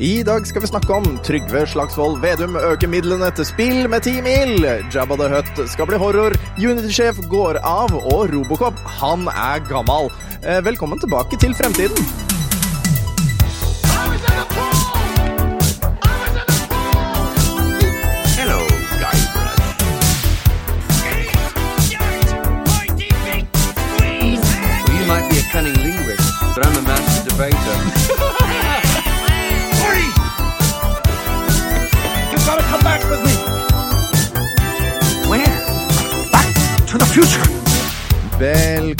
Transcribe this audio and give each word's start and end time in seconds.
I 0.00 0.22
dag 0.22 0.44
skal 0.46 0.60
vi 0.60 0.68
snakke 0.68 0.92
om 0.92 1.06
Trygve 1.24 1.62
Slagsvold 1.66 2.18
Vedum 2.20 2.56
øker 2.60 2.90
midlene 2.92 3.30
til 3.36 3.46
spill 3.48 3.88
med 3.88 4.04
10 4.04 4.20
mil. 4.26 4.66
Jabba 4.92 5.16
the 5.16 5.30
Hutt 5.32 5.62
skal 5.72 5.88
bli 5.88 5.96
horror. 5.96 6.36
Unity-sjef 6.60 7.22
går 7.32 7.62
av, 7.64 7.96
og 7.96 8.28
Robocop, 8.34 8.76
han 9.00 9.24
er 9.32 9.64
gammal. 9.70 10.12
Eh, 10.44 10.60
Velkommen 10.68 11.00
tilbake 11.00 11.40
til 11.40 11.56
fremtiden. 11.56 12.25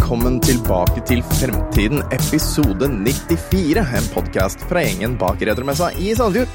Velkommen 0.06 0.36
tilbake 0.38 1.00
til 1.02 1.18
Fremtiden, 1.26 1.98
episode 2.14 2.86
94. 2.86 3.82
En 3.98 4.04
podkast 4.12 4.60
fra 4.70 4.84
gjengen 4.84 5.16
bak 5.18 5.40
Retromessa 5.42 5.88
i 5.98 6.12
Sandefjord. 6.14 6.52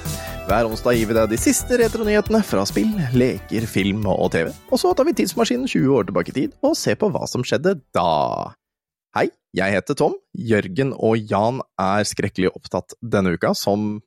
Hver 0.47 0.69
onsdag 0.69 0.95
gir 0.95 1.09
vi 1.09 1.17
deg 1.17 1.33
de 1.33 1.39
siste 1.41 1.81
retronyhetene 1.81 2.39
fra 2.47 2.63
spill, 2.69 2.93
leker, 3.11 3.67
film 3.67 4.07
og 4.07 4.31
TV. 4.31 4.53
Og 4.71 4.79
så 4.79 4.93
tar 4.95 5.09
vi 5.09 5.17
tidsmaskinen 5.19 5.67
20 5.67 5.97
år 5.97 6.07
tilbake 6.07 6.31
i 6.31 6.37
tid 6.37 6.55
og 6.63 6.79
ser 6.79 6.95
på 6.95 7.11
hva 7.11 7.27
som 7.27 7.43
skjedde 7.43 7.75
da. 7.91 8.55
Hei, 9.19 9.27
jeg 9.59 9.75
heter 9.75 9.99
Tom. 9.99 10.15
Jørgen 10.31 10.95
og 10.95 11.19
Jan 11.19 11.59
er 11.75 12.07
skrekkelig 12.07 12.55
opptatt 12.55 12.95
denne 13.03 13.35
uka, 13.35 13.51
som 13.51 13.97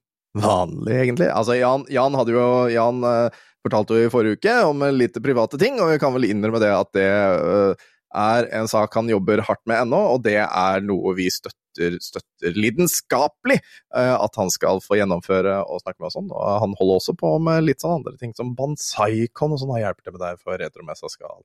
vanlig, 0.41 1.03
egentlig. 1.03 1.29
Altså, 1.29 1.61
Jan, 1.61 1.85
Jan 1.93 2.17
hadde 2.17 2.33
jo 2.33 2.53
Jan 2.73 3.05
eh, 3.13 3.43
fortalte 3.61 4.01
jo 4.01 4.09
i 4.09 4.13
forrige 4.17 4.41
uke 4.41 4.63
om 4.73 4.89
litt 4.97 5.21
private 5.21 5.61
ting, 5.61 5.77
og 5.85 5.93
vi 5.93 6.01
kan 6.01 6.17
vel 6.17 6.31
innrømme 6.33 6.65
det 6.65 6.79
at 6.81 6.97
det 6.97 7.11
eh, 7.13 7.91
er 8.15 8.49
en 8.57 8.71
sak 8.71 8.95
han 8.99 9.11
jobber 9.11 9.43
hardt 9.47 9.63
med 9.69 9.83
ennå, 9.83 10.01
og 10.15 10.25
det 10.27 10.39
er 10.45 10.85
noe 10.87 11.15
vi 11.19 11.27
støtter, 11.33 11.99
støtter 12.03 12.55
lidenskapelig 12.55 13.59
eh, 13.59 14.15
at 14.15 14.39
han 14.39 14.53
skal 14.55 14.83
få 14.85 15.01
gjennomføre 15.01 15.59
og 15.65 15.83
snakke 15.83 16.01
med 16.01 16.11
oss 16.11 16.21
om. 16.21 16.31
Og 16.31 16.63
han 16.65 16.77
holder 16.79 17.01
også 17.01 17.17
på 17.19 17.35
med 17.43 17.67
litt 17.67 17.83
sånn 17.85 17.99
andre 17.99 18.17
ting 18.21 18.35
som 18.37 18.55
Bansaikon 18.59 19.57
og 19.57 19.63
sånn, 19.63 19.75
har 19.77 19.89
hjelper 19.89 20.07
til 20.07 20.17
med 20.17 20.25
det 20.27 20.35
for 20.43 20.61
Retromessa 20.61 21.11
skal 21.13 21.43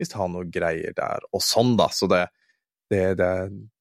visst 0.00 0.16
ha 0.18 0.28
noe 0.30 0.48
greier 0.50 0.94
der 0.96 1.26
og 1.30 1.42
sånn, 1.44 1.76
da. 1.78 1.90
Så 1.94 2.08
det, 2.10 2.24
det, 2.92 3.04
det 3.20 3.32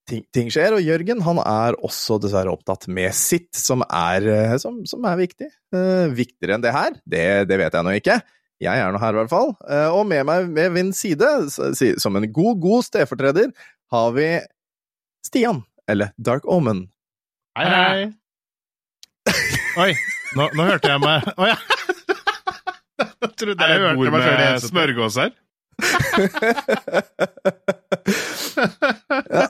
ting, 0.09 0.25
ting 0.33 0.51
skjer, 0.53 0.75
og 0.75 0.85
Jørgen 0.85 1.23
han 1.25 1.39
er 1.43 1.77
også 1.85 2.19
dessverre 2.21 2.53
opptatt 2.53 2.87
med 2.91 3.13
sitt, 3.17 3.51
som 3.57 3.85
er, 3.87 4.27
eh, 4.27 4.57
som, 4.61 4.81
som 4.89 5.05
er 5.07 5.19
viktig. 5.21 5.49
Eh, 5.75 6.05
viktigere 6.15 6.57
enn 6.57 6.65
det 6.65 6.75
her, 6.75 6.97
det, 7.05 7.25
det 7.49 7.59
vet 7.61 7.77
jeg 7.77 7.87
nå 7.87 7.97
ikke. 8.01 8.21
Jeg 8.61 8.77
er 8.77 8.91
nå 8.93 8.99
her, 9.01 9.15
i 9.15 9.17
hvert 9.23 9.31
fall. 9.31 9.55
Eh, 9.65 9.89
og 9.89 10.05
med 10.09 10.23
meg 10.29 10.51
ved 10.53 10.69
min 10.75 10.91
side, 10.93 11.49
som 12.01 12.15
en 12.17 12.33
god, 12.33 12.59
god 12.61 12.83
stedfortreder, 12.85 13.49
har 13.91 14.11
vi 14.13 14.39
Stian, 15.25 15.63
eller 15.89 16.07
Dark 16.21 16.45
Omen. 16.45 16.91
Hei, 17.57 17.65
hei. 17.65 18.13
Oi, 19.81 19.95
nå, 20.37 20.43
nå 20.57 20.63
hørte 20.67 20.89
jeg 20.89 20.99
meg 21.03 21.19
Å 21.37 21.45
ja. 21.47 21.55
Jeg 23.21 23.29
trodde 23.39 23.67
jeg 23.69 23.79
hørte 23.83 24.11
meg 24.11 24.21
før 24.25 24.37
det 24.39 24.47
smørgås 24.65 25.15
her? 25.21 25.31
ja. 29.37 29.47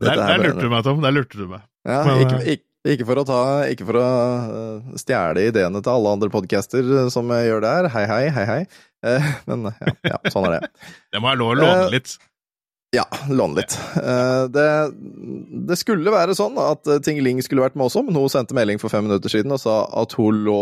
Der, 0.00 0.10
er 0.10 0.16
der 0.16 0.38
lurte 0.40 0.62
du 0.64 0.68
meg, 0.72 0.82
Tom. 0.86 1.02
Der 1.04 1.12
lurte 1.14 1.36
du 1.36 1.44
meg. 1.50 1.60
Ja, 1.88 1.98
ikke, 2.16 2.38
ikke, 2.54 2.66
ikke 2.88 3.04
for 3.04 3.20
å 3.20 3.24
ta 3.28 3.40
Ikke 3.68 3.84
for 3.88 3.98
å 4.00 4.04
eh, 4.06 4.94
stjele 5.00 5.42
ideene 5.50 5.82
til 5.84 5.92
alle 5.92 6.14
andre 6.16 6.30
podcaster 6.32 6.80
eh, 6.80 7.10
som 7.12 7.28
gjør 7.28 7.60
det 7.64 7.74
her. 7.76 7.88
Hei, 7.92 8.06
hei, 8.08 8.24
hei, 8.32 8.46
hei. 8.48 8.60
Eh, 9.04 9.28
men 9.50 9.68
ja, 9.68 9.92
ja, 10.14 10.18
sånn 10.32 10.48
er 10.48 10.58
det. 10.58 10.70
Det 11.12 11.20
må 11.20 11.28
være 11.30 11.40
lov 11.42 11.52
å 11.52 11.58
låne 11.60 11.90
litt. 11.92 12.14
Ja, 12.96 13.04
låne 13.30 13.60
litt. 13.60 13.76
Eh, 14.00 14.46
Det, 14.50 14.64
det 15.68 15.76
skulle 15.78 16.10
være 16.14 16.34
sånn 16.34 16.56
at 16.58 16.82
Ting 16.88 17.04
Tingeling 17.20 17.44
skulle 17.44 17.62
vært 17.66 17.76
med 17.78 17.86
også, 17.90 18.02
men 18.06 18.16
hun 18.18 18.32
sendte 18.32 18.56
melding 18.56 18.80
for 18.82 18.90
fem 18.92 19.04
minutter 19.06 19.30
siden 19.30 19.52
og 19.54 19.60
sa 19.62 19.82
at 20.00 20.16
hun 20.18 20.40
lå 20.48 20.58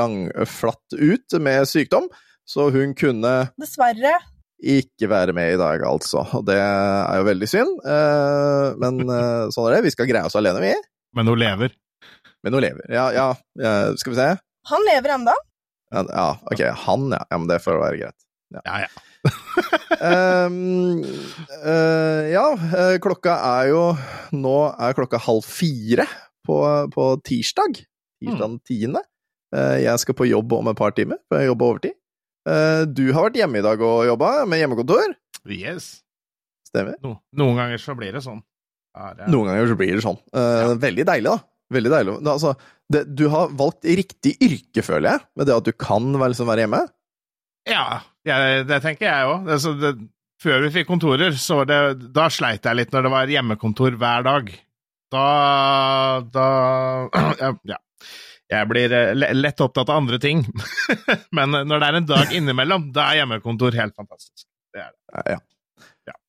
langflatt 0.00 0.96
ut 0.98 1.36
med 1.44 1.68
sykdom, 1.70 2.08
så 2.48 2.70
hun 2.74 2.96
kunne 2.98 3.34
Dessverre. 3.60 4.16
ikke 4.58 5.06
være 5.12 5.36
med 5.36 5.54
i 5.54 5.60
dag, 5.60 5.84
altså. 5.86 6.24
Og 6.40 6.42
det 6.48 6.56
er 6.58 7.20
jo 7.20 7.28
veldig 7.28 7.50
synd, 7.52 7.76
eh, 7.84 8.72
men 8.82 9.04
sånn 9.54 9.68
er 9.70 9.76
det. 9.76 9.84
Vi 9.86 9.94
skal 9.94 10.08
greie 10.10 10.26
oss 10.26 10.36
alene, 10.40 10.64
vi. 10.64 10.74
Men 11.16 11.30
hun 11.30 11.40
lever. 11.40 11.74
Men 12.42 12.56
hun 12.56 12.64
lever. 12.64 12.86
Ja, 12.92 13.10
ja, 13.14 13.28
ja, 13.60 13.74
skal 14.00 14.14
vi 14.14 14.18
se. 14.18 14.28
Han 14.70 14.86
lever 14.88 15.14
enda. 15.16 15.34
Ja, 15.90 16.04
ja, 16.06 16.26
ok, 16.46 16.60
han, 16.86 17.08
ja. 17.10 17.22
Ja, 17.30 17.38
men 17.38 17.48
det 17.50 17.60
får 17.64 17.80
være 17.82 18.00
greit. 18.00 18.26
Ja, 18.54 18.62
ja. 18.64 18.78
ja. 18.86 20.46
um, 20.46 21.02
uh, 21.66 22.22
ja, 22.30 22.44
eh, 22.56 22.96
klokka 23.02 23.36
er 23.46 23.68
jo 23.70 23.82
Nå 24.34 24.56
er 24.72 24.96
klokka 24.96 25.20
halv 25.22 25.46
fire 25.46 26.06
på, 26.46 26.58
på 26.94 27.08
tirsdag. 27.26 27.82
Tirsdag 28.22 28.46
den 28.46 28.60
tiende. 28.66 29.02
Uh, 29.54 29.78
jeg 29.82 30.02
skal 30.02 30.16
på 30.18 30.28
jobb 30.30 30.54
om 30.60 30.70
et 30.70 30.78
par 30.78 30.94
timer, 30.96 31.18
for 31.28 31.42
jeg 31.42 31.50
jobber 31.50 31.74
overtid. 31.74 31.96
Uh, 32.48 32.86
du 32.86 33.10
har 33.12 33.26
vært 33.26 33.40
hjemme 33.42 33.60
i 33.60 33.66
dag 33.66 33.82
og 33.84 34.06
jobba 34.08 34.30
med 34.48 34.62
hjemmekontor. 34.62 35.18
Yes. 35.50 35.98
Stemmer. 36.70 36.96
No, 37.02 37.16
noen 37.36 37.58
ganger 37.58 37.82
så 37.82 37.96
blir 37.98 38.14
det 38.14 38.22
sånn. 38.24 38.40
Ja, 38.96 39.12
det- 39.14 39.28
Noen 39.30 39.46
ganger 39.50 39.68
så 39.70 39.76
blir 39.78 39.94
det 39.94 40.02
sånn. 40.04 40.18
Eh, 40.34 40.74
Veldig 40.82 41.04
deilig, 41.06 41.30
da. 41.30 41.38
Veldig 41.70 41.90
deilig. 41.92 42.14
Da, 42.26 42.32
altså, 42.34 42.54
det, 42.90 43.04
du 43.14 43.28
har 43.30 43.52
valgt 43.54 43.84
riktig 43.86 44.32
yrke, 44.42 44.82
føler 44.82 45.12
jeg, 45.12 45.20
med 45.38 45.46
det 45.46 45.54
at 45.60 45.68
du 45.68 45.72
kan 45.78 46.08
liksom, 46.18 46.48
være 46.50 46.64
hjemme. 46.66 46.80
Ja, 47.70 47.84
jeg, 48.26 48.64
det 48.66 48.80
tenker 48.82 49.06
jeg 49.06 49.28
òg. 49.30 50.08
Før 50.40 50.62
vi 50.64 50.70
fikk 50.72 50.88
kontorer, 50.88 51.34
så 51.36 51.60
det, 51.68 51.76
da 52.16 52.26
sleit 52.32 52.64
jeg 52.64 52.78
litt 52.78 52.92
når 52.94 53.04
det 53.06 53.12
var 53.12 53.28
hjemmekontor 53.28 53.94
hver 54.00 54.24
dag. 54.24 54.50
Da 55.12 55.24
Da 56.32 56.46
ja, 57.42 57.52
ja. 57.68 57.78
Jeg 58.50 58.66
blir 58.66 58.90
eh, 58.90 59.12
lett 59.36 59.60
opptatt 59.62 59.92
av 59.92 60.00
andre 60.00 60.18
ting. 60.18 60.40
Men 61.36 61.52
når 61.54 61.70
det 61.76 61.86
er 61.90 61.98
en 62.00 62.08
dag 62.08 62.32
innimellom, 62.34 62.88
da 62.96 63.12
er 63.12 63.20
hjemmekontor 63.20 63.76
helt 63.78 63.94
fantastisk. 63.94 64.48
Det 64.74 64.82
er 64.82 64.90
det. 64.90 64.98
Ja. 65.14 65.36
ja. 65.36 65.38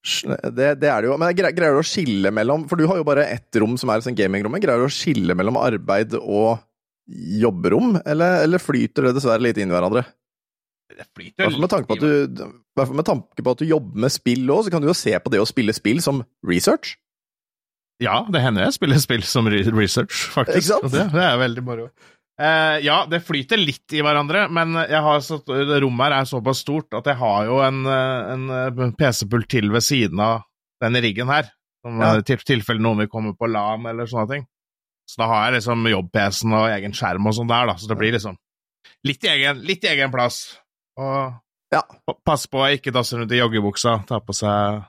Det, 0.01 0.67
det 0.81 0.89
er 0.89 1.03
det 1.03 1.09
jo. 1.09 1.17
Men 1.21 1.35
greier, 1.37 1.75
du 1.75 1.81
å 1.81 1.85
skille 1.85 2.31
mellom 2.33 2.63
For 2.69 2.79
du 2.79 2.87
har 2.89 2.97
jo 2.97 3.05
bare 3.05 3.27
ett 3.29 3.59
rom 3.61 3.75
som 3.77 3.91
er 3.93 4.01
sånn 4.01 4.17
gamingrom. 4.17 4.55
men 4.55 4.63
Greier 4.63 4.81
du 4.81 4.87
å 4.87 4.93
skille 4.93 5.35
mellom 5.37 5.59
arbeid 5.61 6.15
og 6.21 6.61
jobberom, 7.41 7.97
eller, 8.05 8.43
eller 8.45 8.61
flyter 8.61 9.09
det 9.09 9.15
dessverre 9.17 9.43
litt 9.43 9.59
inn 9.59 9.71
i 9.71 9.75
hverandre? 9.75 10.05
Det 10.91 11.07
flyter 11.15 11.43
hvert 11.43 11.55
fall 11.55 11.63
med 11.63 11.71
tanke 11.71 11.89
på 11.89 11.97
at 11.97 12.03
du, 12.03 12.43
med 12.95 13.07
tanke 13.07 13.45
på 13.45 13.53
at 13.55 13.61
du 13.61 13.67
jobber 13.67 14.03
med 14.05 14.13
spill 14.13 14.51
òg, 14.53 14.65
så 14.65 14.73
kan 14.73 14.83
du 14.83 14.89
jo 14.89 14.97
se 14.97 15.13
på 15.19 15.31
det 15.33 15.41
å 15.41 15.47
spille 15.49 15.75
spill 15.75 16.01
som 16.03 16.21
research. 16.47 16.95
Ja, 18.01 18.21
det 18.33 18.41
hender 18.41 18.65
jeg 18.65 18.77
spiller 18.77 19.01
spill 19.01 19.23
som 19.27 19.49
research, 19.51 20.23
faktisk. 20.33 20.63
Ikke 20.63 20.69
sant? 20.71 20.89
Det, 20.93 21.05
det 21.13 21.25
er 21.25 21.37
veldig 21.41 21.63
moro. 21.65 21.89
Eh, 22.39 22.77
ja, 22.85 23.05
det 23.09 23.19
flyter 23.25 23.59
litt 23.59 23.93
i 23.93 24.01
hverandre, 24.01 24.45
men 24.49 24.73
jeg 24.79 25.01
har 25.03 25.19
så, 25.21 25.37
rommet 25.45 26.07
her 26.07 26.15
er 26.21 26.29
såpass 26.29 26.61
stort 26.63 26.93
at 26.97 27.05
jeg 27.11 27.19
har 27.19 27.45
jo 27.45 27.59
en, 27.61 27.81
eh, 27.85 28.31
en 28.33 28.45
eh, 28.49 28.93
PC-pult 28.97 29.49
til 29.51 29.69
ved 29.73 29.83
siden 29.85 30.19
av 30.23 30.43
denne 30.81 31.01
riggen 31.03 31.27
her. 31.29 31.51
Som 31.85 31.99
Ja. 31.99 32.15
i 32.17 32.21
til 32.21 32.37
tilfelle 32.37 32.81
noen 32.81 32.97
vil 33.03 33.07
komme 33.09 33.35
på 33.37 33.49
LAN 33.49 33.85
eller 33.89 34.05
sånne 34.05 34.29
ting. 34.29 34.47
Så 35.09 35.17
da 35.17 35.27
har 35.27 35.51
jeg 35.51 35.59
liksom 35.61 35.85
jobb-PC-en 35.89 36.53
og 36.53 36.69
egen 36.69 36.93
skjerm 36.93 37.25
og 37.27 37.33
sånn 37.33 37.47
der, 37.49 37.65
da. 37.67 37.73
Så 37.75 37.87
det 37.89 37.97
blir 37.97 38.13
liksom 38.13 38.37
litt 39.03 39.23
i 39.25 39.27
egen, 39.27 39.61
litt 39.65 39.83
i 39.83 39.87
egen 39.87 40.11
plass. 40.11 40.57
Og 40.97 41.33
Ja. 41.71 41.81
passe 42.05 42.21
pass 42.25 42.45
på 42.47 42.59
å 42.61 42.69
ikke 42.77 42.91
dasse 42.93 43.17
rundt 43.17 43.31
i 43.31 43.39
joggebuksa, 43.41 44.05
ta 44.07 44.19
på 44.19 44.33
seg 44.33 44.85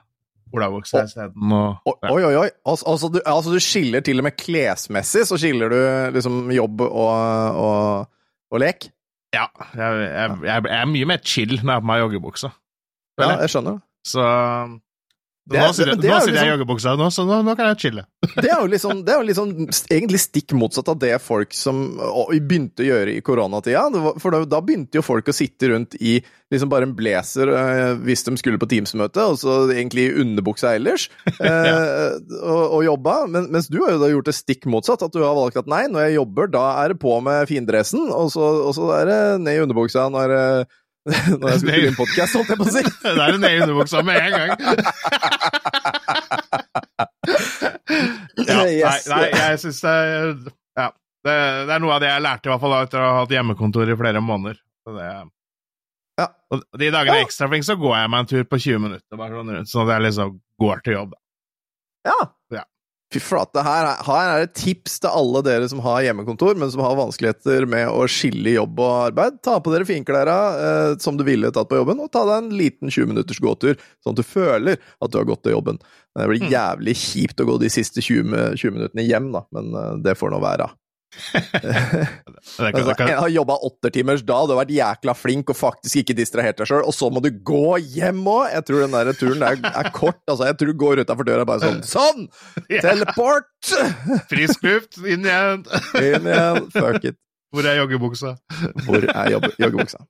olabuksa 0.53 1.03
isteden. 1.07 1.53
og 1.53 1.81
Oi, 1.89 1.95
ja. 2.03 2.11
oi, 2.13 2.35
oi. 2.45 2.49
Altså, 2.69 2.87
altså, 2.91 3.09
du, 3.13 3.19
altså 3.25 3.53
du 3.53 3.59
skiller 3.63 4.03
til 4.05 4.21
og 4.21 4.27
med 4.27 4.37
klesmessig, 4.37 5.25
så 5.29 5.39
skiller 5.41 5.73
du 5.73 5.79
liksom 6.15 6.51
jobb 6.53 6.85
og, 6.85 7.61
og, 7.65 8.11
og 8.53 8.61
lek? 8.63 8.89
Ja, 9.33 9.47
jeg, 9.73 10.01
jeg, 10.05 10.37
jeg, 10.45 10.65
jeg 10.69 10.81
er 10.81 10.89
mye 10.91 11.09
mer 11.09 11.23
chill 11.25 11.57
når 11.57 11.71
jeg 11.71 11.79
har 11.79 11.85
på 11.85 11.89
meg 11.89 12.03
joggebukse. 12.03 12.51
Ja, 13.21 13.31
jeg 13.41 13.49
skjønner. 13.53 13.79
Så 14.05 14.23
Det 15.43 15.59
nå 15.59 15.63
er- 15.67 15.73
sitter, 15.75 15.97
det 15.99 16.07
er 16.07 16.13
jeg 16.13 16.23
i 16.23 16.31
liksom- 16.31 16.49
joggebuksa, 16.53 16.91
nå, 16.95 17.07
så 17.11 17.25
nå, 17.27 17.41
nå 17.43 17.53
kan 17.59 17.67
jeg 17.73 17.79
chille. 17.81 18.03
Det 18.43 18.47
er 18.47 18.61
jo 18.61 18.67
liksom, 18.71 19.01
det 19.03 19.11
er 19.11 19.17
jo 19.19 19.25
liksom 19.27 19.49
egentlig 19.91 20.19
stikk 20.23 20.53
motsatt 20.55 20.87
av 20.87 20.99
det 21.01 21.17
folk 21.21 21.51
som 21.53 21.81
å, 21.99 22.29
begynte 22.31 22.79
å 22.79 22.87
gjøre 22.87 23.17
i 23.17 23.21
koronatida. 23.21 23.81
Var- 23.91 24.21
For 24.23 24.31
da, 24.31 24.39
da 24.47 24.61
begynte 24.63 24.95
jo 24.95 25.03
folk 25.03 25.27
å 25.27 25.35
sitte 25.35 25.67
rundt 25.73 25.97
i 25.99 26.21
liksom 26.53 26.69
bare 26.71 26.87
en 26.87 26.93
blazer 26.95 27.49
eh, 27.49 27.95
hvis 28.05 28.23
de 28.23 28.37
skulle 28.39 28.59
på 28.61 28.69
Teams-møte, 28.71 29.19
og 29.33 29.35
så 29.41 29.57
egentlig 29.73 30.05
i 30.07 30.21
underbuksa 30.23 30.75
ellers, 30.77 31.09
ja. 31.41 32.13
og, 32.39 32.63
og 32.77 32.83
jobba. 32.85 33.15
Men, 33.27 33.49
mens 33.51 33.67
du 33.73 33.81
har 33.83 33.95
jo 33.97 33.99
da 34.03 34.11
gjort 34.13 34.29
det 34.29 34.35
stikk 34.37 34.67
motsatt, 34.71 35.03
at 35.03 35.11
du 35.11 35.19
har 35.25 35.35
valgt 35.35 35.57
at 35.59 35.67
nei, 35.67 35.83
når 35.91 36.07
jeg 36.07 36.17
jobber, 36.21 36.47
da 36.53 36.63
er 36.85 36.93
det 36.93 37.01
på 37.03 37.17
med 37.25 37.49
findressen, 37.51 38.07
og 38.13 38.31
så, 38.31 38.47
og 38.69 38.71
så 38.77 38.87
er 39.01 39.09
det 39.11 39.19
ned 39.43 39.59
i 39.59 39.65
underbuksa 39.65 40.07
når, 40.13 40.37
eh, 40.39 40.79
når 41.09 41.15
jeg 41.19 41.33
skulle 41.35 41.59
spille 41.59 41.87
inn 41.89 41.97
podkast, 41.97 42.35
holdt 42.37 42.51
jeg 42.53 42.59
på 42.61 42.67
å 42.67 42.73
si. 42.73 42.83
Det 43.03 43.13
er 43.13 43.35
en 43.35 43.47
egen 43.49 43.63
underbuksa 43.65 44.03
med 44.07 44.17
en 44.23 44.31
gang. 44.37 44.49
Ja, 48.43 48.63
nei, 48.63 48.97
nei, 49.07 49.23
jeg 49.29 49.59
syns 49.61 49.79
det 49.83 49.93
Ja. 50.79 50.87
Det, 51.23 51.33
det 51.67 51.75
er 51.75 51.79
noe 51.83 51.93
av 51.95 52.01
det 52.03 52.09
jeg 52.09 52.23
lærte, 52.25 52.49
i 52.49 52.51
hvert 52.51 52.63
fall 52.63 52.73
etter 52.81 52.99
å 52.99 53.05
ha 53.07 53.19
hatt 53.21 53.31
hjemmekontor 53.31 53.91
i 53.91 53.95
flere 53.99 54.21
måneder. 54.23 54.57
Så 54.83 54.95
det, 54.97 55.09
Ja. 56.19 56.27
Og 56.53 56.63
de 56.79 56.89
dagene 56.93 57.15
jeg 57.17 57.23
er 57.23 57.27
ekstra 57.27 57.47
flink, 57.51 57.65
så 57.67 57.77
går 57.79 57.95
jeg 57.97 58.11
meg 58.13 58.23
en 58.23 58.29
tur 58.33 58.43
på 58.49 58.59
20 58.65 58.81
minutter, 58.83 59.19
bare 59.19 59.37
sånn 59.37 59.53
rundt, 59.55 59.71
sånn 59.71 59.85
at 59.87 59.93
jeg 59.95 60.05
liksom 60.07 60.33
går 60.61 60.83
til 60.85 60.97
jobb. 60.97 61.13
da. 61.15 62.11
Ja. 62.11 62.17
Fy 63.13 63.21
flate, 63.21 63.61
her, 63.61 63.85
er- 63.91 64.03
her 64.07 64.29
er 64.33 64.43
et 64.47 64.53
tips 64.57 64.95
til 65.03 65.11
alle 65.13 65.43
dere 65.45 65.67
som 65.69 65.79
har 65.85 66.01
hjemmekontor, 66.07 66.55
men 66.57 66.71
som 66.73 66.81
har 66.81 66.95
vanskeligheter 66.97 67.67
med 67.69 67.87
å 67.93 68.07
skille 68.09 68.55
jobb 68.55 68.79
og 68.81 68.93
arbeid. 69.11 69.37
Ta 69.45 69.59
på 69.61 69.69
dere 69.73 69.85
finklærne 69.85 70.37
eh, 70.65 70.95
som 71.03 71.17
du 71.19 71.23
ville 71.27 71.51
tatt 71.53 71.69
på 71.69 71.77
jobben, 71.77 72.01
og 72.01 72.09
ta 72.13 72.25
deg 72.25 72.39
en 72.47 72.53
liten 72.57 72.89
20 72.89 73.11
minutters 73.13 73.39
gåtur, 73.43 73.77
sånn 74.01 74.17
at 74.17 74.21
du 74.23 74.25
føler 74.25 74.79
at 74.81 75.11
du 75.13 75.19
har 75.21 75.29
gått 75.29 75.43
til 75.45 75.53
jobben. 75.57 75.77
Det 76.17 76.27
blir 76.29 76.43
Mm. 76.43 76.51
jævlig 76.53 76.93
kjipt 76.97 77.39
å 77.41 77.45
gå 77.47 77.59
de 77.61 77.69
siste 77.73 78.01
20, 78.01 78.55
20 78.57 78.71
minuttene 78.75 79.05
hjem, 79.07 79.31
da, 79.33 79.45
men 79.53 79.73
eh, 79.77 79.91
det 80.09 80.17
får 80.17 80.33
nå 80.33 80.41
være. 80.41 80.69
Altså, 82.43 82.93
jeg 82.99 83.17
har 83.17 83.29
jobba 83.31 83.55
åttetimers 83.65 84.23
da, 84.27 84.35
du 84.45 84.53
har 84.53 84.59
vært 84.63 84.73
jækla 84.75 85.13
flink 85.15 85.51
og 85.53 85.57
faktisk 85.57 86.01
ikke 86.01 86.15
distrahert 86.17 86.59
deg 86.59 86.69
sjøl, 86.69 86.83
og 86.85 86.95
så 86.95 87.09
må 87.13 87.21
du 87.23 87.29
gå 87.45 87.77
hjem 87.95 88.19
òg! 88.27 88.49
Jeg 88.51 88.65
tror 88.67 88.83
den 88.83 88.95
der 88.97 89.17
turen 89.17 89.45
er, 89.47 89.59
er 89.71 89.89
kort. 89.95 90.19
Altså, 90.27 90.49
jeg 90.49 90.57
tror 90.59 90.71
du 90.73 90.79
går 90.83 91.03
utafor 91.03 91.27
døra 91.29 91.47
bare 91.47 91.63
sånn 91.63 91.81
Sånn! 91.87 92.27
Teleport! 92.69 93.49
frisk 94.31 94.65
luft, 94.67 94.99
inn 95.01 95.27
igjen! 95.29 95.63
Inn 96.01 96.27
igjen. 96.29 96.67
Fuck 96.75 97.07
it. 97.11 97.19
Hvor 97.53 97.69
er 97.69 97.77
joggebuksa? 97.83 98.35
Hvor 98.87 99.05
er 99.05 99.35
joggebuksa? 99.35 100.01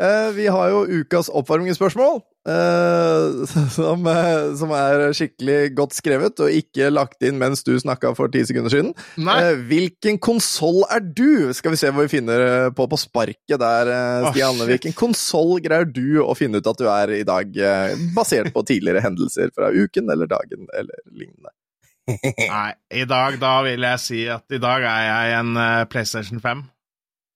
Eh, 0.00 0.30
vi 0.32 0.46
har 0.48 0.70
jo 0.72 0.78
ukas 1.02 1.28
oppvarmingsspørsmål, 1.36 2.20
eh, 2.48 3.42
som, 3.76 4.06
eh, 4.08 4.46
som 4.56 4.70
er 4.72 5.02
skikkelig 5.16 5.74
godt 5.76 5.92
skrevet 5.98 6.40
og 6.40 6.54
ikke 6.56 6.88
lagt 6.92 7.20
inn 7.26 7.36
mens 7.40 7.60
du 7.66 7.74
snakka 7.80 8.14
for 8.16 8.32
ti 8.32 8.40
sekunder 8.48 8.72
siden. 8.72 8.94
Nei. 9.20 9.36
Hvilken 9.68 10.16
konsoll 10.24 10.82
er 10.88 11.04
du? 11.04 11.50
Skal 11.56 11.74
vi 11.74 11.80
se 11.82 11.92
hva 11.92 12.06
vi 12.06 12.12
finner 12.14 12.70
på 12.76 12.88
på 12.90 12.98
sparket 13.02 13.60
der, 13.60 13.92
Stian. 14.30 14.56
Oh, 14.62 14.66
hvilken 14.70 14.96
konsoll 14.96 15.58
greier 15.64 15.84
du 15.86 16.22
å 16.24 16.32
finne 16.38 16.62
ut 16.62 16.70
at 16.72 16.80
du 16.80 16.88
er 16.90 17.12
i 17.20 17.22
dag, 17.28 17.52
basert 18.16 18.54
på 18.56 18.64
tidligere 18.72 19.04
hendelser 19.04 19.52
fra 19.54 19.68
uken 19.74 20.08
eller 20.10 20.30
dagen 20.30 20.64
eller 20.72 21.04
lignende? 21.12 21.52
Nei, 22.10 22.70
i 22.96 23.04
dag 23.06 23.36
da 23.38 23.52
vil 23.68 23.84
jeg 23.86 24.00
si 24.02 24.24
at 24.32 24.48
i 24.56 24.58
dag 24.58 24.82
er 24.82 25.04
jeg 25.06 25.36
en 25.44 25.52
PlayStation 25.92 26.40
5. 26.42 26.64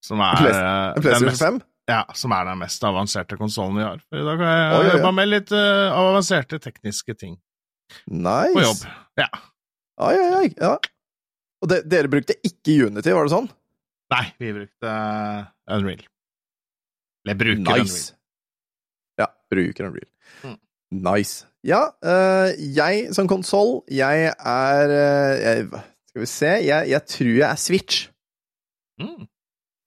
Som 0.05 0.21
er, 0.25 0.41
Play- 0.41 1.05
PlayStation 1.05 1.31
mest, 1.31 1.45
5? 1.45 1.61
Ja, 1.91 2.05
som 2.17 2.33
er 2.33 2.47
den 2.49 2.61
mest 2.63 2.85
avanserte 2.87 3.37
konsollen 3.41 3.77
vi 3.79 3.85
har. 3.85 4.01
For 4.09 4.21
i 4.21 4.25
dag 4.25 4.41
har 4.41 4.55
jeg 4.55 4.77
oh, 4.77 4.85
ja, 4.87 4.93
jobba 4.97 5.11
med 5.19 5.31
litt 5.31 5.53
uh, 5.53 5.93
avanserte 5.93 6.61
tekniske 6.63 7.17
ting 7.21 7.37
Nice. 8.09 8.55
på 8.55 8.65
jobb. 8.65 8.87
Ja. 9.21 9.29
Ai, 10.05 10.15
ai, 10.17 10.31
ai. 10.39 10.49
Ja. 10.57 10.75
Og 11.63 11.71
de, 11.71 11.81
dere 11.89 12.11
brukte 12.13 12.37
ikke 12.45 12.89
Unity, 12.89 13.13
var 13.15 13.29
det 13.29 13.35
sånn? 13.35 13.51
Nei, 14.15 14.25
vi 14.41 14.53
brukte 14.57 14.91
eh, 14.91 15.45
Unreal. 15.77 16.03
Eller 17.25 17.39
bruker 17.41 17.85
Nice. 17.85 18.15
Ja, 19.21 19.29
bruker 19.53 19.89
Unreal. 19.89 20.09
Mm. 20.45 20.59
Nice. 21.05 21.47
Ja, 21.65 21.87
uh, 22.05 22.51
jeg 22.77 23.13
som 23.17 23.29
konsoll, 23.31 23.79
jeg 23.93 24.33
er 24.33 24.93
uh, 24.93 25.37
jeg, 25.41 25.85
Skal 26.11 26.25
vi 26.25 26.29
se, 26.29 26.51
jeg, 26.67 26.91
jeg 26.93 27.09
tror 27.13 27.33
jeg 27.33 27.47
er 27.49 27.61
Switch. 27.61 28.03
Unreal. 29.01 29.23
Mm. 29.25 29.31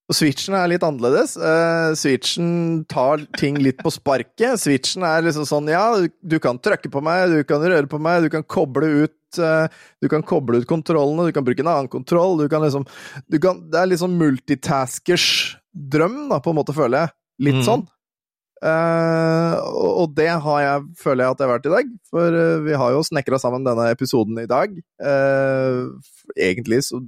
Og 0.07 0.15
Switchen 0.15 0.55
er 0.55 0.69
litt 0.71 0.83
annerledes. 0.87 1.33
Uh, 1.35 1.91
switchen 1.99 2.85
tar 2.87 3.25
ting 3.39 3.57
litt 3.59 3.81
på 3.83 3.91
sparket. 3.91 4.55
Switchen 4.61 5.03
er 5.03 5.25
liksom 5.25 5.47
sånn 5.47 5.67
Ja, 5.71 5.89
du, 5.99 6.37
kan 6.43 6.61
trykke 6.63 6.91
på 6.93 7.01
meg, 7.03 7.27
du 7.33 7.43
kan 7.47 7.63
røre 7.63 7.89
på 7.91 7.99
meg, 7.99 8.23
du 8.23 8.31
kan 8.31 8.45
koble 8.47 8.87
ut 9.03 9.41
uh, 9.43 9.67
Du 9.99 10.07
kan 10.11 10.23
koble 10.23 10.61
ut 10.61 10.69
kontrollene, 10.69 11.27
du 11.27 11.35
kan 11.35 11.43
bruke 11.47 11.63
en 11.65 11.73
annen 11.73 11.91
kontroll, 11.91 12.37
du 12.39 12.47
kan 12.51 12.63
liksom 12.63 12.87
du 13.27 13.39
kan, 13.43 13.59
Det 13.67 13.83
er 13.83 13.99
sånn 13.99 14.15
multitaskers 14.19 15.27
drøm, 15.75 16.25
da, 16.31 16.39
på 16.39 16.55
en 16.55 16.61
måte, 16.61 16.75
føler 16.77 17.03
jeg. 17.03 17.15
Litt 17.49 17.59
mm. 17.59 17.67
sånn. 17.67 17.85
Uh, 18.63 19.59
og, 19.75 20.15
det 20.17 20.31
har 20.31 20.63
jeg, 20.63 20.87
føler 21.03 21.25
jeg 21.25 21.35
at 21.35 21.41
jeg 21.43 21.49
har 21.49 21.55
vært 21.57 21.67
i 21.67 21.75
dag, 21.75 21.91
for 22.09 22.41
vi 22.63 22.79
har 22.79 22.95
jo 22.95 23.03
snekra 23.05 23.37
sammen 23.43 23.67
denne 23.67 23.91
episoden 23.91 24.39
i 24.39 24.47
dag. 24.49 24.71
Egentlig 26.39 26.85
så 26.87 27.03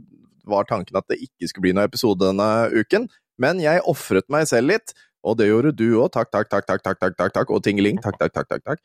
var 0.52 0.68
tanken 0.70 0.98
at 1.00 1.08
det 1.12 1.20
ikke 1.24 1.50
skulle 1.50 1.68
bli 1.68 1.76
noen 1.76 1.90
episode 1.90 2.22
denne 2.24 2.70
uken. 2.74 3.08
Men 3.40 3.62
jeg 3.64 3.84
ofret 3.88 4.28
meg 4.34 4.50
selv 4.50 4.74
litt, 4.74 4.94
og 5.24 5.38
det 5.40 5.50
gjorde 5.50 5.76
du 5.76 5.88
òg. 6.02 6.10
Takk, 6.16 6.32
takk, 6.34 6.50
takk, 6.52 6.68
takk, 6.68 6.84
takk, 6.84 7.16
takk, 7.16 7.36
takk, 7.36 7.54
og 7.56 7.64
tingeling. 7.66 8.00
Takk, 8.04 8.20
takk, 8.20 8.36
takk, 8.36 8.50
takk, 8.52 8.66
takk. 8.68 8.84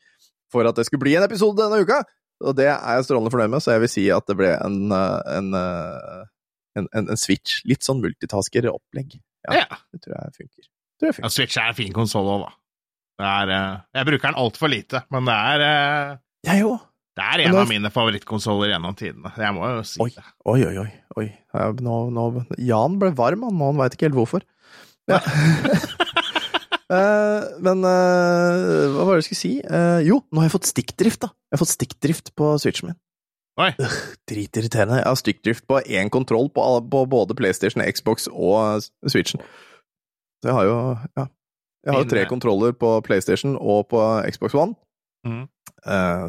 For 0.53 0.67
at 0.67 0.77
det 0.77 0.87
skulle 0.87 1.03
bli 1.03 1.15
en 1.17 1.25
episode 1.25 1.59
denne 1.59 1.81
uka! 1.83 2.03
Og 2.43 2.55
det 2.57 2.67
er 2.67 2.97
jeg 2.97 3.05
strålende 3.07 3.31
fornøyd 3.31 3.53
med, 3.53 3.63
så 3.63 3.75
jeg 3.75 3.85
vil 3.85 3.91
si 3.91 4.05
at 4.11 4.25
det 4.27 4.35
ble 4.39 4.49
en, 4.59 4.79
eh, 4.91 5.35
eh, 5.37 6.23
en, 6.81 6.89
en, 6.91 7.07
en 7.13 7.19
switch. 7.19 7.61
Litt 7.67 7.87
sånn 7.87 8.01
multitasker-opplegg. 8.03 9.15
Ja, 9.47 9.61
ja, 9.61 9.79
Det 9.93 10.03
tror 10.03 10.17
jeg 10.17 10.35
funker. 10.41 10.67
Tror 10.99 11.09
jeg 11.09 11.17
funker. 11.17 11.27
Ja, 11.29 11.31
switch 11.37 11.59
er 11.61 11.71
en 11.71 11.77
fin 11.77 11.95
konsoll 11.95 12.27
òg, 12.33 12.43
da. 12.43 12.51
Er, 13.23 13.53
eh, 13.55 13.77
jeg 13.95 14.09
bruker 14.11 14.27
den 14.27 14.41
altfor 14.41 14.71
lite, 14.71 15.05
men 15.15 15.31
det 15.31 15.37
er 15.39 15.65
Jeg 16.45 16.67
òg. 16.67 16.83
Det 17.15 17.23
er 17.23 17.45
en 17.45 17.55
av 17.55 17.69
mine 17.71 17.89
favorittkonsoller 17.95 18.73
gjennom 18.73 18.95
tidene. 18.99 19.31
Jeg 19.39 19.55
må 19.55 19.69
jo 19.71 19.83
si 19.87 20.01
oi, 20.03 20.09
det. 20.11 20.23
Oi, 20.51 20.59
oi, 20.67 20.75
oi 20.83 20.89
oi. 21.19 21.29
Nå, 21.85 21.95
nå, 22.13 22.25
Jan 22.61 22.99
ble 23.01 23.11
varm, 23.15 23.45
han, 23.47 23.61
og 23.61 23.71
han 23.71 23.81
veit 23.81 23.95
ikke 23.95 24.09
helt 24.09 24.19
hvorfor. 24.19 24.45
Ja. 25.09 25.21
Uh, 26.91 27.45
men 27.65 27.85
uh, 27.85 28.93
hva 28.95 29.05
var 29.07 29.15
det 29.15 29.23
jeg 29.23 29.29
skulle 29.29 29.41
si? 29.41 29.53
Uh, 29.63 30.01
jo, 30.05 30.21
nå 30.29 30.41
har 30.41 30.49
jeg 30.49 30.55
fått 30.57 30.71
stikkdrift, 30.71 31.23
da. 31.25 31.31
Jeg 31.47 31.57
har 31.57 31.63
fått 31.63 31.75
stikkdrift 31.75 32.33
på 32.37 32.51
switchen 32.61 32.91
min. 32.91 32.99
Oi. 33.61 33.71
Dritirriterende. 34.27 34.99
Jeg 34.99 35.07
har 35.07 35.19
stikkdrift 35.21 35.67
på 35.69 35.79
én 35.87 36.11
kontroll 36.11 36.49
på, 36.51 36.65
på 36.91 37.05
både 37.07 37.37
PlayStation, 37.39 37.85
Xbox 37.87 38.27
og 38.27 38.83
Switchen. 39.07 39.43
Så 40.43 40.51
jeg 40.51 40.57
har 40.59 40.67
jo 40.67 40.77
Ja. 41.15 41.29
Jeg 41.85 41.93
har 41.93 42.01
jo 42.01 42.09
tre 42.09 42.23
kontroller 42.25 42.71
på 42.73 42.89
PlayStation 43.05 43.53
og 43.61 43.83
på 43.93 44.01
Xbox 44.33 44.55
One. 44.57 44.73
Mm. 45.21 45.43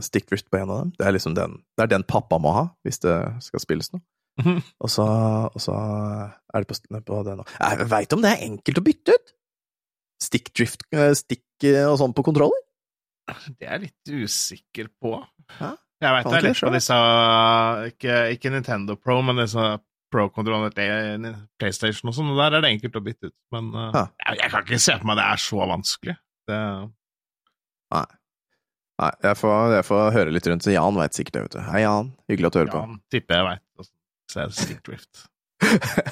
Stickdrift 0.04 0.50
på 0.52 0.58
en 0.60 0.68
av 0.68 0.82
dem. 0.82 0.90
Det 0.98 1.06
er 1.08 1.14
liksom 1.16 1.32
den, 1.34 1.54
det 1.78 1.86
er 1.86 1.92
den 1.94 2.04
pappa 2.04 2.36
må 2.36 2.52
ha 2.52 2.64
hvis 2.84 3.00
det 3.00 3.14
skal 3.40 3.62
spilles 3.64 3.88
noe. 3.94 4.04
Og 4.84 4.90
så, 4.92 5.06
og 5.48 5.62
så 5.62 5.74
er 5.76 6.64
det 6.64 6.68
på, 6.68 7.00
på 7.08 7.22
nå 7.24 7.44
Jeg 7.56 7.88
veit 7.88 8.12
om 8.12 8.20
det 8.24 8.34
er 8.34 8.44
enkelt 8.50 8.80
å 8.82 8.84
bytte 8.84 9.16
ut! 9.16 9.32
Stickdrift, 10.22 10.84
drift 10.92 11.22
stick 11.22 11.66
eh, 11.68 11.84
og 11.84 11.98
sånn 12.00 12.14
på 12.16 12.24
kontroller? 12.24 12.62
Det 13.26 13.66
er 13.66 13.74
jeg 13.76 13.82
litt 13.88 14.12
usikker 14.24 14.88
på. 15.02 15.18
Hæ? 15.58 15.74
Jeg 16.04 16.12
veit 16.12 16.28
det 16.28 16.38
er 16.38 16.46
litt 16.46 16.62
på 16.62 16.72
disse 16.74 16.96
ikke, 17.90 18.16
ikke 18.36 18.52
Nintendo 18.52 18.96
Pro, 19.00 19.18
men 19.24 19.40
disse 19.40 19.64
Pro-kontrollene 20.12 21.32
PlayStation 21.58 22.12
og 22.12 22.16
sånn, 22.16 22.30
der 22.38 22.58
er 22.58 22.64
det 22.64 22.74
enkelt 22.76 23.00
å 23.00 23.02
bytte 23.04 23.32
ut. 23.32 23.36
Men 23.52 23.72
uh, 23.74 23.96
jeg, 23.96 24.38
jeg 24.42 24.52
kan 24.52 24.68
ikke 24.68 24.84
se 24.84 24.96
for 25.00 25.10
meg 25.10 25.18
det 25.18 25.26
er 25.26 25.42
så 25.42 25.68
vanskelig. 25.72 26.16
Det, 26.46 26.60
Nei, 28.96 29.10
jeg 29.26 29.36
får, 29.36 29.74
jeg 29.76 29.84
får 29.84 30.06
høre 30.14 30.32
litt 30.32 30.46
rundt, 30.48 30.64
så 30.64 30.72
Jan 30.72 30.96
veit 30.96 31.16
sikkert 31.16 31.36
det, 31.36 31.42
vet 31.46 31.56
du. 31.58 31.60
Hei, 31.66 31.82
Jan. 31.84 32.14
Hyggelig 32.30 32.48
at 32.48 32.54
du 32.54 32.60
hører 32.62 32.72
på. 32.72 32.84
Jan 32.86 33.00
tipper 33.12 33.40
jeg 33.40 33.48
veit. 33.50 33.90
Så 34.30 34.40
er 34.42 34.50
det 34.50 34.58
Stickdrift. 34.58 35.26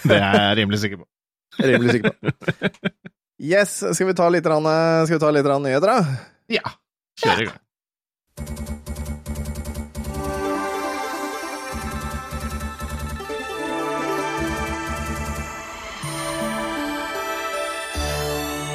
Det 0.05 0.17
er 0.17 0.39
jeg 0.49 0.57
rimelig 0.63 0.79
sikker 0.85 1.03
på. 1.03 1.09
Rimelig 1.69 1.91
sikker 1.91 2.11
på. 2.11 2.33
Yes, 3.43 3.83
skal 3.93 4.07
vi 4.07 4.15
ta 4.15 4.29
litt, 4.31 4.47
vi 5.19 5.21
ta 5.23 5.31
litt 5.35 5.45
nyheter, 5.45 5.91
da? 5.91 5.99
Ja. 6.49 6.75
Kjør 7.21 7.45
i 7.45 7.51
gang. 7.51 7.61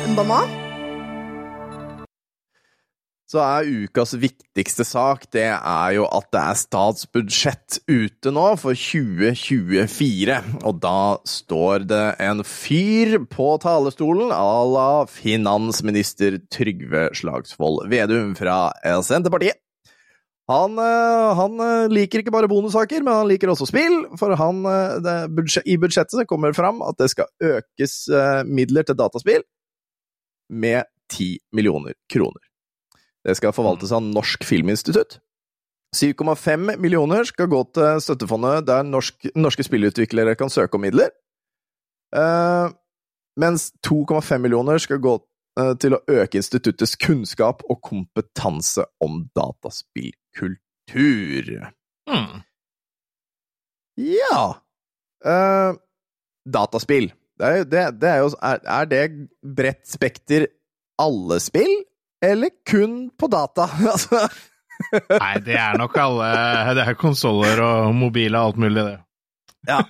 En 0.05 0.15
banan? 0.15 0.68
Så 3.29 3.37
er 3.43 3.67
ukas 3.85 4.15
viktigste 4.17 4.81
sak 4.87 5.27
det 5.35 5.51
er 5.53 5.91
jo 5.93 6.07
at 6.09 6.31
det 6.33 6.39
er 6.41 6.57
statsbudsjett 6.57 7.77
ute 7.85 8.31
nå 8.33 8.45
for 8.57 8.73
2024. 8.73 10.39
Og 10.65 10.79
da 10.81 11.01
står 11.29 11.85
det 11.91 12.01
en 12.25 12.41
fyr 12.41 13.19
på 13.29 13.51
talerstolen 13.61 14.33
à 14.33 14.65
la 14.65 15.05
finansminister 15.05 16.39
Trygve 16.49 17.11
Slagsvold 17.21 17.85
Vedum 17.93 18.33
fra 18.39 18.71
Senterpartiet. 19.05 19.61
Han, 20.49 20.81
eh, 20.81 21.29
han 21.37 21.61
eh, 21.61 21.87
liker 21.93 22.23
ikke 22.23 22.33
bare 22.33 22.49
bonussaker, 22.49 23.03
men 23.05 23.13
han 23.13 23.29
liker 23.29 23.53
også 23.53 23.69
spill. 23.69 23.99
For 24.17 24.33
han, 24.41 24.65
eh, 24.65 24.97
det, 25.05 25.17
i 25.69 25.77
budsjettet 25.77 26.25
kommer 26.25 26.49
det 26.49 26.57
fram 26.57 26.81
at 26.81 26.97
det 26.97 27.11
skal 27.13 27.29
økes 27.37 28.01
midler 28.49 28.89
til 28.89 28.97
dataspill 28.97 29.45
med 30.49 30.89
10 31.13 31.35
millioner 31.53 31.93
kroner. 32.09 32.48
Det 33.27 33.35
skal 33.37 33.53
forvaltes 33.55 33.91
av 33.95 34.01
Norsk 34.05 34.45
Filminstitutt. 34.47 35.17
7,5 35.97 36.75
millioner 36.77 37.23
skal 37.25 37.47
gå 37.49 37.63
til 37.73 37.97
støttefondet 38.05 38.67
der 38.67 38.83
norsk, 38.85 39.25
norske 39.35 39.63
spillutviklere 39.65 40.35
kan 40.37 40.49
søke 40.53 40.75
om 40.77 40.81
midler. 40.85 41.09
Uh, 42.15 42.69
mens 43.41 43.71
2,5 43.85 44.37
millioner 44.43 44.77
skal 44.81 44.99
gå 45.01 45.15
uh, 45.59 45.73
til 45.81 45.93
å 45.97 46.03
øke 46.13 46.37
instituttets 46.39 46.93
kunnskap 47.01 47.63
og 47.69 47.81
kompetanse 47.85 48.83
om 49.01 49.23
dataspillkultur. 49.37 51.49
Mm. 52.09 52.37
Ja 53.99 54.43
uh, 55.25 55.73
dataspill. 56.49 57.09
Det 57.39 57.45
er, 57.47 57.57
jo- 57.61 57.67
det, 57.71 57.83
det 58.01 58.09
er 58.09 58.17
jo 58.23 58.29
Er, 58.43 58.57
er 58.67 58.85
det 58.89 59.03
bredt 59.57 59.85
spekter 59.87 60.47
alle 60.99 61.37
spill, 61.43 61.75
eller 62.25 62.53
kun 62.67 63.09
på 63.17 63.29
data? 63.31 63.67
altså 63.93 64.27
Nei, 65.11 65.33
det 65.43 65.57
er 65.59 65.75
nok 65.75 65.97
alle 65.99 66.27
Det 66.77 66.85
er 66.87 66.95
konsoller 66.99 67.59
og 67.63 67.95
mobile 67.97 68.39
og 68.39 68.53
alt 68.53 68.61
mulig, 68.63 68.85
det. 68.87 68.97
Ja. 69.67 69.81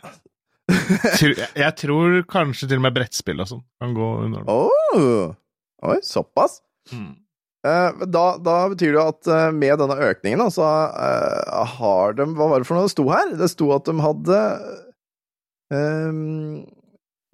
Jeg 1.57 1.73
tror 1.77 2.19
kanskje 2.29 2.69
til 2.69 2.81
og 2.81 2.87
med 2.87 2.95
brettspill 2.97 3.41
og 3.41 3.49
sånn 3.49 3.63
kan 3.81 3.93
gå 3.97 4.09
under 4.25 4.45
det. 4.45 4.53
Oh. 4.53 5.35
Oi, 5.89 5.99
såpass? 6.05 6.59
Mm. 6.91 7.13
Eh, 7.67 8.05
da, 8.07 8.25
da 8.39 8.57
betyr 8.71 8.93
det 8.93 8.99
jo 8.99 9.05
at 9.11 9.29
eh, 9.35 9.49
med 9.55 9.81
denne 9.81 9.97
økningen, 10.09 10.45
så 10.53 10.67
eh, 10.95 11.63
har 11.75 12.15
de 12.15 12.27
Hva 12.37 12.47
var 12.53 12.61
det 12.61 12.69
for 12.69 12.79
noe 12.79 12.87
det 12.87 12.93
sto 12.93 13.07
her? 13.11 13.33
Det 13.39 13.49
sto 13.51 13.67
at 13.75 13.89
de 13.89 13.95
hadde 14.03 14.39
ehm, 15.75 16.61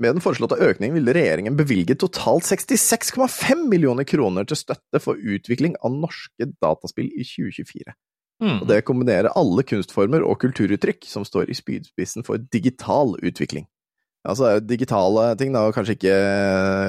Med 0.01 0.17
den 0.17 0.23
foreslåtte 0.23 0.57
økningen 0.59 0.97
ville 0.97 1.13
regjeringen 1.15 1.55
bevilge 1.55 1.95
totalt 1.95 2.43
66,5 2.43 3.67
millioner 3.71 4.03
kroner 4.07 4.47
til 4.47 4.59
støtte 4.59 4.99
for 4.99 5.15
utvikling 5.15 5.77
av 5.79 5.95
norske 5.95 6.49
dataspill 6.59 7.07
i 7.13 7.23
2024. 7.23 7.95
Mm. 8.43 8.57
Og 8.57 8.65
det 8.67 8.81
kombinerer 8.83 9.31
alle 9.39 9.63
kunstformer 9.63 10.25
og 10.27 10.41
kulturuttrykk 10.41 11.07
som 11.07 11.23
står 11.23 11.47
i 11.47 11.55
spydspissen 11.55 12.27
for 12.27 12.43
digital 12.51 13.15
utvikling. 13.23 13.69
Altså 14.25 14.55
digitale 14.59 15.27
ting, 15.37 15.53
da, 15.53 15.67
og 15.69 15.75
kanskje 15.77 15.93
ikke 15.99 16.15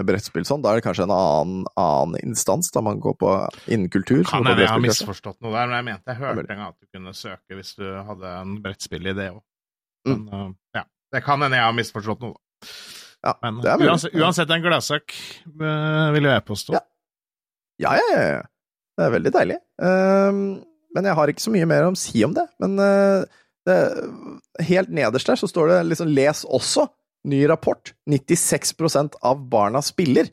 brettspill 0.09 0.47
sånn, 0.49 0.63
da 0.65 0.73
er 0.73 0.81
det 0.81 0.87
kanskje 0.87 1.05
en 1.05 1.13
annen, 1.13 1.67
annen 1.79 2.17
instans 2.25 2.73
da 2.73 2.81
man 2.83 2.99
går 3.05 3.17
på 3.21 3.35
innen 3.69 3.93
kultur. 3.93 4.23
Kan 4.27 4.49
hende 4.49 4.65
jeg 4.65 4.73
har 4.73 4.83
misforstått 4.83 5.39
noe 5.45 5.53
der, 5.53 5.69
men 5.69 5.77
jeg 5.77 5.89
mente 5.91 6.15
jeg 6.15 6.23
hørte 6.23 6.47
en 6.47 6.63
gang 6.63 6.71
at 6.73 6.81
du 6.81 6.89
kunne 6.97 7.13
søke 7.15 7.59
hvis 7.59 7.75
du 7.77 7.85
hadde 8.09 8.33
en 8.41 8.57
brettspillidé 8.65 9.29
òg. 9.35 9.43
Mm. 10.09 10.17
Men 10.17 10.27
uh, 10.33 10.51
ja, 10.81 10.87
det 11.13 11.23
kan 11.29 11.45
hende 11.45 11.61
jeg 11.61 11.69
har 11.69 11.77
misforstått 11.77 12.25
noe. 12.25 12.39
da. 12.39 12.73
Ja, 13.26 13.33
Men 13.42 13.59
det 13.64 13.73
er 13.73 13.80
uh, 13.83 13.88
uansett, 13.90 14.14
uansett 14.14 14.52
en 14.54 14.62
gladsak, 14.62 15.16
uh, 15.59 16.12
vil 16.14 16.28
jo 16.28 16.35
jeg 16.35 16.45
påstå. 16.47 16.76
Ja. 16.76 16.85
Ja, 17.83 17.97
ja, 17.99 18.06
ja, 18.12 18.28
ja. 18.38 18.45
Det 18.97 19.04
er 19.04 19.12
veldig 19.12 19.33
deilig. 19.35 19.56
Ehm, 19.85 20.45
men 20.97 21.09
jeg 21.09 21.16
har 21.18 21.28
ikke 21.28 21.45
så 21.45 21.52
mye 21.52 21.66
mer 21.68 21.85
å 21.85 21.97
si 21.99 22.23
om 22.25 22.33
det. 22.37 22.47
Men 22.62 22.78
uh, 22.80 23.26
det, 23.68 23.76
helt 24.64 24.92
nederst 24.97 25.28
der 25.28 25.37
så 25.37 25.50
står 25.50 25.73
det 25.73 25.80
liksom 25.90 26.09
'les 26.14 26.47
også'. 26.47 26.88
Ny 27.26 27.40
rapport. 27.50 27.90
96% 28.06 29.16
av 29.26 29.40
barna 29.50 29.80
spiller. 29.83 30.28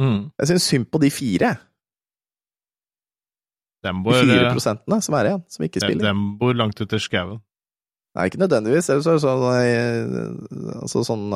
Mm. 0.00 0.30
Jeg 0.40 0.48
syns 0.48 0.68
synd 0.70 0.86
på 0.88 1.00
de 1.02 1.10
fire. 1.12 1.50
Dem 3.84 4.00
De 4.02 4.14
fire 4.16 4.46
uh, 4.46 4.52
prosentene 4.56 4.98
som 5.04 5.16
er 5.18 5.28
igjen, 5.28 5.44
som 5.52 5.66
ikke 5.66 5.82
spiller. 5.84 6.08
dem 6.08 6.22
bor 6.40 6.56
langt 6.56 6.80
ute 6.80 6.96
i 6.96 7.04
skauen. 7.04 7.42
Nei, 8.16 8.26
ikke 8.30 8.40
nødvendigvis. 8.40 8.88
Ellers 8.88 9.06
er 9.06 9.18
det 9.18 9.22
sånn 9.22 9.44
eh, 9.60 10.80
Altså 10.80 11.04
sånn 11.06 11.28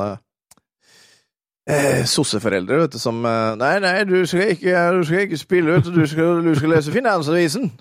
eh, 1.69 2.03
Sosseforeldre, 2.09 2.81
vet 2.83 2.95
du, 2.95 2.99
som 3.01 3.23
eh, 3.25 3.55
Nei, 3.59 3.73
nei, 3.83 3.95
du 4.09 4.17
skal 4.29 4.53
ikke, 4.55 4.75
du 4.97 5.03
skal 5.07 5.25
ikke 5.27 5.41
spille, 5.41 5.77
vet 5.77 5.89
du. 5.89 6.01
Du 6.01 6.07
skal, 6.09 6.43
du 6.45 6.53
skal 6.59 6.75
lese 6.75 6.93
Finansavisen. 6.95 7.71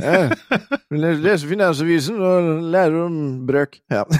Ja. 0.00 0.28
Lese 0.90 1.48
Finansavisen 1.50 2.20
og 2.22 2.50
lære 2.72 3.04
om 3.04 3.20
brøk. 3.48 3.80
Ja. 3.92 4.06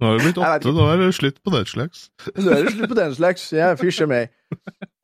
Nå 0.00 0.10
har 0.10 0.18
du 0.18 0.24
blitt 0.26 0.38
åtte, 0.42 0.72
nå 0.74 0.86
er 0.90 0.98
det 1.00 1.06
slutt 1.16 1.36
på 1.40 1.52
den 1.54 1.68
slags. 1.70 2.08
Nå 2.36 2.50
er 2.52 2.66
slutt 2.68 2.90
på 2.90 2.96
den 2.98 3.14
slags. 3.16 3.44
Jeg 3.54 3.78
fysjer 3.80 4.08
meg. 4.10 4.32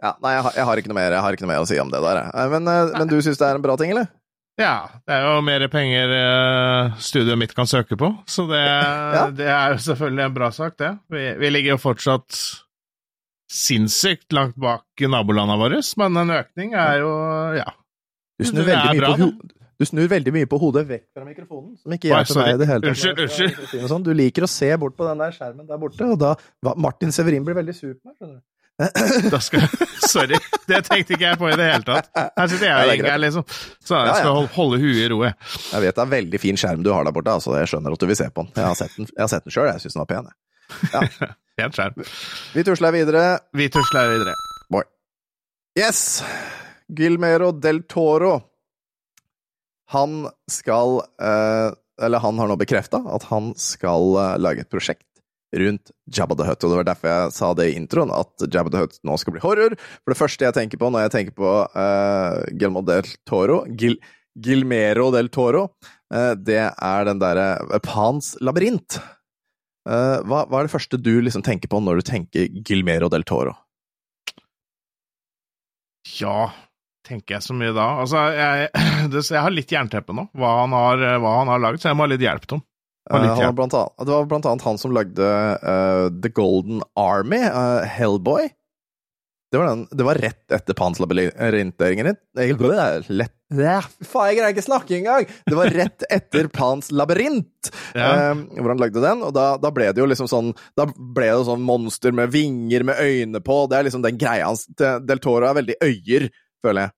Ja, 0.02 0.10
nei, 0.20 0.34
jeg 0.34 0.42
har, 0.44 0.56
jeg, 0.58 0.66
har 0.68 0.80
ikke 0.82 0.90
noe 0.90 0.98
mer, 0.98 1.14
jeg 1.14 1.24
har 1.24 1.36
ikke 1.36 1.44
noe 1.46 1.52
mer 1.54 1.62
å 1.62 1.68
si 1.70 1.78
om 1.80 1.88
det 1.92 2.00
der. 2.04 2.18
Eh, 2.28 2.48
Men, 2.52 2.68
eh, 2.68 2.90
men 2.98 3.08
du 3.08 3.16
syns 3.24 3.40
det 3.40 3.46
er 3.46 3.56
en 3.56 3.64
bra 3.64 3.76
ting, 3.80 3.94
eller? 3.94 4.10
Ja, 4.60 4.90
det 5.08 5.16
er 5.16 5.22
jo 5.24 5.44
mer 5.44 5.62
penger 5.72 6.10
uh, 6.12 6.98
studioet 7.00 7.40
mitt 7.40 7.54
kan 7.56 7.68
søke 7.70 7.96
på, 8.00 8.10
så 8.28 8.44
det, 8.50 8.64
det 9.38 9.46
er 9.48 9.74
jo 9.74 9.78
selvfølgelig 9.86 10.26
en 10.26 10.34
bra 10.36 10.50
sak, 10.52 10.76
det. 10.80 10.90
Vi, 11.12 11.22
vi 11.40 11.52
ligger 11.52 11.74
jo 11.74 11.80
fortsatt 11.80 12.40
sinnssykt 13.50 14.36
langt 14.36 14.58
bak 14.60 15.06
nabolandene 15.10 15.56
våre, 15.58 15.80
men 16.02 16.20
en 16.22 16.34
økning 16.36 16.76
er 16.78 17.00
jo 17.02 17.14
ja. 17.56 17.70
Du 18.40 18.46
snur, 18.48 18.64
veldig 18.68 18.92
mye 18.92 19.00
bra, 19.00 19.56
du 19.80 19.88
snur 19.88 20.12
veldig 20.12 20.32
mye 20.36 20.48
på 20.48 20.60
hodet 20.60 20.84
vekk 20.88 21.06
fra 21.16 21.24
mikrofonen, 21.24 21.72
som 21.80 21.96
ikke 21.96 22.08
hjelper 22.12 22.40
meg 22.40 22.52
i 22.52 22.60
det 22.60 22.68
hele 22.68 22.84
tatt. 22.84 22.92
Unnskyld, 22.92 23.50
unnskyld. 23.80 24.06
Du 24.06 24.12
liker 24.16 24.44
å 24.44 24.50
se 24.52 24.70
bort 24.80 24.96
på 24.96 25.08
den 25.08 25.24
der 25.24 25.34
skjermen 25.36 25.68
der 25.68 25.80
borte, 25.80 26.04
og 26.04 26.20
da 26.20 26.74
Martin 26.76 27.12
Severin 27.16 27.44
blir 27.48 27.56
veldig 27.56 27.76
sur 27.76 27.94
på 27.96 28.10
meg, 28.10 28.16
skjønner 28.16 28.38
du. 28.38 28.44
Skal, 29.44 29.64
sorry, 30.12 30.38
det 30.70 30.82
tenkte 30.86 31.16
ikke 31.16 31.26
jeg 31.26 31.38
på 31.40 31.48
i 31.50 31.56
det 31.58 31.66
hele 31.68 31.86
tatt. 31.86 32.10
Her 32.16 32.50
sitter 32.50 32.66
jeg 32.68 32.76
og 32.76 32.94
Inge, 32.94 33.04
greit. 33.04 33.22
liksom. 33.26 33.44
Så 33.84 33.98
jeg 33.98 34.14
skal 34.20 34.36
holde, 34.38 34.52
holde 34.56 34.80
huet 34.82 35.02
i 35.02 35.08
roet. 35.12 35.50
jeg. 35.72 35.82
Vet 35.84 35.96
det 35.98 36.00
er 36.00 36.06
en 36.06 36.14
veldig 36.14 36.40
fin 36.42 36.60
skjerm 36.60 36.84
du 36.86 36.92
har 36.94 37.04
der 37.08 37.16
borte, 37.16 37.34
altså. 37.40 37.56
Jeg 37.60 37.72
skjønner 37.72 37.96
at 37.96 38.02
du 38.04 38.08
vil 38.10 38.20
se 38.20 38.30
på 38.32 38.46
den. 38.46 38.54
Jeg 38.56 38.68
har 38.70 38.78
sett 38.78 38.96
den, 38.96 39.10
jeg 39.10 39.24
har 39.24 39.32
sett 39.34 39.48
den 39.48 39.56
sjøl, 39.56 39.68
jeg 39.72 39.84
syns 39.84 39.98
den 39.98 40.04
var 40.04 40.10
pen. 40.14 40.30
Ja. 40.94 41.32
pen 41.60 41.76
skjerm. 41.76 42.06
Vi 42.54 42.64
tusler 42.70 42.96
videre. 42.96 43.26
Vi 43.56 43.68
tusler 43.72 44.14
videre. 44.14 44.38
Yes! 45.78 46.22
Gilmero 46.88 47.52
del 47.52 47.82
Toro. 47.86 48.40
Han 49.90 50.28
skal 50.50 50.98
eh, 51.22 51.70
Eller 52.02 52.18
han 52.18 52.38
har 52.38 52.50
nå 52.50 52.56
bekrefta 52.58 52.98
at 53.14 53.26
han 53.30 53.52
skal 53.58 54.16
eh, 54.18 54.34
lage 54.42 54.64
et 54.64 54.70
prosjekt 54.70 55.06
rundt 55.56 55.90
Jabba 56.16 56.36
the 56.38 56.46
Hutt. 56.46 56.64
Og 56.64 56.72
det 56.72 56.78
var 56.80 56.88
derfor 56.90 57.10
jeg 57.10 57.34
sa 57.36 57.52
det 57.58 57.70
i 57.70 57.76
introen, 57.78 58.12
at 58.14 58.46
Jabba 58.46 58.72
the 58.72 58.84
Hutt 58.84 58.98
nå 59.06 59.16
skal 59.20 59.36
bli 59.36 59.44
horror. 59.44 59.76
For 60.02 60.14
det 60.14 60.20
første 60.20 60.46
jeg 60.46 60.56
tenker 60.56 60.80
på 60.80 60.90
når 60.92 61.06
jeg 61.06 61.14
tenker 61.16 61.36
på 61.38 61.54
uh, 61.74 62.42
Gilmo 62.54 62.84
del 62.86 63.08
Toro 63.28 63.62
Gil 63.68 63.98
Gilmero 64.40 65.08
del 65.12 65.28
Toro, 65.34 65.64
uh, 66.14 66.34
det 66.38 66.62
er 66.70 67.08
den 67.08 67.22
derre 67.22 67.80
Pans 67.84 68.36
labyrint. 68.40 69.00
Uh, 69.88 70.20
hva, 70.28 70.44
hva 70.46 70.60
er 70.60 70.68
det 70.68 70.74
første 70.74 71.00
du 71.00 71.16
liksom 71.24 71.42
tenker 71.46 71.70
på 71.72 71.80
når 71.82 72.00
du 72.00 72.08
tenker 72.12 72.62
Gilmero 72.66 73.10
del 73.12 73.26
Toro? 73.26 73.56
Ja, 76.20 76.50
tenker 77.06 77.36
jeg 77.36 77.44
så 77.44 77.54
mye 77.56 77.74
da? 77.76 77.86
Altså, 78.02 78.22
jeg, 78.36 78.70
jeg 79.10 79.42
har 79.44 79.54
litt 79.54 79.72
jernteppe 79.74 80.16
nå, 80.16 80.28
hva 80.38 80.56
han 80.62 80.74
har, 80.76 81.04
har 81.20 81.62
laget, 81.62 81.82
så 81.82 81.90
jeg 81.90 81.98
må 81.98 82.06
ha 82.06 82.12
litt 82.14 82.24
hjelp, 82.24 82.46
Tom. 82.50 82.62
Eh, 83.08 83.36
var 83.40 83.52
blant 83.56 83.74
annet, 83.74 83.96
det 84.06 84.12
var 84.12 84.26
blant 84.30 84.46
annet 84.46 84.64
han 84.66 84.78
som 84.78 84.92
lagde 84.94 85.24
uh, 85.64 86.06
The 86.22 86.30
Golden 86.36 86.82
Army, 87.00 87.40
uh, 87.48 87.86
Hellboy. 87.88 88.50
Det 89.50 89.58
var, 89.58 89.66
den, 89.72 89.88
det 89.90 90.04
var 90.06 90.14
rett 90.14 90.52
etter 90.54 90.76
Pans 90.78 91.00
labyrinteringen 91.02 92.06
din. 92.06 92.18
Lett 93.08 93.34
ja, 93.50 93.80
Faen, 93.82 94.28
jeg 94.30 94.36
greier 94.38 94.52
ikke 94.54 94.62
snakke 94.62 94.94
engang! 95.00 95.24
Det 95.42 95.56
var 95.58 95.72
rett 95.74 96.04
etter 96.18 96.46
Pans 96.54 96.92
labyrint, 96.94 97.72
Ja. 97.98 98.30
Um, 98.30 98.44
hvor 98.54 98.70
han 98.70 98.82
lagde 98.84 99.02
den. 99.02 99.24
Og 99.26 99.34
da, 99.34 99.48
da 99.58 99.72
ble 99.74 99.88
det 99.90 99.98
jo 99.98 100.06
liksom 100.06 100.28
sånn 100.30 100.52
Da 100.78 100.86
ble 100.86 101.32
det 101.32 101.48
sånn 101.48 101.64
monster 101.66 102.14
med 102.14 102.30
vinger 102.30 102.86
med 102.86 103.02
øyne 103.02 103.42
på. 103.42 103.64
Det 103.66 103.80
er 103.80 103.88
liksom 103.88 104.06
den 104.06 104.20
greia 104.22 104.46
hans. 104.46 104.68
Del 104.78 105.18
Toro 105.24 105.50
er 105.50 105.58
veldig 105.58 105.80
øyer, 105.82 106.28
føler 106.62 106.86
jeg. 106.86 106.94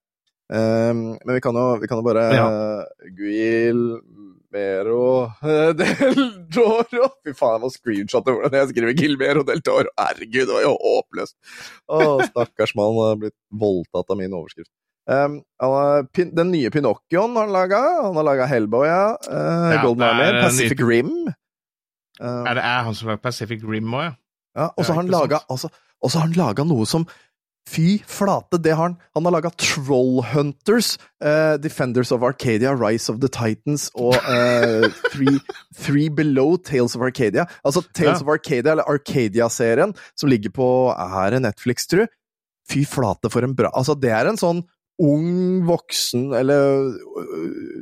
Um, 0.52 1.00
men 1.24 1.38
vi 1.38 1.40
kan 1.40 1.56
jo, 1.56 1.64
vi 1.80 1.88
kan 1.88 2.02
jo 2.02 2.04
bare 2.04 2.26
Ja. 2.36 2.44
uh, 2.44 3.08
Guilmero 4.52 5.32
del 5.80 6.46
Toro 6.52 7.08
Fy 7.24 7.32
faen, 7.36 7.56
jeg 7.56 7.62
må 7.62 7.70
screenshotte 7.72 8.34
hvordan 8.34 8.58
jeg 8.58 8.70
skriver 8.72 8.96
Gilmero 8.98 9.42
del 9.48 9.62
Toro. 9.64 9.88
Herregud, 9.98 10.46
det 10.48 10.54
var 10.56 10.64
jo 10.66 10.74
håpløst! 10.80 11.36
Å, 11.88 12.00
stakkars 12.28 12.74
mann 12.78 12.98
har 13.00 13.18
blitt 13.22 13.36
voldtatt 13.50 14.12
av 14.12 14.20
min 14.20 14.34
overskrift. 14.36 14.70
Um, 15.10 15.40
han 15.58 15.72
har, 15.74 16.04
den 16.14 16.52
nye 16.52 16.70
Pinocchioen 16.70 17.34
har 17.34 17.48
han 17.48 17.54
laga. 17.56 17.80
Han 18.04 18.18
har 18.20 18.26
laga 18.28 18.46
Hellboy, 18.50 18.86
ja. 18.86 19.06
Uh, 19.26 19.70
Ja, 19.74 19.80
Golden 19.82 20.04
er 20.06 20.12
Army, 20.20 20.42
Pacific 20.44 20.78
ny- 20.78 20.90
Rim. 20.92 21.14
Uh, 22.20 22.44
Er 22.46 22.54
det 22.60 22.62
er 22.68 22.84
han 22.86 22.94
som 22.94 23.10
har 23.10 23.18
Pacific 23.18 23.64
Rim 23.66 23.88
òg, 23.96 24.04
ja? 24.10 24.14
ja, 24.60 24.68
og 24.76 24.84
så 24.84 24.92
har 24.92 25.00
han 25.02 25.10
laga 25.10 25.40
altså, 25.50 25.72
han 26.26 26.36
noe 26.68 26.84
som 26.86 27.06
Fy 27.70 28.00
flate, 28.10 28.58
det 28.58 28.72
har 28.74 28.88
han. 28.90 28.96
Han 29.14 29.24
har 29.28 29.32
laga 29.36 29.50
Trollhunters, 29.54 30.96
uh, 31.24 31.54
Defenders 31.62 32.10
of 32.12 32.22
Arcadia, 32.26 32.72
Rise 32.74 33.08
of 33.12 33.20
the 33.22 33.28
Titans 33.30 33.86
og 33.94 34.16
uh, 34.18 34.88
three, 35.12 35.38
three 35.78 36.08
Below 36.10 36.56
Tales 36.58 36.96
of 36.98 37.02
Arcadia. 37.06 37.46
Altså 37.64 37.84
Tales 37.94 38.18
Ja. 38.20 38.26
of 38.26 38.32
Arcadia, 38.34 38.72
eller 38.74 38.88
Arcadia-serien, 38.90 39.94
som 40.18 40.28
ligger 40.28 40.50
på 40.50 40.66
Er 40.90 41.30
det 41.36 41.42
Netflix, 41.46 41.86
tru? 41.86 42.02
Fy 42.68 42.84
flate, 42.84 43.30
for 43.30 43.42
en 43.46 43.54
bra 43.58 43.70
Altså, 43.74 43.94
det 43.98 44.10
er 44.10 44.26
en 44.30 44.38
sånn 44.40 44.64
ung 45.02 45.62
voksen, 45.66 46.28
eller 46.36 46.90
uh, 46.92 47.78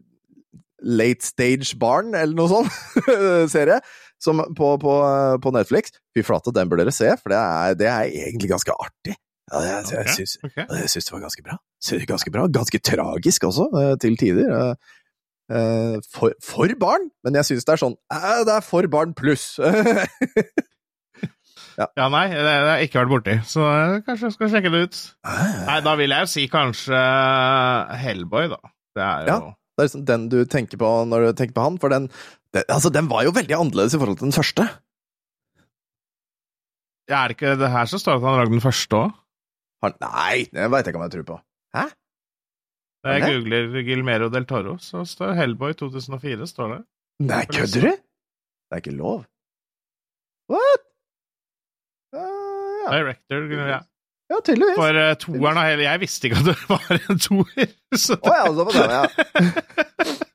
late 0.83 1.25
stage 1.27 1.75
barn, 1.81 2.15
eller 2.15 2.37
noe 2.37 2.49
sånt, 2.49 2.71
serie, 3.55 3.81
som 4.21 4.41
på, 4.57 4.71
på, 4.81 4.95
på 5.41 5.53
Netflix. 5.57 5.93
Fy 6.17 6.23
flate, 6.25 6.53
den 6.57 6.69
bør 6.71 6.85
dere 6.85 6.93
se, 6.95 7.11
for 7.21 7.33
det 7.33 7.41
er, 7.41 7.75
det 7.81 7.89
er 7.91 8.15
egentlig 8.29 8.53
ganske 8.53 8.77
artig. 8.77 9.17
Ja, 9.51 9.61
jeg, 9.67 9.85
jeg, 9.91 10.07
jeg, 10.07 10.15
syns, 10.15 10.39
okay. 10.47 10.65
jeg 10.79 10.91
syns 10.93 11.09
det 11.09 11.13
var 11.17 11.23
ganske 11.27 11.45
bra. 11.47 11.59
Ganske 12.13 12.33
bra. 12.35 12.47
Ganske 12.55 12.81
tragisk 12.87 13.47
også, 13.49 13.67
eh, 13.81 13.95
til 14.03 14.17
tider. 14.21 14.51
Eh, 14.57 14.75
eh, 15.59 15.97
For, 16.15 16.37
for 16.45 16.75
barn, 16.79 17.09
men 17.25 17.39
jeg 17.41 17.49
syns 17.49 17.67
det 17.67 17.75
er 17.75 17.83
sånn 17.83 17.97
Det 18.47 18.55
er 18.55 18.67
for 18.67 18.87
barn 18.93 19.17
pluss. 19.19 19.57
Ja, 21.81 22.11
nei, 22.13 22.27
det 22.29 22.41
det 22.45 22.51
har 22.53 22.77
jeg 22.77 22.91
ikke 22.91 23.01
vært 23.01 23.13
borti, 23.15 23.35
så 23.49 23.63
kanskje 24.05 24.27
jeg 24.27 24.35
skal 24.35 24.51
sjekke 24.53 24.73
det 24.75 24.81
ut. 24.85 24.99
Nei, 25.65 25.79
da 25.87 25.95
vil 25.97 26.13
jeg 26.13 26.27
jo 26.27 26.29
si 26.29 26.43
kanskje 26.53 26.99
Hellboy, 28.03 28.51
da. 28.53 28.59
Det 28.99 29.07
er 29.07 29.23
jo 29.25 29.31
Ja. 29.33 29.39
Det 29.81 29.85
er 29.85 29.89
liksom 29.89 30.03
den 30.05 30.27
du 30.29 30.39
tenker 30.45 30.77
på 30.77 30.89
når 31.09 31.23
du 31.25 31.39
tenker 31.39 31.57
på 31.57 31.63
han, 31.65 31.79
for 31.81 31.89
den, 31.89 32.11
den, 32.53 32.67
altså, 32.69 32.91
den 32.93 33.09
var 33.09 33.25
jo 33.25 33.33
veldig 33.33 33.57
annerledes 33.57 33.95
i 33.97 34.01
forhold 34.03 34.19
til 34.21 34.29
den 34.29 34.37
første. 34.37 34.67
Ja, 37.09 37.23
er 37.23 37.33
det 37.33 37.39
ikke 37.39 37.57
det 37.57 37.71
her 37.73 37.89
som 37.89 38.03
står 38.03 38.19
at 38.19 38.27
han 38.27 38.37
lagde 38.43 38.53
den 38.53 38.65
første 38.67 38.99
òg? 38.99 39.15
Han, 39.85 39.97
nei, 40.05 40.45
det 40.53 40.69
veit 40.73 40.85
jeg 40.87 40.93
ikke 40.93 41.01
om 41.01 41.07
jeg 41.07 41.15
tror 41.17 41.27
på. 41.31 41.37
Hæ? 41.77 41.85
Da 43.01 43.15
jeg 43.15 43.23
Er 43.23 43.27
det? 43.27 43.35
googler 43.37 43.85
Gilmero 43.87 44.29
del 44.29 44.45
Toro, 44.49 44.77
så 44.79 45.05
står 45.09 45.33
Hellboy 45.39 45.73
2004. 45.73 46.47
står 46.47 46.75
det. 46.75 46.81
Nei, 47.25 47.45
kødder 47.49 47.87
du? 47.87 47.93
Det 47.95 48.77
er 48.77 48.83
ikke 48.83 48.97
lov. 48.97 49.25
What? 50.53 50.83
Uh, 52.13 52.21
ja. 52.85 52.99
Director 52.99 53.47
ja. 53.55 53.79
ja, 54.31 54.37
tydeligvis. 54.45 54.77
For 54.77 54.99
uh, 54.99 55.13
toeren 55.23 55.61
av 55.63 55.69
hele 55.69 55.85
Jeg 55.87 56.01
visste 56.03 56.27
ikke 56.29 56.41
at 56.43 56.49
det 56.51 56.57
var 56.73 56.91
en 56.97 57.23
toer! 57.23 57.69
Så 57.95 58.19
ja, 58.25 58.41
så 58.51 58.67
på 58.67 58.75
det 58.75 58.87
ja. 58.91 59.05
Øh, 59.41 59.47
ja, 60.11 60.30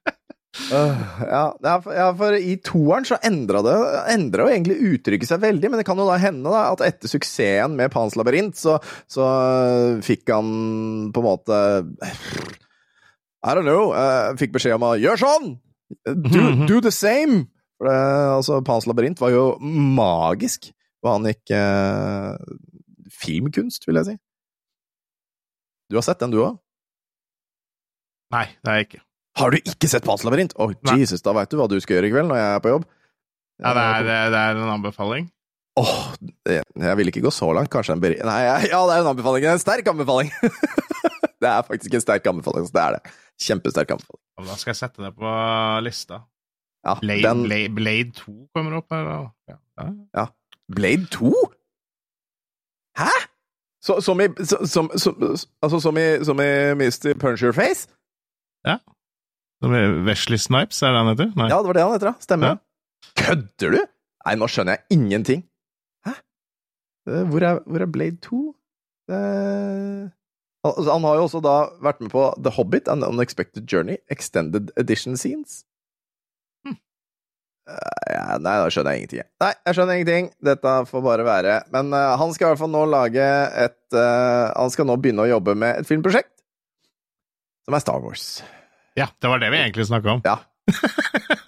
ja, 0.71 1.79
for, 1.83 1.91
ja, 1.93 2.07
for 2.17 2.35
i 2.37 2.55
toeren 2.65 3.05
så 3.07 3.17
endra 3.25 3.61
det 3.65 3.75
endra 4.13 4.45
jo 4.45 4.53
egentlig 4.53 4.77
uttrykket 4.95 5.29
seg 5.29 5.43
veldig, 5.43 5.71
men 5.71 5.81
det 5.81 5.85
kan 5.87 5.99
jo 5.99 6.07
da 6.09 6.17
hende 6.21 6.53
da 6.53 6.63
at 6.71 6.83
etter 6.87 7.11
suksessen 7.11 7.75
med 7.77 7.93
Pans 7.93 8.17
labyrint, 8.17 8.57
så, 8.57 8.77
så 9.11 9.25
øh, 9.25 10.01
fikk 10.05 10.31
han 10.33 10.49
på 11.13 11.21
en 11.21 11.27
måte 11.27 11.59
I 13.45 13.53
don't 13.53 13.67
know. 13.67 13.91
øh, 13.93 14.33
fikk 14.41 14.55
beskjed 14.55 14.79
om 14.79 14.87
å 14.89 14.95
gjøre 14.97 15.21
sånn! 15.21 15.51
Do, 16.05 16.45
do 16.69 16.81
the 16.81 16.93
same! 16.93 17.45
For 17.77 17.89
det, 17.89 17.95
altså, 18.39 18.61
Pans 18.65 18.87
labyrint 18.87 19.21
var 19.21 19.33
jo 19.33 19.47
magisk. 19.61 20.71
Hva 21.03 21.17
han 21.17 21.27
gikk 21.29 21.51
eh, 21.53 22.37
Filmkunst, 23.13 23.85
vil 23.85 23.99
jeg 23.99 24.07
si. 24.07 24.15
Du 25.91 25.99
har 25.99 26.05
sett 26.07 26.23
den, 26.23 26.33
du 26.33 26.39
òg? 26.41 26.55
Nei, 28.33 28.47
det 28.63 28.71
har 28.71 28.79
jeg 28.79 28.87
ikke. 28.89 29.03
Har 29.35 29.51
du 29.51 29.59
ikke 29.59 29.89
sett 29.91 30.05
Pans 30.07 30.23
labyrint? 30.23 30.53
Å, 30.55 30.69
oh, 30.69 30.91
Jesus, 30.95 31.23
da 31.25 31.33
veit 31.35 31.51
du 31.51 31.57
hva 31.59 31.67
du 31.71 31.75
skal 31.83 31.97
gjøre 31.97 32.09
i 32.09 32.13
kveld 32.13 32.31
når 32.31 32.39
jeg 32.39 32.51
er 32.53 32.61
på 32.63 32.71
jobb. 32.71 32.85
Ja, 33.63 33.71
det 33.75 33.83
er, 33.83 34.05
det, 34.07 34.19
det 34.33 34.43
er 34.43 34.59
en 34.59 34.71
anbefaling. 34.77 35.27
Åh, 35.79 35.89
oh, 35.91 36.53
jeg 36.79 36.99
vil 36.99 37.11
ikke 37.11 37.23
gå 37.25 37.31
så 37.35 37.49
langt. 37.55 37.71
Kanskje 37.71 37.97
en 37.97 38.03
beri... 38.03 38.15
Nei, 38.23 38.37
ja, 38.47 38.55
det 38.63 38.95
er 38.95 39.03
en 39.03 39.11
anbefaling. 39.11 39.47
En 39.51 39.59
sterk 39.59 39.89
anbefaling! 39.91 40.31
det 41.43 41.49
er 41.51 41.67
faktisk 41.67 41.97
en 41.97 42.03
sterk 42.03 42.31
anbefaling. 42.31 42.69
Det 42.71 42.83
er 42.83 42.95
det. 42.95 43.13
Kjempesterk 43.43 43.91
anbefaling. 43.97 44.21
Ja, 44.39 44.47
Da 44.47 44.57
skal 44.61 44.71
jeg 44.71 44.79
sette 44.79 45.03
det 45.03 45.11
på 45.19 45.35
lista. 45.83 46.21
Ja, 46.85 46.95
Blade, 47.01 47.27
den 47.27 47.43
Blade, 47.43 47.75
Blade 47.75 48.15
2 48.15 48.33
kommer 48.55 48.79
opp 48.79 48.95
her. 48.95 49.03
da? 49.03 49.19
Ja. 49.51 49.89
Ja. 50.15 50.25
Blade 50.75 51.11
2? 51.11 51.33
Hæ?! 53.01 53.11
Så, 53.85 53.99
som 54.01 54.21
i 54.21 54.31
som, 54.65 54.89
som, 54.97 55.15
Altså 55.61 55.79
som 55.79 55.97
i, 55.97 56.23
som 56.25 56.39
i 56.39 56.51
Mr. 56.71 57.13
Punch 57.19 57.43
Your 57.43 57.53
Face? 57.53 57.89
Er 58.65 58.79
Wesley 60.05 60.37
Snipes, 60.41 60.81
er 60.83 60.93
det 60.93 61.01
han 61.01 61.11
heter? 61.13 61.31
Nei. 61.39 61.49
Ja, 61.51 61.59
det 61.61 61.69
var 61.71 61.77
det 61.77 61.83
han 61.85 61.93
heter, 61.95 62.11
da. 62.11 62.25
Stemmer. 62.25 62.55
Ja. 62.55 63.11
Kødder 63.21 63.75
du?! 63.75 63.81
Nei, 64.25 64.35
nå 64.41 64.47
skjønner 64.49 64.77
jeg 64.79 64.97
ingenting. 64.97 65.43
Hæ? 66.07 66.13
Eh, 67.09 67.23
Hvor 67.29 67.43
er, 67.45 67.59
hvor 67.65 67.83
er 67.85 67.91
Blade 67.93 68.17
2? 68.25 68.39
Eh, 69.13 70.07
altså, 70.65 70.89
han 70.91 71.05
har 71.05 71.19
jo 71.19 71.27
også 71.27 71.41
da 71.45 71.55
vært 71.85 72.01
med 72.01 72.09
på 72.13 72.25
The 72.41 72.53
Hobbit 72.55 72.89
and 72.89 73.05
Unexpected 73.05 73.67
Journey 73.69 73.99
Extended 74.09 74.71
Edition 74.81 75.13
Scenes. 75.17 75.59
Hm. 76.65 76.77
Eh, 77.69 78.09
ja, 78.15 78.25
nei, 78.41 78.55
da 78.63 78.71
skjønner 78.73 78.95
jeg 78.97 79.03
ingenting. 79.05 79.29
Nei, 79.45 79.51
jeg 79.67 79.77
skjønner 79.77 79.99
ingenting. 80.01 80.31
Dette 80.49 80.73
får 80.89 81.05
bare 81.05 81.27
være. 81.27 81.59
Men 81.75 81.93
uh, 81.93 82.15
han 82.17 82.33
skal 82.33 82.47
i 82.47 82.53
hvert 82.53 82.63
fall 82.65 82.73
nå 82.73 82.85
lage 82.89 83.29
et 83.65 83.81
uh, 83.93 84.49
Han 84.57 84.73
skal 84.73 84.89
nå 84.89 84.97
begynne 84.97 85.27
å 85.27 85.31
jobbe 85.35 85.53
med 85.57 85.83
et 85.83 85.89
filmprosjekt 85.89 86.33
som 87.65 87.73
er 87.77 87.81
Star 87.81 88.01
Wars. 88.01 88.25
Ja, 88.95 89.09
det 89.21 89.31
var 89.31 89.41
det 89.43 89.51
vi 89.51 89.59
egentlig 89.59 89.87
snakka 89.89 90.17
om. 90.17 90.21
Ja. 90.25 90.39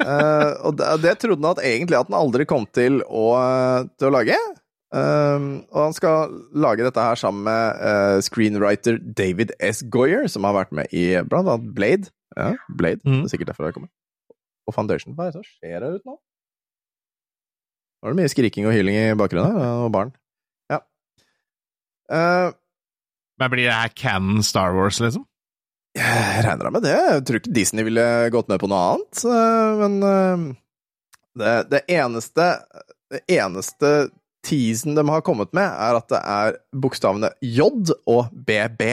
uh, 0.03 0.51
og 0.67 0.77
det, 0.79 0.89
det 1.03 1.15
trodde 1.23 1.41
han 1.41 1.55
at 1.55 1.63
egentlig 1.65 1.99
at 1.99 2.09
han 2.11 2.19
aldri 2.19 2.47
kom 2.49 2.67
til 2.75 2.99
å, 3.07 3.27
til 3.97 4.09
å 4.09 4.15
lage. 4.17 4.37
Um, 4.95 5.47
og 5.75 5.81
han 5.81 5.95
skal 5.95 6.35
lage 6.55 6.85
dette 6.85 7.03
her 7.03 7.19
sammen 7.19 7.43
med 7.47 7.81
uh, 7.83 8.19
screenwriter 8.23 8.99
David 9.03 9.51
S. 9.59 9.81
Goyer, 9.91 10.27
som 10.31 10.47
har 10.47 10.55
vært 10.55 10.75
med 10.75 10.93
i 10.95 11.09
blant 11.27 11.49
annet 11.49 11.73
Blade. 11.75 12.11
Ja, 12.37 12.53
Blade. 12.67 13.03
Mm. 13.03 13.23
Det 13.23 13.29
er 13.29 13.33
sikkert 13.35 13.51
derfor 13.51 13.67
det 13.67 13.75
kommer. 13.79 13.91
Og 14.67 14.75
Foundation. 14.75 15.15
Hva 15.15 15.27
er 15.27 15.35
det 15.35 15.41
som 15.41 15.47
skjer 15.47 15.79
her 15.79 15.97
ute 15.97 16.07
nå? 16.07 16.17
Nå 17.97 18.07
er 18.07 18.13
det 18.13 18.19
mye 18.21 18.31
skriking 18.31 18.67
og 18.69 18.75
hyling 18.75 18.95
i 18.99 19.17
bakgrunnen, 19.17 19.57
og 19.57 19.89
barn. 19.95 20.11
Ja. 20.71 20.83
Uh, 22.11 22.51
Men 23.41 23.51
blir 23.53 23.67
det 23.67 23.79
her 23.79 23.95
canon 23.95 24.43
Star 24.45 24.75
Wars, 24.75 24.99
liksom? 25.03 25.25
Jeg 25.97 26.45
regner 26.45 26.71
med 26.73 26.85
det. 26.85 26.93
Jeg 26.93 27.25
tror 27.25 27.39
ikke 27.39 27.55
Disney 27.55 27.85
ville 27.87 28.05
gått 28.33 28.49
med 28.51 28.61
på 28.61 28.69
noe 28.69 28.81
annet. 28.93 29.23
øh, 29.25 29.81
Men 29.81 29.97
øh, 30.05 30.45
det, 31.41 31.55
det 31.73 31.81
eneste 31.89 32.47
Det 33.11 33.21
eneste 33.37 34.09
teasen 34.47 34.95
de 34.95 35.03
har 35.09 35.23
kommet 35.23 35.51
med, 35.55 35.63
er 35.67 35.97
at 35.97 36.07
det 36.11 36.19
er 36.19 36.57
bokstavene 36.75 37.29
J 37.43 37.65
og 38.07 38.29
BB. 38.31 38.83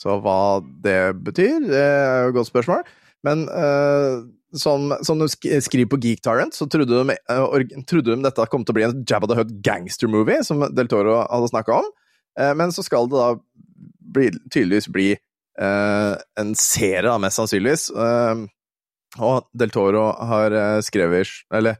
Så 0.00 0.14
hva 0.20 0.60
det 0.84 1.16
betyr, 1.24 1.64
det 1.64 1.80
er 1.80 2.22
jo 2.24 2.30
et 2.30 2.36
godt 2.36 2.50
spørsmål. 2.50 2.82
Men 3.24 3.46
uh, 3.48 4.24
som, 4.56 4.92
som 5.04 5.20
de 5.20 5.28
skriver 5.64 5.88
på 5.88 5.98
Geek 6.00 6.22
Tyrant, 6.24 6.54
så 6.54 6.68
trodde 6.68 7.00
de, 7.00 7.16
uh, 7.32 7.56
trodde 7.88 8.12
de 8.12 8.24
dette 8.24 8.48
kom 8.52 8.64
til 8.64 8.72
å 8.72 8.78
bli 8.78 8.86
en 8.88 9.04
Jabba 9.08 9.28
the 9.32 9.38
Hutt 9.40 9.52
gangster-movie, 9.64 10.44
som 10.46 10.64
Del 10.76 10.88
Toro 10.92 11.22
hadde 11.24 11.52
snakka 11.52 11.80
om. 11.80 11.88
Uh, 12.40 12.52
Men 12.56 12.72
så 12.72 12.84
skal 12.86 13.08
det 13.10 13.20
da 13.20 13.30
bli, 14.16 14.30
tydeligvis 14.52 14.88
bli 14.92 15.10
eh, 15.16 15.24
en 15.62 16.54
serie, 16.54 17.02
da, 17.06 17.16
mest 17.18 17.40
sannsynligvis. 17.40 17.88
Eh, 17.90 18.46
og 19.22 19.48
Del 19.56 19.72
Toro 19.72 20.10
har 20.12 20.52
eh, 20.52 20.80
skrevet 20.84 21.28
Eller 21.54 21.76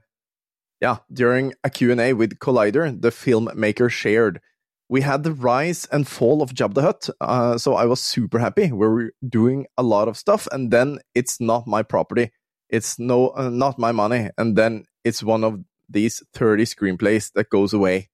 ja, 0.80 0.96
during 1.12 1.52
a 1.64 1.70
Q&A 1.70 2.12
with 2.12 2.38
Collider, 2.38 2.90
the 2.90 3.10
filmmaker 3.10 3.90
shared 3.90 4.40
We 4.88 5.00
had 5.00 5.24
the 5.24 5.32
rise 5.32 5.88
and 5.90 6.06
fall 6.06 6.42
of 6.42 6.54
Jabba 6.54 6.74
the 6.74 6.82
Hutt, 6.82 7.10
uh, 7.20 7.58
so 7.58 7.74
I 7.74 7.86
was 7.86 8.00
super 8.00 8.38
happy. 8.38 8.70
We 8.70 8.86
were 8.86 9.10
doing 9.28 9.66
a 9.76 9.82
lot 9.82 10.06
of 10.06 10.16
stuff, 10.16 10.46
and 10.52 10.70
then 10.70 11.00
it's 11.12 11.40
not 11.40 11.66
my 11.66 11.82
property. 11.82 12.30
It's 12.70 12.96
no, 12.96 13.30
uh, 13.30 13.50
not 13.50 13.80
my 13.80 13.90
money. 13.90 14.30
And 14.38 14.54
then 14.54 14.84
it's 15.02 15.24
one 15.24 15.42
of 15.42 15.58
these 15.88 16.22
30 16.34 16.66
screenplays 16.66 17.32
that 17.34 17.50
goes 17.50 17.72
away. 17.72 18.10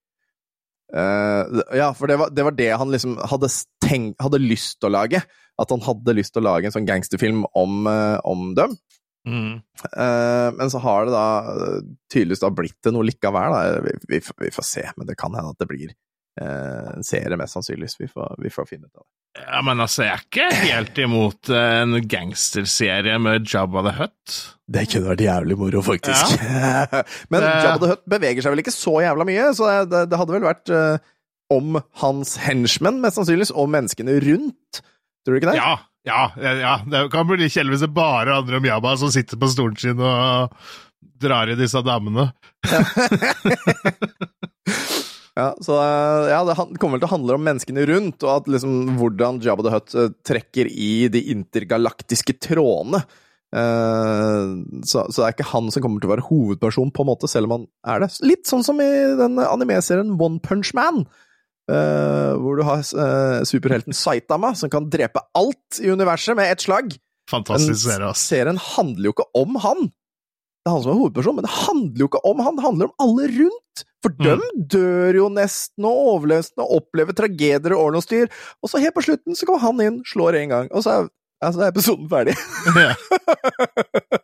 Uh, 0.95 1.45
ja, 1.75 1.93
for 1.93 2.07
det 2.07 2.17
var, 2.17 2.31
det 2.31 2.43
var 2.43 2.51
det 2.51 2.71
han 2.71 2.91
liksom 2.91 3.19
hadde, 3.19 3.49
tenkt, 3.85 4.17
hadde 4.21 4.41
lyst 4.41 4.81
til 4.81 4.89
å 4.89 4.97
lage. 4.97 5.23
At 5.61 5.71
han 5.75 5.83
hadde 5.85 6.15
lyst 6.17 6.33
til 6.35 6.43
å 6.43 6.49
lage 6.49 6.69
en 6.71 6.73
sånn 6.75 6.87
gangsterfilm 6.89 7.45
om, 7.59 7.83
eh, 7.87 8.19
om 8.25 8.55
dem. 8.57 8.77
Mm. 9.29 9.61
Eh, 9.93 10.49
men 10.57 10.71
så 10.73 10.81
har 10.83 11.05
det 11.07 11.13
da 11.15 11.27
eh, 11.53 11.81
tydeligvis 12.11 12.41
da 12.43 12.49
blitt 12.51 12.79
det 12.83 12.93
noe 12.97 13.05
likevel. 13.07 13.53
Da. 13.55 13.83
Vi, 13.85 13.93
vi, 14.15 14.21
får- 14.25 14.41
vi 14.47 14.51
får 14.57 14.67
se, 14.67 14.87
men 14.97 15.07
det 15.11 15.19
kan 15.21 15.35
hende 15.37 15.53
at 15.55 15.61
det 15.63 15.69
blir 15.71 15.93
en 16.41 17.05
serie, 17.05 17.37
mest 17.37 17.53
sannsynligvis. 17.53 17.99
Vi 18.01 18.07
får, 18.09 18.39
vi 18.41 18.49
får 18.49 18.65
finne 18.71 18.87
ut 18.89 18.97
av 18.97 19.03
det. 19.05 19.43
Ja, 19.43 19.59
men 19.69 19.81
altså, 19.85 20.07
jeg 20.07 20.15
er 20.17 20.23
ikke 20.25 20.47
helt 20.73 20.99
imot 21.05 21.51
en 21.53 21.93
gangsterserie 22.09 23.19
med 23.21 23.45
Jabba 23.53 23.83
the 23.85 23.93
Hutt. 23.99 24.37
Det 24.73 24.87
kunne 24.95 25.11
vært 25.13 25.25
jævlig 25.27 25.59
moro, 25.61 25.83
faktisk. 25.85 26.39
men 27.33 27.45
Det- 27.45 27.51
Jabba 27.67 27.83
the 27.85 27.91
Hutt 27.93 28.05
beveger 28.15 28.45
seg 28.47 28.55
vel 28.55 28.63
ikke 28.65 28.73
så 28.75 28.95
jævla 29.05 29.27
mye, 29.29 29.51
så 29.57 29.69
det, 29.69 29.77
det, 29.93 30.03
det 30.15 30.21
hadde 30.23 30.37
vel 30.39 30.47
vært 30.49 30.73
uh, 30.73 31.13
om 31.53 31.77
hans 32.01 32.35
henchmen, 32.47 33.03
mest 33.05 33.21
sannsynligvis, 33.21 33.53
og 33.53 33.69
menneskene 33.77 34.17
rundt. 34.25 34.81
Tror 35.23 35.37
du 35.37 35.41
ikke 35.41 35.53
det? 35.53 35.59
Ja, 35.61 35.77
ja, 36.07 36.23
ja, 36.37 36.53
ja. 36.59 36.77
Det 36.87 37.05
kan 37.13 37.29
bli 37.29 37.47
det 37.47 37.89
bare 37.95 38.35
handler 38.35 38.59
om 38.59 38.65
Jabba 38.67 38.97
som 38.97 39.13
sitter 39.15 39.39
på 39.39 39.51
stolen 39.51 39.77
sin 39.79 40.01
og 40.01 40.51
drar 41.23 41.51
i 41.51 41.59
disse 41.59 41.79
damene. 41.87 42.33
Ja, 45.39 45.49
så 45.65 45.79
eh, 45.79 46.31
ja, 46.33 46.43
det 46.45 46.57
kommer 46.83 46.99
vel 46.99 47.05
til 47.05 47.11
å 47.11 47.15
handle 47.15 47.39
om 47.39 47.47
menneskene 47.47 47.87
rundt, 47.89 48.23
og 48.27 48.33
at 48.35 48.51
liksom 48.51 48.97
hvordan 48.99 49.39
Jabba 49.45 49.67
the 49.67 49.75
Hutt 49.75 49.95
eh, 49.95 50.15
trekker 50.27 50.71
i 50.71 51.09
de 51.13 51.23
intergalaktiske 51.37 52.37
trådene. 52.43 53.05
Eh, 53.55 54.53
så, 54.83 55.07
så 55.07 55.17
det 55.21 55.27
er 55.29 55.37
ikke 55.37 55.51
han 55.53 55.71
som 55.71 55.85
kommer 55.85 56.03
til 56.03 56.11
å 56.11 56.15
være 56.17 56.29
hovedperson, 56.29 56.91
på 56.95 57.07
en 57.07 57.13
måte, 57.13 57.31
selv 57.31 57.47
om 57.49 57.61
han 57.61 57.69
er 57.95 58.03
det. 58.03 58.11
Litt 58.27 58.51
sånn 58.51 58.67
som 58.67 58.83
i 58.83 58.91
den 59.23 59.39
animeserien 59.47 60.17
One 60.19 60.43
Punch 60.43 60.75
Man. 60.79 61.05
Eh, 61.71 62.33
hvor 62.41 62.59
du 62.59 62.65
har 62.67 62.83
uh, 62.83 63.43
superhelten 63.49 63.95
Saitama, 63.97 64.55
som 64.59 64.71
kan 64.73 64.89
drepe 64.91 65.23
alt 65.39 65.81
i 65.83 65.91
universet 65.93 66.37
med 66.39 66.53
ett 66.53 66.65
slag. 66.65 66.95
Fantastisk 67.31 67.85
serie, 67.87 68.11
ass. 68.11 68.23
serien 68.29 68.59
handler 68.59 69.11
jo 69.11 69.15
ikke 69.15 69.29
om 69.39 69.57
han. 69.63 69.87
Det 70.63 70.71
er 70.71 70.75
han 70.77 70.83
som 70.85 70.93
er 70.93 71.01
hovedperson, 71.01 71.37
men 71.39 71.47
det 71.47 71.55
handler 71.55 72.05
jo 72.05 72.09
ikke 72.11 72.23
om 72.29 72.43
han, 72.45 72.59
det 72.59 72.67
handler 72.67 72.91
om 72.91 73.07
alle 73.07 73.29
rundt. 73.39 73.85
For 74.03 74.11
Mm. 74.19 74.25
dem 74.27 74.41
dør 74.67 75.15
jo 75.15 75.29
nesten 75.31 75.85
og 75.87 75.99
overlever 76.11 76.59
og 76.59 76.73
opplever 76.81 77.15
tragedier 77.15 77.75
og 77.77 77.85
ordentlig 77.85 78.03
styr. 78.03 78.31
Og 78.63 78.71
så 78.71 78.81
helt 78.83 78.95
på 78.95 79.05
slutten 79.07 79.39
så 79.39 79.47
kommer 79.47 79.63
han 79.63 79.81
inn, 79.81 80.01
slår 80.07 80.41
en 80.41 80.49
gang, 80.51 80.71
og 80.75 80.83
så 80.83 80.91
er, 80.91 81.09
ja, 81.43 81.51
så 81.53 81.61
er 81.67 81.73
episoden 81.73 82.09
ferdig. 82.11 82.37
Ja. 82.83 82.95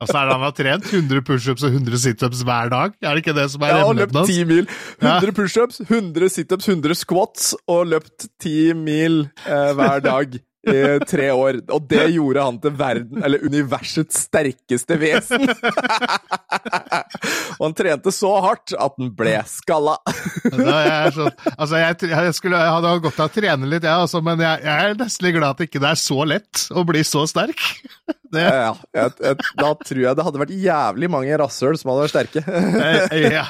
så 0.06 0.14
er 0.20 0.28
det 0.28 0.34
han 0.36 0.44
har 0.46 0.52
trent 0.56 0.86
100 0.92 1.22
pushups 1.26 1.64
og 1.66 1.74
100 1.74 1.98
situps 2.00 2.42
hver 2.46 2.70
dag? 2.72 2.94
Er 3.02 3.16
det 3.18 3.24
ikke 3.26 3.34
det 3.36 3.48
som 3.52 3.64
er 3.66 3.74
Ja, 3.74 3.84
og 3.88 3.96
løpt 3.98 4.14
hans? 4.16 4.30
ti 4.30 4.44
mil. 4.48 4.68
Ja. 5.02 5.16
100 5.18 5.34
pushups, 5.36 5.80
100 5.84 6.30
situps, 6.32 6.68
100 6.70 6.94
squats, 7.02 7.50
og 7.68 7.86
løpt 7.92 8.28
10 8.44 8.72
mil 8.78 9.24
eh, 9.46 9.72
hver 9.76 9.98
dag 10.04 10.38
i 10.72 10.98
tre 11.08 11.28
år. 11.34 11.60
Og 11.74 11.86
det 11.90 12.04
gjorde 12.14 12.44
han 12.44 12.58
til 12.62 12.74
verden, 12.78 13.22
eller 13.24 13.44
universets 13.44 14.24
sterkeste 14.28 14.98
vesen. 15.00 15.48
og 17.58 17.62
han 17.64 17.76
trente 17.78 18.12
så 18.14 18.32
hardt 18.44 18.74
at 18.76 18.98
han 18.98 19.12
ble 19.18 19.36
skalla. 19.50 19.96
Er 20.52 20.64
jeg, 20.88 21.32
altså 21.56 21.80
jeg, 21.80 21.98
jeg, 22.12 22.34
skulle, 22.36 22.60
jeg 22.62 22.74
hadde 22.76 22.94
godt 23.08 23.20
av 23.22 23.30
å 23.30 23.34
trene 23.34 23.70
litt, 23.70 23.86
jeg, 23.86 24.06
også, 24.08 24.22
men 24.24 24.42
jeg, 24.44 24.64
er 24.68 24.96
nesten 24.98 25.32
glad 25.34 25.50
at 25.54 25.62
det 25.62 25.68
ikke 25.70 25.84
er 25.88 26.00
så 26.00 26.24
lett 26.28 26.66
å 26.70 26.84
bli 26.88 27.04
så 27.06 27.26
sterk. 27.30 27.60
Det, 28.28 28.42
Ja, 28.44 28.74
da 29.56 29.68
tror 29.80 30.00
jeg 30.02 30.16
det 30.18 30.24
hadde 30.26 30.40
vært 30.42 30.50
jævlig 30.52 31.08
mange 31.08 31.36
rasshøl 31.40 31.78
som 31.80 31.94
hadde 31.94 32.02
vært 32.02 32.12
sterke. 32.12 32.42
eh, 33.08 33.32
ja, 33.38 33.46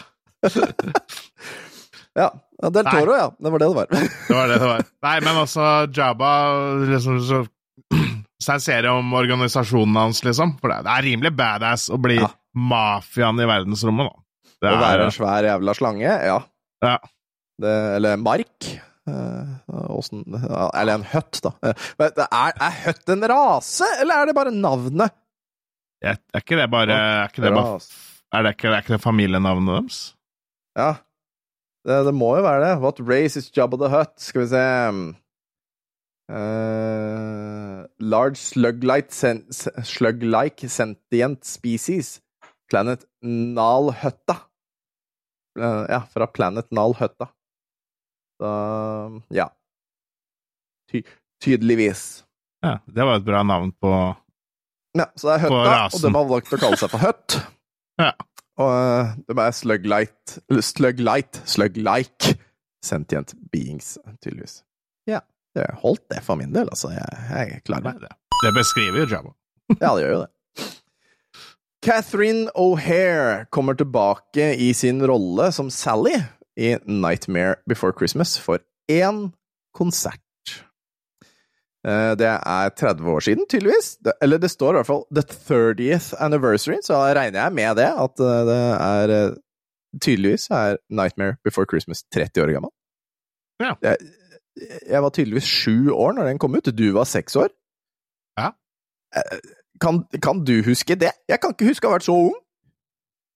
ja, 2.15 2.29
ja, 2.63 2.71
Del 2.75 2.89
Toro, 2.91 3.15
ja. 3.15 3.29
Det 3.39 3.53
var 3.55 3.63
det 3.63 3.69
det 3.69 3.77
var. 3.77 3.93
det 3.93 4.35
var 4.35 4.51
det 4.51 4.59
det 4.59 4.71
var. 4.71 4.87
Nei, 5.07 5.15
men 5.23 5.41
altså, 5.45 5.67
Jabba 5.95 6.31
liksom, 6.89 7.21
så, 7.23 7.43
jeg 8.49 8.91
om 8.91 9.15
organisasjonen 9.15 10.01
hans, 10.01 10.25
liksom. 10.27 10.57
For 10.63 10.73
det, 10.73 10.81
er 10.91 11.07
rimelig 11.07 11.35
badass 11.39 11.89
å 11.95 12.01
bli 12.03 12.19
Ja. 12.23 12.33
mafiaen 12.59 13.39
i 13.39 13.47
verdensrommet, 13.49 14.11
da. 14.11 14.25
Det 14.59 14.75
Å 14.75 14.83
være 14.83 15.07
en 15.07 15.15
svær 15.15 15.47
jævla 15.47 15.75
slange, 15.79 16.19
ja. 16.27 16.39
ja. 16.83 16.97
Det, 17.63 17.75
eller 17.99 18.19
mark. 18.19 18.71
Eh, 19.09 19.55
åssen 19.95 20.25
Eller 20.35 20.99
en 20.99 21.07
høtt, 21.15 21.39
da. 21.45 21.55
Men 22.01 22.23
er, 22.27 22.59
er 22.59 22.79
høtt 22.85 23.15
en 23.15 23.27
rase, 23.31 23.87
eller 24.03 24.23
er 24.23 24.31
det 24.31 24.37
bare 24.37 24.53
navnet? 24.55 25.15
Er 26.05 26.19
er 26.35 26.43
ikke 26.45 26.59
det 26.59 26.69
bare 26.71 26.95
Er 26.95 27.31
ikke 27.31 27.43
det, 27.43 27.51
bare, 27.55 27.79
er 28.35 28.45
det, 28.47 28.53
ikke, 28.55 28.71
er 28.71 28.83
ikke 28.85 28.95
det 28.95 29.03
familienavnet 29.03 29.73
deres? 29.73 30.03
Ja. 30.79 30.93
Det, 31.87 31.99
det 32.09 32.15
må 32.15 32.37
jo 32.37 32.45
være 32.45 32.65
det. 32.65 32.75
What 32.83 33.01
race 33.01 33.39
is 33.39 33.51
Jabba 33.55 33.79
the 33.81 33.89
Hutt? 33.93 34.17
Skal 34.21 34.43
vi 34.43 34.49
se 34.51 34.63
uh, 36.33 37.87
Large 37.99 38.41
slug-like 38.43 39.15
sen 39.15 39.45
slug-like 39.87 40.69
sentient 40.69 41.45
species. 41.49 42.19
Planet 42.71 43.07
Nalhøtta. 43.23 44.37
Uh, 45.59 45.85
ja, 45.89 46.03
fra 46.13 46.27
Planet 46.31 46.71
Nalhøtta. 46.75 47.31
Så 48.39 48.51
ja. 49.35 49.49
Ty 50.91 51.03
tydeligvis. 51.43 52.25
Ja, 52.63 52.79
det 52.87 53.05
var 53.07 53.19
et 53.19 53.27
bra 53.27 53.43
navn 53.47 53.73
på 53.79 53.91
Ja, 54.99 55.07
så 55.15 55.29
det 55.29 55.35
er 55.35 55.43
Høtta, 55.47 55.75
og 55.95 56.03
de 56.03 56.11
har 56.15 56.31
valgt 56.33 56.55
å 56.55 56.59
kalle 56.59 56.79
seg 56.81 56.91
for 56.95 57.07
Høtt. 57.07 57.39
Ja. 57.99 58.13
Og 58.59 59.25
det 59.29 59.37
de 59.39 59.43
er 59.45 59.55
slug-light 59.55 60.39
Eller 60.51 60.65
slug-light, 60.67 61.43
slug-like 61.47 62.35
sentient 62.85 63.35
beings, 63.53 63.97
tydeligvis. 64.23 64.63
Ja. 65.07 65.21
Det 65.55 65.67
holdt 65.83 66.05
det 66.13 66.21
for 66.23 66.39
min 66.39 66.53
del, 66.55 66.69
altså. 66.71 66.93
Jeg, 66.95 67.07
jeg 67.31 67.63
klarer 67.67 67.89
meg. 67.89 68.03
det. 68.03 68.13
Det 68.45 68.53
beskriver 68.55 69.03
jo 69.03 69.07
Jabba. 69.11 69.35
Ja, 69.83 69.91
det 69.97 70.05
gjør 70.05 70.13
jo 70.15 70.21
det. 70.25 70.33
Catherine 71.85 72.51
O'Hare 72.59 73.45
kommer 73.55 73.75
tilbake 73.79 74.53
i 74.59 74.73
sin 74.75 75.03
rolle 75.07 75.51
som 75.55 75.71
Sally 75.71 76.17
i 76.59 76.75
Nightmare 76.87 77.57
Before 77.69 77.93
Christmas 77.99 78.37
for 78.41 78.59
én 78.91 79.29
konsert. 79.75 80.23
Eh, 81.89 82.13
Det 82.21 82.29
er 82.29 82.69
30 82.77 83.11
år 83.11 83.21
siden, 83.21 83.47
tydeligvis. 83.51 83.97
Eller 84.23 84.39
det 84.39 84.51
står 84.51 84.71
i 84.71 84.79
hvert 84.79 84.87
fall 84.87 85.05
The 85.15 85.23
30th 85.23 86.15
Anniversary, 86.21 86.81
så 86.85 86.93
da 86.95 87.21
regner 87.21 87.43
jeg 87.43 87.53
med 87.53 87.77
det. 87.81 87.91
At 88.05 88.21
eh, 88.21 88.41
det 88.51 88.63
er 88.77 89.15
eh, 89.19 89.37
Tydeligvis 90.05 90.51
er 90.53 90.77
Nightmare 90.93 91.39
Before 91.45 91.67
Christmas 91.71 92.03
30 92.15 92.43
år 92.43 92.53
gammel. 92.53 92.71
Ja. 93.63 93.73
Jeg, 93.83 93.97
jeg 94.91 95.03
var 95.03 95.11
tydeligvis 95.11 95.49
sju 95.49 95.91
år 95.91 96.13
når 96.13 96.29
den 96.29 96.39
kom 96.39 96.55
ut. 96.55 96.69
Du 96.79 96.93
var 96.93 97.05
seks 97.09 97.37
år. 97.37 97.49
Ja. 98.39 98.51
Kan, 99.81 100.05
kan 100.23 100.45
du 100.45 100.61
huske 100.63 100.95
det? 100.95 101.15
Jeg 101.29 101.41
kan 101.41 101.57
ikke 101.57 101.71
huske 101.71 101.89
å 101.89 101.91
ha 101.91 101.97
vært 101.97 102.05
så 102.05 102.19
ung. 102.29 102.37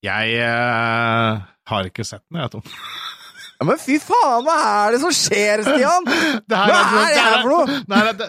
Jeg 0.05 0.37
uh, 0.45 1.41
har 1.71 1.89
ikke 1.89 2.05
sett 2.05 2.21
den, 2.29 2.37
jeg, 2.43 2.53
Tom. 2.53 2.61
Ja, 3.63 3.67
men 3.71 3.79
fy 3.79 3.95
faen, 4.03 4.43
hva 4.43 4.55
er 4.83 4.91
det 4.95 4.99
som 4.99 5.13
skjer, 5.15 5.61
Stian? 5.63 6.07
Det 6.51 6.57
Hva 6.59 6.79
er 6.83 7.13
det 7.15 7.21
her 7.23 7.37
for 7.45 7.51
noe? 7.53 7.77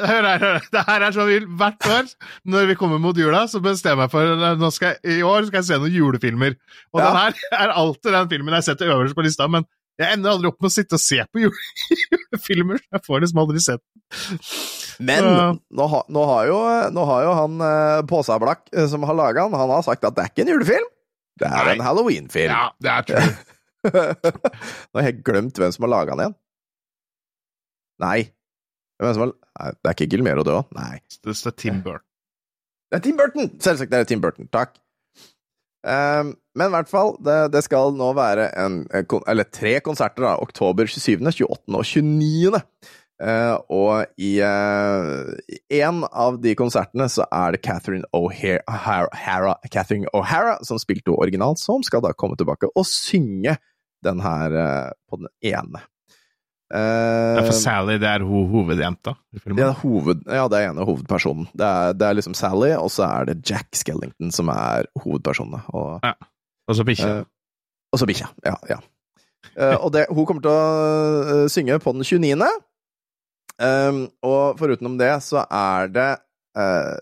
Hør 0.06 0.28
her, 0.30 0.42
hør. 0.44 0.68
Det 0.70 0.82
her 0.86 1.04
er 1.08 1.14
sånn 1.16 1.26
vi, 1.32 1.38
hvert 1.58 1.88
år 1.90 2.10
når 2.54 2.68
vi 2.70 2.76
kommer 2.78 3.00
mot 3.02 3.18
jula, 3.18 3.40
så 3.50 3.58
bestemmer 3.64 4.06
jeg 4.06 4.12
for 4.14 4.58
nå 4.62 4.70
skal 4.74 4.92
jeg, 4.94 5.16
I 5.18 5.24
år 5.26 5.48
skal 5.48 5.58
jeg 5.60 5.68
se 5.72 5.78
noen 5.82 5.96
julefilmer. 5.98 6.54
Og 6.94 7.02
Ja. 7.02 7.08
den 7.08 7.18
her 7.18 7.40
er 7.66 7.74
alltid 7.82 8.14
den 8.14 8.30
filmen 8.30 8.54
jeg 8.60 8.68
setter 8.70 8.94
øverst 8.94 9.18
på 9.18 9.24
lista, 9.26 9.48
men 9.50 9.66
jeg 9.98 10.16
ender 10.16 10.32
aldri 10.34 10.48
opp 10.50 10.56
med 10.62 10.70
å 10.70 10.74
sitte 10.74 10.96
og 10.98 11.02
se 11.02 11.20
på 11.30 11.42
julefilmer. 11.44 12.80
Jeg 12.94 13.04
får 13.06 13.24
liksom 13.26 13.42
aldri 13.44 13.62
sett 13.66 13.82
den. 13.82 14.38
Men 15.10 15.26
nå, 15.74 15.86
ha, 15.90 16.00
nå, 16.14 16.24
har 16.30 16.46
jo, 16.50 16.58
nå 16.94 17.04
har 17.10 17.24
jo 17.26 17.32
han 17.40 17.62
eh, 17.66 18.02
Påsablakk 18.10 18.68
eh, 18.74 18.86
som 18.90 19.02
har 19.08 19.18
laga 19.18 19.48
den, 19.48 19.56
han 19.58 19.72
har 19.74 19.82
sagt 19.86 20.06
at 20.06 20.14
det 20.14 20.22
er 20.28 20.30
ikke 20.30 20.44
en 20.46 20.52
julefilm. 20.54 20.86
Det 21.42 21.48
er 21.50 21.66
Nei. 21.66 21.72
en 21.74 21.82
halloweenfilm. 21.82 22.52
Ja, 22.54 22.68
det 22.78 22.92
er 22.94 23.06
true. 23.08 23.32
Nå 23.84 25.00
har 25.00 25.06
jeg 25.08 25.20
glemt 25.26 25.58
hvem 25.60 25.74
som 25.74 25.86
har 25.86 25.92
laga 25.92 26.14
den 26.16 26.24
igjen. 26.24 26.36
Nei. 28.04 28.18
Hvem 29.02 29.14
som 29.16 29.26
har 29.26 29.34
Nei, 29.54 29.68
Det 29.78 29.86
er 29.90 29.94
ikke 29.94 30.10
Gilmero, 30.10 30.42
det 30.46 30.54
òg? 30.56 30.72
Nei. 30.74 30.96
Det 31.22 31.34
er 31.46 31.54
Tim 31.62 31.76
Burton. 31.84 32.08
Det 32.90 32.98
er 32.98 33.04
Tim 33.04 33.18
Burton! 33.20 33.52
Selvsagt 33.62 33.92
det 33.92 34.00
er 34.00 34.08
Tim 34.10 34.22
Burton. 34.22 34.48
Takk. 34.54 34.74
Um, 35.84 36.32
men 36.56 36.70
i 36.70 36.72
hvert 36.72 36.88
fall, 36.90 37.12
det, 37.22 37.36
det 37.52 37.60
skal 37.66 37.92
nå 37.94 38.08
være 38.16 38.48
en, 38.56 38.80
en 38.88 39.06
Eller 39.28 39.46
tre 39.52 39.76
konserter, 39.84 40.24
da. 40.24 40.34
Oktober 40.42 40.88
27., 40.90 41.20
28. 41.22 41.74
og 41.76 41.84
29. 41.84 42.62
Uh, 43.22 43.54
og 43.70 44.06
i 44.18 44.32
én 44.42 46.00
av 46.10 46.40
de 46.42 46.54
konsertene 46.58 47.06
så 47.12 47.28
er 47.30 47.54
det 47.54 47.62
Catherine 47.62 48.08
O'Hara, 48.16 48.64
O'Hara- 48.66 49.70
Catherine 49.70 50.10
O'Hara 50.16 50.56
som 50.66 50.80
spilte 50.82 51.14
originalt, 51.14 51.62
som 51.62 51.84
skal 51.86 52.02
da 52.02 52.10
komme 52.18 52.34
tilbake 52.40 52.72
og 52.74 52.88
synge 52.90 53.54
den 54.04 54.22
her 54.24 54.54
eh, 54.60 54.92
på 55.10 55.20
den 55.20 55.28
ene. 55.54 55.82
Er 56.74 57.44
for 57.44 57.52
Eh, 57.52 57.60
Sally, 57.60 57.98
det 58.02 58.08
er 58.08 58.24
ho 58.26 58.40
hovedjenta 58.50 59.12
det 59.30 59.62
er 59.62 59.76
hoved, 59.82 60.24
ja, 60.26 60.46
det 60.48 60.58
er 60.58 60.70
ene 60.72 60.86
hovedpersonen. 60.86 61.46
Det 61.52 61.66
er, 61.66 61.92
det 61.94 62.06
er 62.08 62.16
liksom 62.18 62.34
Sally, 62.34 62.72
og 62.74 62.90
så 62.90 63.04
er 63.06 63.28
det 63.28 63.42
Jack 63.46 63.76
Skellington 63.76 64.32
som 64.34 64.48
er 64.52 64.88
hovedpersonene. 65.04 65.60
Og, 65.76 66.00
Og 66.68 66.76
så 66.78 66.86
bikkja. 66.88 67.10
Uh, 67.20 67.24
og 67.92 68.00
så 68.00 68.08
bikkja. 68.08 68.30
Ja, 68.46 68.54
ja. 68.70 68.78
Uh, 69.54 69.76
og 69.84 69.92
det, 69.92 70.06
hun 70.10 70.26
kommer 70.26 70.42
til 70.42 70.54
å 70.54 71.48
synge 71.52 71.78
på 71.84 71.92
den 71.94 72.06
29. 72.06 72.48
Um, 73.60 74.00
og 74.26 74.58
foruten 74.58 74.96
det 74.98 75.12
så 75.22 75.44
er 75.46 75.92
det 75.94 76.10
uh, 76.58 76.96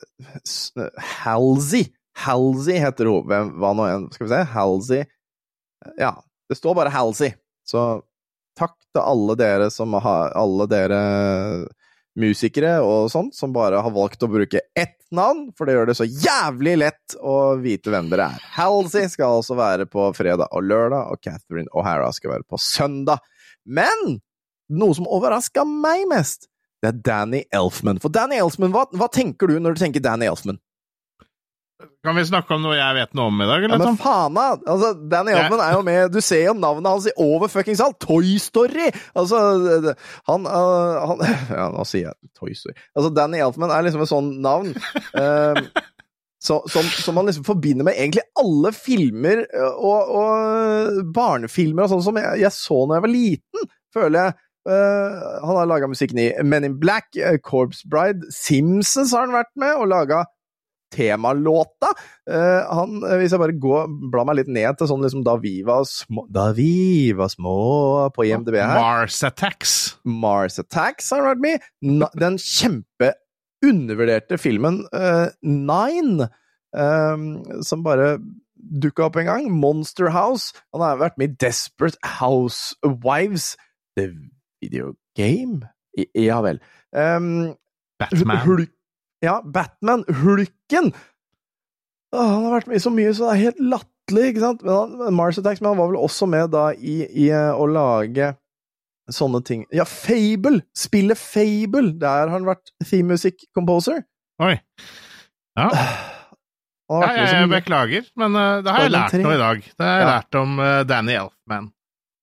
Halsey. 1.22 1.86
Halsey 2.18 2.82
heter 2.82 3.08
hun. 3.08 3.24
Hvem, 3.30 3.54
hva 3.62 3.72
nå 3.76 3.88
enn 3.88 4.10
Skal 4.12 4.26
vi 4.26 4.34
se. 4.34 4.42
Halsey 4.52 5.06
Ja, 5.96 6.12
det 6.52 6.60
står 6.60 6.76
bare 6.78 6.92
Halsey. 6.94 7.34
Så 7.68 8.02
takk 8.58 8.76
til 8.92 9.00
alle 9.00 9.36
dere 9.40 9.70
som 9.72 9.94
har 9.96 10.34
Alle 10.36 10.66
dere 10.68 11.00
musikere 12.18 12.74
og 12.84 13.08
sånt, 13.08 13.32
som 13.32 13.54
bare 13.54 13.80
har 13.80 13.92
valgt 13.94 14.24
å 14.24 14.28
bruke 14.28 14.60
ett 14.76 14.98
navn, 15.16 15.46
for 15.56 15.64
det 15.64 15.76
gjør 15.76 15.88
det 15.88 15.96
så 15.96 16.04
jævlig 16.04 16.74
lett 16.82 17.14
å 17.16 17.36
vite 17.60 17.92
hvem 17.92 18.10
dere 18.12 18.26
er. 18.34 18.42
Halsey 18.56 19.08
skal 19.08 19.38
altså 19.38 19.56
være 19.56 19.86
på 19.88 20.10
fredag 20.16 20.52
og 20.52 20.66
lørdag, 20.68 21.08
og 21.08 21.22
Catherine 21.24 21.72
O'Hara 21.72 22.10
skal 22.12 22.34
være 22.34 22.48
på 22.48 22.60
søndag. 22.60 23.24
Men 23.64 24.18
noe 24.72 24.96
som 24.96 25.08
overraska 25.08 25.64
meg 25.68 26.04
mest, 26.10 26.50
det 26.82 26.90
er 26.90 27.00
Danny 27.06 27.44
Elfman. 27.54 28.00
For 28.02 28.12
Danny 28.12 28.36
Elfman, 28.42 28.74
hva, 28.74 28.84
hva 28.98 29.08
tenker 29.12 29.48
du 29.48 29.56
når 29.60 29.76
du 29.76 29.84
tenker 29.84 30.04
Danny 30.04 30.28
Elfman? 30.28 30.60
Kan 32.02 32.16
vi 32.18 32.24
snakke 32.26 32.56
om 32.56 32.64
noe 32.64 32.74
jeg 32.76 32.96
vet 32.96 33.12
noe 33.18 33.30
om 33.30 33.42
i 33.42 33.46
dag, 33.48 33.64
Ja, 33.66 33.78
men 33.78 33.98
faen 34.00 34.36
da! 34.36 34.46
Altså, 34.58 34.92
Danny 35.12 35.34
Elfman 35.34 35.62
er 35.64 35.76
jo 35.76 35.84
med 35.86 36.12
Du 36.14 36.20
ser 36.24 36.44
jo 36.48 36.56
navnet 36.58 36.90
hans 36.90 37.06
i 37.10 37.14
over 37.20 37.50
fuckings 37.52 37.82
alt! 37.84 37.98
Toy 38.02 38.34
Story! 38.42 38.90
Altså, 39.18 39.38
han, 40.28 40.48
uh, 40.48 40.98
han 41.12 41.24
Ja, 41.60 41.68
nå 41.74 41.86
sier 41.88 42.10
jeg 42.10 42.32
Toy 42.38 42.56
Story. 42.58 42.76
Altså, 42.96 43.12
Danny 43.14 43.42
Elfman 43.42 43.74
er 43.74 43.86
liksom 43.86 44.04
et 44.04 44.10
sånn 44.10 44.30
navn 44.42 44.72
øh, 44.74 45.62
så, 46.46 46.58
som, 46.72 46.86
som 46.90 47.14
man 47.14 47.30
liksom 47.30 47.46
forbinder 47.46 47.86
med 47.86 47.98
egentlig 47.98 48.24
alle 48.40 48.72
filmer 48.74 49.44
øh, 49.46 49.74
og, 49.76 50.14
og 50.18 51.12
barnefilmer 51.14 51.86
og 51.86 51.94
sånn 51.94 52.06
som 52.08 52.18
jeg, 52.18 52.40
jeg 52.42 52.54
så 52.56 52.80
da 52.88 52.98
jeg 52.98 53.06
var 53.06 53.14
liten, 53.14 53.68
føler 53.94 54.18
jeg. 54.18 54.38
Uh, 54.62 55.18
han 55.42 55.56
har 55.58 55.66
laga 55.66 55.88
musikken 55.90 56.20
i 56.22 56.28
Men 56.46 56.66
in 56.66 56.76
Black, 56.78 57.08
uh, 57.18 57.34
Corpse 57.42 57.86
Bride, 57.90 58.28
Simpsons 58.30 59.14
har 59.14 59.26
han 59.26 59.34
vært 59.34 59.50
med 59.58 59.74
og 59.74 59.90
laga 59.90 60.22
temalåta. 60.92 61.90
Eh, 62.28 62.60
han, 62.68 62.98
eh, 63.06 63.16
hvis 63.20 63.32
jeg 63.34 63.42
bare 63.42 63.56
går, 63.58 63.88
blar 64.12 64.26
meg 64.28 64.38
litt 64.40 64.52
ned 64.52 64.78
til 64.78 64.90
sånn 64.90 65.02
liksom 65.04 65.24
da 65.26 65.34
vi 65.42 65.56
var 65.66 65.82
små 65.88 66.26
Da 66.32 66.52
vi 66.56 67.12
var 67.16 67.32
små 67.32 67.56
på 68.14 68.26
IMDb 68.28 68.56
her. 68.60 68.76
Mars 68.78 69.22
Attacks. 69.26 69.96
Mars 70.04 70.60
Attacks 70.62 71.10
har 71.14 71.24
vært 71.26 71.42
med 71.42 71.60
Den 72.20 72.38
kjempeundervurderte 72.40 74.38
filmen 74.40 74.84
uh, 74.94 75.28
Nine, 75.42 76.28
um, 76.76 77.42
som 77.64 77.82
bare 77.84 78.16
dukka 78.62 79.08
opp 79.08 79.16
en 79.20 79.30
gang. 79.30 79.50
Monster 79.50 80.12
House. 80.14 80.52
Han 80.72 80.84
har 80.84 81.00
vært 81.00 81.18
med 81.18 81.32
i 81.32 81.36
Desperate 81.46 81.98
Housewives, 82.20 83.56
The 83.98 84.12
Video 84.62 84.94
Game. 85.18 85.66
I, 85.98 86.06
ja 86.24 86.40
vel. 86.44 86.60
Um, 86.94 87.56
Batman. 88.00 88.38
Hulk, 88.46 88.70
ja, 89.22 89.38
Batman. 89.44 90.04
Hulken! 90.22 90.92
Åh, 92.12 92.28
han 92.28 92.44
har 92.44 92.58
vært 92.58 92.68
med 92.68 92.76
i 92.80 92.84
så 92.84 92.90
mye, 92.92 93.12
så 93.16 93.28
det 93.28 93.32
er 93.36 93.42
helt 93.46 93.60
latterlig, 93.72 94.24
ikke 94.32 94.42
sant? 94.44 94.62
Men 94.66 94.74
han, 95.00 95.14
Mars 95.16 95.38
Attacks, 95.40 95.62
men 95.64 95.72
han 95.72 95.80
var 95.80 95.92
vel 95.92 96.00
også 96.02 96.28
med 96.28 96.50
da 96.52 96.66
i, 96.76 96.98
i 97.24 97.28
eh, 97.32 97.52
å 97.56 97.64
lage 97.70 98.32
sånne 99.12 99.40
ting. 99.48 99.64
Ja, 99.74 99.86
Fable! 99.88 100.60
Spillet 100.76 101.18
Fable! 101.20 101.94
Der 102.00 102.26
har 102.26 102.34
han 102.34 102.44
vært 102.48 102.74
theme 102.84 103.14
music 103.16 103.46
composer. 103.56 104.04
Oi. 104.42 104.56
Ja. 105.58 105.68
Ja 106.92 107.06
så 107.24 107.38
jeg 107.38 107.48
beklager, 107.48 108.02
men 108.20 108.34
uh, 108.36 108.58
det 108.60 108.68
har 108.74 108.82
jeg 108.84 108.92
lært 108.92 109.12
3. 109.14 109.20
nå 109.24 109.30
i 109.32 109.36
dag. 109.40 109.60
Det 109.64 109.86
har 109.86 109.94
jeg 109.96 110.02
Ja. 110.02 110.08
lært 110.10 110.36
om 110.36 110.58
uh, 110.60 110.82
Danny 110.84 111.14
Elfman. 111.16 111.70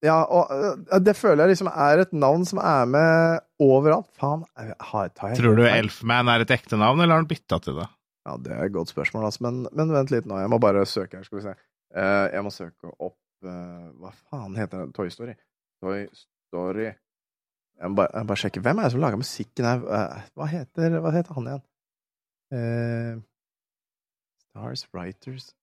Ja, 0.06 0.22
og 0.24 0.52
øh, 0.56 1.00
det 1.04 1.16
føler 1.20 1.44
jeg 1.44 1.56
liksom 1.56 1.70
er 1.70 2.04
et 2.06 2.14
navn 2.16 2.46
som 2.48 2.62
er 2.64 2.86
med 2.88 3.42
overalt. 3.60 4.08
Faen, 4.20 4.46
jeg 4.56 4.76
har, 4.92 5.10
tar 5.12 5.34
jeg 5.34 5.42
Tror 5.42 5.58
du? 5.60 5.66
Elfman 5.68 6.32
er 6.32 6.46
et 6.46 6.54
ekte 6.56 6.80
navn, 6.80 7.02
eller 7.02 7.18
har 7.18 7.24
han 7.26 7.28
bytta 7.32 7.60
til 7.66 7.82
det? 7.82 7.90
Ja, 8.28 8.38
det 8.46 8.54
er 8.56 8.64
et 8.70 8.76
godt 8.76 8.94
spørsmål, 8.94 9.28
altså. 9.28 9.44
Men, 9.48 9.66
men 9.76 9.92
vent 9.92 10.14
litt 10.14 10.30
nå, 10.30 10.40
jeg 10.40 10.52
må 10.52 10.60
bare 10.64 10.86
søke 10.88 11.20
her, 11.20 11.28
skal 11.28 11.42
vi 11.42 11.46
se. 11.50 11.56
Uh, 11.90 12.26
jeg 12.32 12.46
må 12.46 12.54
søke 12.54 12.92
opp 13.02 13.18
uh, 13.48 13.88
Hva 13.98 14.12
faen 14.14 14.58
heter 14.60 14.84
det? 14.84 14.94
Toy 14.94 15.10
Story? 15.10 15.34
Toy 15.82 16.04
Story 16.14 16.84
Jeg 16.86 17.90
må 17.90 17.98
bare, 17.98 18.12
jeg 18.14 18.28
må 18.28 18.30
bare 18.30 18.42
sjekke. 18.44 18.62
Hvem 18.62 18.78
er 18.78 18.86
det 18.86 18.94
som 18.94 19.02
lager 19.02 19.22
musikken 19.24 19.66
her? 19.66 19.82
Uh, 19.88 20.28
hva, 20.38 20.50
heter, 20.54 21.00
hva 21.02 21.14
heter 21.16 21.40
han 21.40 21.50
igjen? 21.50 21.66
Eh, 22.52 23.18
Stars 24.42 24.88
Writers 24.94 25.56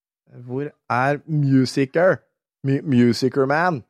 Hvor 0.47 0.71
er 0.91 1.19
Musicer? 1.27 2.17
M 2.65 2.71
Musicer 2.85 3.47
Man? 3.47 3.85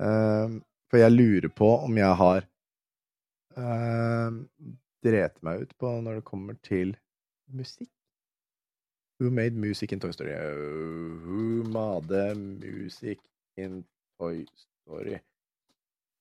Eh, 0.00 0.58
for 0.90 0.96
jeg 1.02 1.12
lurer 1.12 1.48
på 1.52 1.68
om 1.84 1.96
jeg 2.00 2.14
har 2.20 2.44
uh, 3.58 4.30
drept 5.04 5.42
meg 5.44 5.64
ut 5.66 5.72
på 5.80 5.90
når 6.00 6.20
det 6.20 6.24
kommer 6.28 6.56
til 6.64 6.94
musikk. 7.52 7.90
Who 9.20 9.30
made 9.34 9.56
music 9.58 9.92
in 9.92 10.00
Toy 10.00 10.12
Story? 10.14 10.30
Who 10.32 11.64
made 11.68 12.36
music 12.62 13.18
in 13.58 13.82
Toy 14.20 14.44
Story? 14.54 15.18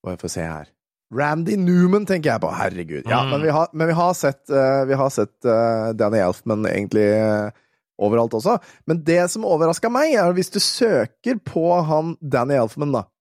Og 0.04 0.12
jeg 0.16 0.20
får 0.24 0.34
se 0.34 0.42
her. 0.50 0.72
Randy 1.14 1.56
Newman 1.56 2.06
tenker 2.10 2.34
jeg 2.34 2.42
på. 2.44 2.50
Herregud. 2.52 3.04
Ja, 3.08 3.22
Mm. 3.24 3.30
men 3.32 3.42
vi 3.46 3.50
har, 3.56 3.70
men 3.74 3.88
vi 3.88 3.94
har 3.94 4.14
sett, 4.14 4.44
uh, 4.50 4.84
vi 4.90 4.94
har 5.00 5.10
sett 5.10 5.46
uh, 5.46 5.94
Danny 5.96 6.18
Elfman 6.20 6.66
egentlig 6.68 7.06
uh, 7.22 7.52
overalt 7.98 8.34
også. 8.34 8.58
Men 8.86 9.04
det 9.04 9.30
som 9.32 9.46
overraska 9.48 9.90
meg, 9.90 10.14
er 10.18 10.34
hvis 10.36 10.50
du 10.52 10.60
søker 10.60 11.40
på 11.46 11.82
han 11.88 12.18
Danny 12.22 12.58
Elfman, 12.60 12.92
da 12.92 13.04
ehm, 13.06 13.14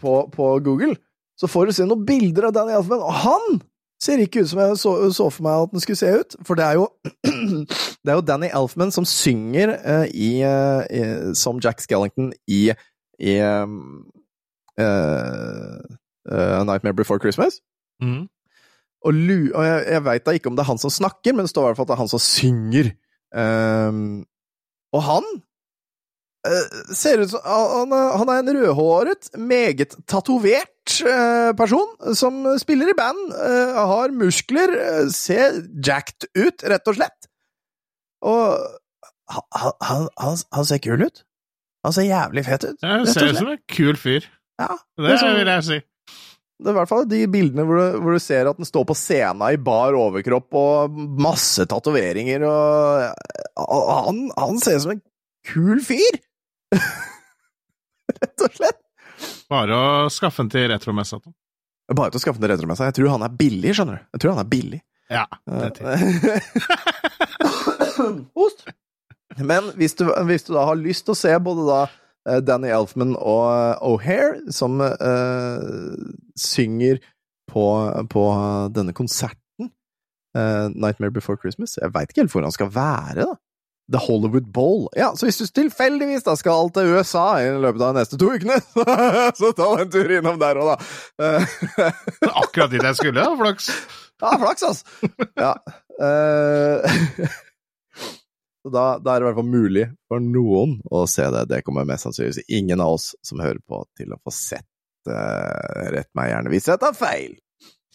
på, 0.00 0.12
på 0.32 0.46
Google, 0.64 0.96
så 1.38 1.46
får 1.50 1.66
du 1.66 1.72
se 1.76 1.86
noen 1.86 2.06
bilder 2.08 2.48
av 2.48 2.54
Danny 2.56 2.72
Elfman, 2.74 3.04
og 3.04 3.14
han 3.24 3.60
ser 4.02 4.22
ikke 4.22 4.42
ut 4.42 4.50
som 4.50 4.60
jeg 4.62 4.78
så, 4.80 4.92
så 5.14 5.28
for 5.32 5.46
meg 5.46 5.66
at 5.66 5.72
den 5.72 5.82
skulle 5.84 6.00
se 6.00 6.10
ut, 6.20 6.36
for 6.46 6.58
det 6.58 6.66
er 6.66 6.80
jo 6.80 6.88
Det 8.04 8.12
er 8.12 8.18
jo 8.18 8.26
Danny 8.26 8.50
Elfman 8.52 8.92
som 8.92 9.06
synger 9.08 9.76
uh, 9.80 10.04
i, 10.12 10.44
uh, 10.44 11.32
som 11.38 11.60
Jack 11.64 11.80
Skellington 11.80 12.34
i, 12.50 12.68
i 13.16 13.38
um, 13.40 14.04
uh, 14.80 15.80
eh, 16.28 16.64
Nightmare 16.64 16.94
Before 16.94 17.18
Christmas. 17.18 17.60
Mm. 18.02 18.26
Og, 19.04 19.14
lu, 19.14 19.52
og 19.54 19.64
jeg, 19.64 19.84
jeg 19.92 20.04
veit 20.04 20.26
da 20.26 20.34
ikke 20.36 20.50
om 20.50 20.56
det 20.56 20.64
er 20.64 20.70
han 20.72 20.80
som 20.80 20.92
snakker, 20.92 21.32
men 21.32 21.44
det 21.44 21.52
står 21.52 21.62
i 21.62 21.70
hvert 21.70 21.80
fall 21.80 21.86
at 21.88 21.92
det 21.92 21.96
er 21.96 22.02
han 22.02 22.12
som 22.12 22.22
synger. 22.22 22.92
Um, 23.34 24.24
og 24.94 25.02
han 25.02 25.26
eh, 25.32 25.42
ser 26.94 27.22
ut 27.24 27.30
som 27.32 27.40
han, 27.44 27.92
er- 27.96 28.16
han 28.20 28.28
er 28.34 28.40
en 28.42 28.50
rødhåret, 28.58 29.30
meget 29.40 29.94
tatovert 30.10 30.98
eh, 31.00 31.52
person 31.56 32.14
som 32.14 32.42
spiller 32.60 32.90
i 32.92 32.96
band. 32.98 33.22
eh, 33.32 33.78
har 33.88 34.12
muskler, 34.12 34.74
eh, 34.76 35.06
ser 35.14 35.56
jacked 35.84 36.28
ut, 36.36 36.62
rett 36.68 36.88
og 36.92 36.98
slett. 36.98 37.30
Og 38.24 38.58
han, 39.30 39.72
han, 39.80 40.08
han, 40.52 40.64
ser 40.68 40.78
kul 40.84 41.06
ut. 41.06 41.24
Han 41.84 41.92
ser 41.96 42.06
jævlig 42.08 42.44
fet 42.46 42.64
ut. 42.68 42.78
Ja, 42.84 43.00
ser 43.08 43.30
ut 43.32 43.40
som 43.40 43.48
en 43.54 43.62
kul 43.68 43.96
fyr. 44.00 44.24
Ja, 44.60 44.70
Det 44.96 45.08
det 45.10 45.18
sånn- 45.20 45.36
vil 45.40 45.50
jeg 45.50 45.64
si. 45.66 45.80
det 46.60 46.68
er 46.70 46.74
i 46.76 46.78
hvert 46.78 46.88
fall 46.92 47.08
de 47.10 47.22
bildene 47.28 47.64
hvor 47.66 47.80
du, 47.80 47.96
hvor 48.04 48.12
du 48.14 48.20
ser 48.22 48.46
at 48.48 48.56
den 48.60 48.68
står 48.68 48.84
på 48.86 48.94
scenen 48.96 49.42
i 49.52 49.56
bar 49.60 49.96
overkropp 49.98 50.54
og 50.54 50.94
masse 51.20 51.64
tatoveringer 51.68 52.44
og 52.46 53.10
han, 54.06 54.20
han 54.38 54.60
ser 54.62 54.76
ut 54.78 54.84
som 54.86 54.94
en 54.94 55.02
kul 55.50 55.82
fyr! 55.84 56.20
Rett 58.20 58.46
og 58.46 58.58
slett. 58.58 58.80
Bare 59.50 59.76
å 59.76 60.10
skaffe 60.12 60.42
den 60.42 60.52
til 60.52 60.68
retromessa. 60.72 61.20
Bare 61.92 62.12
til 62.12 62.20
å 62.20 62.22
skaffe 62.22 62.40
den 62.40 62.48
til 62.48 62.54
retromessa. 62.54 62.88
Jeg 62.90 62.98
tror 62.98 63.12
han 63.14 63.26
er 63.26 63.36
billig, 63.38 63.74
skjønner 63.76 64.00
du. 64.00 64.06
Jeg 64.16 64.24
tror 64.24 64.34
han 64.34 64.44
er 64.44 64.50
billig. 64.50 64.80
Ja, 65.12 65.26
det 65.44 65.84
er. 65.84 66.40
Ost! 68.44 68.66
Men 69.38 69.72
hvis 69.78 69.96
du, 69.98 70.06
hvis 70.28 70.46
du 70.46 70.54
da 70.54 70.64
har 70.68 70.78
lyst 70.78 71.06
til 71.06 71.14
å 71.14 71.18
se 71.18 71.32
både 71.42 71.64
da 71.66 71.80
eh, 72.28 72.40
Danny 72.44 72.70
Elfman 72.72 73.16
og 73.18 73.44
eh, 73.50 73.88
O'Hare, 73.88 74.52
som 74.54 74.78
uh, 74.80 75.94
synger 76.38 77.00
på, 77.50 77.64
på 78.10 78.24
denne 78.74 78.94
konserten, 78.96 79.72
uh, 80.38 80.70
Nightmare 80.70 81.12
Before 81.14 81.38
Christmas 81.40 81.76
Jeg 81.80 81.92
veit 81.94 82.10
ikke 82.10 82.24
helt 82.24 82.34
hvor 82.34 82.46
han 82.46 82.54
skal 82.54 82.70
være, 82.74 83.26
da. 83.26 83.34
The 83.92 84.00
Hollywood 84.00 84.46
Bowl. 84.52 84.86
Ja, 84.96 85.10
så 85.16 85.26
hvis 85.28 85.38
du 85.42 85.46
tilfeldigvis 85.60 86.24
da 86.24 86.34
skal 86.40 86.70
til 86.72 86.94
USA 86.96 87.26
i 87.42 87.50
løpet 87.52 87.82
av 87.84 87.92
de 87.92 88.00
neste 88.00 88.18
to 88.20 88.30
ukene, 88.32 88.56
så 89.38 89.50
ta 89.56 89.68
en 89.82 89.92
tur 89.92 90.12
innom 90.16 90.38
der 90.40 90.60
òg, 90.60 90.72
da. 90.72 90.76
Eh, 91.20 91.56
Akkurat 92.42 92.72
dit 92.72 92.80
jeg 92.84 92.96
skulle, 93.00 93.20
da, 93.20 93.34
flaks. 93.40 93.68
ja, 94.24 94.32
flaks, 94.40 94.66
altså! 94.70 95.12
Ja. 95.36 95.52
eh, 96.00 97.28
så 98.64 98.72
da, 98.72 98.86
da 99.04 99.14
er 99.14 99.20
det 99.20 99.26
i 99.26 99.28
hvert 99.28 99.40
fall 99.42 99.52
mulig 99.52 99.86
for 100.08 100.24
noen 100.24 100.78
å 100.88 101.04
se 101.10 101.28
det. 101.36 101.46
Det 101.52 101.62
kommer 101.66 101.88
mest 101.88 102.08
sannsynligvis 102.08 102.48
ingen 102.48 102.80
av 102.80 102.96
oss 102.96 103.12
som 103.26 103.44
hører 103.44 103.60
på, 103.68 103.84
til 104.00 104.16
å 104.16 104.20
få 104.24 104.32
sett. 104.32 104.68
Uh, 105.04 105.90
rett 105.92 106.08
meg 106.16 106.30
gjerne 106.30 106.48
hvis 106.48 106.70
jeg 106.70 106.80
tar 106.80 106.94
feil. 106.96 107.34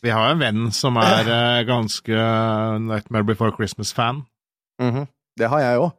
Vi 0.05 0.11
har 0.13 0.29
en 0.29 0.39
venn 0.39 0.67
som 0.71 0.95
er 1.01 1.27
eh, 1.27 1.63
ganske 1.67 2.19
Nightmare 2.85 3.25
Before 3.27 3.51
Christmas-fan. 3.57 4.21
Det 5.37 5.49
har 5.51 5.61
jeg 5.63 5.81
òg. 5.83 5.91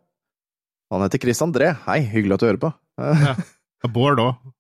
Han 0.90 1.04
heter 1.06 1.22
Chris 1.22 1.42
André. 1.44 1.70
Hei, 1.86 2.00
hyggelig 2.02 2.34
at 2.34 2.42
du 2.42 2.48
hører 2.48 2.62
på. 2.64 2.72
Ja. 3.00 3.36
Bård 3.94 4.20
òg. 4.22 4.50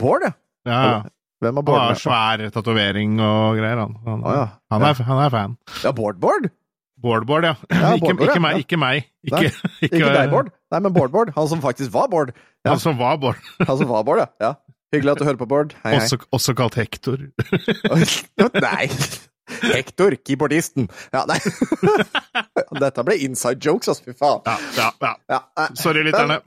Bård, 0.00 0.24
ja. 0.24 0.32
Ja. 0.64 1.02
Hvem 1.44 1.58
er 1.60 1.66
Han 1.68 1.82
har 1.90 1.98
svær 2.00 2.42
tatovering 2.54 3.18
og 3.20 3.58
greier, 3.58 3.80
han. 3.82 3.96
Han, 4.06 4.22
Å, 4.24 4.34
ja. 4.34 4.44
han, 4.72 4.84
er, 4.88 5.02
han 5.06 5.20
er 5.26 5.32
fan. 5.34 5.56
Ja, 5.84 5.92
Bård 5.94 6.20
Bård? 6.22 6.48
Bård 7.04 7.26
Bård, 7.28 7.44
ja. 7.44 7.52
Ikke, 7.68 8.14
Bård 8.14 8.16
Bård, 8.16 8.30
ikke, 8.30 8.40
meg, 8.40 8.60
ikke 8.64 8.78
meg. 8.80 9.08
Ikke, 9.28 9.42
ikke, 9.50 9.90
Ikke 9.90 10.12
deg, 10.14 10.30
Bård? 10.32 10.48
Nei, 10.72 10.80
men 10.86 10.94
Bård 10.94 11.12
Bård. 11.12 11.34
Han 11.36 11.50
som 11.50 11.60
faktisk 11.64 11.92
var 11.92 12.08
Bård. 12.12 12.32
Ja. 12.64 12.72
Han 12.72 12.80
som 12.80 12.96
var 13.00 13.20
Bård. 13.20 13.42
Han 13.68 13.76
som 13.76 13.90
var 13.92 14.06
Bård, 14.08 14.22
ja. 14.24 14.30
ja. 14.40 14.54
Hyggelig 14.94 15.12
at 15.12 15.20
du 15.20 15.26
hører 15.28 15.40
på, 15.42 15.50
Bård. 15.50 15.76
Hei, 15.84 15.98
hei. 15.98 16.00
Også, 16.00 16.22
også 16.32 16.56
kalt 16.56 16.78
Hektor. 16.80 17.28
nei! 18.68 18.88
Hector, 19.62 20.14
keyboardisten. 20.24 20.88
Ja, 21.12 21.24
nei. 21.28 21.38
Dette 22.80 23.04
ble 23.06 23.16
inside 23.26 23.60
jokes, 23.64 23.88
altså. 23.92 24.04
Fy 24.08 24.16
faen. 24.18 24.42
Ja, 24.46 24.58
ja, 24.78 24.90
ja. 25.02 25.40
Ja. 25.58 25.66
Sorry, 25.78 26.02
lytterne. 26.06 26.40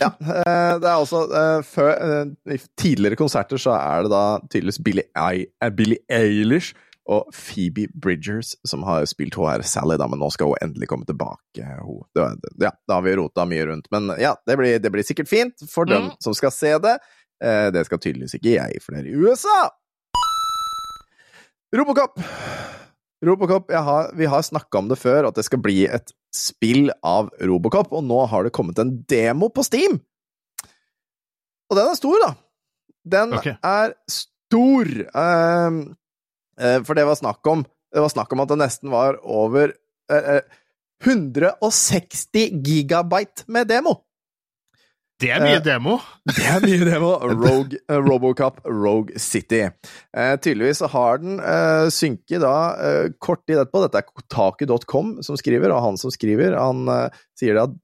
Ja, 0.00 0.08
eh, 0.20 0.78
det 0.80 0.88
er 0.88 0.94
også 1.02 1.24
eh, 1.36 1.58
før, 1.68 1.90
eh, 1.92 2.54
I 2.54 2.56
tidligere 2.80 3.18
konserter 3.20 3.60
så 3.60 3.74
er 3.76 4.06
det 4.06 4.12
da 4.14 4.22
tydeligvis 4.46 4.78
Billie, 4.80 5.04
I, 5.20 5.42
Billie 5.76 6.00
Eilish 6.08 6.70
og 7.12 7.28
Phoebe 7.34 7.88
Bridgers 8.00 8.54
som 8.68 8.86
har 8.86 9.04
spilt 9.10 9.34
HR 9.36 9.64
Sally, 9.66 9.98
da, 10.00 10.06
men 10.08 10.22
nå 10.22 10.30
skal 10.32 10.52
hun 10.52 10.62
endelig 10.64 10.88
komme 10.88 11.04
tilbake. 11.08 11.66
Det, 12.14 12.28
ja, 12.62 12.70
da 12.88 12.94
har 13.00 13.04
vi 13.04 13.16
rota 13.18 13.44
mye 13.50 13.66
rundt, 13.68 13.90
men 13.92 14.12
ja, 14.22 14.32
det 14.48 14.56
blir, 14.60 14.78
det 14.80 14.92
blir 14.94 15.04
sikkert 15.04 15.28
fint 15.28 15.66
for 15.68 15.84
dem 15.90 16.06
Mm. 16.08 16.14
som 16.24 16.34
skal 16.38 16.54
se 16.54 16.72
det. 16.86 16.94
Det 17.74 17.82
skal 17.88 17.98
tydeligvis 17.98 18.36
ikke 18.38 18.52
jeg, 18.54 18.78
for 18.84 18.94
det 18.94 19.02
er 19.02 19.10
i 19.10 19.16
USA! 19.18 19.64
Robocop! 21.72 22.20
Robocop, 23.24 23.72
har, 23.72 24.10
Vi 24.14 24.26
har 24.26 24.42
snakka 24.42 24.78
om 24.78 24.88
det 24.90 24.98
før, 25.00 25.28
at 25.28 25.38
det 25.38 25.44
skal 25.46 25.62
bli 25.64 25.86
et 25.86 26.12
spill 26.34 26.90
av 27.06 27.30
Robocop, 27.40 27.92
og 27.94 28.04
nå 28.04 28.24
har 28.28 28.44
det 28.44 28.52
kommet 28.52 28.80
en 28.82 28.92
demo 29.08 29.48
på 29.48 29.64
Steam! 29.64 30.00
Og 31.70 31.78
den 31.78 31.88
er 31.88 31.96
stor, 31.96 32.18
da. 32.20 32.32
Den 33.08 33.32
okay. 33.38 33.56
er 33.64 33.94
stor! 34.10 34.90
Ehm, 35.16 35.78
eh, 36.60 36.80
for 36.84 36.98
det 36.98 37.06
var 37.08 37.16
snakk 37.18 37.48
om 37.48 37.64
Det 37.64 38.00
var 38.00 38.12
snakk 38.12 38.32
om 38.32 38.40
at 38.44 38.48
det 38.52 38.56
nesten 38.60 38.92
var 38.92 39.18
over 39.20 39.72
eh, 40.12 40.36
eh, 40.36 40.60
160 41.04 42.60
gigabyte 42.64 43.48
med 43.48 43.68
demo! 43.68 43.98
Det 45.22 45.30
er 45.30 45.42
mye 45.44 45.58
Eh, 45.60 45.64
demo. 45.64 45.98
Det 46.36 46.46
er 46.50 46.64
mye 46.64 46.86
demo. 46.88 47.12
Rogue, 47.30 47.78
eh, 47.86 48.00
Robocop 48.02 48.58
Rogue 48.66 49.18
City. 49.22 49.62
Eh, 50.16 50.32
tydeligvis 50.42 50.82
har 50.94 51.20
den 51.22 51.38
eh, 51.38 51.86
synket 51.94 52.42
da 52.42 52.54
eh, 52.78 53.12
kort 53.22 53.44
tid 53.46 53.60
etterpå. 53.60 53.84
Dette 53.86 54.02
er 54.02 54.08
kotaku.com 54.10 55.14
som 55.22 55.38
skriver, 55.38 55.70
og 55.74 55.84
han 55.86 56.00
som 56.00 56.12
skriver, 56.14 56.58
han 56.58 56.82
eh, 56.90 57.22
sier 57.38 57.62
at 57.62 57.78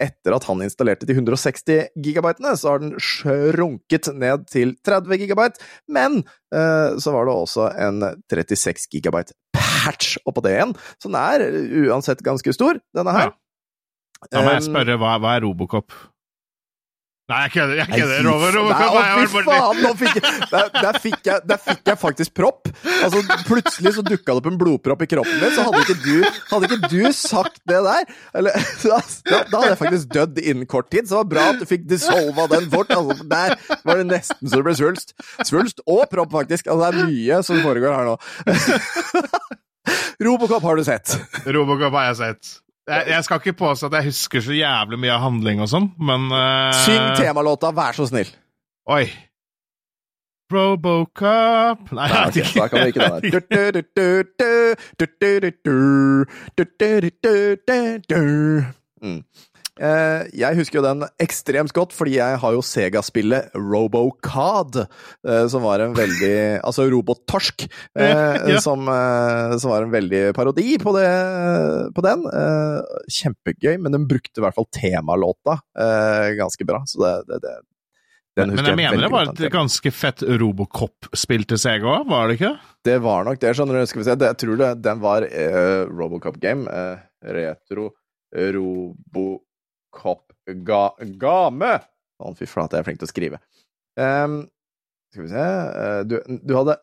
etter 0.00 0.32
at 0.32 0.46
han 0.48 0.62
installerte 0.64 1.04
de 1.04 1.12
160 1.12 1.90
gigabytene, 2.00 2.54
så 2.56 2.70
har 2.72 2.80
den 2.80 2.94
shrunket 3.04 4.08
ned 4.16 4.46
til 4.48 4.72
30 4.86 5.18
gigabyte, 5.20 5.60
men 5.92 6.22
eh, 6.56 6.96
så 6.96 7.12
var 7.12 7.28
det 7.28 7.34
også 7.36 7.66
en 7.84 8.00
36 8.32 8.88
gigabyte 8.94 9.36
patch 9.52 10.16
oppå 10.24 10.40
det 10.46 10.54
igjen, 10.56 10.72
så 10.96 11.10
den 11.12 11.18
er 11.20 11.44
uansett 11.90 12.24
ganske 12.24 12.54
stor, 12.56 12.80
denne 12.96 13.12
her. 13.16 13.34
Da 14.32 14.40
må 14.44 14.56
jeg 14.56 14.66
spørre, 14.70 14.96
hva, 15.00 15.18
hva 15.20 15.36
er 15.36 15.44
Robocop? 15.44 15.92
Nei, 17.30 17.40
jeg 17.44 17.52
kødder. 17.54 17.78
Jeg 17.78 17.86
kødder. 17.94 18.16
fy 18.18 18.56
Robocop, 18.56 18.94
Nei, 18.96 19.26
fy 19.30 19.42
faen! 19.46 20.30
Der, 20.50 20.70
der, 20.74 20.96
fikk 20.98 21.28
jeg, 21.28 21.42
der 21.46 21.60
fikk 21.62 21.90
jeg 21.92 21.98
faktisk 22.00 22.34
propp. 22.34 22.70
Altså, 23.04 23.20
plutselig 23.46 23.92
så 23.94 24.02
dukka 24.06 24.34
det 24.34 24.40
opp 24.40 24.48
en 24.50 24.58
blodpropp 24.58 25.04
i 25.04 25.08
kroppen 25.12 25.36
min, 25.38 25.52
så 25.54 25.66
hadde 25.68 25.82
ikke 25.84 25.98
du, 26.02 26.40
hadde 26.50 26.68
ikke 26.68 26.90
du 26.90 27.12
sagt 27.16 27.60
det 27.70 27.78
der 27.86 28.08
Eller, 28.40 28.56
da, 28.90 28.98
da 29.30 29.60
hadde 29.60 29.70
jeg 29.70 29.80
faktisk 29.84 30.14
dødd 30.16 30.40
innen 30.42 30.66
kort 30.70 30.90
tid, 30.90 31.06
så 31.06 31.20
det 31.20 31.20
var 31.20 31.28
bra 31.34 31.44
at 31.52 31.62
du 31.62 31.68
fikk 31.70 31.86
dissolva 31.90 32.48
den 32.50 32.66
fort. 32.72 32.90
Altså, 32.96 33.28
der 33.30 33.54
var 33.86 34.00
det 34.00 34.08
nesten 34.10 34.50
så 34.50 34.58
det 34.58 34.66
ble 34.66 34.74
svulst. 34.80 35.14
Svulst 35.46 35.84
og 35.86 36.02
propp, 36.10 36.32
faktisk. 36.34 36.66
Altså, 36.66 36.90
det 36.90 37.04
er 37.04 37.12
mye 37.12 37.42
som 37.46 37.62
foregår 37.62 37.94
her 37.94 38.10
nå. 38.10 38.18
Robocop 40.26 40.66
har 40.66 40.76
du 40.76 40.84
sett. 40.84 41.14
Robocop 41.46 41.94
har 41.94 42.10
jeg 42.10 42.18
sett. 42.24 42.52
Jeg, 42.88 43.06
jeg 43.12 43.24
skal 43.26 43.40
ikke 43.40 43.58
påstå 43.60 43.90
at 43.90 43.98
jeg 44.00 44.10
husker 44.10 44.44
så 44.44 44.54
jævlig 44.56 44.98
mye 45.02 45.12
av 45.14 45.24
handling 45.26 45.60
og 45.62 45.68
sånn, 45.70 45.90
men 46.00 46.30
uh... 46.32 46.70
Syng 46.84 47.12
temalåta, 47.18 47.70
vær 47.76 47.96
så 47.96 48.08
snill. 48.08 48.30
Oi. 48.90 49.04
Robocop 50.50 51.92
Nei, 51.94 52.08
Nei, 52.08 52.08
jeg 52.10 52.26
ok, 52.26 52.38
vet 52.40 52.56
da 52.56 52.64
kan 52.66 52.82
vi 52.82 52.90
ikke 52.90 53.04
det 53.04 53.10
der. 53.14 53.26
Mm. 59.00 59.20
Eh, 59.80 60.26
jeg 60.36 60.58
husker 60.58 60.80
jo 60.80 60.84
den 60.84 61.06
ekstremt 61.22 61.72
godt, 61.76 61.94
fordi 61.96 62.18
jeg 62.18 62.36
har 62.42 62.52
jo 62.56 62.60
Sega-spillet 62.64 63.54
Robocod, 63.56 64.82
eh, 65.24 65.46
som 65.48 65.64
var 65.64 65.80
en 65.80 65.96
veldig 65.96 66.34
Altså 66.68 66.84
robottorsk, 66.92 67.64
eh, 67.96 68.36
Ja. 68.50 68.60
som, 68.60 68.84
som 69.56 69.72
var 69.72 69.86
en 69.86 69.94
veldig 69.94 70.22
parodi 70.36 70.76
på, 70.82 70.92
det, 70.98 71.08
på 71.96 72.04
den. 72.04 72.26
Kjempegøy, 73.10 73.78
men 73.80 73.96
den 73.96 74.06
brukte 74.10 74.40
i 74.40 74.44
hvert 74.44 74.56
fall 74.56 74.68
temalåta 74.74 75.60
ganske 76.36 76.66
bra, 76.68 76.82
så 76.88 77.00
det, 77.00 77.12
det, 77.30 77.40
det 77.44 77.56
den 78.38 78.52
Men 78.52 78.58
husker 78.60 78.70
jeg 78.70 78.78
mener 78.78 79.02
det 79.02 79.10
var 79.12 79.30
et 79.32 79.52
ganske 79.52 79.90
fett 79.92 80.22
Robocop-spill 80.22 81.44
til 81.50 81.58
Sega 81.60 81.88
òg, 81.96 82.04
var 82.08 82.28
det 82.28 82.38
ikke? 82.38 82.52
Det 82.86 82.96
var 83.02 83.26
nok 83.26 83.40
det, 83.42 83.52
skjønner 83.58 83.80
du. 83.80 83.88
Skal 83.90 84.02
vi 84.02 84.06
se, 84.06 84.16
det, 84.20 84.30
jeg 84.30 84.40
tror 84.44 84.60
det, 84.60 84.70
den 84.86 85.02
var 85.02 85.26
uh, 85.26 85.82
Robocop 85.90 86.38
Game. 86.42 86.70
Uh, 86.70 87.00
retro 87.26 87.90
Robocop 88.30 89.48
ga, 89.90 90.82
Game! 91.20 91.72
Å, 92.20 92.32
fy 92.36 92.48
flate, 92.48 92.76
jeg 92.76 92.84
er 92.84 92.88
flink 92.88 93.00
til 93.00 93.08
å 93.08 93.10
skrive. 93.10 93.40
Um, 93.98 94.42
skal 95.10 95.24
vi 95.24 95.30
se 95.32 95.44
eh, 95.44 96.00
du, 96.06 96.14
du 96.46 96.52
hadde 96.54 96.76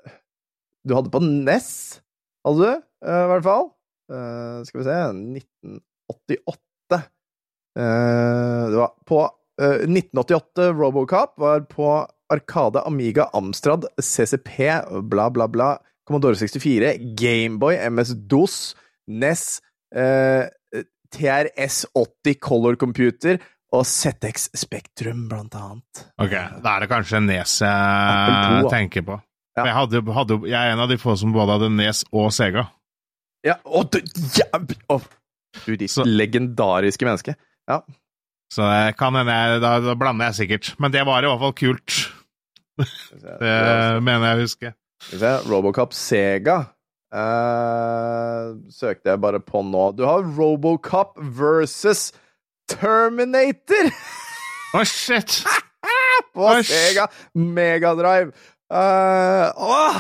Du 0.83 0.91
hadde 0.97 1.11
på 1.13 1.21
NES, 1.23 1.69
hadde 2.45 2.65
du, 2.65 2.83
eh, 3.05 3.23
i 3.23 3.31
hvert 3.31 3.45
fall. 3.47 3.71
Uh, 4.11 4.63
skal 4.67 4.81
vi 4.81 4.87
se 4.87 4.97
1988. 5.37 7.01
Uh, 7.77 8.63
det 8.73 8.79
var 8.79 8.93
på 9.07 9.23
uh, 9.27 9.81
1988 9.85 10.69
Robocop 10.73 11.35
var 11.43 11.67
på 11.69 11.91
Arkade 12.33 12.81
Amiga 12.87 13.27
Amstrad 13.37 13.85
CCP 14.01 14.57
bla, 15.11 15.29
bla, 15.29 15.47
bla. 15.47 15.75
Commodore 16.07 16.35
64, 16.39 16.93
Gameboy, 17.19 17.75
MS-DOS, 17.89 18.75
NES, 19.11 19.61
eh, 19.91 20.47
TRS-80 21.15 22.39
Color 22.43 22.75
Computer 22.81 23.39
og 23.75 23.83
ZX 23.85 24.47
Spektrum, 24.55 25.25
blant 25.27 25.55
annet. 25.59 26.05
Ok, 26.23 26.31
Da 26.63 26.75
er 26.77 26.85
det 26.85 26.89
kanskje 26.91 27.19
Nes 27.25 27.57
2, 27.59 28.69
tenker 28.71 29.03
på. 29.07 29.17
Ja. 29.57 29.65
Jeg, 29.65 29.73
hadde, 29.75 30.01
hadde, 30.13 30.37
jeg 30.47 30.57
er 30.57 30.75
en 30.75 30.83
av 30.83 30.89
de 30.91 30.97
få 31.01 31.15
som 31.19 31.33
både 31.35 31.55
hadde 31.57 31.71
Nes 31.75 32.03
og 32.15 32.29
Sega. 32.35 32.67
Ja, 33.45 33.55
og 33.65 33.89
du, 33.93 33.99
ja, 34.37 34.47
å, 34.93 34.99
du 35.65 35.71
ditt 35.79 35.91
Så- 35.91 36.05
legendariske 36.07 37.05
menneske. 37.07 37.35
Ja. 37.67 37.81
Så 38.53 38.63
det 38.63 38.95
kan 38.99 39.15
hende 39.17 39.59
da, 39.59 39.73
da 39.83 39.95
blander 39.99 40.29
jeg 40.31 40.37
sikkert. 40.41 40.69
Men 40.79 40.93
det 40.93 41.03
var 41.09 41.25
i 41.25 41.27
hvert 41.27 41.41
fall 41.41 41.55
kult. 41.57 41.97
Det 42.77 43.55
mener 44.05 44.29
jeg 44.29 44.37
å 44.37 44.43
huske. 44.45 44.73
Robocop 45.49 45.91
Sega 45.97 46.61
eh, 47.13 48.53
søkte 48.73 49.13
jeg 49.13 49.21
bare 49.23 49.41
på 49.43 49.63
nå. 49.65 49.91
Du 49.97 50.05
har 50.07 50.25
Robocop 50.37 51.15
versus 51.17 52.11
Terminator 52.67 53.91
Å, 54.75 54.83
shit! 54.83 55.41
på 56.35 56.47
Oi. 56.51 56.61
Sega 56.67 57.07
Megadrive. 57.33 58.33
Uh, 58.67 59.47
åh, 59.55 59.99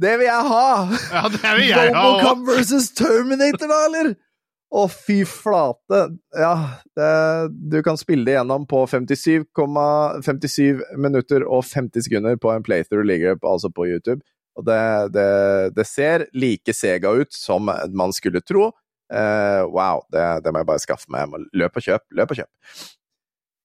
det 0.00 0.14
vil 0.16 0.30
jeg 0.30 0.44
ha! 0.48 0.68
Ja, 1.12 1.26
det 1.28 1.50
vil 1.58 1.66
jeg 1.68 1.90
ha. 1.92 1.98
Robocop 2.06 2.46
versus 2.48 2.88
Terminator, 2.96 3.68
da, 3.68 3.82
eller? 3.90 4.14
Å, 4.76 4.86
fy 4.90 5.20
flate. 5.28 6.00
Ja, 6.34 6.54
det, 6.98 7.10
du 7.70 7.78
kan 7.86 8.00
spille 8.00 8.26
det 8.26 8.38
gjennom 8.38 8.64
på 8.68 8.82
57,57 8.90 10.80
minutter 10.98 11.44
og 11.46 11.62
50 11.68 12.08
sekunder 12.08 12.40
på 12.40 12.50
en 12.52 12.64
playthrough, 12.66 13.06
ligger 13.06 13.38
altså 13.46 13.70
på 13.70 13.86
YouTube. 13.92 14.24
Og 14.56 14.64
det, 14.64 14.80
det, 15.12 15.30
det 15.76 15.84
ser 15.88 16.26
like 16.36 16.72
Sega 16.72 17.12
ut 17.12 17.32
som 17.34 17.68
man 17.68 18.14
skulle 18.16 18.40
tro. 18.44 18.70
Uh, 19.12 19.62
wow, 19.70 20.00
det, 20.10 20.22
det 20.42 20.52
må 20.52 20.62
jeg 20.62 20.68
bare 20.70 20.82
skaffe 20.82 21.10
meg. 21.12 21.34
Løp 21.54 21.76
og 21.78 21.84
kjøp, 21.84 22.06
løp 22.16 22.32
og 22.32 22.40
kjøp. 22.40 22.50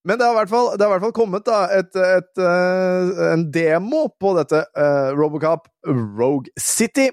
Men 0.05 0.17
det 0.17 0.25
har 0.25 0.33
i 0.33 0.39
hvert 0.39 0.51
fall, 0.51 0.69
hvert 0.81 1.03
fall 1.05 1.13
kommet 1.13 1.45
da, 1.45 1.61
et, 1.77 1.93
et, 1.95 2.31
uh, 2.41 3.21
en 3.31 3.45
demo 3.53 4.07
på 4.21 4.33
dette 4.37 4.63
uh, 4.73 5.11
Robocop 5.17 5.69
Rogue 5.87 6.51
City. 6.59 7.09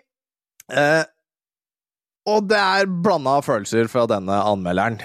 Og 2.29 2.45
det 2.45 2.59
er 2.61 2.91
blanda 3.05 3.39
følelser 3.41 3.89
fra 3.89 4.03
denne 4.11 4.35
anmelderen. 4.51 4.99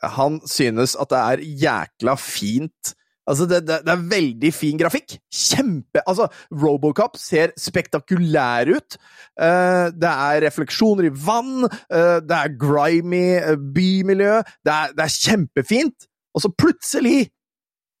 Han 0.00 0.38
synes 0.48 0.94
at 0.96 1.10
det 1.12 1.18
er 1.20 1.42
jækla 1.44 2.14
fint 2.16 2.94
Altså, 3.28 3.46
det, 3.50 3.60
det, 3.68 3.80
det 3.84 3.92
er 3.92 4.04
veldig 4.10 4.50
fin 4.56 4.78
grafikk. 4.80 5.18
Kjempe 5.28 6.02
Altså, 6.08 6.28
Robocop 6.62 7.18
ser 7.20 7.52
spektakulær 7.60 8.70
ut. 8.72 8.98
Uh, 9.38 9.88
det 9.92 10.12
er 10.12 10.42
refleksjoner 10.46 11.10
i 11.10 11.12
vann. 11.12 11.66
uh, 11.68 12.18
det 12.24 12.38
er 12.38 12.54
grimy 12.60 13.24
eh, 13.38 13.58
bymiljø. 13.58 14.38
Det 14.64 14.74
er, 14.74 14.94
det 14.96 15.04
er 15.04 15.18
kjempefint. 15.18 16.08
Og 16.36 16.44
så 16.44 16.52
plutselig 16.54 17.28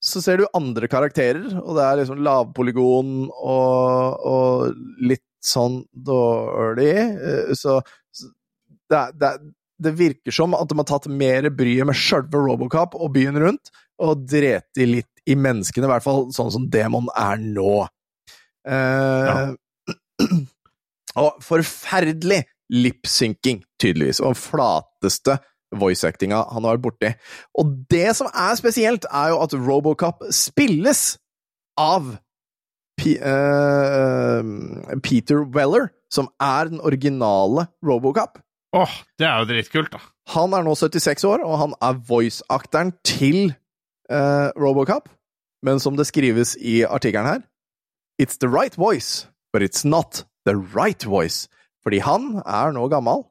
så 0.04 0.22
ser 0.22 0.38
du 0.38 0.44
andre 0.54 0.86
karakterer, 0.86 1.42
og 1.58 1.74
det 1.74 1.84
er 1.84 1.96
liksom 1.98 2.20
lavpolygon 2.22 3.14
og, 3.34 4.26
og 4.30 4.76
litt 5.02 5.24
sånn 5.42 5.80
dårlig. 5.92 6.94
Uh, 7.18 7.54
Så, 7.58 7.80
det, 8.88 9.02
det, 9.20 9.32
det 9.78 9.94
virker 9.98 10.34
som 10.34 10.56
at 10.56 10.70
de 10.70 10.78
har 10.78 10.88
tatt 10.88 11.10
mer 11.10 11.50
bryet 11.54 11.86
med 11.86 11.98
sjølve 11.98 12.40
Robocop 12.46 12.96
og 12.98 13.12
byen 13.14 13.38
rundt, 13.42 13.72
og 13.98 14.22
dreti 14.30 14.86
litt 14.86 15.17
i 15.28 15.36
menneskene, 15.38 15.88
i 15.88 15.92
hvert 15.92 16.04
fall 16.04 16.28
sånn 16.34 16.52
som 16.54 16.68
Demon 16.72 17.10
er 17.16 17.40
nå. 17.42 17.82
Eh, 18.68 19.52
og 21.22 21.42
forferdelig 21.44 22.42
lipsynking, 22.72 23.62
tydeligvis, 23.80 24.20
og 24.20 24.34
den 24.34 24.40
flateste 24.40 25.38
voice-actinga 25.78 26.42
han 26.52 26.64
har 26.64 26.78
vært 26.78 26.86
borti. 26.86 27.12
Og 27.60 27.76
det 27.92 28.10
som 28.16 28.30
er 28.32 28.56
spesielt, 28.60 29.08
er 29.10 29.32
jo 29.34 29.42
at 29.44 29.56
Robocop 29.56 30.24
spilles 30.34 31.16
av 31.78 32.16
P 32.98 33.14
eh, 33.14 34.52
Peter 35.04 35.44
Weller, 35.54 35.90
som 36.10 36.30
er 36.42 36.72
den 36.72 36.80
originale 36.80 37.68
Robocop. 37.84 38.40
Åh, 38.76 38.94
det 39.20 39.28
er 39.28 39.38
jo 39.40 39.48
dritkult, 39.48 39.92
da. 39.94 40.00
Han 40.34 40.52
er 40.56 40.64
nå 40.66 40.74
76 40.76 41.24
år, 41.24 41.44
og 41.44 41.60
han 41.62 41.76
er 41.84 42.00
voice-akteren 42.08 42.92
til 43.06 43.54
eh, 44.12 44.48
Robocop. 44.58 45.08
Men 45.64 45.80
som 45.82 45.96
det 45.98 46.06
skrives 46.08 46.56
i 46.56 46.84
artikkelen 46.86 47.26
her 47.26 47.42
It's 48.18 48.38
the 48.38 48.48
right 48.50 48.74
voice, 48.74 49.28
but 49.52 49.62
it's 49.62 49.84
not 49.86 50.24
the 50.46 50.56
right 50.56 51.04
voice. 51.06 51.46
Fordi 51.86 52.00
han 52.02 52.40
er 52.42 52.72
nå 52.74 52.88
gammel. 52.90 53.22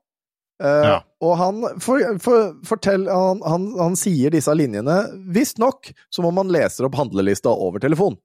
Uh, 0.63 0.85
Ja. 0.87 0.97
Og 1.21 1.33
han, 1.37 1.59
for, 1.83 2.01
for, 2.23 2.53
fortell, 2.65 3.07
han, 3.11 3.41
han, 3.45 3.67
han 3.77 3.97
sier 3.99 4.31
disse 4.33 4.53
linjene 4.55 4.95
visstnok 5.33 5.91
som 6.13 6.25
om 6.29 6.39
han 6.39 6.53
leser 6.53 6.87
opp 6.87 6.95
handlelista 6.97 7.51
over 7.51 7.83
telefon. 7.83 8.15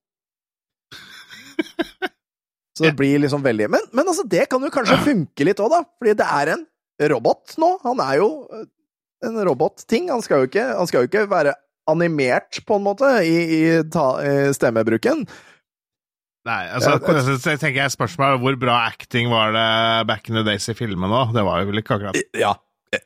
Så 2.79 2.87
det 2.87 2.95
blir 2.97 3.18
liksom 3.20 3.43
veldig 3.45 3.66
Men, 3.68 3.81
men 3.93 4.09
altså, 4.09 4.24
det 4.24 4.47
kan 4.49 4.62
jo 4.64 4.70
kanskje 4.72 4.97
funke 5.05 5.45
litt 5.45 5.61
òg, 5.61 5.74
da. 5.74 5.83
Fordi 6.01 6.14
det 6.22 6.29
er 6.39 6.55
en 6.55 6.62
robot 7.12 7.57
nå. 7.61 7.74
Han 7.85 8.01
er 8.05 8.14
jo 8.22 8.29
eh, 8.49 8.64
en 9.29 9.37
robotting. 9.45 10.09
Han 10.12 10.24
skal 10.24 10.43
jo 10.43 10.49
ikke, 10.49 10.64
han 10.79 10.89
skal 10.89 11.05
jo 11.05 11.11
ikke 11.11 11.26
være 11.31 11.53
animert, 11.91 12.61
på 12.66 12.78
en 12.78 12.85
måte, 12.87 13.09
i, 13.26 13.39
i, 13.57 13.62
ta, 13.93 14.07
i 14.22 14.53
stemmebruken. 14.55 15.24
Nei, 16.43 16.62
altså, 16.74 16.97
jeg, 16.99 17.61
tenker 17.62 17.85
jeg 17.85 17.95
spørsmålet 17.95 18.43
hvor 18.43 18.57
bra 18.59 18.80
acting 18.89 19.30
var 19.30 19.55
det 19.55 19.66
back 20.11 20.26
in 20.26 20.35
the 20.41 20.43
days 20.47 20.66
i 20.72 20.74
filmen 20.74 21.12
òg? 21.14 21.30
Det 21.37 21.45
var 21.47 21.62
jo 21.62 21.68
vel 21.70 21.83
ikke 21.83 21.99
akkurat 22.01 22.18
Ja, 22.35 22.57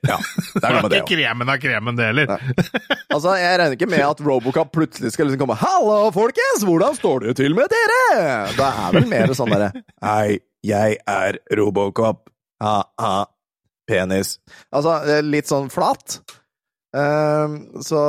Ja, 0.09 0.17
det 0.55 0.71
var 0.83 0.89
det 0.91 1.03
ikke 1.03 1.15
kremen 1.15 1.51
av 1.53 1.61
kremen, 1.63 1.99
det 1.99 2.09
heller. 2.09 2.33
Altså, 3.13 3.37
Jeg 3.39 3.61
regner 3.61 3.77
ikke 3.77 3.89
med 3.89 4.03
at 4.03 4.23
Robocop 4.25 4.73
plutselig 4.75 5.13
skal 5.15 5.29
liksom 5.29 5.45
komme 5.45 5.55
'Hallo, 5.61 6.11
folkens! 6.15 6.65
Hvordan 6.67 6.97
står 6.99 7.29
det 7.29 7.37
til 7.39 7.55
med 7.55 7.71
dere?' 7.71 8.51
Det 8.57 8.67
er 8.67 8.97
vel 8.97 9.07
mer 9.13 9.31
sånn 9.39 9.53
derre 9.55 9.71
'Hei, 10.03 10.41
jeg 10.67 10.99
er 11.07 11.39
Robocop. 11.61 12.27
Ha-ha. 12.63 13.27
Penis'. 13.87 14.39
Altså, 14.75 14.97
eh, 15.07 15.23
litt 15.23 15.47
sånn 15.47 15.71
flat. 15.71 16.19
Ehm, 16.97 17.83
så 17.85 18.03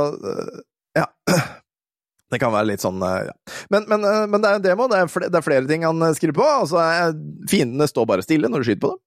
ja. 0.97 1.07
Det 2.27 2.39
kan 2.41 2.51
være 2.51 2.73
litt 2.73 2.83
sånn 2.83 2.99
eh, 3.07 3.29
ja. 3.29 3.35
Men, 3.71 3.85
men, 3.87 4.03
eh, 4.03 4.23
men 4.27 4.43
det 4.43 4.49
er 4.49 4.59
en 4.59 4.63
demo. 4.65 4.87
Det 4.91 4.99
er, 4.99 5.11
flere, 5.11 5.31
det 5.31 5.39
er 5.39 5.45
flere 5.45 5.67
ting 5.69 5.85
han 5.87 6.01
eh, 6.03 6.15
skriver 6.17 6.35
på. 6.41 6.47
Altså, 6.63 6.83
fiendene 7.49 7.87
står 7.87 8.09
bare 8.09 8.25
stille 8.25 8.49
når 8.51 8.63
du 8.63 8.69
skyter 8.69 8.83
på 8.87 8.95
dem. 8.95 9.03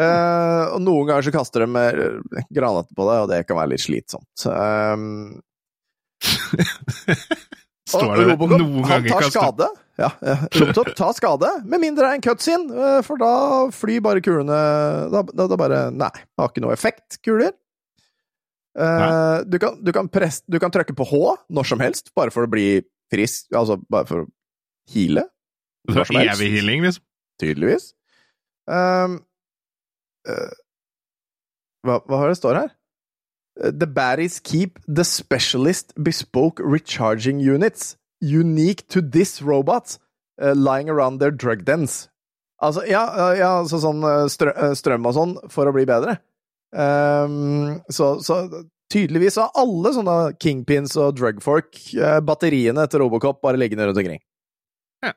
Uh, 0.00 0.76
og 0.76 0.84
noen 0.86 1.08
ganger 1.08 1.26
så 1.26 1.32
kaster 1.34 1.64
de 1.64 1.66
mer 1.68 1.96
granater 2.54 2.94
på 2.96 3.04
deg, 3.08 3.24
og 3.24 3.30
det 3.32 3.40
kan 3.48 3.58
være 3.58 3.72
litt 3.72 3.82
slitsomt. 3.82 4.44
Um, 4.46 5.40
Står 7.90 8.12
det 8.14 8.28
Robocop, 8.30 8.54
noen 8.62 8.86
han 8.86 9.02
ganger 9.02 9.10
tar 9.10 9.26
skade. 9.34 9.68
Ja, 10.00 10.12
ja. 10.24 10.36
Robotop 10.54 10.92
tar 10.96 11.16
skade, 11.18 11.50
med 11.66 11.82
mindre 11.82 12.06
det 12.06 12.12
er 12.12 12.20
en 12.20 12.24
cutscene, 12.24 12.92
for 13.04 13.20
da 13.20 13.32
flyr 13.74 14.00
bare 14.06 14.22
kulene 14.24 14.60
Da, 15.10 15.24
da, 15.26 15.48
da 15.50 15.58
bare 15.58 15.82
Nei, 15.92 16.12
det 16.14 16.38
har 16.38 16.54
ikke 16.54 16.64
noe 16.64 16.78
effekt, 16.78 17.18
kuler. 17.26 17.52
Eh, 18.78 19.38
du, 19.46 19.58
kan, 19.58 19.84
du, 19.84 19.92
kan 19.92 20.08
press, 20.08 20.42
du 20.46 20.58
kan 20.62 20.70
trykke 20.70 20.94
på 20.94 21.06
H 21.10 21.20
når 21.50 21.70
som 21.72 21.82
helst, 21.82 22.12
bare 22.14 22.32
for 22.34 22.46
å 22.46 22.50
bli 22.50 22.82
frisk, 23.10 23.48
altså 23.56 23.80
bare 23.90 24.06
for 24.06 24.24
å 24.24 24.28
heale. 24.92 25.26
Når 25.90 26.04
som 26.06 26.20
helst. 26.20 26.36
Evig 26.36 26.52
healing, 26.58 26.84
liksom. 26.86 27.06
Tydeligvis. 27.40 27.92
Uh, 28.70 29.16
uh, 30.28 30.52
hva, 31.86 31.96
hva 32.04 32.20
har 32.20 32.30
det 32.30 32.38
står 32.38 32.60
her? 32.60 32.76
Eh, 33.62 33.72
The 33.72 33.88
baddies 33.88 34.38
keep 34.44 34.78
the 34.86 35.04
specialist 35.08 35.94
bespoke 35.96 36.62
recharging 36.62 37.40
units 37.40 37.96
unique 38.20 38.86
to 38.88 39.00
this 39.00 39.40
robot 39.40 39.96
lying 40.40 40.88
around 40.88 41.20
their 41.20 41.30
drug 41.30 41.64
dens. 41.64 42.08
Altså, 42.60 42.84
ja, 42.88 43.02
ja 43.36 43.50
så 43.68 43.80
sånn 43.80 44.04
strø, 44.32 44.52
eh, 44.52 44.74
strøm 44.76 45.08
og 45.08 45.16
sånn 45.16 45.34
for 45.52 45.68
å 45.68 45.72
bli 45.72 45.86
bedre. 45.88 46.18
Um, 46.70 47.80
så, 47.90 48.20
så 48.22 48.44
tydeligvis 48.92 49.38
har 49.40 49.54
alle 49.58 49.92
sånne 49.94 50.16
kingpins 50.42 50.96
og 51.00 51.16
drugfolk 51.18 51.78
eh, 51.94 52.18
batteriene 52.26 52.86
til 52.90 53.04
Robocop 53.04 53.40
bare 53.42 53.60
liggende 53.60 53.88
rundt 53.88 54.00
omkring. 54.02 54.22
Ja. 55.04 55.14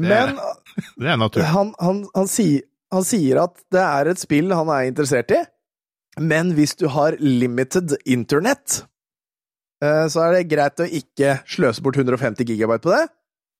Men 0.00 0.36
Det 0.96 1.10
er 1.10 1.18
naturlig. 1.24 1.48
han, 1.50 1.72
han, 1.82 2.04
han, 2.14 2.28
sier, 2.30 2.62
han 2.94 3.06
sier 3.06 3.42
at 3.44 3.58
det 3.74 3.82
er 3.82 4.12
et 4.12 4.22
spill 4.22 4.54
han 4.54 4.70
er 4.72 4.86
interessert 4.90 5.34
i, 5.34 5.40
men 6.20 6.54
hvis 6.56 6.76
du 6.78 6.88
har 6.90 7.18
limited 7.22 7.96
internett, 8.04 8.84
eh, 9.82 10.06
så 10.10 10.26
er 10.26 10.38
det 10.38 10.50
greit 10.50 10.82
å 10.82 10.86
ikke 10.86 11.40
sløse 11.50 11.82
bort 11.84 11.98
150 11.98 12.46
gigabyte 12.46 12.86
på 12.86 12.94
det. 12.94 13.04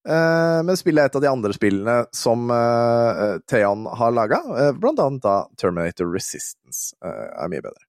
Eh, 0.08 0.62
Men 0.64 0.78
spillet 0.80 1.02
er 1.02 1.10
et 1.10 1.18
av 1.18 1.24
de 1.24 1.28
andre 1.30 1.52
spillene 1.52 1.96
som 2.16 2.48
uh, 2.48 3.36
Theon 3.50 3.84
har 4.00 4.14
laga, 4.16 4.40
blant 4.78 5.02
annet 5.02 5.24
da 5.24 5.36
Terminator 5.60 6.08
Resistance 6.12 6.94
er 7.04 7.50
mye 7.52 7.64
bedre. 7.64 7.84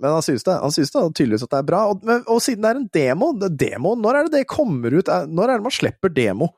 Men 0.00 0.16
han 0.16 0.22
synes 0.24 0.44
det, 0.46 0.54
han 0.62 0.72
synes 0.72 0.90
det 0.94 1.02
tydeligvis 1.18 1.44
at 1.44 1.52
det 1.52 1.58
er 1.60 1.66
bra. 1.68 1.80
Og, 1.92 2.06
og 2.24 2.38
siden 2.42 2.62
det 2.64 2.70
er 2.70 2.78
en 2.78 2.88
demo, 2.94 3.32
det, 3.36 3.50
demo 3.60 3.92
Når 3.98 4.16
er 4.16 4.28
det 4.28 4.38
det 4.38 4.46
kommer 4.48 4.94
ut? 4.96 5.10
Når 5.28 5.44
er 5.50 5.60
det 5.60 5.66
man 5.66 5.76
slipper 5.76 6.12
demo? 6.14 6.48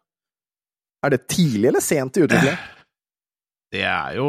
Er 1.02 1.10
det 1.16 1.24
tidlig 1.26 1.72
eller 1.72 1.82
sent 1.82 2.16
i 2.16 2.22
utviklingen? 2.26 2.60
Det 3.72 3.86
er 3.88 4.18
jo 4.18 4.26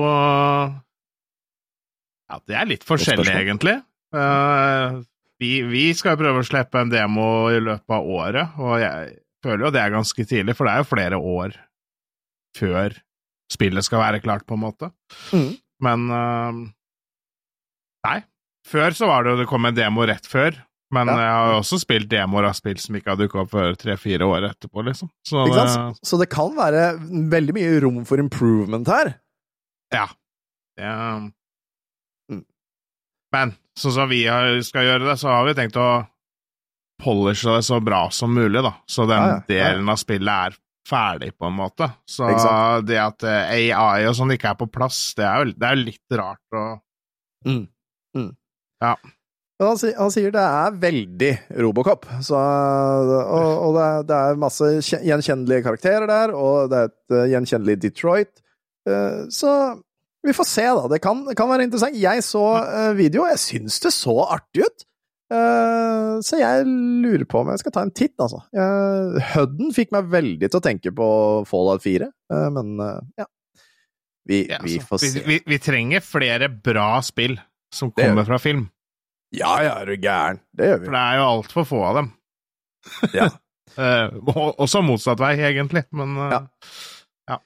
Ja, 2.31 2.37
det 2.47 2.55
er 2.55 2.67
litt 2.69 2.85
forskjellig, 2.87 3.27
egentlig. 3.27 3.73
Uh, 4.15 5.03
vi, 5.35 5.57
vi 5.67 5.81
skal 5.99 6.15
prøve 6.15 6.39
å 6.39 6.47
slippe 6.47 6.79
en 6.79 6.87
demo 6.93 7.25
i 7.51 7.59
løpet 7.59 7.91
av 7.91 8.07
året, 8.07 8.55
og 8.55 8.77
jeg 8.79 9.17
føler 9.43 9.65
jo 9.67 9.71
det 9.75 9.81
er 9.83 9.93
ganske 9.93 10.25
tidlig, 10.29 10.55
for 10.57 10.65
det 10.67 10.73
er 10.73 10.83
jo 10.83 10.89
flere 10.89 11.19
år 11.19 11.55
før 12.57 12.95
spillet 13.53 13.85
skal 13.85 14.01
være 14.01 14.21
klart, 14.23 14.45
på 14.49 14.55
en 14.57 14.63
måte. 14.63 14.89
Mm. 15.33 15.49
Men 15.83 16.05
uh, 16.09 16.61
Nei. 18.07 18.19
Før 18.67 18.95
så 18.95 19.07
var 19.09 19.23
det 19.25 19.33
jo 19.33 19.41
det 19.41 19.47
kom 19.51 19.65
en 19.67 19.75
demo 19.75 20.05
rett 20.07 20.25
før, 20.29 20.55
men 20.95 21.09
Ja. 21.11 21.15
jeg 21.19 21.31
har 21.35 21.49
jo 21.51 21.57
også 21.59 21.79
spilt 21.81 22.07
demoer 22.11 22.45
av 22.47 22.53
spill 22.55 22.77
som 22.79 22.95
ikke 22.95 23.11
har 23.11 23.19
dukka 23.19 23.41
opp 23.43 23.51
før 23.51 23.75
tre-fire 23.79 24.23
år 24.29 24.45
etterpå, 24.53 24.83
liksom. 24.87 25.09
Så 25.27 25.43
det, 25.51 25.65
sant? 25.73 25.99
Så 26.05 26.19
det 26.21 26.29
kan 26.31 26.53
være 26.55 26.85
veldig 27.33 27.55
mye 27.57 27.81
rom 27.83 27.99
for 28.07 28.21
improvement 28.23 28.87
her. 28.87 29.15
Ja. 29.93 30.07
Det, 30.79 30.89
Mm. 32.31 32.45
Men 33.33 33.51
sånn 33.77 33.93
som 33.97 34.07
vi 34.09 34.23
skal 34.63 34.85
gjøre 34.87 35.09
det, 35.09 35.17
så 35.19 35.27
har 35.33 35.43
vi 35.49 35.53
tenkt 35.57 35.75
å 35.81 35.87
polishe 37.01 37.49
det 37.55 37.63
så 37.65 37.79
bra 37.83 38.05
som 38.13 38.33
mulig, 38.35 38.61
da. 38.63 38.73
Så 38.87 39.05
den 39.09 39.17
Ja, 39.17 39.27
ja, 39.27 39.39
ja. 39.39 39.47
delen 39.49 39.89
av 39.89 39.97
spillet 40.01 40.51
er 40.51 40.57
ferdig, 40.87 41.31
på 41.39 41.47
en 41.47 41.55
måte. 41.55 41.87
Så 42.05 42.27
Ikke 42.29 42.85
det 42.87 42.97
at 42.99 43.23
eh, 43.23 43.53
AI 43.79 44.05
og 44.09 44.15
sånn 44.17 44.33
ikke 44.35 44.51
er 44.51 44.57
på 44.59 44.67
plass, 44.71 45.13
det 45.17 45.23
er 45.25 45.43
jo 45.45 45.53
det 45.55 45.69
er 45.69 45.79
litt 45.79 46.17
rart 46.19 46.57
å 46.59 46.63
Men 49.59 49.67
han, 49.69 49.77
sier- 49.79 49.95
han 49.99 50.11
sier 50.11 50.31
det 50.33 50.41
er 50.43 50.77
veldig 50.81 51.31
Robocop, 51.61 52.05
så, 52.25 52.35
og, 52.35 53.49
og 53.67 53.75
det, 53.77 53.83
er, 53.85 54.05
det 54.09 54.17
er 54.17 54.39
masse 54.41 54.69
gjenkjennelige 55.05 55.63
karakterer 55.67 56.07
der, 56.09 56.33
og 56.35 56.71
det 56.71 56.79
er 56.81 56.89
et 56.89 57.15
eh, 57.19 57.27
gjenkjennelig 57.35 57.75
Detroit. 57.83 58.31
Eh, 58.89 59.21
så 59.31 59.51
vi 60.25 60.33
får 60.35 60.47
se, 60.49 60.65
da. 60.67 60.87
Det 60.91 60.99
kan, 61.03 61.21
det 61.27 61.35
kan 61.39 61.49
være 61.51 61.67
interessant. 61.67 61.95
Jeg 61.99 62.23
så 62.25 62.41
video, 62.97 63.23
og 63.25 63.31
jeg 63.35 63.41
syns 63.43 63.79
det 63.83 63.91
så 63.95 64.17
artig 64.25 64.65
ut. 64.67 64.85
Eh, 65.33 66.09
så 66.21 66.37
jeg 66.37 66.65
lurer 66.67 67.23
på 67.29 67.39
om 67.41 67.49
jeg 67.53 67.61
skal 67.63 67.73
ta 67.73 67.83
en 67.87 67.93
titt, 67.95 68.13
altså. 68.21 68.43
Hudden 69.33 69.71
fikk 69.73 69.93
meg 69.95 70.11
veldig 70.13 70.49
til 70.51 70.59
å 70.59 70.63
tenke 70.63 70.91
på 70.93 71.07
Fallout 71.49 71.81
4, 71.85 72.09
eh, 72.33 72.49
men 72.53 72.75
eh, 72.83 72.99
ja. 73.23 73.25
Vi, 74.29 74.43
ja, 74.47 74.59
vi 74.63 74.77
får 74.79 75.01
se. 75.03 75.23
Vi, 75.25 75.39
vi, 75.49 75.57
trenger 75.59 76.03
flere 76.05 76.47
bra 76.47 77.01
spill 77.03 77.35
som 77.73 77.89
kommer 77.91 78.23
fra 78.27 78.37
film, 78.39 78.67
Ja, 79.33 79.55
ja, 79.65 79.73
er 79.81 79.89
du 79.89 79.95
gæren. 79.97 80.37
Det 80.53 80.67
gjør 80.69 80.79
vi. 80.83 80.85
for 80.85 80.95
det 80.95 81.01
er 81.09 81.17
jo 81.17 81.23
altfor 81.31 81.65
få 81.71 81.81
av 81.91 82.01
dem. 82.01 82.11
Ja. 83.21 83.31
Eh, 83.73 84.11
og- 84.29 84.59
også 84.61 84.83
motsatt 84.85 85.17
vei, 85.17 85.31
egentlig, 85.41 85.81
men 85.97 86.11
ja. 86.29 86.39
Ja. 87.31 87.37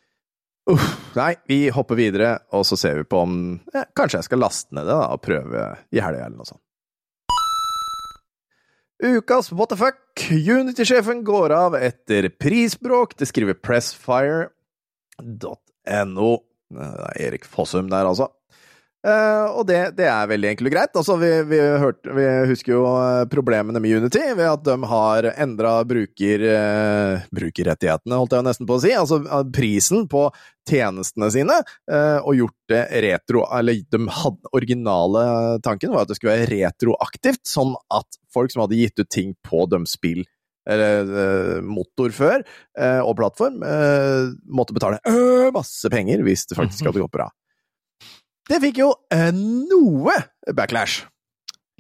Uff, 0.73 0.87
nei, 1.15 1.29
vi 1.47 1.69
hopper 1.71 1.95
videre, 1.95 2.33
og 2.51 2.65
så 2.67 2.75
ser 2.75 2.97
vi 2.99 3.05
på 3.07 3.21
om 3.23 3.35
ja, 3.71 3.85
Kanskje 3.95 4.17
jeg 4.19 4.27
skal 4.27 4.41
laste 4.43 4.75
ned 4.75 4.89
det 4.89 4.97
da, 4.97 5.05
og 5.15 5.21
prøve 5.23 5.61
i 5.95 6.01
helga 6.03 6.25
eller 6.25 6.35
noe 6.41 6.49
sånt. 6.49 6.59
Ukas 9.03 9.51
what 9.53 9.69
the 9.69 9.77
fuck! 9.77 9.95
Unity-sjefen 10.31 11.23
går 11.23 11.53
av 11.53 11.75
etter 11.77 12.29
prisbråk. 12.33 13.17
Det 13.17 13.27
skriver 13.29 13.53
pressfire.no. 13.53 14.49
Er 15.87 16.05
Erik 17.21 17.45
Fossum 17.45 17.89
der, 17.91 18.05
altså. 18.09 18.27
Eh, 19.07 19.45
og 19.55 19.63
det, 19.69 19.77
det 19.95 20.07
er 20.09 20.27
veldig 20.27 20.49
enkelt 20.51 20.69
og 20.69 20.73
greit. 20.73 20.97
Altså, 20.99 21.15
vi, 21.21 21.29
vi, 21.47 21.59
hørte, 21.79 22.11
vi 22.17 22.25
husker 22.49 22.73
jo 22.73 22.83
eh, 22.91 23.23
problemene 23.31 23.79
med 23.83 24.01
Unity 24.01 24.23
ved 24.35 24.47
at 24.49 24.65
de 24.67 24.75
har 24.91 25.29
endra 25.37 25.77
bruker, 25.87 26.43
eh, 26.51 27.27
brukerrettighetene, 27.35 28.19
holdt 28.19 28.35
jeg 28.35 28.47
nesten 28.49 28.67
på 28.67 28.77
å 28.77 28.83
si. 28.83 28.91
Altså 28.97 29.21
prisen 29.55 30.07
på 30.11 30.27
tjenestene 30.67 31.29
sine, 31.31 31.55
og 31.87 32.33
gjort 32.35 32.55
det 32.67 32.81
retro 33.05 33.45
Eller 33.55 33.85
de 33.87 34.01
hadde 34.11 34.49
originale 34.57 35.21
tanken 35.63 35.93
var 35.93 36.03
at 36.03 36.11
det 36.11 36.17
skulle 36.17 36.33
være 36.33 36.49
retroaktivt, 36.51 37.45
sånn 37.47 37.71
at 37.95 38.19
folk 38.35 38.51
som 38.51 38.65
hadde 38.65 38.81
gitt 38.81 38.99
ut 38.99 39.07
ting 39.07 39.31
på 39.47 39.63
deres 39.71 39.95
spill 39.95 40.25
eller 40.67 41.61
motor 41.63 42.11
før, 42.11 42.43
og 43.07 43.13
plattform, 43.15 43.63
måtte 44.51 44.75
betale 44.75 44.99
masse 45.55 45.87
penger 45.93 46.27
hvis 46.27 46.49
det 46.51 46.59
faktisk 46.59 46.83
hadde 46.89 47.05
gått 47.05 47.15
bra. 47.15 47.29
Det 48.47 48.61
fikk 48.63 48.77
jo 48.79 48.93
eh, 49.13 49.31
noe 49.35 50.13
backlash. 50.55 51.01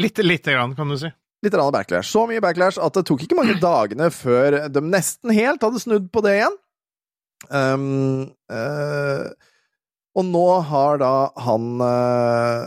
litt, 0.01 0.17
lite 0.19 0.51
grann, 0.53 0.75
kan 0.75 0.89
du 0.91 0.97
si. 0.99 1.07
Litt 1.45 1.53
grann 1.53 1.71
backlash. 1.73 2.09
Så 2.11 2.25
mye 2.29 2.41
backlash 2.43 2.77
at 2.81 2.93
det 2.97 3.05
tok 3.07 3.21
ikke 3.23 3.37
mange 3.39 3.55
dagene 3.61 4.09
før 4.13 4.67
de 4.73 4.81
nesten 4.83 5.31
helt 5.37 5.61
hadde 5.63 5.79
snudd 5.83 6.07
på 6.13 6.21
det 6.25 6.33
igjen. 6.39 6.55
Um, 7.53 8.23
uh, 8.49 9.25
og 10.17 10.23
nå 10.25 10.45
har 10.71 10.93
da 10.97 11.11
han 11.45 11.63
uh, 11.77 12.65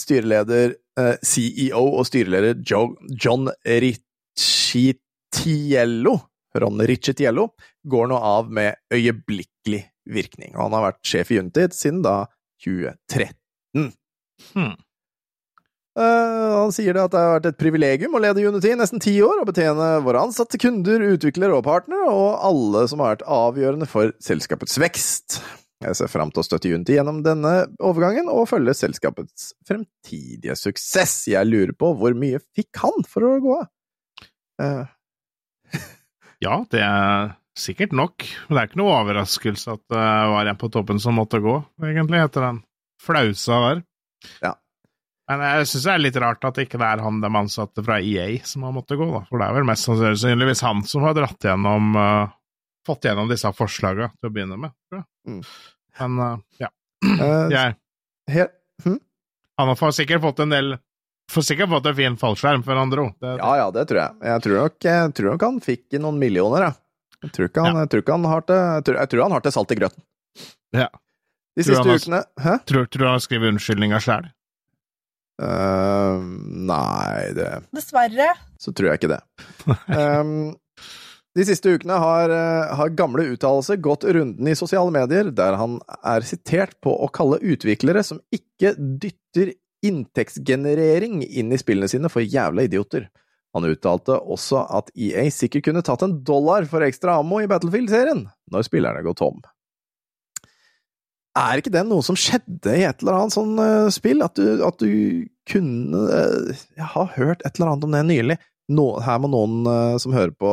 styreleder, 0.00 0.68
uh, 0.98 1.14
CEO 1.22 1.84
og 2.00 2.04
styreleder 2.08 2.54
Jo- 2.66 2.96
John 3.14 3.46
Riccitiello 3.62 6.16
Ron 6.58 6.82
Riccitiello 6.82 7.52
går 7.86 8.06
nå 8.10 8.16
av 8.18 8.50
med 8.50 8.74
øyeblikkelig 8.90 9.84
virkning. 10.10 10.56
Og 10.56 10.62
han 10.66 10.72
har 10.74 10.82
vært 10.88 11.06
sjef 11.06 11.30
i 11.30 11.36
Juntid 11.38 11.70
siden 11.76 12.02
da 12.02 12.24
2013. 12.64 13.34
Hmm. 14.54 14.76
Uh, 15.98 16.62
han 16.62 16.72
sier 16.72 16.94
det 16.94 17.02
at 17.02 17.12
det 17.12 17.20
har 17.20 17.32
vært 17.34 17.48
et 17.50 17.58
privilegium 17.60 18.14
å 18.14 18.20
lede 18.22 18.44
Unity 18.46 18.70
i 18.72 18.76
nesten 18.78 19.02
ti 19.02 19.16
år 19.26 19.42
og 19.42 19.48
betjene 19.50 19.88
våre 20.04 20.22
ansatte, 20.22 20.60
kunder, 20.62 21.02
utviklere 21.16 21.56
og 21.56 21.64
partnere, 21.66 22.06
og 22.08 22.38
alle 22.46 22.84
som 22.90 23.02
har 23.02 23.16
vært 23.16 23.26
avgjørende 23.26 23.88
for 23.90 24.14
selskapets 24.22 24.78
vekst. 24.80 25.40
Jeg 25.80 25.96
ser 25.96 26.12
fram 26.12 26.30
til 26.30 26.42
å 26.42 26.44
støtte 26.44 26.70
Unity 26.70 26.98
gjennom 26.98 27.22
denne 27.24 27.54
overgangen 27.82 28.28
og 28.28 28.46
følge 28.50 28.76
selskapets 28.76 29.50
fremtidige 29.68 30.56
suksess. 30.60 31.24
Jeg 31.32 31.48
lurer 31.48 31.72
på 31.76 31.94
hvor 31.96 32.16
mye 32.16 32.42
fikk 32.56 32.82
han 32.84 33.06
for 33.08 33.26
å 33.26 33.36
gå 33.42 33.58
av? 33.58 33.68
Uh. 34.60 35.80
Ja, 36.40 36.62
det 36.72 36.80
er 36.80 37.32
sikkert 37.58 37.94
nok. 37.96 38.26
Men 38.48 38.56
det 38.56 38.62
er 38.62 38.70
ikke 38.70 38.80
noe 38.82 38.96
overraskelse 39.00 39.76
at 39.76 39.84
det 39.92 40.08
var 40.34 40.50
en 40.50 40.60
på 40.60 40.70
toppen 40.72 41.00
som 41.02 41.18
måtte 41.18 41.42
gå, 41.42 41.56
egentlig, 41.84 42.22
etter 42.24 42.46
den 42.46 42.60
flausa 43.00 43.60
der. 43.66 43.84
Ja. 44.44 44.54
Men 45.30 45.44
jeg 45.46 45.68
syns 45.70 45.86
det 45.86 45.92
er 45.92 46.02
litt 46.02 46.18
rart 46.20 46.46
at 46.46 46.58
det 46.58 46.66
ikke 46.66 46.80
er 46.82 47.02
han 47.04 47.20
de 47.22 47.30
ansatte 47.38 47.84
fra 47.86 48.00
EA 48.02 48.40
som 48.46 48.64
har 48.66 48.74
måttet 48.74 48.98
gå, 48.98 49.06
da. 49.12 49.22
For 49.28 49.38
det 49.38 49.46
er 49.46 49.58
vel 49.60 49.68
mest 49.68 49.86
sannsynligvis 49.86 50.64
han 50.66 50.82
som 50.90 51.06
har 51.06 51.14
dratt 51.18 51.50
gjennom 51.50 51.96
uh, 51.96 52.36
Fått 52.88 53.04
gjennom 53.04 53.28
disse 53.28 53.50
forslaga 53.52 54.06
til 54.16 54.30
å 54.30 54.32
begynne 54.32 54.56
med, 54.56 54.72
tror 54.88 55.02
jeg. 55.02 55.06
Mm. 55.28 55.40
Men 56.00 56.14
uh, 56.24 56.30
ja. 56.62 56.70
Uh, 57.04 57.50
Jeg, 57.56 57.74
helt, 58.32 58.54
han 59.60 59.68
har 59.68 59.92
sikkert 59.92 60.24
fått 60.24 60.40
en 60.46 60.54
del 60.54 60.78
Får 61.30 61.44
sikkert 61.46 61.70
fått 61.70 61.84
en 61.86 61.94
fin 61.94 62.16
fallskjerm 62.18 62.62
før 62.66 62.78
han 62.80 62.90
dro. 62.90 63.04
Det, 63.22 63.36
ja, 63.38 63.50
ja, 63.60 63.66
det 63.70 63.84
tror 63.86 64.00
jeg. 64.00 64.14
Jeg 64.26 64.42
tror 64.42 64.56
nok, 64.58 64.76
jeg 64.82 65.12
tror 65.14 65.28
nok 65.30 65.44
han 65.46 65.60
fikk 65.62 65.98
noen 66.02 66.16
millioner, 66.18 66.64
jeg. 66.64 66.74
Jeg 67.22 67.32
tror 67.36 67.48
ikke 67.50 67.64
han, 67.66 67.76
jeg 67.82 67.90
tror 67.92 68.00
ikke 68.04 68.16
han 68.16 68.24
har 68.30 68.44
til 68.48 68.56
jeg 68.60 68.84
tror, 68.88 68.96
jeg 69.02 69.08
tror 69.12 69.22
han 69.26 69.32
har 69.36 69.40
til 69.44 69.52
salt 69.58 69.72
i 69.74 69.78
grøten. 69.80 70.02
Ja. 70.76 70.88
De 71.58 71.64
Tror 71.64 71.66
siste 71.66 71.82
han 71.82 71.90
har- 71.90 72.00
ukene 72.04 72.20
Hæ? 72.44 72.54
Tror, 72.70 72.86
tror 72.86 73.04
du 73.04 73.08
han 73.10 73.20
skrevet 73.24 73.52
unnskyldninga 73.54 73.98
sjæl? 74.00 74.28
Uh, 75.40 76.20
nei, 76.68 77.30
det 77.36 77.46
Dessverre. 77.72 78.26
så 78.60 78.72
tror 78.76 78.90
jeg 78.90 79.00
ikke 79.00 79.14
det. 79.14 79.20
Um, 79.88 80.56
de 81.38 81.44
siste 81.46 81.70
ukene 81.76 81.94
har, 82.02 82.32
eh, 82.34 82.72
har 82.74 82.88
gamle 82.98 83.22
uttalelser 83.30 83.78
gått 83.78 84.02
runden 84.02 84.48
i 84.50 84.54
sosiale 84.58 84.90
medier, 84.90 85.28
der 85.30 85.54
han 85.60 85.76
er 86.02 86.24
sitert 86.26 86.72
på 86.82 86.90
å 86.90 87.06
kalle 87.14 87.38
utviklere 87.38 88.02
som 88.02 88.18
ikke 88.34 88.72
dytter 88.76 89.52
inntektsgenerering 89.86 91.22
inn 91.22 91.54
i 91.54 91.58
spillene 91.60 91.88
sine 91.88 92.10
for 92.10 92.20
jævla 92.26 92.66
idioter. 92.66 93.06
Han 93.56 93.66
uttalte 93.66 94.14
også 94.20 94.62
at 94.78 94.92
EA 94.94 95.24
sikkert 95.34 95.66
kunne 95.66 95.82
tatt 95.86 96.04
en 96.06 96.20
dollar 96.26 96.66
for 96.70 96.86
ekstra 96.86 97.18
ammo 97.18 97.40
i 97.42 97.48
Battlefield-serien, 97.50 98.28
når 98.52 98.66
spillerne 98.68 99.02
går 99.06 99.16
tom. 99.18 99.40
Er 101.38 101.60
ikke 101.60 101.72
det 101.74 101.84
noe 101.86 102.02
som 102.02 102.18
skjedde 102.18 102.74
i 102.74 102.86
et 102.86 103.02
eller 103.02 103.16
annet 103.20 103.34
sånn 103.34 103.52
uh, 103.58 103.90
spill? 103.94 104.22
At 104.26 104.38
du, 104.38 104.62
at 104.66 104.82
du 104.82 105.26
kunne 105.50 106.00
uh, 106.10 106.62
Jeg 106.74 106.88
har 106.94 107.12
hørt 107.14 107.44
et 107.46 107.54
eller 107.54 107.72
annet 107.72 107.86
om 107.86 107.94
det 107.94 108.02
nylig. 108.08 108.38
No, 108.70 108.92
her 109.02 109.18
må 109.22 109.30
noen 109.30 109.62
uh, 109.66 109.98
som 110.02 110.14
hører 110.14 110.34
på, 110.34 110.50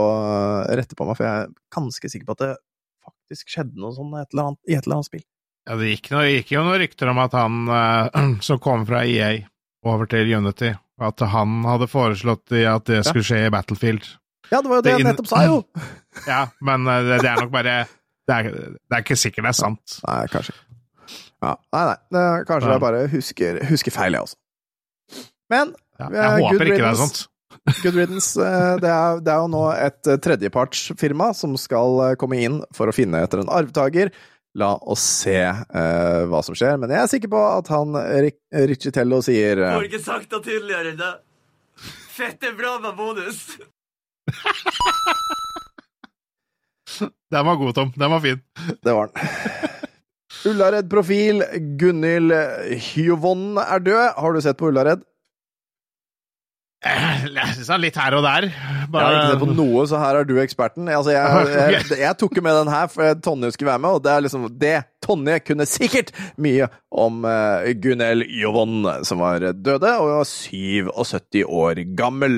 rette 0.78 0.98
på 0.98 1.06
meg, 1.06 1.18
for 1.18 1.26
jeg 1.26 1.46
er 1.46 1.56
ganske 1.74 2.14
sikker 2.14 2.30
på 2.30 2.38
at 2.38 2.44
det 2.46 2.54
faktisk 3.08 3.54
skjedde 3.54 3.82
noe 3.82 3.94
sånn 3.94 4.14
et 4.18 4.30
eller 4.34 4.52
annet, 4.52 4.62
i 4.66 4.78
et 4.78 4.86
eller 4.86 5.00
annet 5.00 5.10
spill. 5.10 5.26
Ja, 5.68 5.78
det 5.78 5.92
gikk, 5.92 6.12
noe, 6.14 6.26
gikk 6.32 6.54
jo 6.54 6.66
noen 6.66 6.82
rykter 6.82 7.12
om 7.12 7.22
at 7.22 7.38
han 7.38 7.58
som 8.48 8.62
kom 8.64 8.86
fra 8.90 9.04
EA 9.06 9.32
over 9.86 10.10
til 10.10 10.30
Unity, 10.34 10.72
at 11.00 11.20
han 11.34 11.60
hadde 11.68 11.88
foreslått 11.92 12.52
at 12.58 12.86
det 12.90 13.04
skulle 13.06 13.26
skje 13.28 13.44
i 13.46 13.52
Battlefield. 13.54 14.06
Ja, 14.52 14.62
det 14.64 14.70
var 14.72 14.80
jo 14.80 14.82
det 14.86 14.92
Det 14.94 14.98
jeg 15.02 15.08
nettopp 15.10 15.28
sa, 15.30 15.44
jo! 15.46 15.62
Ja, 16.32 16.48
men 16.66 16.88
eh, 16.90 17.04
det, 17.06 17.20
det 17.22 17.30
er 17.30 17.42
nok 17.44 17.52
bare 17.54 17.74
det 18.28 18.36
er, 18.36 18.48
det 18.50 18.96
er 18.98 19.04
ikke 19.06 19.16
sikkert 19.20 19.46
det 19.46 19.52
er 19.54 19.58
sant. 19.60 19.98
Nei, 20.08 20.22
kanskje 20.32 20.54
ikke. 20.56 20.64
Ja, 21.46 21.52
nei, 21.76 21.82
nei. 21.92 21.98
Det, 22.16 22.24
kanskje 22.50 22.72
jeg 22.74 22.82
bare 22.84 23.02
husker, 23.12 23.60
husker 23.70 23.94
feil, 23.96 24.18
jeg 24.18 24.26
også. 24.28 24.40
Men 25.54 25.76
Ja, 25.98 26.08
Eh, 26.08 26.14
jeg 26.18 26.44
håper 26.46 26.68
ikke 26.72 26.82
det 26.84 26.90
er 26.92 26.98
sant. 27.00 27.22
Good 27.84 27.96
riddance. 27.98 28.32
eh, 28.42 28.74
Det 28.82 28.90
er, 28.92 29.22
det 29.26 29.32
er 29.34 29.40
jo 29.44 29.48
nå 29.54 29.62
et 29.76 30.10
tredjepartsfirma 30.26 31.30
som 31.36 31.56
skal 31.58 32.16
komme 32.22 32.38
inn 32.44 32.60
for 32.76 32.90
å 32.92 32.96
finne 32.96 33.22
etter 33.26 33.42
en 33.44 33.50
arvtaker. 33.50 34.12
La 34.58 34.72
oss 34.90 35.04
se 35.22 35.38
uh, 35.38 36.24
hva 36.30 36.42
som 36.46 36.56
skjer, 36.58 36.80
men 36.82 36.90
jeg 36.90 37.04
er 37.04 37.10
sikker 37.12 37.30
på 37.30 37.42
at 37.46 37.68
han 37.70 37.94
Ric 38.26 38.40
Riccitello 38.50 39.20
sier 39.22 39.60
eh, 39.62 39.76
Får 39.76 39.86
ikke 39.92 40.02
sagt 40.02 40.32
det 40.34 40.40
tydeligere 40.48 40.94
enn 40.94 41.02
det. 41.02 41.12
Fette 42.18 42.50
bra 42.58 42.80
med 42.82 42.96
bonus. 42.98 43.44
Den 47.30 47.46
var 47.46 47.56
god, 47.60 47.76
Tom. 47.76 47.92
Den 47.94 48.12
var 48.12 48.20
fin. 48.24 48.40
Det 48.82 48.94
var 48.96 49.10
den. 49.12 49.20
Ullared 50.48 50.90
profil, 50.90 51.44
Gunhild 51.78 52.32
Hyvonn 52.88 53.58
er 53.62 53.80
død. 53.84 54.14
Har 54.18 54.34
du 54.34 54.42
sett 54.42 54.58
på 54.58 54.68
Ullared? 54.72 55.04
Eh, 56.86 57.24
er 57.26 57.80
litt 57.82 57.96
her 57.98 58.14
og 58.14 58.22
der. 58.22 58.46
Jeg 58.52 58.92
har 58.94 59.16
ikke 59.16 59.32
sett 59.32 59.42
på 59.42 59.56
noe, 59.58 59.86
så 59.90 60.02
her 60.02 60.20
er 60.20 60.28
du 60.30 60.36
eksperten. 60.44 60.90
Altså, 60.94 61.16
jeg, 61.16 61.48
jeg, 61.74 61.98
jeg 62.04 62.18
tok 62.22 62.38
jo 62.38 62.44
med 62.46 62.60
den 62.60 62.70
her 62.72 62.92
for 62.94 63.24
Tonje 63.26 63.50
skulle 63.56 63.72
være 63.72 63.82
med, 63.82 63.98
og 63.98 64.04
det 64.06 64.12
er 64.14 64.26
liksom 64.28 64.46
det 64.62 64.76
Tonje 65.04 65.40
kunne 65.42 65.66
sikkert 65.70 66.14
mye 66.42 66.70
om 66.94 67.26
uh, 67.26 67.66
Gunhild 67.82 68.28
Hyvonn, 68.30 68.86
som 69.08 69.24
var 69.26 69.48
døde 69.58 69.96
og 69.98 70.12
var 70.20 70.30
77 70.30 71.42
år 71.48 71.82
gammel. 71.98 72.38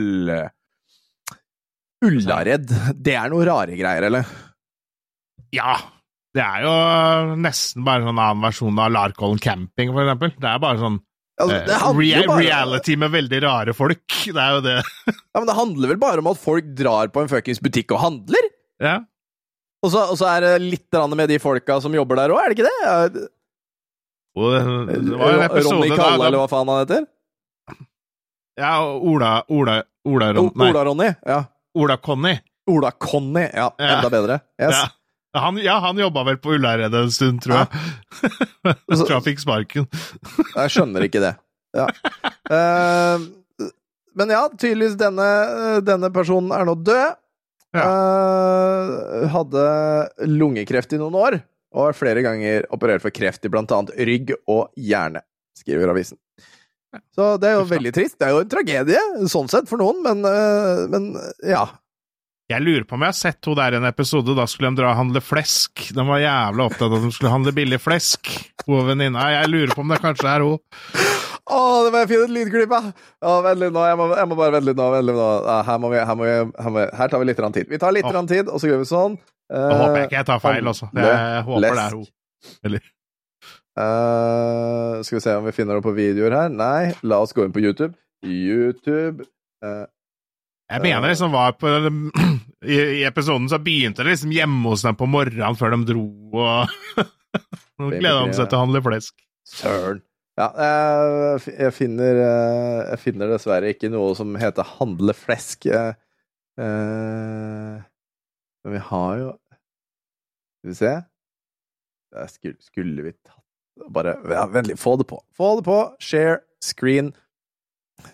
Ullared, 2.08 2.72
det 2.96 3.18
er 3.20 3.32
noe 3.34 3.48
rare 3.48 3.76
greier, 3.76 4.08
eller? 4.08 4.36
Ja. 5.52 5.76
Det 6.30 6.44
er 6.46 6.62
jo 6.62 6.74
nesten 7.42 7.84
bare 7.84 8.04
en 8.04 8.12
sånn 8.12 8.20
annen 8.22 8.44
versjon 8.46 8.80
av 8.80 8.92
Larkollen 8.94 9.40
camping, 9.42 9.92
for 9.92 10.06
eksempel. 10.06 10.36
Det 10.38 10.48
er 10.48 10.62
bare 10.62 10.80
sånn 10.80 11.00
Altså, 11.40 11.94
rea 11.96 12.24
bare- 12.28 12.42
reality 12.44 12.96
med 13.00 13.12
veldig 13.14 13.40
rare 13.46 13.74
folk. 13.78 14.04
Det 14.36 14.42
er 14.44 14.58
jo 14.58 14.62
det. 14.66 14.78
Ja, 15.08 15.40
men 15.40 15.48
det 15.48 15.56
handler 15.56 15.94
vel 15.94 16.00
bare 16.02 16.20
om 16.24 16.28
at 16.34 16.42
folk 16.42 16.66
drar 16.78 17.08
på 17.14 17.22
en 17.24 17.30
fuckings 17.32 17.62
butikk 17.64 17.94
og 17.96 18.02
handler? 18.04 18.50
Ja. 18.84 18.98
Og 19.84 19.94
så, 19.94 20.02
og 20.12 20.18
så 20.20 20.28
er 20.34 20.44
det 20.44 20.54
litt 20.66 20.98
med 21.16 21.30
de 21.32 21.38
folka 21.40 21.78
som 21.80 21.94
jobber 21.96 22.20
der 22.20 22.34
òg, 22.36 22.42
er 22.44 22.52
det 22.52 22.58
ikke 22.60 22.68
det? 22.68 23.30
Og 24.40 24.52
det, 24.52 24.98
det 25.08 25.16
var 25.20 25.38
en 25.38 25.46
episode 25.46 25.78
Ronny 25.80 25.96
Kalle, 25.96 26.28
eller 26.28 26.42
hva 26.42 26.50
faen 26.52 26.68
han 26.74 26.82
heter? 26.84 27.08
Ja, 28.60 28.74
Ola 28.84 29.32
Ola 29.48 29.78
Ola, 30.10 30.28
Ron, 30.36 30.52
Ola-Ronny? 30.52 31.08
Ja. 31.28 31.40
Ola 31.80 31.96
Conny. 32.04 32.34
Ola-Conny. 32.70 33.46
Ja, 33.54 33.70
Ja. 33.80 33.90
enda 33.96 34.10
bedre. 34.12 34.40
Yes. 34.60 34.76
Ja. 34.76 34.88
Han, 35.38 35.60
ja, 35.62 35.76
han 35.84 36.00
jobba 36.02 36.24
vel 36.26 36.40
på 36.42 36.56
Ullaredet 36.58 37.04
en 37.04 37.12
stund, 37.14 37.44
tror 37.46 37.60
jeg. 37.60 37.82
jeg 38.66 38.98
tror 38.98 39.16
han 39.20 39.26
fikk 39.28 39.44
sparken. 39.44 39.86
Jeg 40.56 40.74
skjønner 40.74 41.06
ikke 41.06 41.22
det. 41.22 41.36
Ja. 41.78 41.86
Uh, 42.50 43.28
men 44.18 44.34
ja, 44.34 44.48
tydeligvis 44.56 44.98
denne, 44.98 45.28
denne 45.86 46.10
personen 46.14 46.50
er 46.56 46.66
nå 46.66 46.74
død. 46.82 47.20
Eh, 47.70 49.28
hadde 49.30 49.66
lungekreft 50.26 50.96
i 50.96 51.00
noen 51.02 51.18
år, 51.20 51.38
og 51.76 51.84
har 51.90 51.98
flere 51.98 52.24
ganger 52.26 52.66
operert 52.74 53.04
for 53.04 53.14
kreft 53.14 53.46
i 53.46 53.52
blant 53.54 53.70
annet 53.76 53.94
rygg 54.10 54.34
og 54.50 54.72
hjerne, 54.74 55.22
skriver 55.58 55.94
avisen. 55.94 56.18
Så 57.14 57.36
det 57.38 57.52
er 57.52 57.60
jo 57.60 57.68
veldig 57.70 57.92
trist. 57.94 58.18
Det 58.18 58.26
er 58.26 58.34
jo 58.34 58.42
en 58.42 58.50
tragedie, 58.50 59.04
sånn 59.30 59.52
sett, 59.52 59.70
for 59.70 59.82
noen, 59.82 60.02
men, 60.06 60.26
uh, 60.26 60.88
men 60.90 61.12
ja. 61.46 61.68
Jeg 62.50 62.66
lurer 62.66 62.86
på 62.90 62.98
om 62.98 63.04
jeg 63.06 63.12
har 63.12 63.18
sett 63.18 63.46
henne 63.46 63.60
der 63.60 63.76
i 63.76 63.78
en 63.78 63.86
episode. 63.86 64.34
Da 64.34 64.48
skulle 64.50 64.72
de 64.72 64.82
dra 64.82 64.90
og 64.90 64.98
handle 64.98 65.22
flesk. 65.22 65.84
De 65.94 66.06
var 66.08 66.18
jævla 66.24 66.66
opptatt 66.66 66.88
av 66.88 66.96
at 66.98 67.04
de 67.06 67.12
skulle 67.14 67.34
handle 67.34 67.54
billig 67.54 67.78
flesk. 67.78 68.32
Hun 68.66 68.88
venninna. 68.88 69.28
Jeg 69.36 69.52
lurer 69.52 69.74
på 69.78 69.84
om 69.84 69.94
det 69.94 70.00
kanskje 70.02 70.32
er 70.32 70.46
hun. 70.46 70.58
Å, 71.50 71.60
det 71.86 71.92
var 71.94 72.10
jeg 72.10 72.24
et 72.26 72.34
lydklipp 72.34 72.74
ja! 72.74 72.80
Oh, 73.26 73.40
Vent 73.42 73.58
litt 73.58 73.74
nå, 73.74 73.82
jeg 73.90 73.98
må, 73.98 74.06
jeg 74.18 74.30
må 74.30 74.36
bare 74.38 74.54
vente 74.54 74.70
litt 74.70 74.78
nå. 74.82 74.88
Vent 74.96 75.06
litt 75.06 75.18
nå. 75.18 75.28
Her, 75.66 75.82
må 75.82 75.92
vi, 75.94 76.00
her, 76.02 76.18
må 76.18 76.26
vi, 76.26 76.34
her, 76.66 76.74
vi, 76.76 76.88
her 77.02 77.12
tar 77.14 77.22
vi 77.22 77.30
litt 77.30 77.44
tid. 77.58 77.70
Vi 77.70 77.82
tar 77.82 77.94
litt 77.94 78.10
oh. 78.10 78.20
tid, 78.30 78.50
og 78.50 78.62
så 78.62 78.72
gjør 78.72 78.82
vi 78.82 78.90
sånn. 78.90 79.20
Da 79.50 79.78
håper 79.84 80.00
jeg 80.02 80.10
ikke 80.10 80.20
jeg 80.20 80.30
tar 80.30 80.42
feil, 80.42 80.72
altså. 80.74 80.90
Jeg 80.98 81.46
håper 81.46 81.66
det 81.66 81.86
er 81.86 81.98
hun. 82.00 82.10
Eller 82.66 82.84
uh, 83.80 85.00
skal 85.06 85.20
vi 85.20 85.24
se 85.26 85.38
om 85.38 85.46
vi 85.46 85.56
finner 85.58 85.78
det 85.78 85.86
på 85.86 85.94
videoer 85.98 86.38
her. 86.38 86.54
Nei, 86.54 86.98
la 87.06 87.22
oss 87.22 87.34
gå 87.38 87.46
inn 87.46 87.54
på 87.54 87.62
YouTube. 87.62 87.94
YouTube 88.26 89.26
eh, 89.66 89.86
Jeg 90.70 90.84
mener 90.86 91.10
liksom 91.10 91.32
var 91.34 91.56
på 91.58 91.70
i, 92.74 92.76
I 93.00 93.06
episoden 93.08 93.48
så 93.50 93.58
begynte 93.64 94.04
det 94.04 94.12
liksom 94.14 94.34
hjemme 94.36 94.70
hos 94.70 94.84
dem 94.86 94.98
på 95.00 95.08
morgenen 95.10 95.58
før 95.58 95.74
de 95.76 95.80
dro, 95.90 96.04
og 96.36 97.08
Nå 97.80 97.90
gleder 97.96 98.28
de 98.28 98.36
seg 98.36 98.50
til 98.52 98.58
å 98.60 98.64
handle 98.66 98.82
flesk. 98.86 99.16
Søren. 99.50 100.02
Ja, 100.40 100.46
eh, 100.64 101.48
jeg 101.52 101.74
finner 101.76 102.16
eh, 102.24 102.82
Jeg 102.94 103.00
finner 103.02 103.28
dessverre 103.34 103.74
ikke 103.74 103.90
noe 103.92 104.14
som 104.16 104.38
heter 104.40 104.68
handle 104.78 105.12
flesk. 105.18 105.66
eh, 105.68 105.98
eh, 106.64 107.80
Men 108.64 108.76
vi 108.78 108.82
har 108.88 109.18
jo 109.20 109.34
Skal 110.62 110.70
vi 110.72 110.78
se 110.78 110.94
Der 112.16 112.32
skulle, 112.32 112.56
skulle 112.64 113.04
vi 113.10 113.12
tatt 113.18 113.90
Bare 113.92 114.16
ja, 114.32 114.46
Vennlig. 114.52 114.78
Få 114.80 114.96
det 115.00 115.10
på. 115.12 115.20
Få 115.36 115.54
det 115.60 115.66
på. 115.68 115.78
Share 116.04 116.40
screen. 116.64 117.14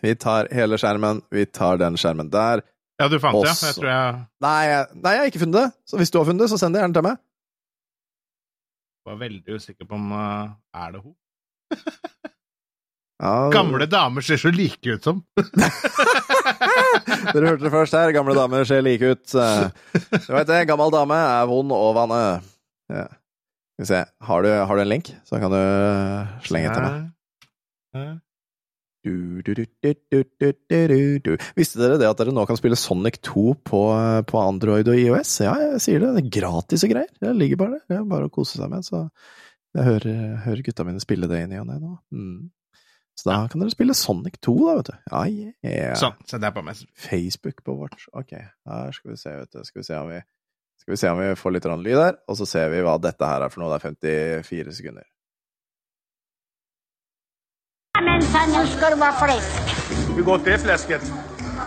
Vi 0.04 0.14
tar 0.22 0.48
hele 0.56 0.78
skjermen. 0.82 1.22
Vi 1.34 1.46
tar 1.46 1.78
den 1.82 1.98
skjermen 2.00 2.30
der. 2.34 2.64
Ja, 3.02 3.10
du 3.12 3.18
fant 3.20 3.36
det? 3.44 3.50
ja. 3.52 3.56
Jeg 3.68 3.76
tror 3.76 3.90
jeg 3.92 4.20
Nei, 4.46 4.60
nei, 5.04 5.12
jeg 5.16 5.20
har 5.24 5.32
ikke 5.32 5.42
funnet 5.44 5.58
det. 5.60 5.68
Så 5.90 5.98
hvis 6.00 6.12
du 6.14 6.20
har 6.22 6.28
funnet 6.30 6.46
det, 6.46 6.50
så 6.54 6.60
send 6.62 6.76
det 6.78 6.82
gjerne 6.84 6.96
til 6.96 7.06
meg. 7.10 7.18
Jeg 9.06 9.12
var 9.12 9.18
veldig 9.22 9.58
usikker 9.60 9.86
på 9.90 9.98
om 10.00 10.12
uh, 10.16 10.54
Er 10.74 10.96
det 10.96 11.02
hun? 11.04 11.14
Ja, 13.22 13.34
Gamle 13.54 13.86
damer 13.88 14.22
ser 14.26 14.36
så 14.42 14.50
like 14.52 14.96
ut 14.98 15.06
som. 15.08 15.22
Dere 17.32 17.48
hørte 17.48 17.64
det 17.64 17.72
først 17.72 17.96
her. 17.96 18.12
Gamle 18.16 18.36
damer 18.36 18.66
ser 18.68 18.82
like 18.84 19.08
ut. 19.14 19.36
Eh, 19.40 19.70
Du 20.26 20.34
vet 20.36 20.50
det, 20.50 20.58
gammel 20.68 20.92
dame 20.94 21.16
er 21.16 21.46
vond 21.48 21.72
å 21.72 21.94
vanne. 21.96 22.20
Ja. 22.92 23.06
Skal 23.76 23.84
vi 23.86 23.88
se. 23.92 24.02
Har 24.28 24.44
du, 24.44 24.50
har 24.52 24.76
du 24.76 24.84
en 24.84 24.92
link, 24.92 25.14
så 25.28 25.40
kan 25.40 25.52
du 25.54 25.62
slenge 26.48 26.76
til 26.76 26.84
meg. 26.86 28.20
Du, 29.06 29.41
du, 29.45 29.51
du. 31.22 31.34
Visste 31.53 31.78
dere 31.78 31.99
det 32.01 32.08
at 32.10 32.18
dere 32.18 32.34
nå 32.34 32.45
kan 32.49 32.58
spille 32.58 32.78
Sonic 32.80 33.20
2 33.28 33.45
på, 33.70 33.82
på 34.26 34.41
Android 34.41 34.89
og 34.89 34.97
IOS? 34.97 35.38
Ja, 35.45 35.53
jeg 35.62 35.82
sier 35.86 36.01
det. 36.01 36.14
Det 36.16 36.24
er 36.24 36.34
gratis 36.39 36.86
og 36.88 36.93
greier. 36.95 37.12
Det 37.22 37.34
ligger 37.38 37.62
bare 37.62 37.78
der. 37.78 37.84
Det 37.91 37.99
er 37.99 38.08
bare 38.10 38.30
å 38.30 38.34
kose 38.34 38.58
seg 38.58 38.72
med. 38.72 38.88
Så 38.88 39.06
jeg 39.76 39.86
hører, 39.91 40.22
hører 40.47 40.66
gutta 40.66 40.88
mine 40.88 41.03
spille 41.03 41.30
det 41.30 41.43
inn 41.45 41.53
i 41.53 41.62
og 41.62 41.70
ned 41.70 41.86
nå. 41.86 41.93
Mm. 42.16 42.38
Så 43.16 43.30
da 43.30 43.38
kan 43.51 43.62
dere 43.62 43.72
spille 43.72 43.95
Sonic 43.95 44.39
2, 44.43 44.56
da, 44.60 44.76
vet 44.80 44.89
du. 44.89 44.95
Ja, 45.08 45.22
yeah. 45.64 45.95
Sånn, 45.99 46.18
sett 46.28 46.43
der 46.43 46.51
på 46.56 46.64
Messenger. 46.66 46.91
Facebook 46.99 47.62
på 47.64 47.78
vårt. 47.80 48.08
Ok, 48.12 48.34
her 48.36 48.95
skal 48.97 49.14
vi 49.14 49.20
se, 49.22 49.36
vet 49.39 49.53
du. 49.53 49.62
Skal 49.68 49.82
vi 49.84 49.88
se 49.88 49.99
om 50.01 50.10
vi, 50.12 50.20
vi, 50.89 50.97
se 50.99 51.12
om 51.14 51.22
vi 51.22 51.30
får 51.39 51.56
litt 51.56 51.70
lyd 51.86 52.01
her, 52.01 52.18
og 52.28 52.39
så 52.41 52.47
ser 52.49 52.74
vi 52.74 52.82
hva 52.84 52.97
dette 52.99 53.30
her 53.30 53.45
er 53.45 53.53
for 53.53 53.64
noe. 53.64 53.72
Det 53.72 54.16
er 54.18 54.43
54 54.49 54.76
sekunder. 54.82 55.08
Jajamensan, 57.96 58.50
nu 58.52 58.68
ska 58.68 58.89
det 58.89 58.96
vara 58.96 59.14
fläsk. 59.14 59.78
Hur 60.16 60.24
gott 60.24 60.48
är 60.48 60.58
fläsket? 60.58 61.02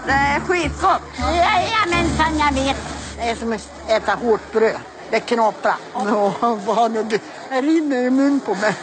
Det 0.06 0.12
är 0.12 0.40
skitgott. 0.40 1.02
Jajamensan, 1.18 2.38
jag 2.38 2.52
vet. 2.52 2.76
Det 3.16 3.30
är 3.30 3.34
som 3.34 3.52
att 3.52 3.70
äta 3.88 4.14
hårt 4.14 4.52
bröd. 4.52 4.76
Det 5.10 5.20
knaprar. 5.20 5.76
Nå, 5.94 6.32
vad 6.66 6.90
nu 6.90 7.02
det 7.02 7.20
rinner 7.60 7.96
i 7.96 8.10
mun 8.10 8.40
på 8.40 8.54
mig. 8.54 8.74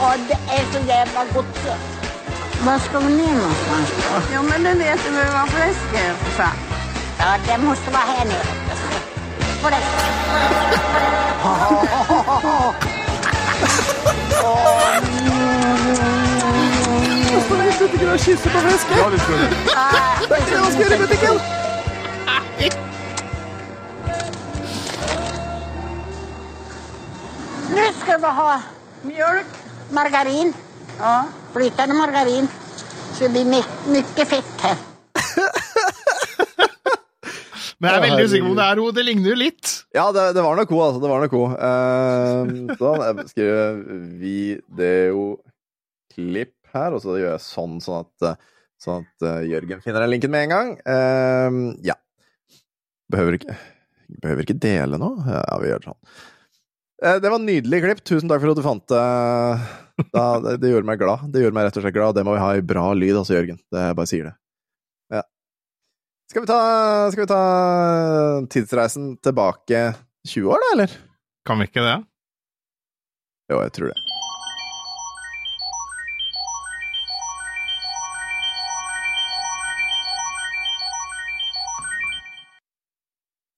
Ja, 0.00 0.14
det 0.28 0.34
är 0.54 0.72
så 0.72 0.88
jävla 0.88 1.24
gott. 1.34 1.58
Var 2.66 2.78
ska 2.78 2.98
vi 2.98 3.16
ner 3.16 3.34
någonstans? 3.34 3.92
Jo, 4.34 4.42
men 4.42 4.62
du 4.64 4.74
vet 4.78 5.04
du 5.04 5.10
vad 5.32 5.48
fläsk 5.48 5.94
är 5.94 6.14
för 6.14 6.30
fan. 6.30 6.56
Ja, 7.18 7.38
det 7.46 7.58
måste 7.58 7.90
vara 7.90 8.02
här 8.02 8.24
nere. 8.24 8.46
Fläsk. 9.62 9.86
Ja, 17.46 19.10
det 19.10 19.20
skulle 19.20 19.46
Nå 27.76 27.84
skal 28.00 28.20
vi 28.22 28.26
ha 28.38 28.52
mjölk, 29.06 29.46
margarin, 29.94 30.50
Ja. 30.98 31.24
Flytende 31.52 31.94
margarin. 31.94 32.48
Så 33.14 33.20
det 33.24 33.30
blir 33.32 33.44
my- 33.44 33.64
mye 33.92 34.24
fett 34.26 34.60
her. 34.62 34.76
Men 37.80 37.90
jeg 37.90 37.96
er 37.96 38.00
veldig 38.06 38.24
usikker 38.24 38.46
på 38.46 38.50
om 38.50 38.56
det 38.56 38.64
er 38.64 38.68
henne. 38.74 38.92
Det 38.96 39.04
ligner 39.04 39.28
jo 39.30 39.34
litt. 39.40 39.84
Ja, 39.94 40.06
det, 40.12 40.22
det 40.36 40.42
var 40.44 40.56
nok 40.56 40.68
henne, 40.72 40.82
altså. 40.88 41.00
Det 41.00 41.08
var 41.12 41.20
nok 41.24 41.32
henne. 41.36 41.56
Uh, 41.60 41.66
sånn, 42.80 43.00
jeg 43.06 43.14
skriver 43.32 43.72
videoklipp 44.24 46.55
her, 46.80 46.96
og 46.96 47.02
så 47.04 47.16
gjør 47.18 47.32
jeg 47.34 47.44
sånn, 47.44 47.78
sånn 47.82 48.04
at, 48.04 48.26
eh, 48.28 48.62
sånn 48.82 49.04
at 49.04 49.26
eh, 49.28 49.48
Jørgen 49.52 49.82
finner 49.84 50.04
den 50.04 50.12
linken 50.14 50.32
med 50.32 50.46
en 50.46 50.54
gang. 50.54 50.72
Uh, 50.86 51.58
ja. 51.86 51.96
Behøver 53.12 53.38
ikke, 53.38 53.56
behøver 54.22 54.46
ikke 54.46 54.58
dele 54.62 55.00
nå? 55.00 55.12
Ja, 55.28 55.58
vi 55.62 55.70
gjør 55.70 55.82
det 55.82 55.90
sånn. 55.90 56.00
Uh, 57.04 57.16
det 57.20 57.28
var 57.28 57.38
en 57.38 57.48
nydelig 57.48 57.82
klipp. 57.84 58.02
Tusen 58.08 58.32
takk 58.32 58.42
for 58.42 58.52
at 58.52 58.60
du 58.60 58.64
fant 58.66 58.86
det. 58.92 59.04
Da, 60.12 60.24
det. 60.44 60.58
Det 60.62 60.72
gjorde 60.72 60.88
meg 60.88 61.00
glad. 61.00 61.28
Det 61.32 61.44
gjorde 61.44 61.56
meg 61.56 61.68
rett 61.68 61.78
og 61.80 61.86
slett 61.86 61.96
glad. 61.96 62.18
Det 62.18 62.26
må 62.26 62.34
vi 62.36 62.42
ha 62.42 62.50
i 62.56 62.66
bra 62.74 62.88
lyd, 62.96 63.14
altså, 63.16 63.38
Jørgen. 63.38 63.60
Det 63.72 63.86
jeg 63.86 63.98
bare 64.00 64.10
sier 64.10 64.28
det. 64.30 64.34
Ja. 65.16 65.22
Skal 66.32 66.44
vi 66.44 66.50
ta, 66.50 66.60
skal 67.14 67.24
vi 67.24 67.30
ta 67.30 67.42
tidsreisen 68.52 69.14
tilbake 69.24 69.86
20 70.26 70.52
år, 70.52 70.64
da, 70.64 70.74
eller? 70.76 70.98
Kan 71.46 71.62
vi 71.62 71.70
ikke 71.70 71.86
det? 71.86 71.96
Jo, 73.52 73.62
jeg 73.62 73.72
tror 73.78 73.94
det. 73.94 74.15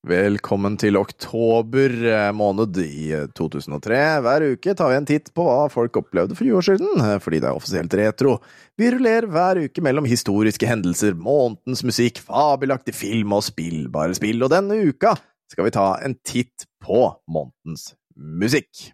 Velkommen 0.08 0.78
til 0.80 0.96
oktober 0.96 1.92
eh, 2.08 2.30
måned 2.32 2.78
i 2.80 3.10
eh, 3.12 3.26
2003. 3.36 3.96
Hver 4.24 4.44
uke 4.54 4.72
tar 4.78 4.88
vi 4.88 4.96
en 4.96 5.08
titt 5.08 5.26
på 5.36 5.44
hva 5.44 5.66
folk 5.68 5.98
opplevde 6.00 6.36
for 6.38 6.46
20 6.48 6.56
år 6.56 6.64
siden, 6.64 7.02
eh, 7.04 7.18
fordi 7.20 7.40
det 7.42 7.50
er 7.50 7.58
offisielt 7.58 7.96
retro. 7.98 8.38
Vi 8.80 8.88
rullerer 8.94 9.28
hver 9.28 9.60
uke 9.66 9.84
mellom 9.84 10.08
historiske 10.08 10.70
hendelser, 10.70 11.12
månedens 11.12 11.82
musikk, 11.84 12.22
fabelaktig 12.24 12.94
film 12.96 13.34
og 13.36 13.44
spillbare 13.50 14.16
spill, 14.16 14.40
og 14.46 14.54
denne 14.54 14.78
uka 14.88 15.12
skal 15.52 15.68
vi 15.68 15.74
ta 15.76 15.90
en 16.06 16.16
titt 16.24 16.64
på 16.84 17.02
månedens 17.28 17.90
musikk. 18.16 18.88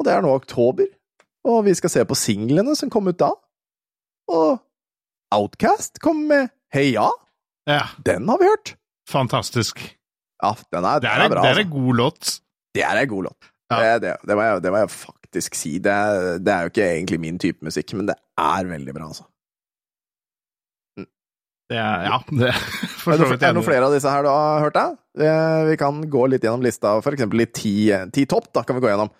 Og 0.00 0.08
det 0.08 0.16
er 0.16 0.26
nå 0.26 0.34
oktober, 0.40 0.90
og 1.46 1.62
vi 1.68 1.76
skal 1.78 1.94
se 1.94 2.02
på 2.08 2.18
singlene 2.18 2.74
som 2.74 2.90
kom 2.90 3.12
ut 3.12 3.20
da. 3.20 3.30
Og 4.34 4.58
Outcast 5.38 6.02
kom 6.02 6.26
med 6.26 6.50
Heia, 6.74 7.06
Ja, 7.70 7.84
den 8.02 8.26
har 8.26 8.42
vi 8.42 8.50
hørt. 8.50 8.74
fantastisk. 9.06 9.78
Ja, 10.42 10.52
den 10.72 10.84
er, 10.84 11.00
Det 11.00 11.08
den 11.08 11.10
er, 11.10 11.24
er 11.24 11.32
bra. 11.34 11.42
det 11.44 11.50
er 11.50 11.54
altså. 11.54 11.66
en 11.66 11.72
god 11.74 11.94
låt. 12.00 12.30
Det 12.74 12.84
er 12.86 13.00
en 13.02 13.08
god 13.08 13.28
låt. 13.28 13.50
Ja. 13.70 13.80
Det, 13.80 14.02
det, 14.02 14.14
det, 14.26 14.36
må 14.36 14.46
jeg, 14.46 14.62
det 14.64 14.72
må 14.74 14.82
jeg 14.82 14.90
faktisk 14.90 15.58
si. 15.58 15.76
Det 15.82 15.92
er, 15.92 16.38
det 16.42 16.54
er 16.54 16.66
jo 16.66 16.72
ikke 16.72 16.88
egentlig 16.88 17.20
min 17.22 17.38
type 17.38 17.66
musikk, 17.66 17.94
men 17.98 18.08
det 18.10 18.16
er 18.40 18.70
veldig 18.70 18.96
bra, 18.96 19.10
altså. 19.12 19.26
Det 21.70 21.78
er, 21.78 22.02
ja, 22.02 22.16
det 22.34 22.48
Er 22.50 23.20
det, 23.38 23.46
er 23.46 23.54
noen 23.54 23.66
flere 23.66 23.86
av 23.86 23.92
disse 23.94 24.10
her 24.10 24.24
du 24.26 24.30
har 24.32 24.64
hørt, 24.64 24.74
da? 24.74 24.88
Vi 25.68 25.76
kan 25.78 26.00
gå 26.10 26.24
litt 26.32 26.42
gjennom 26.42 26.64
lista, 26.66 26.96
for 27.04 27.14
eksempel 27.14 27.44
i 27.44 27.46
ti, 27.46 27.74
ti 28.10 28.24
topp, 28.26 28.48
da 28.56 28.64
kan 28.66 28.78
vi 28.78 28.82
gå 28.82 28.90
gjennom. 28.90 29.12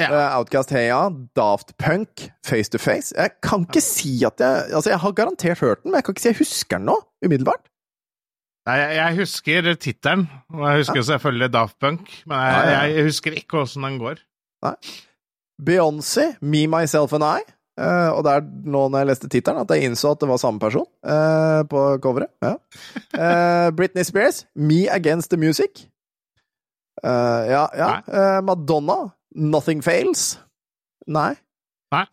Ja. 0.00 0.08
Eh, 0.08 0.36
Outcast 0.38 0.72
Heia, 0.72 1.10
Daft 1.36 1.74
Punk, 1.76 2.30
Face 2.46 2.72
to 2.72 2.80
Face. 2.80 3.12
Jeg 3.12 3.36
kan 3.44 3.66
ikke 3.66 3.82
si 3.84 4.14
at 4.24 4.40
jeg 4.40 4.70
Altså, 4.72 4.94
jeg 4.94 5.02
har 5.02 5.12
garantert 5.12 5.60
hørt 5.60 5.82
den, 5.82 5.90
men 5.90 5.98
jeg 6.00 6.06
kan 6.06 6.16
ikke 6.16 6.24
si 6.24 6.30
jeg 6.30 6.40
husker 6.40 6.80
den 6.80 6.88
nå, 6.88 6.96
umiddelbart. 7.26 7.68
Nei, 8.68 8.76
jeg, 8.94 9.16
husker 9.16 9.70
tittelen, 9.80 10.26
og 10.52 10.66
jeg 10.68 10.82
husker 10.82 11.04
selvfølgelig 11.08 11.52
Daft 11.52 11.78
Punk, 11.80 12.10
men 12.28 12.42
jeg, 12.44 12.90
jeg 12.94 13.06
husker 13.08 13.38
ikke 13.38 13.62
åssen 13.62 13.86
den 13.86 13.96
går. 14.02 14.20
Beyoncé, 15.60 16.34
Me, 16.40 16.66
Myself 16.68 17.16
and 17.16 17.24
I. 17.24 17.40
Uh, 17.80 18.10
og 18.12 18.24
det 18.26 18.32
er 18.34 18.48
nå 18.68 18.82
når 18.90 19.00
jeg 19.00 19.08
leste 19.08 19.28
tittelen, 19.32 19.62
at 19.62 19.70
jeg 19.72 19.88
innså 19.88 20.10
at 20.12 20.20
det 20.20 20.28
var 20.28 20.40
samme 20.42 20.60
person 20.60 20.84
uh, 21.06 21.62
på 21.70 21.84
coveret. 22.04 22.32
Ja. 22.44 22.56
Uh, 23.14 23.68
Britney 23.78 24.04
Spears, 24.04 24.44
Me 24.54 24.84
Against 24.92 25.30
the 25.30 25.40
Music. 25.40 25.86
Ja, 27.02 27.64
ja. 27.72 28.40
Madonna, 28.44 29.14
Nothing 29.32 29.80
Fails. 29.84 30.34
Nei. 31.08 31.32
Nei. 31.94 32.04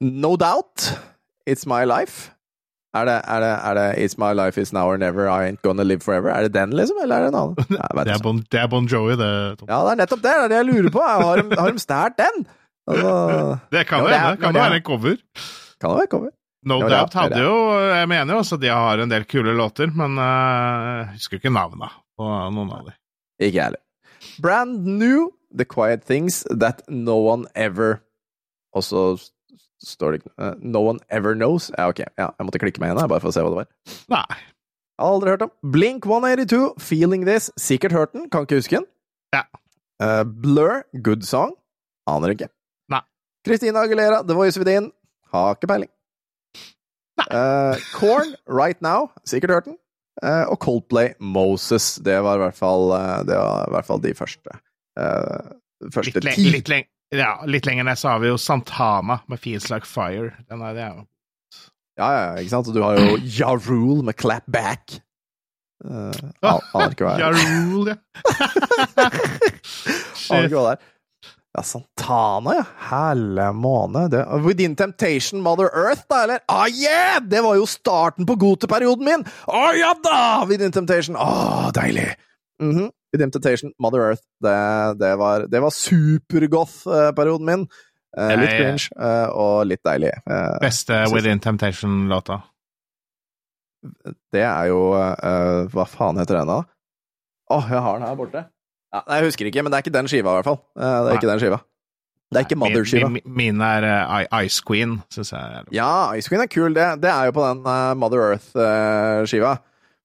No 0.00 0.36
Doubt, 0.36 1.00
It's 1.50 1.66
My 1.66 1.82
Life. 1.82 2.30
Er 2.94 3.04
det, 3.08 3.14
er, 3.26 3.40
det, 3.42 3.52
er 3.66 3.74
det 3.74 3.86
It's 4.04 4.14
My 4.22 4.28
Life 4.38 4.60
Is 4.62 4.70
Now 4.72 4.86
or 4.92 4.96
Never, 5.02 5.26
I 5.26 5.48
Ain't 5.50 5.58
Gonna 5.66 5.82
Live 5.82 6.00
Forever? 6.04 6.30
Er 6.30 6.42
det 6.46 6.52
den, 6.54 6.70
liksom, 6.78 7.00
eller 7.02 7.16
er 7.16 7.20
det 7.24 7.32
en 7.32 7.38
annen? 7.40 7.56
Nei, 7.74 8.04
Det 8.04 8.12
er. 8.14 8.20
Bon, 8.22 8.38
det 8.52 8.60
er 8.60 8.68
bon 8.70 8.86
Jovi, 8.86 9.16
det. 9.18 9.30
Tom. 9.58 9.68
Ja, 9.72 9.80
det 9.86 9.92
er 9.96 10.00
nettopp 10.04 10.22
det! 10.22 10.34
Det 10.38 10.44
er 10.44 10.52
det 10.52 10.60
jeg 10.60 10.68
lurer 10.70 10.94
på. 10.94 11.02
Har 11.02 11.42
de, 11.42 11.58
har 11.58 11.72
de 11.74 11.82
stjålet 11.82 12.16
den? 12.22 12.46
Altså, 12.86 13.12
Det 13.74 13.82
kan 13.88 13.98
Ja, 13.98 14.04
jo 14.04 14.08
det 14.08 14.14
er- 14.16 14.24
hende. 14.28 14.40
Kan 14.44 14.54
det 14.54 14.62
være 14.62 14.76
en 14.80 14.86
cover. 14.90 15.16
kan 15.80 15.90
det 15.90 15.98
være 15.98 16.10
cover? 16.14 16.30
No 16.64 16.78
Ja, 16.80 16.88
Doubt 16.94 17.12
hadde 17.18 17.40
jo 17.42 17.56
Jeg 17.90 18.08
mener 18.08 18.32
jo 18.34 18.38
også 18.40 18.56
de 18.56 18.70
har 18.72 18.98
en 19.02 19.10
del 19.10 19.24
kule 19.28 19.52
låter, 19.58 19.90
men 19.92 20.14
eh, 20.16 21.00
jeg 21.02 21.08
husker 21.18 21.36
ikke 21.42 21.52
navnene 21.52 21.90
på 22.16 22.24
noen 22.54 22.70
av 22.72 22.86
dem. 22.86 22.94
Ikke 23.42 23.56
jeg 23.58 23.64
heller. 23.66 23.82
Brand 24.40 24.86
new, 24.86 25.26
The 25.52 25.66
Quiet 25.68 26.06
Things 26.08 26.44
That 26.60 26.80
No 26.88 27.18
One 27.26 27.44
Ever 27.54 27.98
Og 28.74 28.82
så 28.86 29.02
står 29.86 30.14
det 30.14 30.20
ikke 30.20 30.32
uh, 30.40 30.54
No 30.60 30.84
One 30.88 31.02
Ever 31.12 31.36
Knows. 31.36 31.70
Ja, 31.76 31.88
ok. 31.92 32.02
Ja, 32.18 32.30
jeg 32.32 32.48
måtte 32.48 32.60
klikke 32.62 32.82
meg 32.82 32.90
igjen 32.90 33.02
her, 33.02 33.10
bare 33.10 33.22
for 33.24 33.32
å 33.32 33.34
se 33.34 33.44
hva 33.44 33.52
det 33.52 33.60
var. 33.62 33.68
Nei. 34.12 34.40
Aldri 35.04 35.34
hørt 35.34 35.44
om. 35.46 35.52
Blink 35.74 36.06
182, 36.06 36.60
Feeling 36.82 37.26
This. 37.26 37.50
Sikkert 37.60 37.94
hørt 37.96 38.14
den, 38.14 38.28
kan 38.30 38.46
ikke 38.46 38.60
huske 38.60 38.78
den. 38.78 38.88
Ja. 39.34 39.44
Uh, 40.02 40.22
Blur, 40.24 40.84
Good 41.06 41.26
Song. 41.26 41.56
Aner 42.10 42.34
ikke. 42.34 42.50
Nei. 42.92 43.02
Christina 43.46 43.82
Aguilera, 43.84 44.22
The 44.26 44.36
Voice 44.38 44.60
Within. 44.60 44.92
Har 45.34 45.56
ikke 45.56 45.70
peiling. 45.70 45.90
Nei. 47.18 47.26
Eh, 47.30 47.82
Korn, 47.94 48.32
Right 48.50 48.80
Now. 48.82 49.08
Sikkert 49.26 49.52
hørt 49.54 49.66
den. 49.70 49.76
Og 50.50 50.56
Coldplay, 50.62 51.12
Moses. 51.22 51.94
Det 52.02 52.16
var 52.22 52.38
i 52.38 52.42
hvert 52.42 52.58
fall, 52.58 52.90
det 53.26 53.38
var 53.38 53.68
i 53.70 53.74
hvert 53.74 53.86
fall 53.86 54.02
de 54.02 54.12
første. 54.18 54.58
første 55.94 56.20
Litt, 56.20 56.26
leng 56.26 56.50
litt, 56.54 56.70
leng 56.70 56.86
ja, 57.14 57.32
litt 57.46 57.66
lenger 57.68 57.86
ned 57.88 57.98
så 58.00 58.14
har 58.14 58.22
vi 58.22 58.30
jo 58.32 58.38
Santana 58.40 59.20
med 59.30 59.40
Feels 59.42 59.70
Like 59.72 59.88
Fire. 59.88 60.32
Den 60.50 60.62
er, 60.64 60.76
det 60.76 60.86
Ja, 61.98 62.08
ja, 62.10 62.22
ikke 62.40 62.50
sant? 62.50 62.70
Og 62.70 62.74
du 62.76 62.82
har 62.82 62.98
jo 62.98 63.18
Ja 63.22 63.52
Rule 63.54 64.02
med 64.06 64.18
Clap 64.18 64.46
Back. 64.50 64.98
Uh, 65.84 66.10
aner 66.74 66.94
ikke 66.94 67.04
hva 67.04 67.18
Ja, 67.20 67.28
jeg 67.34 67.44
rule, 67.68 67.92
ja. 67.92 69.08
Aner 70.32 70.46
ikke 70.48 70.56
hva 70.56 70.66
det 70.70 70.74
er. 70.78 70.90
Ja, 71.54 71.62
Santana, 71.62 72.56
ja. 72.56 72.64
Helle 72.88 73.46
måne. 73.54 74.08
Det. 74.10 74.24
Within 74.42 74.74
Temptation, 74.74 75.42
Mother 75.44 75.68
Earth, 75.70 76.02
da, 76.10 76.24
eller? 76.24 76.40
Ah, 76.50 76.66
yeah! 76.66 77.20
Det 77.22 77.44
var 77.44 77.54
jo 77.60 77.66
starten 77.70 78.26
på 78.26 78.34
goteperioden 78.42 79.06
min! 79.06 79.22
Å 79.46 79.68
ja 79.78 79.92
da! 80.02 80.42
Within 80.50 80.74
Temptation. 80.74 81.14
Å, 81.20 81.70
deilig! 81.76 82.08
Mhm. 82.62 82.90
Within 83.14 83.30
Temptation, 83.30 83.72
Mother 83.78 84.08
Earth. 84.10 84.24
Det, 84.42 84.54
det 84.98 85.12
var, 85.20 85.46
det 85.50 85.60
var 85.62 85.74
supergoth-perioden 85.74 87.46
min. 87.46 87.66
Eh, 88.14 88.34
litt 88.38 88.54
cringe 88.54 88.90
eh, 88.94 89.28
og 89.30 89.64
litt 89.70 89.82
deilig. 89.86 90.12
Eh, 90.26 90.56
Beste 90.62 91.00
With 91.06 91.16
Within 91.18 91.42
Temptation-låta. 91.42 92.40
det 94.32 94.44
er 94.46 94.70
jo 94.70 94.94
eh, 94.96 95.66
Hva 95.72 95.84
faen 95.90 96.18
heter 96.22 96.40
den, 96.40 96.50
da? 96.50 96.60
Åh, 97.54 97.70
jeg 97.70 97.84
har 97.86 97.98
den 97.98 98.08
her 98.08 98.18
borte. 98.18 98.44
Ja, 98.94 99.02
jeg 99.16 99.28
husker 99.28 99.50
ikke, 99.50 99.62
men 99.62 99.72
det 99.72 99.78
er 99.78 99.86
ikke 99.86 99.94
den 99.98 100.10
skiva, 100.10 100.32
i 100.32 100.38
hvert 100.38 100.48
fall. 100.48 100.60
Eh, 100.78 100.82
det 100.82 100.98
er 100.98 101.08
Nei. 101.10 101.16
ikke 101.18 101.30
den 101.32 101.42
skiva. 101.42 101.60
Det 102.34 102.40
er 102.40 102.46
ikke 102.48 102.58
Mother-skiva. 102.58 103.08
Min, 103.12 103.22
min, 103.26 103.58
min 103.58 103.62
er 103.66 103.84
uh, 103.84 104.42
Ice 104.42 104.62
Queen, 104.66 104.96
syns 105.12 105.30
jeg. 105.34 105.66
Ja, 105.76 106.14
Ice 106.18 106.30
Queen 106.30 106.42
er 106.42 106.50
kul. 106.50 106.72
Det, 106.74 106.86
det 107.02 107.10
er 107.12 107.28
jo 107.28 107.34
på 107.36 107.44
den 107.46 107.60
uh, 107.66 107.92
Mother 107.98 108.24
Earth-skiva. 108.32 109.52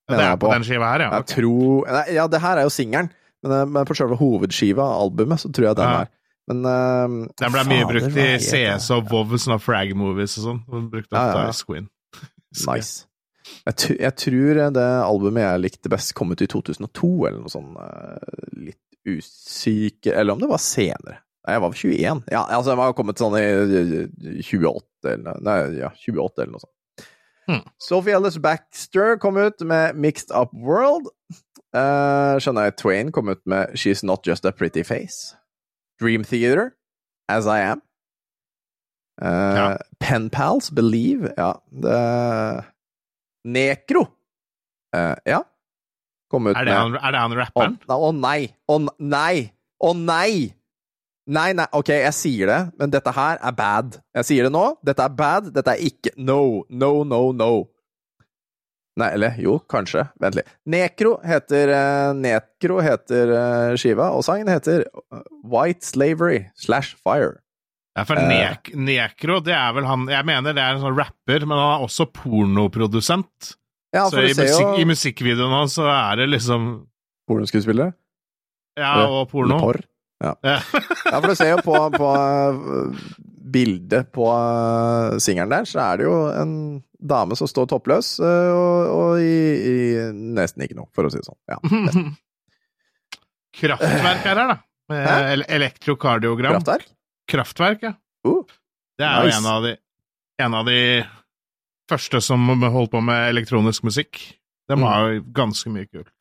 Det 0.09 0.25
er 0.25 0.37
på 0.41 0.51
den 0.53 0.65
skiva 0.67 0.91
her, 0.93 1.03
ja. 1.05 1.09
Jeg 1.19 1.27
tror 1.35 1.89
nei, 1.89 2.05
Ja, 2.17 2.27
det 2.27 2.41
her 2.41 2.57
er 2.61 2.67
jo 2.67 2.71
singelen, 2.73 3.11
men, 3.43 3.51
eh, 3.55 3.65
men 3.75 3.85
på 3.89 3.95
selve 3.97 4.17
hovedskiva 4.19 4.83
av 4.83 5.03
albumet, 5.07 5.39
så 5.43 5.51
tror 5.53 5.69
jeg 5.69 5.77
den 5.79 5.85
Ja. 5.93 5.99
er. 6.05 6.15
Men 6.49 6.65
uh, 6.65 7.27
Den 7.37 7.53
ble 7.53 7.63
mye 7.69 7.85
brukt 7.85 8.15
i 8.17 8.39
CS 8.41 8.89
og 8.95 9.11
WoW, 9.11 9.35
sånne 9.37 9.59
frag-movies 9.61 10.39
og 10.41 10.47
sånn. 10.47 10.89
Brukt 10.89 11.13
av 11.13 11.27
Ja, 11.35 11.45
ja, 11.45 11.53
Queen. 11.67 11.89
Nice. 12.65 13.05
Jeg, 13.67 13.97
jeg 13.99 14.15
tror 14.17 14.59
det 14.73 14.85
albumet 15.05 15.43
jeg 15.45 15.61
likte 15.61 15.91
best, 15.93 16.15
kom 16.17 16.33
ut 16.33 16.41
i 16.41 16.47
2002, 16.49 17.09
eller 17.29 17.39
noe 17.43 17.53
sånt. 17.53 17.77
uh, 17.77 18.17
Litt 18.57 18.81
usikker 19.09 20.17
Eller 20.17 20.33
om 20.33 20.41
det 20.41 20.49
var 20.49 20.61
senere. 20.61 21.19
Nei, 21.45 21.53
jeg 21.55 21.61
var 21.63 21.77
21. 21.77 22.23
Ja, 22.33 22.41
altså, 22.57 22.73
jeg 22.73 22.79
var 22.81 22.97
kommet 22.97 23.21
sånn 23.21 23.37
i 23.39 23.45
eh, 23.45 24.41
28 24.49 25.13
eller 25.13 25.39
Nei, 25.45 25.55
ja, 25.79 25.89
28 25.95 26.43
eller 26.43 26.51
noe 26.57 26.63
sånt. 26.65 26.73
Hmm. 27.49 27.65
Sophie 27.79 28.13
Ellis 28.13 28.37
Baxter 28.37 29.17
kom 29.17 29.37
ut 29.37 29.59
med 29.65 29.95
Mixed 29.97 30.29
Up 30.29 30.53
World. 30.53 31.09
Uh, 31.73 32.37
Shania 32.37 32.69
Twain 32.75 33.11
kom 33.11 33.29
ut 33.29 33.41
med 33.45 33.73
She's 33.73 34.03
Not 34.05 34.27
Just 34.27 34.45
A 34.45 34.51
Pretty 34.51 34.83
Face. 34.83 35.35
Dream 35.99 36.23
Theater, 36.23 36.75
As 37.27 37.47
I 37.47 37.61
Am. 37.61 37.81
Uh, 39.21 39.55
Ja. 39.55 39.77
Pen 39.99 40.29
Pals, 40.29 40.69
Believe. 40.69 41.33
Ja, 41.37 41.53
The... 41.71 42.63
Nekro. 43.45 44.07
Uh, 44.95 45.15
ja. 45.25 45.41
Kom 46.29 46.47
ut 46.47 46.55
Er 46.55 46.65
det, 46.65 46.73
med 46.73 46.77
han, 46.77 46.95
er 46.95 47.11
det 47.11 47.19
han 47.19 47.33
Å 47.33 47.39
rapperen? 47.41 47.77
å 47.89 48.11
nei! 48.13 48.53
Å 48.69 48.77
oh, 48.77 48.89
nei! 48.99 49.51
Å 49.81 49.93
nei! 49.97 50.53
Nei, 51.29 51.49
nei, 51.53 51.67
ok, 51.77 51.91
jeg 51.93 52.15
sier 52.17 52.49
det, 52.49 52.59
men 52.79 52.93
dette 52.93 53.11
her 53.13 53.37
er 53.45 53.53
bad. 53.53 53.99
Jeg 54.17 54.25
sier 54.25 54.47
det 54.47 54.53
nå. 54.55 54.63
Dette 54.85 55.05
er 55.05 55.13
bad. 55.13 55.51
Dette 55.53 55.75
er 55.75 55.83
ikke 55.85 56.15
No, 56.17 56.63
no, 56.69 57.03
no, 57.05 57.27
no. 57.35 57.51
Nei, 58.99 59.11
eller 59.15 59.37
jo, 59.39 59.59
kanskje. 59.69 60.07
Vent 60.19 60.39
litt. 60.39 60.49
Nekro 60.69 61.13
heter 61.23 61.71
uh, 61.71 62.15
Nekro 62.17 62.79
heter 62.83 63.31
uh, 63.31 63.75
skiva, 63.79 64.09
og 64.15 64.25
sangen 64.27 64.49
heter 64.51 64.87
eh, 64.89 65.21
White 65.47 65.85
Slavery 65.87 66.41
slash 66.59 66.97
Fire. 66.99 67.37
Ja, 67.95 68.03
for 68.07 68.19
nek 68.19 68.73
uh, 68.73 68.81
Nekro, 68.81 69.39
det 69.43 69.55
er 69.55 69.71
vel 69.75 69.87
han 69.87 70.05
Jeg 70.11 70.27
mener 70.27 70.55
det 70.55 70.63
er 70.63 70.75
en 70.75 70.83
sånn 70.83 70.97
rapper, 70.97 71.45
men 71.45 71.55
han 71.55 71.77
er 71.77 71.85
også 71.87 72.09
pornoprodusent. 72.15 73.53
Ja, 73.95 74.09
så 74.11 74.21
i, 74.21 74.33
musik 74.33 74.65
jo... 74.65 74.73
i 74.81 74.89
musikkvideoen 74.89 75.55
hans 75.61 75.77
så 75.79 75.87
er 75.89 76.23
det 76.23 76.29
liksom 76.33 76.69
pornoskuespillere. 77.29 77.93
Ja, 78.79 79.07
og 79.07 79.29
porno. 79.31 79.57
Porr. 79.61 79.81
Ja. 80.19 80.33
Ja, 80.43 80.59
for 81.21 81.27
du 81.31 81.35
ser 81.39 81.53
jo 81.53 81.59
på, 81.63 81.75
på 81.95 82.07
uh, 82.11 83.03
bildet 83.49 84.09
på 84.15 84.25
uh, 84.27 85.15
singelen 85.23 85.53
der, 85.53 85.67
så 85.69 85.79
er 85.85 86.01
det 86.01 86.07
jo 86.09 86.15
en 86.35 86.51
dame 86.99 87.37
som 87.39 87.47
står 87.47 87.69
toppløs, 87.71 88.17
uh, 88.19 88.51
og, 88.51 88.89
og 88.97 89.21
i, 89.23 89.37
i 89.71 89.77
nesten 90.35 90.65
ikke 90.65 90.75
noe, 90.81 90.89
for 90.95 91.07
å 91.07 91.13
si 91.13 91.21
det 91.21 91.29
sånn. 91.29 91.39
Ja. 91.47 91.59
Kraftverk 93.59 94.25
er 94.29 94.35
her, 94.43 94.51
da. 94.53 94.57
Med 94.89 95.45
elektrokardiogram. 95.53 96.57
Kraftverk? 96.57 96.89
Kraftverk, 97.29 97.83
ja. 97.85 97.93
Uh, 98.27 98.43
Det 98.99 99.05
er 99.07 99.23
nice. 99.23 99.37
jo 99.37 99.39
en 99.39 99.49
av, 99.53 99.63
de, 99.65 99.73
en 100.43 100.57
av 100.59 100.67
de 100.67 100.79
første 101.89 102.21
som 102.25 102.43
holdt 102.69 102.91
på 102.93 103.01
med 103.05 103.29
elektronisk 103.31 103.85
musikk. 103.87 104.19
De 104.69 104.75
Mm. 104.77 104.83
har 104.85 105.07
jo 105.15 105.21
ganske 105.33 105.69
mye 105.73 105.87
kult. 105.89 106.11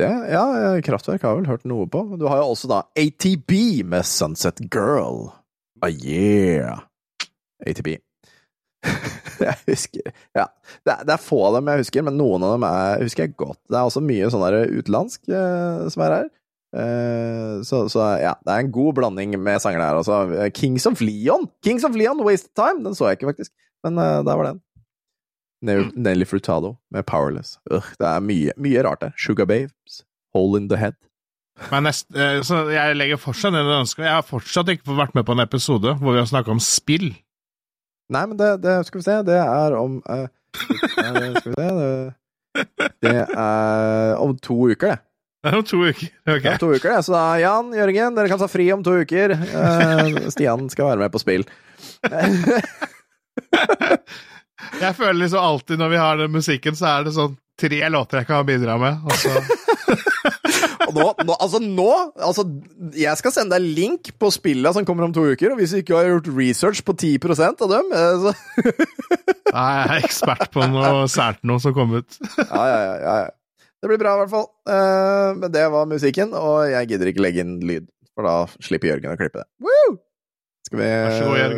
Det, 0.00 0.08
ja, 0.32 0.44
Kraftverk 0.84 1.22
har 1.22 1.34
jeg 1.34 1.42
vel 1.42 1.50
hørt 1.50 1.66
noe 1.68 1.88
på. 1.90 2.04
Du 2.16 2.24
har 2.30 2.40
jo 2.40 2.52
også 2.54 2.70
da 2.70 2.80
ATB 2.98 3.52
med 3.84 4.06
Sunset 4.08 4.62
Girl. 4.72 5.28
Ah, 5.82 5.92
yeah! 5.92 6.80
ATB. 7.66 7.96
jeg 9.42 9.58
husker 9.68 10.08
Ja, 10.34 10.48
det 10.82 10.90
er, 10.94 11.02
det 11.06 11.14
er 11.14 11.22
få 11.22 11.38
av 11.46 11.58
dem 11.58 11.68
jeg 11.70 11.84
husker, 11.84 12.04
men 12.06 12.16
noen 12.18 12.42
av 12.46 12.56
dem 12.56 12.64
er, 12.66 13.02
husker 13.04 13.26
jeg 13.26 13.36
godt. 13.38 13.60
Det 13.68 13.78
er 13.78 13.90
også 13.90 14.02
mye 14.04 14.30
sånn 14.32 14.46
utenlandsk 14.78 15.28
eh, 15.30 15.84
som 15.92 16.06
er 16.06 16.16
her. 16.16 16.30
Eh, 16.72 17.60
så, 17.68 17.84
så 17.92 18.06
ja, 18.22 18.32
det 18.40 18.54
er 18.54 18.64
en 18.64 18.72
god 18.74 18.96
blanding 18.96 19.36
med 19.36 19.62
sanger 19.62 19.82
der. 19.84 20.00
Altså. 20.00 20.48
Kings 20.56 20.88
of 20.88 21.04
Leon! 21.04 21.48
Kings 21.64 21.84
of 21.84 21.98
Leon, 21.98 22.22
Wasted 22.24 22.54
Time! 22.58 22.82
Den 22.86 22.96
så 22.98 23.10
jeg 23.10 23.20
ikke, 23.20 23.34
faktisk. 23.34 23.52
Men 23.84 24.00
eh, 24.00 24.20
der 24.24 24.38
var 24.40 24.52
den. 24.52 24.62
Ne- 25.62 25.92
Nelly 25.94 26.24
Frutado 26.26 26.76
med 26.90 27.06
Powerless. 27.06 27.58
Ugh, 27.70 27.84
det 27.98 28.06
er 28.08 28.20
mye, 28.20 28.52
mye 28.58 28.82
rart 28.84 29.00
der. 29.04 29.12
Sugar 29.16 29.46
Babes, 29.46 30.04
Hole 30.34 30.58
in 30.60 30.68
the 30.68 30.76
Head. 30.80 30.94
Men 31.70 31.82
nest, 31.86 32.06
eh, 32.16 32.40
så 32.42 32.64
jeg 32.72 32.96
legger 32.96 33.16
fortsatt 33.20 33.52
ned 33.54 33.60
en 33.66 33.80
ønske. 33.82 34.02
Jeg 34.02 34.12
har 34.16 34.22
fortsatt 34.26 34.68
ikke 34.72 34.96
vært 34.96 35.14
med 35.14 35.24
på 35.28 35.32
en 35.36 35.40
episode 35.44 35.90
hvor 36.00 36.12
vi 36.16 36.20
har 36.22 36.26
snakka 36.30 36.50
om 36.54 36.60
spill. 36.62 37.10
Nei, 38.12 38.24
men 38.26 38.36
det, 38.40 38.50
det 38.64 38.74
skal 38.88 38.98
vi 39.00 39.04
se, 39.06 39.16
det 39.28 39.38
er 39.38 39.72
om 39.78 39.92
uh, 40.08 40.26
det, 40.52 40.58
Skal 41.38 41.52
vi 41.52 41.56
se 41.56 41.68
det, 41.78 41.92
det 43.04 43.14
er 43.30 44.16
om 44.20 44.34
to 44.42 44.56
uker, 44.72 44.88
det. 44.90 44.98
Det 45.42 45.48
er 45.50 45.56
om 45.58 45.64
to 45.66 45.78
uker. 45.82 46.08
Ok. 46.36 46.44
om 46.52 46.58
to 46.60 46.68
uker, 46.74 46.88
det. 46.90 47.00
Så 47.06 47.10
da, 47.14 47.22
Jan, 47.40 47.72
Jørgen, 47.74 48.14
dere 48.18 48.28
kan 48.30 48.40
ta 48.42 48.48
fri 48.50 48.66
om 48.74 48.82
to 48.86 48.92
uker. 49.02 49.28
Uh, 49.32 50.08
Stian 50.34 50.62
skal 50.70 50.86
være 50.92 51.02
med 51.02 51.10
på 51.14 51.22
spill. 51.22 51.44
Jeg 54.80 54.96
føler 54.98 55.18
liksom 55.24 55.42
alltid 55.42 55.80
når 55.80 55.92
vi 55.92 56.02
har 56.02 56.20
den 56.20 56.34
musikken, 56.34 56.76
så 56.78 56.88
er 56.96 57.06
det 57.06 57.16
sånn 57.16 57.36
tre 57.60 57.82
låter 57.92 58.22
jeg 58.22 58.28
kan 58.28 58.46
bidra 58.46 58.78
med. 58.80 59.02
Og 59.06 59.18
så 59.20 59.32
nå, 60.92 61.06
nå, 61.24 61.34
altså 61.36 61.60
nå 61.62 61.88
altså, 62.16 62.44
Jeg 62.98 63.18
skal 63.20 63.34
sende 63.34 63.56
deg 63.56 63.76
link 63.76 64.12
på 64.20 64.30
spilla 64.34 64.72
som 64.74 64.86
kommer 64.88 65.06
om 65.06 65.14
to 65.14 65.24
uker, 65.28 65.52
og 65.52 65.60
hvis 65.60 65.74
du 65.74 65.80
ikke 65.82 65.98
har 65.98 66.10
gjort 66.10 66.32
research 66.36 66.82
på 66.86 66.94
10% 66.96 67.64
av 67.66 67.72
dem 67.72 67.92
eh, 67.96 68.24
så, 68.24 68.34
Nei, 69.52 69.68
jeg 69.76 69.84
er 69.84 69.94
ekspert 69.98 70.48
på 70.54 70.64
noe 70.72 71.06
sært 71.12 71.42
noe 71.44 71.60
som 71.60 71.74
kom 71.76 71.92
ut. 71.98 72.18
ja, 72.40 72.62
ja, 72.64 72.78
ja, 72.80 73.16
ja. 73.26 73.32
Det 73.82 73.90
blir 73.90 73.98
bra, 74.00 74.14
i 74.14 74.22
hvert 74.22 74.30
fall. 74.32 74.46
Eh, 74.70 75.28
men 75.42 75.52
det 75.52 75.66
var 75.74 75.90
musikken, 75.90 76.32
og 76.38 76.70
jeg 76.70 76.88
gidder 76.92 77.10
ikke 77.10 77.24
legge 77.24 77.42
inn 77.44 77.58
lyd, 77.66 77.90
for 78.16 78.24
da 78.24 78.36
slipper 78.64 78.94
Jørgen 78.94 79.12
å 79.12 79.18
klippe 79.20 79.42
det. 79.42 79.48
Woo! 79.66 79.98
Skal 80.64 80.80
vi 80.80 80.88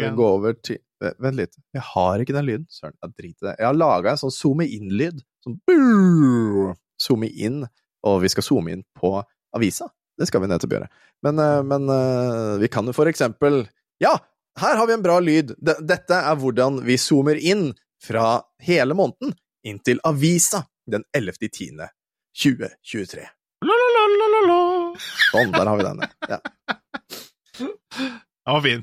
god, 0.01 0.09
gå 0.19 0.27
over 0.41 0.57
til 0.59 0.81
Vent 1.23 1.39
litt. 1.39 1.57
Jeg 1.75 1.85
har 1.93 2.23
ikke 2.23 2.37
den 2.37 2.47
lyden. 2.49 2.67
Søren, 2.73 2.97
jeg 3.03 3.15
driter 3.15 3.47
i 3.47 3.49
det. 3.51 3.55
Jeg 3.59 3.69
har 3.69 3.79
laga 3.79 4.13
en 4.13 4.21
sånn 4.21 4.35
zoome 4.35 4.67
inn-lyd. 4.71 5.23
Sånn 5.45 5.59
zoome 7.01 7.29
inn, 7.29 7.65
og 8.07 8.21
vi 8.23 8.31
skal 8.33 8.47
zoome 8.47 8.75
inn 8.75 8.85
på 8.97 9.17
avisa. 9.55 9.89
Det 10.19 10.29
skal 10.31 10.45
vi 10.45 10.51
nettopp 10.51 10.77
gjøre. 10.77 10.91
Men, 11.27 11.41
eh, 11.43 11.63
men 11.67 11.89
eh, 11.91 12.53
vi 12.63 12.71
kan 12.71 12.87
jo 12.87 12.95
for 12.95 13.11
eksempel 13.11 13.65
Ja, 14.03 14.13
her 14.61 14.77
har 14.79 14.87
vi 14.87 14.95
en 14.95 15.03
bra 15.03 15.19
lyd. 15.23 15.55
Dette 15.59 16.19
er 16.19 16.39
hvordan 16.39 16.81
vi 16.87 16.99
zoomer 17.01 17.39
inn 17.39 17.73
fra 18.03 18.43
hele 18.63 18.95
måneden 18.95 19.35
inn 19.65 19.81
til 19.83 20.03
avisa 20.07 20.65
den 20.91 21.07
11.10. 21.17 21.81
2023. 22.35 23.25
La, 23.65 23.75
la, 23.81 23.89
la, 23.95 24.05
la, 24.21 24.27
la, 24.35 24.41
la. 24.51 24.61
Sånn, 25.31 25.55
der 25.55 25.71
har 25.71 25.79
vi 25.79 25.87
den. 25.87 26.05
Ja. 26.29 26.41
Den 28.45 28.53
var 28.53 28.61
fin. 28.61 28.83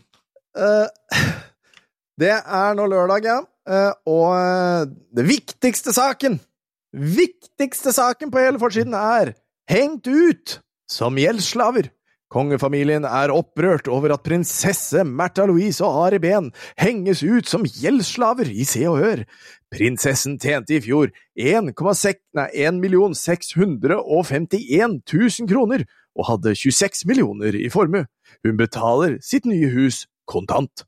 Eh, 0.57 0.87
det 2.21 2.37
er 2.37 2.77
nå 2.77 2.85
lørdag, 2.91 3.25
ja. 3.27 3.39
Eh, 3.69 3.93
og 4.09 4.27
eh, 4.35 4.89
det 5.17 5.27
viktigste 5.27 5.93
saken 5.93 6.39
Viktigste 6.91 7.93
saken 7.95 8.31
på 8.33 8.41
hele 8.41 8.59
forsiden 8.59 8.95
er 8.97 9.29
hengt 9.69 10.09
ut 10.11 10.57
som 10.91 11.15
gjeldsslaver. 11.15 11.87
Kongefamilien 12.31 13.03
er 13.07 13.31
opprørt 13.31 13.87
over 13.91 14.13
at 14.15 14.23
prinsesse 14.23 15.03
Märtha 15.07 15.45
Louise 15.47 15.83
og 15.83 16.05
Ari 16.05 16.19
Behn 16.23 16.49
henges 16.79 17.23
ut 17.23 17.47
som 17.47 17.63
gjeldsslaver 17.63 18.51
i 18.51 18.67
Se 18.67 18.83
og 18.87 18.99
Hør. 18.99 19.23
Prinsessen 19.71 20.37
tjente 20.39 20.75
i 20.77 20.83
fjor 20.83 21.11
1,6 21.39 22.19
1 22.43 22.83
651 23.19 24.99
000 25.07 25.51
kroner 25.51 25.87
og 26.15 26.27
hadde 26.27 26.55
26 26.55 27.07
millioner 27.07 27.55
i 27.55 27.71
formue. 27.71 28.07
Hun 28.43 28.59
betaler 28.59 29.19
sitt 29.23 29.47
nye 29.47 29.71
hus 29.71 30.05
kontant. 30.27 30.83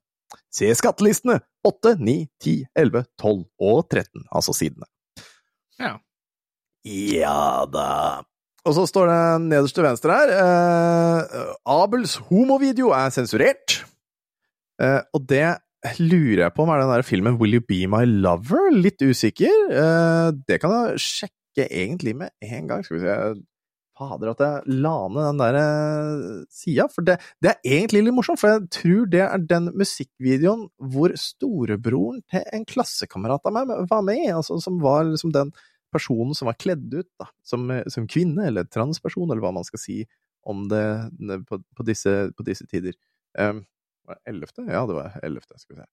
Se 0.53 0.69
skattelistene 0.77 1.39
8, 1.65 1.95
9, 1.97 2.17
10, 2.43 2.57
11, 2.77 3.05
12 3.21 3.39
og 3.65 3.79
13, 3.89 4.27
altså 4.29 4.53
sidene. 4.53 4.85
Ja. 5.81 5.95
Ja 6.85 7.63
da. 7.71 7.87
Og 8.63 8.75
så 8.77 8.85
står 8.87 9.09
det 9.09 9.19
nederst 9.49 9.75
til 9.75 9.83
venstre 9.83 10.15
her 10.15 10.31
eh, 10.37 11.47
Abels 11.67 12.15
homovideo 12.29 12.93
er 12.95 13.11
sensurert. 13.15 13.81
Eh, 14.79 15.01
og 15.15 15.25
det 15.27 15.47
lurer 15.99 16.45
jeg 16.45 16.55
på 16.55 16.63
om 16.63 16.71
er 16.71 16.83
den 16.83 16.93
der 16.93 17.03
filmen 17.07 17.39
Will 17.41 17.57
You 17.57 17.65
Be 17.67 17.81
My 17.91 18.05
Lover? 18.07 18.69
Litt 18.75 19.03
usikker. 19.03 19.65
Eh, 19.73 20.29
det 20.47 20.61
kan 20.63 20.75
jeg 20.75 21.03
sjekke 21.03 21.67
egentlig 21.67 22.15
med 22.21 22.31
en 22.45 22.69
gang. 22.69 22.85
Skal 22.85 22.99
vi 22.99 23.03
se 23.03 23.17
fader 24.09 24.31
at 24.31 24.41
jeg 24.43 24.77
la 24.83 24.95
ned 25.09 25.27
den 25.29 25.41
der 25.41 25.57
eh, 25.59 26.39
sida, 26.53 26.87
for 26.91 27.05
det, 27.07 27.17
det 27.43 27.51
er 27.53 27.77
egentlig 27.79 28.03
litt 28.05 28.17
morsomt, 28.17 28.41
for 28.41 28.53
jeg 28.53 28.65
tror 28.77 29.11
det 29.13 29.21
er 29.25 29.45
den 29.49 29.69
musikkvideoen 29.79 30.65
hvor 30.93 31.15
storebroren 31.19 32.23
til 32.31 32.45
en 32.55 32.65
klassekamerat 32.69 33.49
av 33.49 33.55
meg 33.55 33.71
var 33.89 34.03
med 34.05 34.25
altså 34.33 34.59
som 34.63 34.81
var 34.83 35.07
liksom 35.09 35.33
den 35.35 35.53
personen 35.93 36.33
som 36.37 36.49
var 36.49 36.57
kledd 36.59 36.87
ut 36.93 37.09
da, 37.21 37.29
som, 37.45 37.69
som 37.91 38.07
kvinne, 38.09 38.47
eller 38.49 38.69
transperson, 38.73 39.29
eller 39.29 39.43
hva 39.43 39.53
man 39.55 39.67
skal 39.67 39.81
si 39.81 39.99
om 40.49 40.65
det 40.71 40.83
på, 41.47 41.59
på, 41.77 41.85
disse, 41.87 42.13
på 42.35 42.45
disse, 42.47 42.65
tider. 42.71 42.97
Um, 43.39 43.63
var 44.07 44.19
det 44.19 44.33
11.? 44.33 44.65
Ja, 44.67 44.83
det 44.89 44.97
var 44.97 45.19
11., 45.23 45.45
skal 45.61 45.75
vi 45.75 45.81
se. 45.81 45.87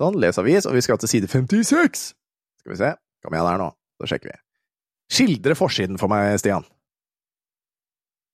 Sånn, 0.00 0.18
les 0.18 0.40
avis, 0.40 0.66
og 0.66 0.74
vi 0.74 0.82
skal 0.82 0.98
til 1.02 1.10
side 1.10 1.30
56! 1.30 2.06
Skal 2.62 2.72
vi 2.72 2.80
se, 2.80 2.94
kom 3.22 3.36
igjen 3.36 3.50
her 3.50 3.60
nå, 3.60 3.68
så 4.00 4.08
sjekker 4.10 4.32
vi. 4.32 4.38
Skildre 5.12 5.56
forsiden 5.58 6.00
for 6.00 6.10
meg, 6.10 6.32
Stian. 6.40 6.64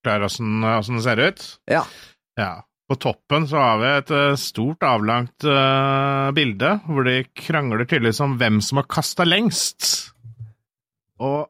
Klar 0.04 0.24
åssen 0.24 0.62
det 0.64 1.04
ser 1.04 1.20
ut? 1.20 1.46
Ja. 1.70 1.84
ja. 2.40 2.52
På 2.90 2.96
toppen 2.98 3.46
så 3.46 3.60
har 3.60 3.78
vi 3.78 3.90
et 3.94 4.10
uh, 4.10 4.34
stort, 4.40 4.82
avlangt 4.82 5.46
uh, 5.46 6.32
bilde 6.34 6.72
hvor 6.88 7.06
de 7.06 7.20
krangler 7.38 7.84
tydeligvis 7.84 8.22
om 8.24 8.34
hvem 8.40 8.58
som 8.64 8.80
har 8.80 8.88
kasta 8.90 9.26
lengst. 9.28 9.90
Og 11.22 11.46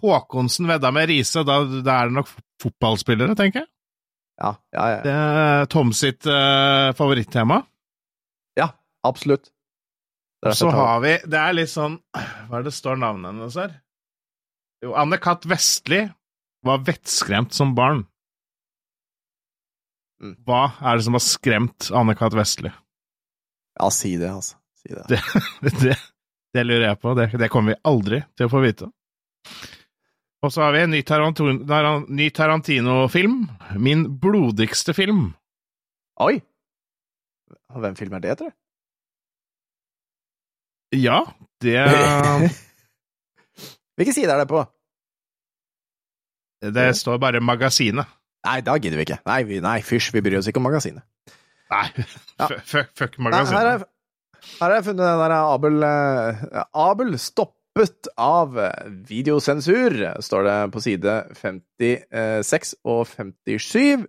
Håkonsen 0.00 0.68
vedda 0.68 0.90
med 0.92 1.08
Riise, 1.08 1.44
da, 1.46 1.60
da 1.80 2.00
er 2.00 2.10
det 2.10 2.16
nok 2.18 2.32
fotballspillere, 2.60 3.36
tenker 3.38 3.62
jeg? 3.62 3.70
Ja, 4.40 4.50
ja, 4.74 4.84
ja. 4.96 4.98
Det 5.04 5.14
er 5.14 5.70
Tom 5.72 5.92
sitt 5.96 6.26
uh, 6.28 6.90
favorittema. 6.96 7.60
Ja, 8.58 8.72
absolutt. 9.06 9.52
Så 10.56 10.70
har 10.72 11.02
vi 11.04 11.18
Det 11.28 11.36
er 11.36 11.52
litt 11.52 11.68
sånn 11.68 11.98
Hva 12.48 12.62
er 12.62 12.62
det 12.64 12.72
står 12.72 12.96
navnet 12.96 13.28
hennes 13.28 13.58
her? 13.60 13.74
Jo, 14.80 14.94
Anne 14.96 15.18
Katt 15.20 15.44
Vestli 15.44 16.06
var 16.66 16.84
vettskremt 16.86 17.54
som 17.56 17.74
barn. 17.74 18.04
Mm. 20.20 20.36
Hva 20.44 20.66
er 20.84 20.98
det 20.98 21.06
som 21.06 21.16
har 21.16 21.24
skremt 21.24 21.88
Anne-Kat. 21.96 22.36
Vestli? 22.36 22.70
Ja, 23.80 23.88
si 23.94 24.14
det, 24.20 24.30
altså. 24.30 24.58
Si 24.82 24.94
det. 24.94 25.04
Det, 25.64 25.72
det, 25.80 25.96
det 26.56 26.64
lurer 26.66 26.90
jeg 26.90 27.00
på. 27.00 27.14
Det, 27.16 27.30
det 27.40 27.48
kommer 27.52 27.74
vi 27.74 27.82
aldri 27.88 28.22
til 28.36 28.48
å 28.48 28.52
få 28.52 28.62
vite. 28.64 28.90
Og 30.40 30.52
så 30.52 30.64
har 30.64 30.72
vi 30.72 30.84
en 30.84 30.94
ny, 30.94 31.02
ny 32.08 32.30
Tarantino-film. 32.32 33.42
Min 33.76 34.06
blodigste 34.20 34.94
film. 34.96 35.34
Oi! 36.20 36.40
Hvem 37.70 37.96
film 37.96 38.16
er 38.16 38.24
det, 38.24 38.38
tror 38.40 38.50
du? 38.50 38.56
Ja, 40.96 41.20
det 41.62 41.84
Hvilken 44.00 44.16
side 44.16 44.32
er 44.32 44.42
det 44.42 44.48
på? 44.50 44.64
Det 46.60 46.88
står 46.98 47.18
bare 47.22 47.40
Magasinet. 47.40 48.06
Nei, 48.46 48.58
da 48.64 48.74
gidder 48.80 48.96
vi 49.00 49.04
ikke. 49.08 49.20
Nei, 49.28 49.38
vi, 49.48 49.60
nei 49.64 49.78
fysj, 49.84 50.10
vi 50.16 50.22
bryr 50.24 50.38
oss 50.40 50.48
ikke 50.48 50.60
om 50.60 50.66
Magasinet. 50.68 51.04
Nei, 51.70 51.86
Ja. 52.40 52.48
fuck, 52.64 52.90
fuck 52.98 53.18
Magasinet. 53.20 53.56
her, 53.60 53.66
er, 53.78 53.84
har 54.60 54.74
jeg 54.74 54.84
funnet 54.88 55.04
den 55.04 55.20
der 55.22 55.34
Abel 55.38 55.82
eh, 55.84 56.44
Abel 56.72 57.18
stoppet 57.20 58.08
av 58.20 58.56
videosensur, 59.08 59.94
står 60.24 60.46
det 60.48 60.56
på 60.74 60.82
side 60.84 61.16
56 61.38 62.74
og 62.84 63.04
57. 63.12 64.06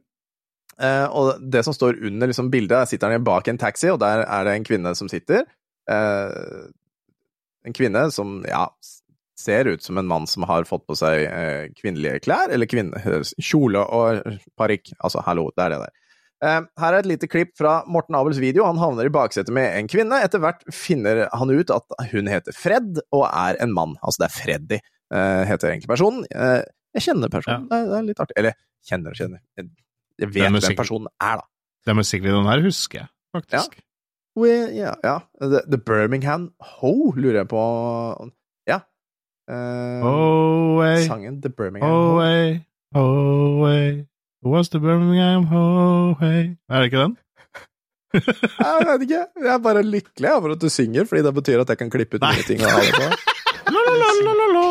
Eh, 0.81 1.05
og 1.13 1.43
det 1.53 1.61
som 1.67 1.75
står 1.75 1.99
under 2.07 2.31
liksom, 2.31 2.49
bildet, 2.51 2.89
sitter 2.89 3.11
han 3.13 3.23
bak 3.27 3.47
en 3.51 3.59
taxi, 3.61 3.91
og 3.93 3.99
der 4.01 4.23
er 4.25 4.47
det 4.47 4.55
en 4.57 4.65
kvinne 4.65 4.95
som 4.97 5.11
sitter. 5.11 5.43
Eh, 5.91 6.71
en 7.67 7.75
kvinne 7.77 8.07
som, 8.15 8.39
ja, 8.49 8.63
ser 9.41 9.69
ut 9.71 9.83
som 9.83 9.97
en 9.99 10.07
mann 10.07 10.27
som 10.29 10.45
har 10.49 10.67
fått 10.69 10.85
på 10.89 10.95
seg 10.99 11.25
eh, 11.25 11.63
kvinnelige 11.77 12.21
klær, 12.27 12.53
eller 12.53 12.69
kvinne, 12.69 13.01
kjole 13.41 13.81
og 13.81 14.37
parykk. 14.59 14.93
Altså, 14.99 15.23
hallo, 15.25 15.49
det 15.57 15.65
er 15.65 15.75
det 15.75 15.81
der. 15.85 15.97
Eh, 16.41 16.61
her 16.81 16.95
er 16.95 17.03
et 17.03 17.09
lite 17.09 17.29
klipp 17.29 17.53
fra 17.59 17.81
Morten 17.91 18.17
Abels 18.17 18.41
video. 18.41 18.65
Han 18.65 18.79
havner 18.81 19.05
i 19.05 19.13
baksetet 19.13 19.53
med 19.53 19.75
en 19.77 19.89
kvinne. 19.91 20.23
Etter 20.25 20.41
hvert 20.41 20.63
finner 20.73 21.27
han 21.29 21.53
ut 21.53 21.73
at 21.73 21.97
hun 22.13 22.29
heter 22.31 22.55
Fred, 22.57 22.97
og 23.13 23.27
er 23.29 23.61
en 23.61 23.73
mann. 23.75 23.93
Altså, 24.01 24.23
det 24.23 24.29
er 24.29 24.35
Freddy, 24.37 24.81
eh, 25.13 25.43
heter 25.51 25.73
egentlig 25.73 25.91
personen. 25.91 26.25
Eh, 26.33 26.63
jeg 26.97 27.07
kjenner 27.07 27.31
personen, 27.31 27.69
det, 27.69 27.77
er, 27.77 27.87
det 27.91 27.99
er 27.99 28.09
litt 28.09 28.25
artig. 28.25 28.37
Eller, 28.41 28.57
kjenner 28.89 29.13
og 29.13 29.21
kjenner. 29.21 29.39
Jeg, 29.59 29.69
vet 30.33 30.49
hvem 30.49 30.75
personen 30.77 31.13
er, 31.21 31.43
da. 31.43 31.47
Den 31.87 31.97
musikkvideoen 31.97 32.49
her 32.49 32.61
husker 32.65 33.03
jeg, 33.03 33.09
faktisk. 33.37 33.79
We, 34.37 34.51
ja, 34.73 34.93
yeah. 35.03 35.23
The, 35.41 35.63
the 35.67 35.77
Birmingham 35.81 36.51
Ho, 36.77 37.11
lurer 37.17 37.41
jeg 37.41 37.49
på. 37.51 37.63
Ja. 39.51 39.57
Eh, 39.57 40.05
Away, 40.07 41.07
sangen 41.07 41.41
The 41.41 41.49
Birmingham 41.49 41.91
away, 41.91 42.65
away. 42.95 44.05
Was 44.43 44.69
the 44.69 44.79
Birmingham 44.79 45.45
away 45.53 46.55
Er 46.69 46.79
det 46.79 46.85
ikke 46.85 47.03
den? 47.03 47.17
Jeg 48.59 48.87
vet 48.87 49.01
ikke. 49.01 49.25
Jeg 49.43 49.53
er 49.53 49.57
bare 49.63 49.83
lykkelig 49.83 50.31
over 50.33 50.55
at 50.55 50.61
du 50.61 50.69
synger, 50.69 51.05
fordi 51.05 51.21
det 51.23 51.33
betyr 51.35 51.61
at 51.61 51.69
jeg 51.69 51.77
kan 51.79 51.89
klippe 51.89 52.17
ut 52.19 52.25
mye 52.25 52.43
ting 52.47 52.59
og 52.59 52.71
ha 52.71 52.79
det 52.83 52.95
på. 52.95 53.07
La, 53.71 53.79
la, 53.87 53.93
la, 53.95 54.09
la, 54.25 54.33
la, 54.39 54.47
la. 54.55 54.65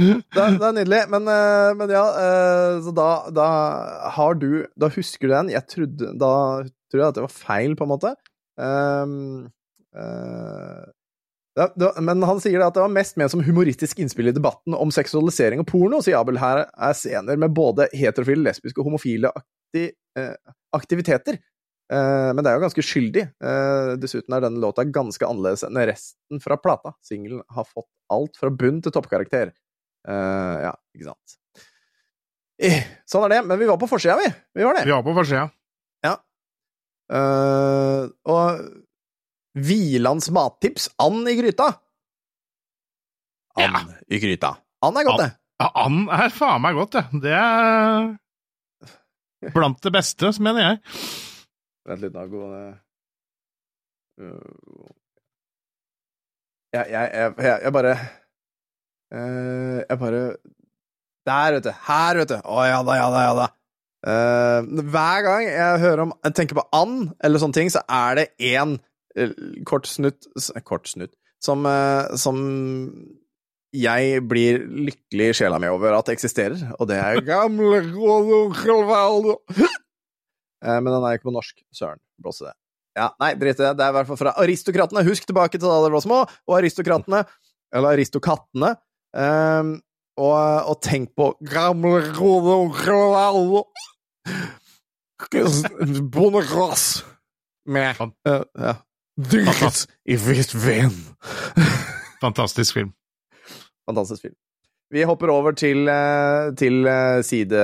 det, 0.00 0.36
er, 0.36 0.56
det 0.58 0.66
er 0.66 0.74
nydelig. 0.76 1.00
Men, 1.14 1.30
eh, 1.32 1.70
men 1.78 1.94
ja, 1.94 2.02
eh, 2.24 2.74
så 2.84 2.92
da, 2.94 3.08
da 3.34 3.46
har 4.16 4.36
du 4.38 4.66
Da 4.78 4.90
husker 4.92 5.28
du 5.28 5.34
den. 5.34 5.52
Jeg 5.54 5.66
trodde 5.70 6.12
Da 6.20 6.34
tror 6.90 7.00
jeg 7.00 7.08
at 7.08 7.16
det 7.16 7.24
var 7.24 7.32
feil, 7.34 7.76
på 7.78 7.86
en 7.86 7.92
måte. 7.94 8.14
Um, 8.60 9.46
eh, 9.46 9.48
det, 9.94 11.66
det, 11.76 11.90
men 12.06 12.22
han 12.22 12.40
sier 12.42 12.60
det 12.60 12.66
at 12.68 12.76
det 12.76 12.82
var 12.84 12.92
mest 12.94 13.16
ment 13.18 13.32
som 13.32 13.42
humoristisk 13.44 13.98
innspill 14.02 14.30
i 14.30 14.34
debatten 14.36 14.76
om 14.76 14.92
seksualisering 14.94 15.62
og 15.62 15.68
porno, 15.68 15.98
sier 16.04 16.20
Abel. 16.20 16.38
Her 16.40 16.64
er 16.68 16.96
scener 16.96 17.40
med 17.40 17.54
både 17.56 17.88
heterofile, 17.96 18.44
lesbiske 18.46 18.78
og 18.80 18.86
homofile 18.90 19.32
akti, 19.34 19.88
eh, 20.18 20.54
aktiviteter. 20.76 21.40
Eh, 21.90 22.30
men 22.30 22.44
det 22.44 22.52
er 22.52 22.58
jo 22.58 22.64
ganske 22.64 22.86
skyldig. 22.86 23.26
Eh, 23.42 23.92
dessuten 23.98 24.36
er 24.36 24.46
denne 24.46 24.62
låta 24.62 24.86
ganske 24.86 25.26
annerledes 25.26 25.66
enn 25.66 25.82
resten 25.90 26.42
fra 26.42 26.56
plata. 26.60 26.94
Singelen 27.02 27.42
har 27.50 27.66
fått 27.66 27.90
alt 28.14 28.38
fra 28.38 28.52
bunn 28.54 28.78
til 28.84 28.94
toppkarakter. 28.94 29.50
Eh, 30.06 30.56
ja, 30.68 30.74
ikke 30.94 31.10
sant. 31.10 31.38
Eh, 32.62 32.84
sånn 33.10 33.26
er 33.26 33.40
det. 33.40 33.46
Men 33.50 33.58
vi 33.58 33.66
var 33.66 33.80
på 33.80 33.90
forsida, 33.90 34.20
vi. 34.22 34.30
Vi 34.54 34.68
var 34.68 34.78
det. 34.78 34.86
Vi 34.86 34.94
var 34.94 35.02
på 35.02 35.18
forsida. 35.18 35.50
Eh, 37.10 38.04
og 38.30 38.60
Hvilands 39.58 40.30
mattips 40.30 40.88
and 41.02 41.28
i 41.28 41.34
gryta. 41.38 41.72
And 43.56 43.74
Ja. 43.74 43.80
i 44.08 44.18
gryta. 44.22 44.56
And 44.82 44.96
er 44.96 45.04
godt, 45.04 45.18
det. 45.24 45.32
And 45.74 46.08
er 46.08 46.28
faen 46.32 46.62
meg 46.62 46.74
godt, 46.78 46.92
det. 46.92 47.04
Det 47.22 47.32
er 47.32 48.16
blant 49.54 49.80
det 49.82 49.92
beste, 49.92 50.30
mener 50.40 50.60
jeg. 50.60 50.78
Vent 51.88 52.00
litt, 52.04 52.14
da. 52.14 52.26
Gå 52.30 52.46
jeg, 56.70 56.86
jeg, 56.92 57.34
jeg, 57.64 57.72
bare 57.72 57.94
eh, 59.10 59.78
Jeg 59.88 59.98
bare 59.98 60.20
Der, 61.26 61.56
vet 61.56 61.64
du. 61.64 61.72
Her, 61.86 62.20
vet 62.20 62.28
du. 62.34 62.36
Å 62.36 62.66
ja 62.68 62.82
da, 62.84 62.98
ja 62.98 63.08
da, 63.14 63.22
ja 63.24 63.32
da. 63.38 63.48
Eh, 64.10 64.68
hver 64.92 65.24
gang 65.26 65.48
jeg 65.48 65.80
hører 65.82 66.04
om 66.06 66.14
tenker 66.32 66.56
på 66.56 66.64
and 66.76 67.10
eller 67.20 67.42
sånne 67.42 67.56
ting, 67.58 67.72
så 67.72 67.82
er 67.84 68.20
det 68.20 68.28
én 68.52 68.78
kort 69.66 69.88
snutt 69.90 70.28
Kort 70.64 70.86
snutt 70.90 71.14
som, 71.42 71.64
eh, 71.66 72.16
som 72.20 72.36
jeg 73.72 74.20
blir 74.28 74.64
lykkelig 74.66 75.28
i 75.30 75.36
sjela 75.38 75.60
mi 75.62 75.70
over 75.70 75.94
at 75.96 76.08
det 76.08 76.16
eksisterer, 76.18 76.60
og 76.76 76.88
det 76.90 76.98
er 77.00 77.22
gamle 77.24 77.80
Ronaldo. 77.86 79.38
Eh, 80.60 80.76
Men 80.80 80.90
den 80.92 81.04
er 81.06 81.16
ikke 81.16 81.30
på 81.30 81.32
norsk. 81.32 81.62
Søren. 81.72 82.00
Blåse 82.20 82.44
det. 82.50 82.54
Ja, 82.98 83.06
nei, 83.22 83.30
drit 83.38 83.56
i 83.56 83.62
det. 83.62 83.76
Det 83.78 83.84
er 83.86 83.94
i 83.94 83.96
hvert 83.96 84.08
fall 84.10 84.18
fra 84.20 84.34
Aristokratene. 84.42 85.04
Husk 85.06 85.24
tilbake 85.30 85.56
til 85.56 85.64
da 85.64 85.78
dere 85.80 85.94
var 85.94 86.04
små, 86.04 86.18
og 86.26 86.56
Aristokratene, 86.58 87.22
eller 87.72 87.94
Aristokattene. 87.94 88.74
Um, 89.16 89.70
og, 90.20 90.36
og 90.68 90.76
tenk 90.84 91.14
på 91.16 91.30
gamle 91.48 92.02
Ronaldo. 92.18 93.64
Bondegras 96.12 96.84
med 97.70 97.96
uh, 98.00 98.42
ja. 98.58 98.74
Dykket 99.20 99.84
i 100.08 100.16
hvitt 100.16 100.54
vin. 100.54 100.94
Fantastisk 102.22 102.76
film. 102.78 102.92
Fantastisk 103.88 104.22
film. 104.28 104.36
Vi 104.90 105.04
hopper 105.06 105.30
over 105.30 105.54
til, 105.54 105.86
eh, 105.88 106.50
til 106.58 106.86
eh, 106.90 107.20
side 107.22 107.58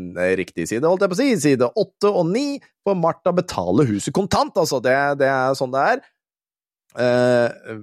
nei, 0.00 0.30
riktig 0.38 0.64
side, 0.70 0.86
holdt 0.86 1.02
jeg 1.04 1.12
på 1.12 1.16
å 1.18 1.20
si. 1.20 1.30
Side 1.42 1.68
åtte 1.82 2.12
og 2.12 2.30
ni. 2.30 2.60
For 2.86 2.96
Martha 2.96 3.34
betaler 3.36 3.88
huset 3.90 4.14
kontant, 4.16 4.56
altså. 4.56 4.80
Det, 4.80 4.94
det 5.20 5.28
er 5.28 5.56
sånn 5.58 5.74
det 5.74 5.82
er. 5.92 6.04
Eh, 7.04 7.74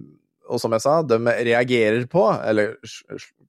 og 0.48 0.62
som 0.64 0.74
jeg 0.74 0.86
sa, 0.86 1.02
de 1.06 1.20
reagerer 1.20 2.08
på, 2.10 2.24
eller 2.48 2.78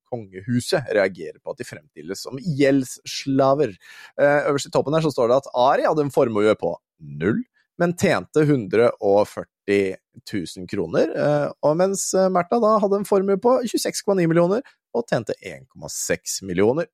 kongehuset 0.08 0.88
reagerer 0.96 1.38
på 1.40 1.52
at 1.52 1.60
de 1.60 1.68
fremstilles 1.68 2.24
som 2.26 2.40
gjeldsslaver. 2.40 3.76
Eh, 4.20 4.48
øverst 4.50 4.68
i 4.68 4.74
toppen 4.74 4.96
her 4.96 5.04
så 5.06 5.12
står 5.14 5.30
det 5.30 5.40
at 5.42 5.52
Ari 5.68 5.86
hadde 5.88 6.08
en 6.08 6.12
formue 6.14 6.56
på 6.60 6.74
null, 7.22 7.40
men 7.80 7.94
tjente 7.96 8.42
140 8.44 9.48
000 9.68 10.68
kroner, 10.70 11.12
eh, 11.12 11.48
og 11.64 11.76
mens 11.80 12.08
eh, 12.16 12.30
Märtha 12.32 12.60
da 12.62 12.74
hadde 12.82 13.00
en 13.02 13.08
formue 13.08 13.38
på 13.40 13.58
26,9 13.68 14.26
millioner 14.26 14.64
og 14.96 15.06
tjente 15.08 15.36
1,6 15.44 16.40
millioner. 16.48 16.88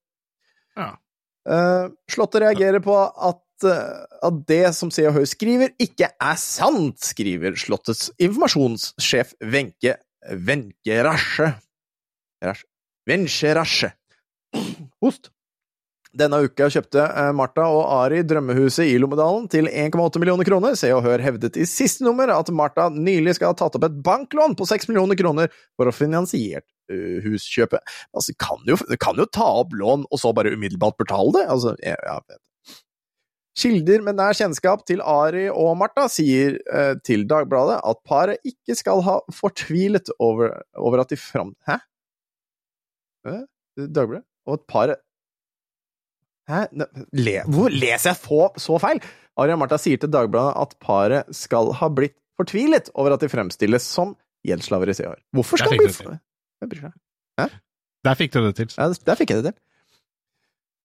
Ja. 0.76 0.94
Eh, 1.48 1.88
reagerer 2.42 2.82
på 2.84 2.96
at, 2.98 3.42
at 3.64 4.40
det 4.48 4.64
som 4.74 4.90
Se 4.90 5.06
og 5.08 5.14
Hør 5.18 5.28
skriver, 5.28 5.74
ikke 5.78 6.10
er 6.10 6.40
sant, 6.40 6.98
skriver 7.04 7.56
Slottets 7.60 8.10
informasjonssjef 8.18 9.36
Wenche 9.40 9.98
Wenche 10.32 11.02
Rasche. 11.04 11.52
Rasche. 12.42 12.66
Wenche 13.06 13.54
Rasche. 13.54 13.92
Denne 16.14 16.38
uka 16.46 16.68
kjøpte 16.70 17.02
eh, 17.08 17.32
Martha 17.34 17.64
og 17.74 17.88
Ari 17.96 18.20
drømmehuset 18.28 18.86
i 18.86 18.94
Lommedalen 19.02 19.48
til 19.50 19.66
1,8 19.66 20.20
millioner 20.22 20.46
kroner. 20.46 20.76
Se 20.78 20.92
og 20.94 21.02
Hør 21.06 21.22
hevdet 21.24 21.58
i 21.58 21.66
siste 21.66 22.06
nummer 22.06 22.30
at 22.30 22.52
Martha 22.54 22.86
nylig 22.94 23.34
skal 23.38 23.50
ha 23.50 23.58
tatt 23.58 23.74
opp 23.78 23.86
et 23.88 23.96
banklån 24.06 24.54
på 24.58 24.68
6 24.70 24.86
millioner 24.90 25.18
kroner 25.18 25.50
for 25.74 25.90
å 25.90 25.94
finansiere 25.94 26.62
eh, 26.92 27.18
huskjøpet. 27.24 27.82
Altså, 28.14 28.34
kan 28.38 28.62
jo, 28.68 28.78
kan 29.02 29.18
jo 29.18 29.26
ta 29.26 29.48
opp 29.64 29.74
lån 29.74 30.06
og 30.06 30.20
så 30.22 30.30
bare 30.36 30.54
umiddelbart 30.54 31.00
betale 31.02 31.34
det. 31.40 31.46
Altså, 31.50 31.74
ja, 31.82 32.18
vet. 32.28 32.42
Kilder 33.58 34.02
med 34.02 34.18
nær 34.18 34.34
kjennskap 34.34 34.82
til 34.86 35.02
Ari 35.06 35.48
og 35.50 35.74
Martha 35.78 36.06
sier 36.10 36.60
eh, 36.70 36.94
til 37.06 37.26
Dagbladet 37.30 37.80
at 37.86 38.02
paret 38.06 38.46
ikke 38.46 38.78
skal 38.78 39.02
ha 39.06 39.18
fortvilet 39.34 40.14
over, 40.22 40.60
over 40.78 41.02
at 41.02 41.10
de 41.10 41.18
fram... 41.18 41.56
Hæ? 41.66 41.80
Dagbladet? 43.78 44.22
Og 44.44 44.58
at 44.58 44.64
paret 44.68 45.03
Hæ? 46.50 46.66
Le, 47.16 47.38
hvor 47.48 47.72
leser 47.72 48.12
jeg 48.12 48.20
få, 48.20 48.48
så 48.60 48.78
feil? 48.82 49.00
Ari 49.40 49.54
og 49.54 49.62
Martha 49.62 49.78
sier 49.80 50.00
til 50.00 50.12
Dagbladet 50.12 50.54
at 50.60 50.76
paret 50.82 51.34
skal 51.34 51.72
ha 51.80 51.88
blitt 51.90 52.16
fortvilet 52.38 52.90
over 52.94 53.14
at 53.14 53.24
de 53.24 53.30
fremstilles 53.32 53.86
som 53.86 54.14
gjeldsslaver 54.46 54.92
i 54.92 54.96
og 55.08 55.20
Hvorfor 55.34 55.62
skal 55.62 55.76
bli. 55.78 56.80
Der 58.04 58.18
fikk 58.18 58.34
du 58.34 58.42
det 58.44 58.56
til. 58.58 58.74
Ja, 58.76 58.90
der 58.92 59.16
fikk 59.16 59.32
jeg 59.32 59.42
det 59.42 59.52
til. 59.54 59.60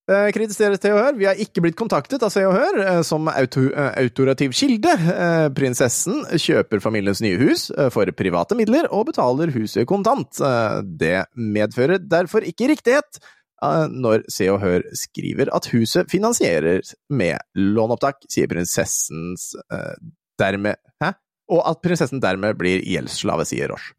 Eh, 0.10 0.32
kritiserer 0.34 0.80
Se 0.82 0.90
og 0.90 1.04
Hør. 1.04 1.18
Vi 1.20 1.28
har 1.28 1.38
ikke 1.38 1.62
blitt 1.62 1.78
kontaktet 1.78 2.24
av 2.26 2.32
Se 2.34 2.42
og 2.48 2.56
Hør 2.56 2.80
eh, 2.82 3.02
som 3.06 3.28
auto, 3.30 3.68
eh, 3.70 3.92
autorativ 4.02 4.56
kilde. 4.58 4.90
Eh, 4.90 5.50
prinsessen 5.54 6.24
kjøper 6.34 6.82
familiens 6.82 7.22
nye 7.22 7.38
hus 7.38 7.68
for 7.94 8.10
private 8.18 8.58
midler 8.58 8.88
og 8.90 9.06
betaler 9.12 9.54
huset 9.54 9.86
kontant. 9.90 10.42
Det 10.82 11.28
medfører 11.38 12.02
derfor 12.02 12.48
ikke 12.48 12.72
riktighet 12.72 13.22
når 13.62 14.24
Se 14.32 14.48
og 14.52 14.62
Hør 14.64 14.86
skriver 14.96 15.52
at 15.56 15.68
huset 15.74 16.10
finansieres 16.12 16.94
med 17.12 17.40
låneopptak, 17.60 18.22
sier 18.32 18.48
prinsessens 18.52 19.52
eh, 19.74 19.96
dermed 20.40 20.80
Hæ? 21.04 21.14
Og 21.50 21.64
at 21.66 21.82
prinsessen 21.82 22.22
dermed 22.22 22.58
blir 22.60 22.84
gjeldsslave, 22.86 23.46
sier 23.50 23.72
Rosh. 23.72 23.92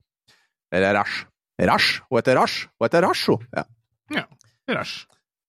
Eller 0.72 0.94
Rash. 0.94 1.24
Rash. 1.60 2.00
Hun 2.08 2.20
heter 2.20 2.38
Rash. 2.38 2.68
Hun 2.78 2.86
heter 2.86 3.02
Rasho. 3.02 3.38
Ja. 3.56 3.64
Rash. 4.70 5.06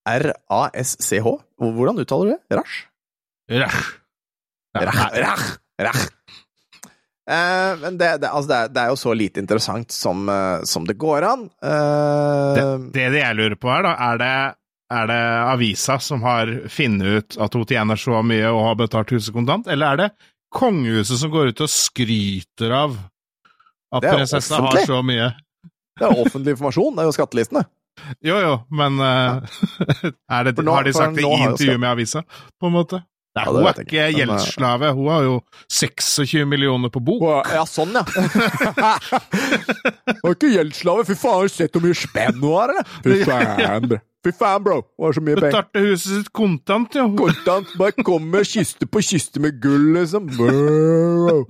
R-A-S-C-H? 0.09 1.35
Hvordan 1.61 2.01
uttaler 2.01 2.25
du 2.25 2.31
det? 2.33 2.57
Rash? 2.57 2.87
Rash. 3.53 3.91
Ja, 4.73 4.85
Rach, 4.87 4.99
nei, 5.11 5.21
rach, 5.21 5.45
rach. 5.83 6.03
Eh, 7.31 7.75
men 7.79 7.97
det, 7.97 8.09
det, 8.23 8.29
altså 8.29 8.49
det, 8.49 8.57
er, 8.57 8.71
det 8.75 8.81
er 8.81 8.89
jo 8.91 8.97
så 8.99 9.13
lite 9.15 9.39
interessant 9.39 9.93
som, 9.95 10.25
uh, 10.27 10.63
som 10.67 10.87
det 10.87 10.97
går 10.99 11.27
an. 11.29 11.45
Uh, 11.63 12.89
Det, 12.91 13.05
jeg 13.15 13.37
lurer 13.37 13.55
på, 13.59 13.69
er 13.71 13.85
da, 13.87 13.93
er 14.09 14.19
det, 14.19 14.31
er 14.91 15.07
det 15.13 15.21
avisa 15.53 15.95
som 16.03 16.25
har 16.27 16.51
funnet 16.73 17.07
ut 17.21 17.37
at 17.45 17.55
hun 17.55 17.67
tjener 17.69 17.99
så 18.01 18.19
mye 18.25 18.49
og 18.51 18.65
har 18.67 18.79
betalt 18.81 19.13
huset 19.15 19.35
kontant, 19.35 19.69
eller 19.71 19.93
er 19.93 20.01
det 20.01 20.09
kongehuset 20.51 21.21
som 21.21 21.31
går 21.31 21.53
ut 21.53 21.63
og 21.63 21.71
skryter 21.71 22.73
av 22.75 22.97
at 23.95 24.03
prinsessa 24.03 24.59
har 24.65 24.81
så 24.87 24.99
mye? 25.05 25.29
det 26.01 26.07
er 26.07 26.19
offentlig 26.23 26.55
informasjon, 26.55 26.95
det 26.97 27.03
er 27.03 27.07
jo 27.07 27.13
skattelistene. 27.15 27.61
Jo, 28.25 28.37
jo, 28.41 28.53
men 28.73 28.97
ja. 28.99 29.39
det, 30.47 30.53
nå- 30.63 30.73
har 30.73 30.87
de 30.87 30.93
sagt 30.95 31.15
det 31.19 31.23
i 31.27 31.41
intervju 31.45 31.75
med 31.77 31.89
avisa, 31.91 32.23
på 32.59 32.67
en 32.71 32.75
måte? 32.75 33.01
Nei, 33.31 33.45
Ja, 33.45 33.51
hun 33.55 33.67
er 33.69 33.77
ikke 33.79 33.99
eh, 34.03 34.15
gjeldsslave. 34.17 34.89
Hun 34.97 35.05
har 35.07 35.23
jo 35.23 35.35
26 35.71 36.43
millioner 36.51 36.91
på 36.91 36.99
bok. 36.99 37.21
Ja, 37.47 37.61
sånn, 37.69 37.93
ja. 37.95 38.03
Hun 40.21 40.27
er 40.27 40.35
ikke 40.35 40.49
gjeldsslave. 40.51 41.05
Fy 41.07 41.15
faen, 41.15 41.37
har 41.39 41.47
du 41.47 41.53
sett 41.53 41.77
hvor 41.77 41.85
mye 41.85 41.95
spenn 41.95 42.41
hun 42.41 42.51
har, 42.57 42.73
eller? 42.73 42.89
Fy 43.05 43.21
faen, 43.23 43.87
bro. 43.87 44.01
Fy 44.21 44.33
faen, 44.35 44.65
bro. 44.65 44.81
Hun 44.99 45.07
har 45.07 45.15
så 45.15 45.23
mye 45.23 45.39
penger. 45.39 45.55
Betalte 45.55 45.85
huset 45.87 46.11
sitt 46.17 46.31
kontant, 46.35 46.99
jo. 46.99 47.07
Kontant. 47.21 47.71
Bare 47.79 47.95
kommer 48.03 48.43
kiste 48.47 48.89
på 48.91 49.03
kiste 49.05 49.39
med 49.43 49.61
gull, 49.63 49.93
liksom. 49.95 50.27
Bro. 50.35 51.45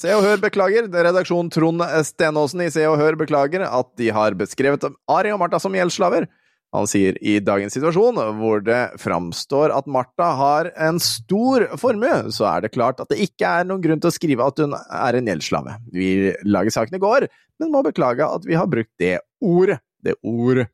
Se 0.00 0.08
og 0.16 0.22
Hør 0.24 0.38
beklager. 0.40 0.86
Redaksjon 0.88 1.50
Trond 1.52 1.82
Stenåsen 2.06 2.62
i 2.64 2.70
Se 2.72 2.86
og 2.88 2.96
Hør 3.00 3.18
beklager 3.20 3.66
at 3.66 3.88
de 4.00 4.08
har 4.14 4.36
beskrevet 4.38 4.86
Ari 5.10 5.32
og 5.34 5.40
Martha 5.42 5.58
som 5.60 5.74
gjeldsslaver. 5.76 6.24
Han 6.72 6.86
sier 6.86 7.16
i 7.26 7.38
dagens 7.42 7.74
situasjon, 7.74 8.18
hvor 8.38 8.60
det 8.62 8.92
framstår 9.02 9.72
at 9.74 9.88
Martha 9.90 10.28
har 10.38 10.68
en 10.78 11.00
stor 11.02 11.64
formue, 11.80 12.30
så 12.30 12.46
er 12.46 12.60
det 12.62 12.70
klart 12.76 13.00
at 13.02 13.10
det 13.10 13.18
ikke 13.24 13.48
er 13.60 13.64
noen 13.66 13.82
grunn 13.82 13.98
til 14.02 14.12
å 14.12 14.14
skrive 14.14 14.46
at 14.46 14.62
hun 14.62 14.76
er 14.78 15.18
en 15.18 15.26
gjeldsslave. 15.32 15.74
Vi 15.90 16.10
lager 16.46 16.70
saken 16.76 16.94
i 16.94 17.02
går, 17.02 17.26
men 17.58 17.72
må 17.74 17.82
beklage 17.82 18.22
at 18.22 18.46
vi 18.46 18.54
har 18.54 18.70
brukt 18.70 18.92
det 19.02 19.16
ordet. 19.42 19.80
Det 20.00 20.14
ordet 20.22 20.68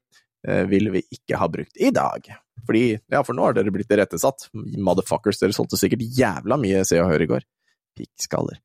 eh, 0.46 0.66
ville 0.68 0.92
vi 0.98 1.02
ikke 1.16 1.40
ha 1.40 1.48
brukt 1.50 1.80
i 1.80 1.88
dag. 1.96 2.28
Fordi, 2.66 2.84
ja, 3.10 3.22
for 3.24 3.32
nå 3.38 3.48
har 3.48 3.56
dere 3.56 3.72
blitt 3.72 3.90
irettesatt. 3.96 4.50
Motherfuckers, 4.52 5.40
dere 5.40 5.56
solgte 5.56 5.80
sikkert 5.80 6.04
jævla 6.18 6.60
mye 6.60 6.84
Se 6.86 7.00
og 7.00 7.08
Hør 7.10 7.24
i 7.24 7.30
går. 7.32 7.48
Pikkskaller. 7.96 8.60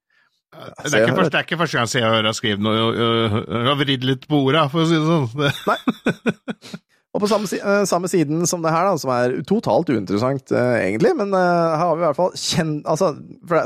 Det 0.52 0.92
er, 1.00 1.08
ikke 1.08 1.30
det 1.32 1.38
er 1.40 1.46
ikke 1.48 1.58
første 1.64 1.80
gang 1.80 1.92
jeg 1.96 2.04
har 2.28 2.34
skrevet 2.36 2.60
noe 2.66 2.80
og- 2.90 2.98
og- 3.00 3.36
og 3.48 3.68
har 3.72 3.78
vridd 3.80 4.04
litt 4.04 4.28
på 4.28 4.44
ordet, 4.50 4.68
for 4.74 4.84
å 4.84 4.88
si 4.90 5.00
det 5.00 5.08
sånn. 5.08 5.30
Det, 5.40 6.82
Og 7.12 7.24
på 7.24 7.28
samme, 7.28 7.48
eh, 7.60 7.84
samme 7.90 8.08
siden 8.08 8.46
som 8.48 8.62
det 8.64 8.72
her, 8.72 8.88
da, 8.88 9.00
som 9.00 9.12
er 9.12 9.42
totalt 9.48 9.90
uinteressant 9.92 10.54
uh, 10.56 10.78
egentlig, 10.80 11.12
men 11.20 11.34
uh, 11.36 11.40
her 11.76 11.82
har 11.84 11.98
vi 11.98 12.06
i 12.06 12.08
hvert 12.08 12.20
fall 12.20 12.36
kjent... 12.40 12.86
Altså, 12.88 13.12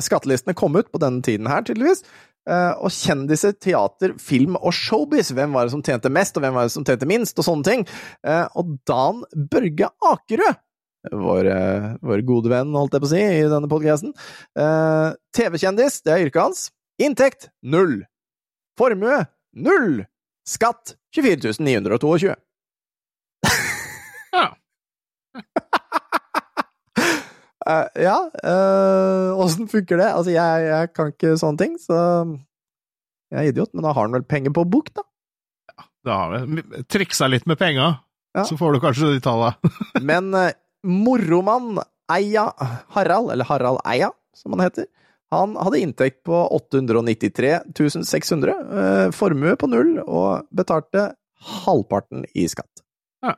skattelistene 0.01 0.55
kom 0.57 0.73
ut 0.77 0.89
på 0.89 1.01
denne 1.03 1.21
tiden 1.25 1.49
her, 1.51 1.61
tydeligvis. 1.67 2.01
Uh, 2.49 2.73
og 2.81 2.93
kjendiser, 2.93 3.53
teater, 3.61 4.15
film 4.21 4.57
og 4.57 4.73
showbiz. 4.73 5.29
Hvem 5.37 5.53
var 5.53 5.67
det 5.67 5.75
som 5.75 5.83
tjente 5.85 6.09
mest, 6.13 6.37
og 6.37 6.45
hvem 6.45 6.57
var 6.57 6.65
det 6.65 6.73
som 6.73 6.85
tjente 6.87 7.09
minst, 7.09 7.37
og 7.37 7.45
sånne 7.45 7.69
ting. 7.69 7.85
Og 8.57 8.75
Dan 8.89 9.21
Børge 9.53 9.91
Akerø, 10.09 10.49
vår, 11.13 11.49
vår 12.05 12.25
gode 12.25 12.49
venn, 12.49 12.73
holdt 12.73 12.97
jeg 12.97 13.03
på 13.03 13.09
å 13.09 13.13
si, 13.13 13.21
i 13.21 13.49
denne 13.51 13.69
podcasten. 13.69 14.13
Eh, 14.57 15.09
TV-kjendis, 15.37 16.01
det 16.05 16.13
er 16.13 16.25
yrket 16.25 16.41
hans. 16.41 16.65
Inntekt 17.01 17.49
null. 17.61 17.99
Formue 18.79 19.21
null. 19.53 20.05
Skatt 20.49 20.95
24 21.15 21.57
922. 21.61 22.35
ja. 24.37 24.45
Eh, 27.65 28.03
ja, 28.05 28.17
åssen 29.41 29.65
uh, 29.65 29.71
funker 29.71 29.97
det? 29.97 30.09
Altså, 30.11 30.33
jeg, 30.35 30.65
jeg 30.69 30.91
kan 30.93 31.09
ikke 31.13 31.33
sånne 31.41 31.61
ting, 31.63 31.77
så 31.81 31.97
jeg 33.33 33.39
er 33.41 33.49
idiot, 33.49 33.71
men 33.73 33.87
da 33.87 33.93
har 33.95 34.05
han 34.05 34.13
vel 34.13 34.25
penger 34.27 34.53
på 34.53 34.67
bok, 34.69 34.91
da? 34.95 35.05
Da 36.05 36.19
har 36.19 36.45
vi 36.45 36.83
triksa 36.85 37.27
litt 37.31 37.47
med 37.49 37.57
penga, 37.57 37.95
Ja. 38.35 38.43
så 38.45 38.57
får 38.59 38.75
du 38.75 38.83
kanskje 38.83 39.13
de 39.15 39.23
talla. 39.23 39.55
Men 40.03 40.29
uh, 40.35 40.51
moromann 40.85 41.79
Eia 42.11 42.51
Harald, 42.93 43.31
eller 43.33 43.47
Harald 43.49 43.79
Eia, 43.87 44.11
som 44.37 44.53
han 44.53 44.67
heter, 44.67 44.85
han 45.33 45.55
hadde 45.57 45.81
inntekt 45.81 46.21
på 46.27 46.37
893 46.53 48.03
600, 48.05 48.51
eh, 48.51 49.11
formue 49.15 49.55
på 49.57 49.69
null, 49.71 49.97
og 50.05 50.45
betalte 50.53 51.09
halvparten 51.65 52.27
i 52.37 52.45
skatt. 52.51 52.84
Ja. 53.25 53.35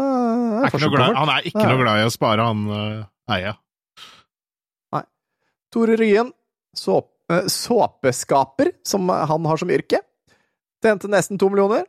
Eh, 0.00 0.66
er 0.66 0.74
Er 0.74 0.90
glad, 0.92 1.16
han 1.16 1.32
er 1.32 1.46
ikke 1.46 1.62
Ja. 1.62 1.70
noe 1.70 1.82
glad 1.82 2.02
i 2.02 2.06
å 2.08 2.12
spare, 2.12 2.44
han 2.46 2.66
uh, 2.70 3.06
Nei. 4.92 5.02
Tore 5.70 5.96
Ryen, 5.96 6.32
såp, 6.74 7.12
eh, 7.30 7.46
såpeskaper, 7.46 8.72
som 8.82 9.08
han 9.08 9.44
har 9.46 9.56
som 9.60 9.70
yrke. 9.70 10.00
Tjente 10.82 11.08
nesten 11.08 11.38
to 11.38 11.48
millioner. 11.48 11.84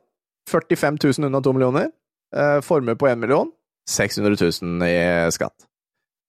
45 0.49 0.97
000 1.02 1.26
unna 1.30 1.41
to 1.41 1.54
millioner. 1.54 1.91
Eh, 2.36 2.60
formue 2.62 2.95
på 2.95 3.10
én 3.10 3.20
million. 3.20 3.52
600 3.89 4.36
000 4.62 4.84
i 4.86 5.32
skatt. 5.32 5.66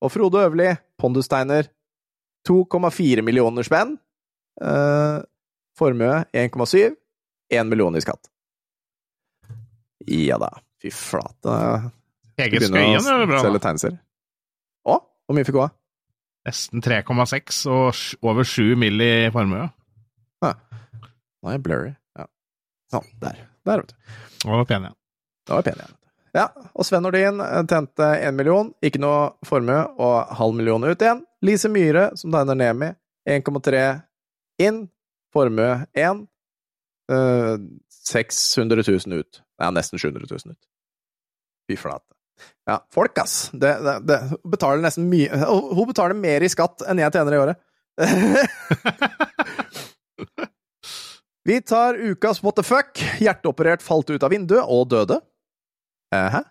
Og 0.01 0.11
Frode 0.11 0.41
Øverli, 0.41 0.71
pondustegner. 0.99 1.69
2,4 2.47 3.21
millioner 3.23 3.63
spenn. 3.63 3.97
Eh, 4.61 5.21
formue 5.77 6.25
1,7. 6.33 6.95
1 7.53 7.69
million 7.69 7.95
i 7.95 8.01
skatt. 8.01 8.29
Ja 10.07 10.39
da. 10.41 10.49
Fy 10.81 10.91
flate. 10.93 11.53
Hege 12.39 12.59
Skøyen 12.65 12.99
er 12.99 13.23
å 13.23 13.29
bra, 13.29 13.39
selge 13.45 13.61
tegneserier. 13.63 14.01
Å? 14.89 14.97
Hvor 14.99 15.37
mye 15.37 15.47
fikk 15.47 15.59
hun? 15.59 15.69
av? 15.69 15.77
Nesten 16.43 16.83
3,6 16.83 17.61
og 17.71 18.27
over 18.27 18.43
7 18.47 18.73
mill. 18.79 18.99
i 18.99 19.29
formue. 19.31 19.69
Nå 20.43 21.51
er 21.51 21.57
jeg 21.57 21.63
blurry. 21.63 21.91
Ja. 22.19 22.27
Sånn. 22.91 23.07
Der. 23.23 23.43
Der, 23.67 23.83
vet 23.83 23.91
du. 23.91 24.15
Og 24.47 24.63
pen 24.67 24.87
igjen. 24.87 24.97
Da 25.47 25.57
var 25.59 25.65
pen 25.67 25.79
igjen. 25.79 25.99
Ja, 26.33 26.47
og 26.73 26.87
Sven 26.87 27.03
Nordin 27.05 27.41
eh, 27.45 27.59
tjente 27.69 28.07
én 28.25 28.33
million, 28.33 28.71
ikke 28.81 29.01
noe 29.03 29.33
formue, 29.45 29.83
og 30.01 30.31
halv 30.39 30.55
million 30.57 30.81
ut 30.87 31.03
igjen. 31.03 31.21
Lise 31.45 31.69
Myhre, 31.69 32.07
som 32.17 32.33
tegner 32.33 32.57
Nemi, 32.57 32.89
1,3 33.29 33.83
inn. 34.65 34.79
Formue 35.33 35.83
1. 35.97 36.23
Eh, 37.13 37.53
600 38.03 38.83
000 38.87 39.19
ut. 39.21 39.41
Ja, 39.63 39.71
nesten 39.71 40.01
700 40.01 40.27
000 40.27 40.51
ut. 40.51 40.63
Fy 41.71 41.77
flate. 41.79 42.11
Ja, 42.67 42.81
folk, 42.91 43.17
ass. 43.21 43.49
Det, 43.53 43.71
det, 43.85 43.99
det 44.09 44.17
betaler 44.49 44.81
nesten 44.83 45.05
mye 45.07 45.29
Hun 45.45 45.85
betaler 45.87 46.17
mer 46.17 46.43
i 46.43 46.49
skatt 46.51 46.81
enn 46.89 46.99
jeg 46.99 47.13
tjener 47.15 47.33
i 47.37 47.41
året. 47.43 47.57
Vi 51.47 51.61
tar 51.61 51.99
ukas 51.99 52.43
what 52.43 52.55
the 52.55 52.63
fuck. 52.63 52.99
Hjerteoperert 53.19 53.83
falt 53.83 54.09
ut 54.09 54.23
av 54.23 54.31
vinduet 54.33 54.63
og 54.63 54.89
døde. 54.91 55.19
Hæ? 56.13 56.41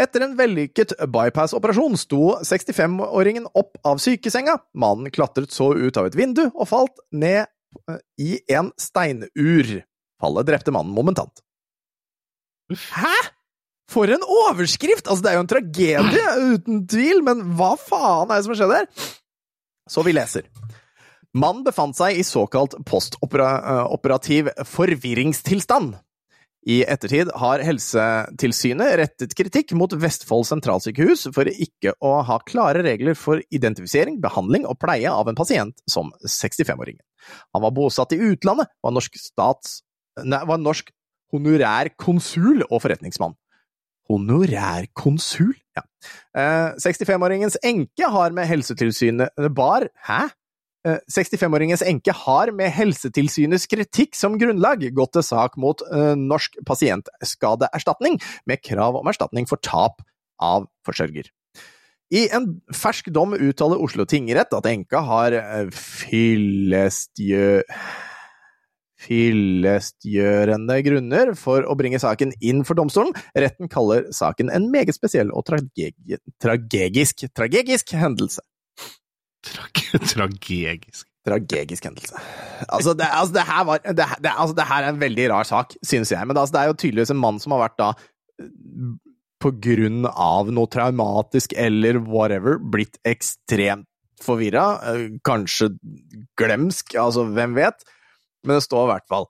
Etter 0.00 0.22
en 0.24 0.36
vellykket 0.38 0.94
bypass-operasjon 1.12 1.98
sto 1.98 2.36
65-åringen 2.46 3.48
opp 3.58 3.76
av 3.86 3.98
sykesenga. 4.00 4.54
Mannen 4.78 5.10
klatret 5.12 5.52
så 5.52 5.72
ut 5.74 5.98
av 5.98 6.08
et 6.08 6.16
vindu 6.16 6.46
og 6.48 6.68
falt 6.70 7.02
ned 7.10 7.42
eh, 7.90 8.00
i 8.22 8.38
en 8.54 8.70
steinur. 8.80 9.72
Fallet 10.22 10.48
drepte 10.48 10.72
mannen 10.74 10.94
momentant. 10.94 11.42
Hæ?! 12.70 13.14
For 13.90 14.06
en 14.06 14.22
overskrift! 14.22 15.08
Altså, 15.08 15.24
det 15.24 15.30
er 15.32 15.38
jo 15.38 15.44
en 15.44 15.50
tragedie, 15.50 16.34
uten 16.54 16.84
tvil, 16.90 17.24
men 17.26 17.42
hva 17.58 17.72
faen 17.80 18.30
er 18.30 18.38
det 18.38 18.46
som 18.46 18.54
har 18.54 18.60
skjedd 18.60 18.76
her? 18.76 19.08
Så 19.90 20.04
vi 20.06 20.14
leser. 20.14 20.46
Mannen 21.34 21.64
befant 21.66 21.98
seg 21.98 22.18
i 22.18 22.26
såkalt 22.26 22.76
postoperativ 22.86 24.50
forvirringstilstand. 24.66 25.96
I 26.68 26.82
ettertid 26.92 27.30
har 27.40 27.62
Helsetilsynet 27.64 28.96
rettet 29.00 29.32
kritikk 29.38 29.72
mot 29.78 29.94
Vestfold 29.96 30.44
sentralsykehus 30.44 31.30
for 31.32 31.48
ikke 31.48 31.94
å 32.04 32.18
ha 32.28 32.36
klare 32.44 32.82
regler 32.84 33.16
for 33.16 33.40
identifisering, 33.48 34.18
behandling 34.20 34.66
og 34.68 34.76
pleie 34.82 35.08
av 35.08 35.30
en 35.30 35.38
pasient 35.38 35.78
som 35.88 36.12
65-åringen. 36.20 37.00
Han 37.56 37.64
var 37.64 37.74
bosatt 37.76 38.12
i 38.16 38.20
utlandet, 38.32 38.70
var 38.84 38.94
norsk 38.96 39.16
stats... 39.18 39.80
Nei, 40.20 40.42
var 40.44 40.58
norsk 40.60 40.90
honorær 41.34 41.92
konsul 42.00 42.64
og 42.68 42.82
forretningsmann. 42.84 43.36
Honorær 44.10 44.88
konsul? 44.96 45.54
Ja. 45.76 45.84
Eh, 46.34 46.76
65-åringens 46.82 47.60
enke 47.66 48.10
har 48.10 48.34
med 48.34 48.48
Helsetilsynet 48.50 49.36
bar 49.54 49.86
Hæ? 50.08 50.28
Eh, 50.88 50.96
65-åringens 51.12 51.84
enke 51.84 52.14
har 52.16 52.50
med 52.56 52.72
Helsetilsynets 52.72 53.68
kritikk 53.68 54.16
som 54.16 54.38
grunnlag 54.40 54.86
gått 54.96 55.12
til 55.18 55.26
sak 55.26 55.58
mot 55.60 55.82
eh, 55.92 56.14
Norsk 56.16 56.56
pasientskadeerstatning 56.66 58.16
med 58.48 58.62
krav 58.64 58.96
om 58.96 59.10
erstatning 59.12 59.48
for 59.50 59.60
tap 59.60 60.00
av 60.40 60.66
forsørger. 60.88 61.28
I 62.10 62.24
en 62.34 62.56
fersk 62.74 63.12
dom 63.14 63.36
uttaler 63.36 63.78
Oslo 63.78 64.06
tingrett 64.08 64.56
at 64.56 64.70
enka 64.72 65.04
har 65.06 65.36
eh, 65.36 65.68
fyllestgjø... 65.70 67.60
fyllestgjørende 69.00 70.76
grunner 70.86 71.34
for 71.38 71.64
å 71.64 71.76
bringe 71.78 72.00
saken 72.02 72.34
inn 72.44 72.64
for 72.68 72.78
domstolen. 72.78 73.14
Retten 73.38 73.70
kaller 73.72 74.08
saken 74.14 74.52
en 74.52 74.70
meget 74.72 74.96
spesiell 74.96 75.32
og 75.32 75.46
trage 75.48 75.92
tragegisk, 76.42 77.26
tragegisk 77.36 77.94
hendelse. 77.96 78.44
Trage 79.46 80.02
tragegisk. 80.04 81.06
Tragegisk 81.26 81.84
hendelse. 81.84 82.16
Altså, 82.68 82.94
det, 82.96 83.04
altså, 83.12 83.34
det 83.36 83.44
her 83.44 83.64
var 83.68 83.82
det, 83.84 84.06
det, 84.24 84.32
altså, 84.32 84.54
det 84.56 84.68
her 84.70 84.86
er 84.86 84.94
en 84.94 85.02
veldig 85.02 85.28
rar 85.32 85.48
sak, 85.48 85.76
synes 85.84 86.12
jeg. 86.12 86.26
Men 86.26 86.36
altså, 86.36 86.56
det 86.56 86.62
er 86.62 86.70
jo 86.70 86.78
tydeligvis 86.80 87.12
en 87.12 87.20
mann 87.20 87.40
som 87.42 87.52
har 87.56 87.66
vært 87.66 87.78
da 87.80 87.90
på 89.40 89.52
grunn 89.64 90.04
av 90.10 90.50
noe 90.52 90.68
traumatisk 90.68 91.54
eller 91.56 92.00
whatever, 92.04 92.58
blitt 92.60 92.98
ekstremt 93.08 93.88
forvirra. 94.20 94.66
eh, 94.90 95.06
Kanskje 95.24 95.70
glemsk, 96.40 96.94
altså 97.00 97.24
hvem 97.32 97.56
vet? 97.56 97.84
Men 98.46 98.58
det 98.58 98.66
står 98.66 98.86
i 98.86 98.92
hvert 98.94 99.08
fall. 99.10 99.28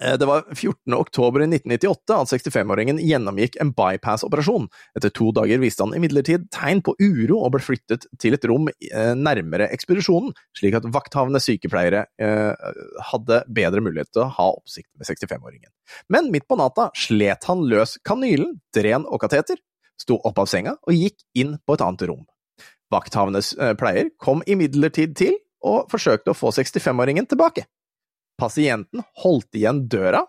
Eh, 0.00 0.16
Det 0.18 0.26
var 0.26 0.44
14. 0.54 0.94
oktober 0.94 1.40
1998 1.44 2.14
at 2.16 2.30
65-åringen 2.32 3.00
gjennomgikk 3.02 3.56
en 3.60 3.72
bypass-operasjon. 3.76 4.68
Etter 4.96 5.12
to 5.14 5.30
dager 5.36 5.60
viste 5.60 5.84
han 5.84 5.94
imidlertid 5.96 6.48
tegn 6.54 6.82
på 6.82 6.94
uro 7.00 7.40
og 7.44 7.52
ble 7.56 7.62
flyttet 7.64 8.06
til 8.22 8.36
et 8.36 8.46
rom 8.48 8.70
eh, 8.70 9.12
nærmere 9.18 9.68
ekspedisjonen, 9.74 10.32
slik 10.56 10.78
at 10.78 10.88
vakthavende 10.94 11.42
sykepleiere 11.42 12.06
eh, 12.22 12.70
hadde 13.10 13.42
bedre 13.48 13.84
mulighet 13.84 14.12
til 14.14 14.24
å 14.24 14.30
ha 14.38 14.50
oppsikt 14.56 14.90
med 14.96 15.10
65-åringen. 15.10 15.70
Men 16.08 16.30
midt 16.32 16.48
på 16.48 16.58
natta 16.60 16.90
slet 16.96 17.44
han 17.50 17.66
løs 17.68 17.98
kanylen, 18.06 18.60
dren 18.76 19.04
og 19.06 19.20
kateter, 19.24 19.60
sto 20.00 20.16
opp 20.24 20.38
av 20.40 20.48
senga 20.48 20.78
og 20.80 20.96
gikk 20.96 21.18
inn 21.36 21.58
på 21.66 21.76
et 21.76 21.82
annet 21.84 22.06
rom. 22.08 22.24
Vakthavende 22.90 23.42
pleier 23.78 24.08
kom 24.18 24.40
imidlertid 24.48 25.12
til 25.18 25.36
og 25.60 25.90
forsøkte 25.92 26.32
å 26.32 26.38
få 26.38 26.54
65-åringen 26.56 27.28
tilbake. 27.28 27.66
Pasienten 28.40 29.04
holdt 29.22 29.58
igjen 29.58 29.84
døra 29.90 30.22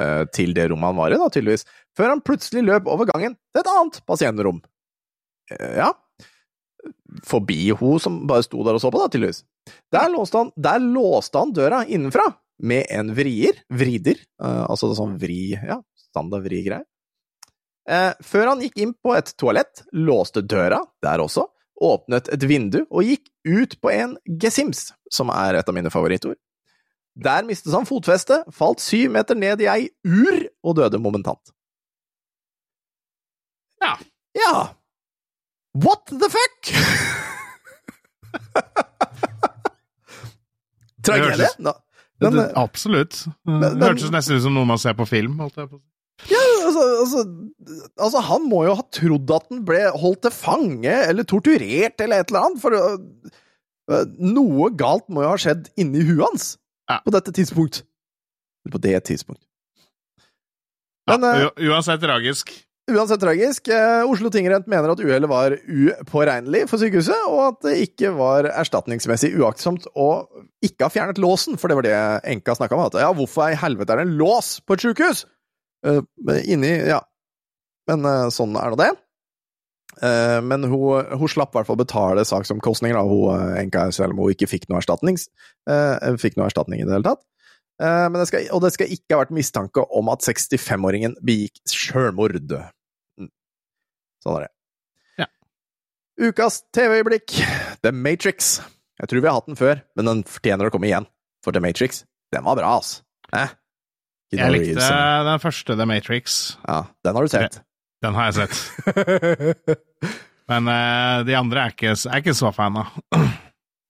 eh, 0.00 0.24
til 0.34 0.54
det 0.56 0.68
rommet 0.72 0.90
han 0.90 0.98
var 0.98 1.14
i, 1.14 1.20
da, 1.20 1.30
tydeligvis, 1.32 1.66
før 1.96 2.14
han 2.14 2.24
plutselig 2.24 2.64
løp 2.66 2.90
over 2.90 3.08
gangen 3.10 3.36
til 3.52 3.62
et 3.62 3.70
annet 3.72 4.00
pasientrom. 4.08 4.60
Eh, 5.54 5.78
ja, 5.80 5.92
forbi 7.26 7.70
hun 7.78 8.02
som 8.02 8.20
bare 8.30 8.46
sto 8.46 8.62
der 8.66 8.78
og 8.78 8.82
så 8.84 8.92
på, 8.94 9.00
da, 9.02 9.10
tydeligvis. 9.12 9.44
Der 9.94 10.10
låste 10.12 10.44
han, 10.44 10.52
der 10.56 10.82
låste 10.82 11.42
han 11.42 11.54
døra 11.56 11.84
innenfra 11.86 12.26
med 12.58 12.90
en 12.90 13.12
vrier, 13.14 13.62
vrider, 13.70 14.18
eh, 14.42 14.64
altså 14.66 14.92
sånn 14.98 15.18
vri, 15.20 15.52
ja, 15.54 15.80
standard 16.08 16.46
vri-greie. 16.46 16.84
Før 17.88 18.50
han 18.50 18.60
gikk 18.60 18.74
inn 18.82 18.90
på 19.00 19.14
et 19.16 19.30
toalett, 19.40 19.80
låste 19.96 20.42
døra 20.44 20.82
der 21.00 21.22
også, 21.24 21.46
åpnet 21.80 22.28
et 22.34 22.44
vindu 22.44 22.82
og 22.82 23.06
gikk 23.06 23.30
ut 23.48 23.78
på 23.80 23.92
en 23.94 24.16
gesims, 24.40 24.90
som 25.08 25.32
er 25.32 25.56
et 25.56 25.70
av 25.70 25.76
mine 25.76 25.88
favorittord. 25.92 26.36
Der 27.18 27.42
mistet 27.46 27.74
han 27.74 27.86
fotfestet, 27.88 28.46
falt 28.54 28.80
syv 28.82 29.10
meter 29.16 29.34
ned 29.38 29.60
i 29.64 29.66
ei 29.70 29.88
ur 30.06 30.44
og 30.62 30.76
døde 30.78 31.00
momentant. 31.02 31.50
Ja. 33.82 33.96
Ja. 34.38 34.54
What 35.78 36.06
the 36.12 36.28
fuck? 36.30 36.60
Tragedie? 41.06 41.48
Da. 41.58 41.74
Det, 42.18 42.30
det, 42.34 42.52
absolutt. 42.58 43.26
Det 43.46 43.78
hørtes 43.78 44.10
nesten 44.14 44.38
ut 44.38 44.42
som 44.46 44.54
noe 44.54 44.66
man 44.66 44.80
ser 44.82 44.94
på 44.98 45.06
film. 45.06 45.38
Holdt 45.42 45.58
jeg 45.58 45.70
på. 45.70 45.78
Ja, 46.26 46.42
altså, 46.66 46.82
altså, 47.02 47.20
altså, 47.94 48.22
han 48.26 48.48
må 48.50 48.64
jo 48.66 48.74
ha 48.74 48.84
trodd 48.94 49.30
at 49.36 49.44
han 49.52 49.60
ble 49.66 49.84
holdt 49.94 50.24
til 50.26 50.34
fange 50.34 50.94
eller 51.06 51.26
torturert 51.30 52.02
eller 52.02 52.16
et 52.18 52.32
eller 52.32 52.46
annet, 52.48 52.62
for 52.62 52.74
øh, 52.74 52.96
noe 54.18 54.72
galt 54.78 55.06
må 55.14 55.22
jo 55.22 55.30
ha 55.30 55.38
skjedd 55.38 55.70
inni 55.78 56.02
huet 56.08 56.24
hans 56.26 56.48
Ja. 56.88 57.00
på 57.04 57.12
dette 57.12 57.32
tidspunkt. 57.36 57.82
Eller 58.64 58.72
på 58.72 58.80
det 58.80 59.04
tidspunkt. 59.04 59.42
Men 61.08 61.22
Ja, 61.24 61.48
øh, 61.48 61.68
uansett 61.70 62.00
tragisk. 62.00 62.50
uansett 62.90 63.20
tragisk, 63.20 63.68
eh, 63.68 64.04
Oslo 64.08 64.30
tingrett 64.30 64.66
mener 64.66 64.90
at 64.92 65.00
uhellet 65.00 65.28
var 65.28 65.56
upåregnelig 65.56 66.68
for 66.68 66.80
sykehuset, 66.80 67.16
og 67.28 67.40
at 67.46 67.60
det 67.68 67.88
ikke 67.88 68.12
var 68.16 68.48
erstatningsmessig 68.50 69.34
uaktsomt 69.40 69.86
å 69.96 70.26
ikke 70.64 70.84
ha 70.84 70.92
fjernet 70.92 71.20
låsen, 71.20 71.58
for 71.58 71.68
det 71.68 71.76
var 71.76 71.82
det 71.88 71.98
enka 72.24 72.56
snakka 72.56 72.76
om. 72.76 72.86
At, 72.86 73.00
ja, 73.00 73.12
hvorfor 73.12 73.52
i 73.52 73.56
helvete 73.60 73.92
er 73.92 74.02
det 74.02 74.08
en 74.08 74.18
lås 74.20 74.60
på 74.60 74.76
et 74.76 74.80
sjukehus? 74.84 75.24
Uh, 75.86 76.02
inni 76.44 76.86
Ja. 76.88 77.00
Men 77.88 78.04
uh, 78.04 78.28
sånn 78.28 78.56
er 78.58 78.68
nå 78.74 78.76
det. 78.76 78.90
Eh, 80.02 80.40
men 80.44 80.66
hun, 80.70 81.06
hun 81.18 81.30
slapp 81.30 81.54
i 81.54 81.58
hvert 81.58 81.68
fall 81.70 81.80
betale 81.80 82.24
saksomkostninger, 82.26 82.98
da, 82.98 83.04
hun 83.08 83.32
eh, 83.34 83.62
enka, 83.64 83.88
selv 83.94 84.14
om 84.14 84.22
hun 84.24 84.34
ikke 84.34 84.50
fikk 84.50 84.68
noe, 84.68 84.82
erstatning, 84.82 85.18
eh, 85.70 86.14
fikk 86.20 86.38
noe 86.38 86.46
erstatning 86.50 86.82
i 86.82 86.86
det 86.86 86.94
hele 86.94 87.08
tatt. 87.10 87.24
Men 87.78 88.16
det 88.18 88.24
skal, 88.26 88.48
og 88.50 88.64
det 88.64 88.72
skal 88.74 88.88
ikke 88.90 89.14
ha 89.14 89.20
vært 89.20 89.36
mistanke 89.36 89.84
om 89.94 90.08
at 90.10 90.24
65-åringen 90.26 91.12
begikk 91.22 91.60
sjølmord. 91.70 92.34
Mm. 92.50 93.28
Sånn 94.24 94.34
er 94.40 94.48
det. 94.48 94.50
Ja. 95.20 95.28
Ukas 96.26 96.56
TV-øyeblikk, 96.74 97.36
The 97.86 97.92
Matrix. 97.94 98.56
Jeg 98.98 99.12
tror 99.12 99.22
vi 99.22 99.30
har 99.30 99.38
hatt 99.38 99.46
den 99.46 99.60
før, 99.60 99.84
men 99.94 100.10
den 100.10 100.24
fortjener 100.26 100.66
å 100.66 100.74
komme 100.74 100.90
igjen. 100.90 101.06
For 101.46 101.54
The 101.54 101.62
Matrix, 101.62 102.02
den 102.34 102.42
var 102.50 102.58
bra, 102.58 102.74
altså. 102.80 103.06
Eh? 103.30 103.54
Jeg 104.34 104.56
likte 104.56 104.90
den 105.30 105.40
første 105.46 105.78
The 105.78 105.86
Matrix. 105.86 106.40
Ja, 106.66 106.82
den 107.06 107.14
har 107.14 107.30
du 107.30 107.30
sett. 107.30 107.62
Den 108.04 108.14
har 108.18 108.30
jeg 108.30 108.36
sett. 108.38 108.56
Men 110.48 110.70
uh, 110.70 111.26
de 111.28 111.36
andre 111.36 111.66
er 111.66 111.74
ikke, 111.74 111.92
er 111.92 112.22
ikke 112.22 112.36
så 112.36 112.52
fan 112.56 112.78
av. 112.80 112.94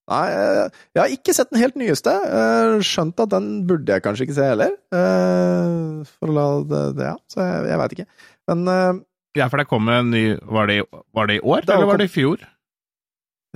Nei, 0.08 0.24
eh, 0.32 0.76
jeg 0.96 1.02
har 1.02 1.10
ikke 1.12 1.32
sett 1.36 1.50
den 1.52 1.60
helt 1.60 1.74
nyeste. 1.76 2.08
Eh, 2.08 2.78
Skjønt 2.80 3.18
at 3.20 3.28
den 3.28 3.48
burde 3.68 3.92
jeg 3.92 4.00
kanskje 4.00 4.24
ikke 4.24 4.36
se 4.38 4.46
heller. 4.48 4.70
For 4.88 6.32
å 6.32 6.36
la 6.38 6.44
det, 6.64 6.80
det 6.96 7.10
ja, 7.10 7.16
så 7.28 7.42
jeg, 7.44 7.66
jeg 7.68 7.80
veit 7.82 7.94
ikke. 7.98 8.06
Men 8.48 8.62
Ja, 9.36 9.50
for 9.52 9.60
det 9.60 9.66
kom 9.68 9.90
en 9.92 10.08
ny 10.08 10.22
Var 10.40 10.70
det, 10.70 10.78
var 11.12 11.28
det 11.28 11.36
i 11.36 11.42
år, 11.44 11.66
Det 11.68 11.74
eller 11.74 11.90
var 11.92 12.00
det 12.00 12.08
i 12.08 12.14
fjor? 12.14 12.40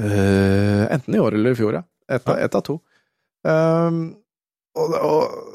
Uh, 0.01 0.85
enten 0.93 1.17
i 1.17 1.21
år 1.25 1.39
eller 1.39 1.57
i 1.57 1.59
fjor, 1.59 1.81
ja. 1.81 1.83
Ett 2.13 2.29
av, 2.29 2.37
et 2.37 2.55
av 2.61 2.65
to. 2.65 2.79
Um, 3.49 4.03
og, 4.77 4.95
og, 4.97 5.52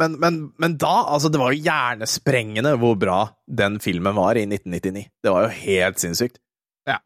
men, 0.00 0.14
men, 0.22 0.38
men 0.62 0.76
da, 0.80 0.94
altså, 1.14 1.28
det 1.32 1.40
var 1.40 1.52
jo 1.54 1.62
hjernesprengende 1.66 2.72
hvor 2.80 2.96
bra 3.00 3.18
den 3.60 3.78
filmen 3.82 4.14
var 4.16 4.38
i 4.40 4.46
1999. 4.46 5.04
Det 5.24 5.34
var 5.34 5.46
jo 5.48 5.52
helt 5.66 6.00
sinnssykt. 6.02 6.38
Ja. 6.88 6.98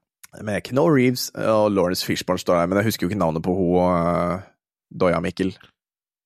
Med 0.45 0.63
Keanu 0.67 0.87
Reeves 0.93 1.31
og 1.35 1.71
Lawrence 1.75 2.07
Fishburne 2.07 2.41
står 2.43 2.61
der, 2.63 2.71
men 2.71 2.81
jeg 2.83 2.91
husker 2.93 3.07
jo 3.07 3.13
ikke 3.13 3.21
navnet 3.25 3.45
på 3.45 3.55
hun, 3.57 3.81
uh, 3.83 4.45
Doya 4.93 5.21
Mikkel. 5.25 5.55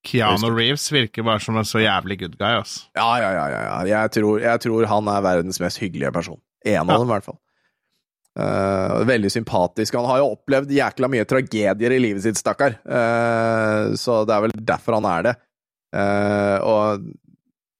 Keanu 0.06 0.52
Reeves 0.54 0.84
virker 0.94 1.24
bare 1.26 1.42
som 1.42 1.56
en 1.58 1.66
så 1.66 1.80
jævlig 1.82 2.20
good 2.20 2.36
guy, 2.38 2.60
ass. 2.60 2.76
Ja, 2.94 3.08
ja, 3.18 3.32
ja. 3.34 3.46
ja, 3.50 3.62
ja. 3.64 3.80
Jeg, 3.90 4.12
tror, 4.18 4.38
jeg 4.44 4.62
tror 4.62 4.86
han 4.92 5.08
er 5.10 5.24
verdens 5.26 5.58
mest 5.62 5.80
hyggelige 5.82 6.12
person. 6.14 6.38
En 6.66 6.84
av 6.84 6.94
Ja. 6.94 6.98
dem, 7.00 7.08
i 7.10 7.14
hvert 7.16 7.26
fall. 7.26 7.40
Uh, 8.36 9.00
veldig 9.08 9.30
sympatisk. 9.32 9.94
Han 9.96 10.06
har 10.10 10.18
jo 10.20 10.32
opplevd 10.34 10.70
jækla 10.76 11.08
mye 11.08 11.24
tragedier 11.24 11.94
i 11.96 11.98
livet 12.02 12.22
sitt, 12.26 12.36
stakkar. 12.38 12.74
Uh, 12.84 13.94
så 13.96 14.20
det 14.28 14.34
er 14.36 14.44
vel 14.44 14.54
derfor 14.68 14.98
han 14.98 15.08
er 15.08 15.22
det. 15.30 15.34
Eh, 15.96 16.58
og 16.66 17.06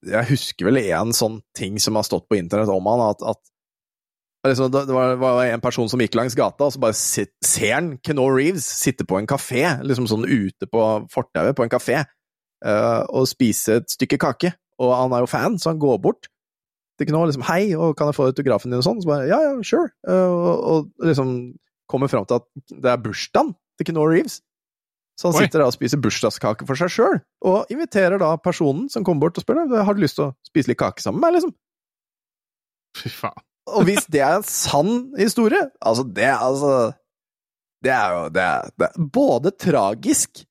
jeg 0.07 0.31
husker 0.31 0.69
vel 0.69 0.81
en 0.85 1.13
sånn 1.17 1.41
ting 1.57 1.81
som 1.83 1.99
har 1.99 2.07
stått 2.07 2.29
på 2.31 2.39
internett 2.39 2.71
om 2.73 2.89
han, 2.89 3.03
at, 3.11 3.25
at 3.27 3.43
liksom, 4.51 4.71
det 4.73 4.95
var, 4.95 5.17
var 5.21 5.43
en 5.47 5.65
person 5.65 5.91
som 5.91 6.03
gikk 6.03 6.17
langs 6.19 6.37
gata, 6.39 6.69
og 6.69 6.75
så 6.75 6.83
bare 6.83 6.97
sit, 6.99 7.35
ser 7.45 7.75
han 7.75 7.91
Kenore 8.07 8.39
Reeves 8.39 8.67
sitte 8.85 9.07
på 9.09 9.19
en 9.21 9.29
kafé, 9.31 9.65
liksom 9.87 10.09
sånn 10.11 10.29
ute 10.29 10.69
på 10.71 10.85
fortauet 11.13 11.57
på 11.59 11.67
en 11.67 11.73
kafé, 11.73 12.05
uh, 12.67 13.03
og 13.11 13.29
spise 13.31 13.81
et 13.81 13.93
stykke 13.93 14.21
kake. 14.23 14.55
Og 14.83 14.93
han 14.93 15.15
er 15.17 15.25
jo 15.25 15.31
fan, 15.33 15.59
så 15.59 15.73
han 15.73 15.81
går 15.83 16.01
bort 16.05 16.29
til 16.97 17.09
Kenore 17.09 17.31
liksom 17.31 17.45
'Hei, 17.45 17.77
og 17.77 17.97
kan 17.97 18.09
jeg 18.09 18.17
få 18.17 18.29
autografen 18.31 18.71
din?' 18.71 18.81
og 18.81 18.87
sånn. 18.87 19.01
Så 19.03 19.09
bare 19.09 19.29
'Ja, 19.29 19.41
ja, 19.41 19.53
sure'. 19.61 19.93
Uh, 20.09 20.33
og, 20.33 20.57
og 20.65 21.09
liksom 21.09 21.57
kommer 21.89 22.09
fram 22.09 22.27
til 22.27 22.41
at 22.41 22.47
det 22.71 22.91
er 22.91 23.03
bursdagen 23.03 23.55
til 23.79 23.87
Kenore 23.87 24.15
Reeves. 24.15 24.41
Så 25.17 25.31
han 25.31 25.39
Oi. 25.39 25.47
sitter 25.47 25.63
da 25.63 25.71
og 25.71 25.73
spiser 25.73 26.01
bursdagskake 26.03 26.67
for 26.69 26.77
seg 26.77 26.93
sjøl, 26.93 27.21
og 27.49 27.71
inviterer 27.73 28.21
da 28.21 28.35
personen 28.37 28.91
som 28.93 29.05
kommer 29.05 29.27
bort 29.27 29.39
og 29.41 29.47
spør 29.47 29.63
deg, 29.63 29.73
'Har 29.81 29.97
du 29.97 30.03
lyst 30.05 30.21
til 30.21 30.29
å 30.29 30.35
spise 30.45 30.69
litt 30.69 30.79
kake 30.79 31.01
sammen 31.01 31.21
med 31.21 31.29
meg', 31.29 31.39
liksom. 31.39 31.55
Fy 32.97 33.09
faen. 33.09 33.43
Og 33.67 33.85
hvis 33.89 34.07
det 34.13 34.21
er 34.23 34.37
en 34.39 34.47
sann 34.47 35.15
historie, 35.19 35.71
altså 35.83 36.05
det 36.07 36.31
altså 36.31 36.93
Det 37.83 37.93
er 37.93 38.13
jo 38.15 38.29
det 38.29 38.43
er, 38.43 38.71
det 38.79 38.87
er 38.87 39.09
både 39.13 39.51
tragisk 39.51 40.45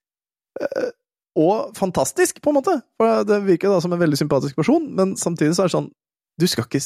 eh, 0.62 0.92
og 1.36 1.76
fantastisk, 1.76 2.42
på 2.42 2.50
en 2.50 2.56
måte. 2.56 2.82
For 2.96 3.24
det 3.28 3.42
virker 3.44 3.70
da 3.70 3.82
som 3.84 3.92
en 3.92 4.00
veldig 4.00 4.18
sympatisk 4.18 4.56
person, 4.56 4.96
men 4.96 5.18
samtidig 5.20 5.56
så 5.56 5.66
er 5.66 5.68
det 5.68 5.76
sånn 5.76 5.90
Du 6.40 6.48
skal 6.48 6.64
ikke 6.68 6.82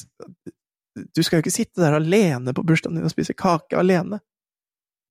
Du 1.15 1.21
skal 1.23 1.37
jo 1.37 1.43
ikke 1.43 1.53
sitte 1.53 1.81
der 1.81 1.97
alene 1.97 2.53
på 2.53 2.63
bursdagen 2.65 2.97
din 2.97 3.05
og 3.05 3.13
spise 3.13 3.33
kake 3.33 3.77
alene. 3.77 4.19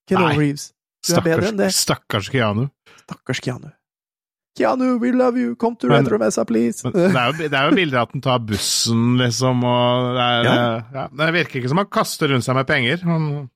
Ken. 0.09 0.25
Reeves. 0.39 0.73
Det. 1.07 1.71
Stakkars 1.75 2.29
Keanu. 2.33 2.69
Stakkars 3.05 3.41
Keanu. 3.41 3.71
Keanu, 4.59 4.99
we 4.99 5.13
love 5.13 5.39
you, 5.39 5.55
come 5.55 5.77
to 5.79 5.87
Retromessa, 5.87 6.45
please. 6.45 6.83
Men 6.85 6.93
det 6.93 7.15
er, 7.15 7.27
jo, 7.31 7.49
det 7.49 7.55
er 7.55 7.69
jo 7.71 7.77
bilder 7.79 8.01
at 8.03 8.13
han 8.17 8.21
tar 8.25 8.39
bussen, 8.43 9.05
liksom, 9.21 9.63
og 9.63 10.15
det, 10.17 10.25
er, 10.27 10.45
Ja. 10.49 10.83
ja. 10.97 11.05
det 11.21 11.29
virker 11.37 11.61
ikke 11.61 11.69
som 11.71 11.79
han 11.79 11.87
kaster 11.95 12.29
rundt 12.33 12.45
seg 12.45 12.59
med 12.59 12.67
penger. 12.67 13.05
Han 13.07 13.29
er 13.31 13.47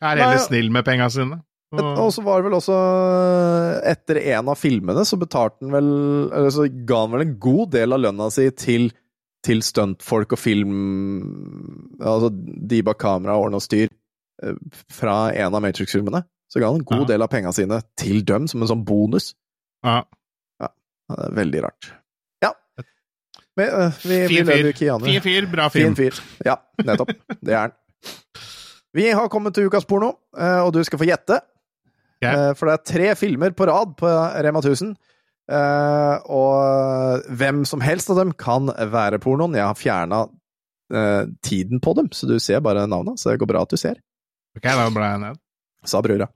Nei, 0.00 0.12
heller 0.22 0.38
ja. 0.38 0.44
snill 0.46 0.70
med 0.70 0.84
penga 0.86 1.10
sine. 1.10 1.40
Et- 1.74 1.82
Og 1.82 2.12
så 2.14 2.22
var 2.26 2.40
det 2.40 2.48
vel 2.48 2.56
også 2.58 2.76
Etter 3.86 4.18
en 4.32 4.48
av 4.50 4.56
filmene 4.58 5.04
så 5.06 5.14
betalte 5.20 5.62
han 5.62 5.70
vel 5.70 5.90
Eller 6.34 6.50
så 6.50 6.64
ga 6.66 6.96
han 7.04 7.12
vel 7.12 7.20
en 7.22 7.34
god 7.38 7.70
del 7.70 7.92
av 7.94 8.00
lønna 8.02 8.26
si 8.34 8.48
til, 8.58 8.88
til 9.46 9.60
stuntfolk 9.62 10.32
og 10.34 10.40
film 10.42 10.72
Altså 12.02 12.32
de 12.34 12.80
bak 12.82 12.98
kamera 12.98 13.36
og 13.38 13.44
ordne 13.46 13.60
og 13.60 13.62
styr 13.62 13.86
eh, 14.42 14.56
fra 14.90 15.30
en 15.30 15.54
av 15.54 15.62
Matrix-filmene. 15.62 16.24
Så 16.50 16.60
ga 16.60 16.66
han 16.70 16.80
en 16.80 16.84
god 16.84 17.04
Ja. 17.04 17.10
del 17.12 17.22
av 17.22 17.30
penga 17.30 17.52
sine 17.54 17.80
til 17.96 18.24
dem 18.26 18.48
som 18.50 18.62
en 18.62 18.68
sånn 18.68 18.84
bonus. 18.84 19.34
Ja. 19.86 20.02
Det 20.60 21.18
er 21.26 21.32
veldig 21.34 21.60
rart. 21.64 21.88
Ja. 22.42 22.52
Men, 23.56 23.68
eh, 23.68 23.90
vi, 24.02 24.16
vi 24.20 24.26
Fin 24.28 24.46
lever 24.46 24.72
fyr. 24.72 25.00
Fin 25.04 25.20
fyr, 25.24 25.46
bra 25.50 25.68
Fin 25.70 25.94
film. 25.94 26.12
fyr. 26.12 26.20
Ja, 26.46 26.56
nettopp. 26.86 27.10
Det 27.42 27.52
er 27.54 27.60
han. 27.64 27.72
Vi 28.94 29.08
har 29.14 29.28
kommet 29.30 29.54
til 29.54 29.66
ukas 29.70 29.84
porno, 29.86 30.12
eh, 30.38 30.60
og 30.64 30.72
du 30.74 30.82
skal 30.86 30.98
få 30.98 31.06
gjette. 31.06 31.40
Ja. 32.22 32.30
Eh, 32.50 32.54
For 32.54 32.66
det 32.66 32.74
er 32.78 32.84
tre 32.92 33.08
filmer 33.18 33.50
på 33.54 33.66
rad 33.70 33.96
på 33.98 34.06
Rema 34.44 34.60
1000. 34.62 34.96
eh, 35.50 36.18
Og 36.30 37.22
hvem 37.30 37.64
som 37.66 37.80
helst 37.80 38.10
av 38.10 38.16
dem 38.16 38.32
kan 38.32 38.66
være 38.66 39.18
pornoen. 39.18 39.54
Jeg 39.54 39.66
har 39.66 39.74
fjerna 39.74 40.26
tiden 41.42 41.78
på 41.80 41.94
dem, 41.94 42.08
så 42.10 42.26
du 42.26 42.38
ser 42.42 42.58
bare 42.60 42.86
navnet. 42.90 43.18
Så 43.18 43.30
det 43.30 43.38
går 43.40 43.46
bra 43.46 43.62
at 43.62 43.70
du 43.70 43.76
ser, 43.76 43.94
Ok, 44.56 44.62
da 44.64 44.88
ble 44.90 45.06
jeg 45.06 45.20
ned. 45.22 45.36
Sa 45.84 46.00
brura. 46.04 46.28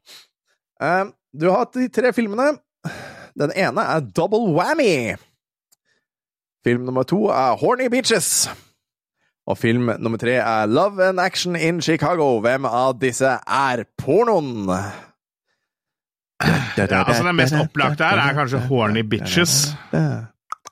Uh, 0.81 1.11
Du 1.35 1.49
har 1.51 1.65
hatt 1.65 1.75
de 1.75 1.89
tre 1.91 2.13
filmene. 2.15 2.53
Den 3.35 3.51
ene 3.59 3.83
er 3.97 4.05
Double 4.15 4.53
Whammy. 4.55 5.17
Film 6.65 6.85
nummer 6.87 7.03
to 7.03 7.27
er 7.35 7.57
Horny 7.59 7.89
Beaches. 7.91 8.49
Og 9.51 9.59
film 9.59 9.91
nummer 9.99 10.17
tre 10.17 10.37
er 10.41 10.67
Love 10.71 11.03
and 11.09 11.21
Action 11.21 11.57
in 11.57 11.81
Chicago. 11.83 12.39
Hvem 12.41 12.65
av 12.71 12.95
disse 13.03 13.35
er 13.45 13.83
pornoen? 14.01 14.71
Ja, 16.77 16.87
altså 17.03 17.23
Det 17.27 17.35
mest 17.35 17.55
opplagte 17.59 18.05
her 18.05 18.19
er 18.23 18.35
kanskje 18.37 18.59
Horny 18.69 19.03
Bitches, 19.07 19.75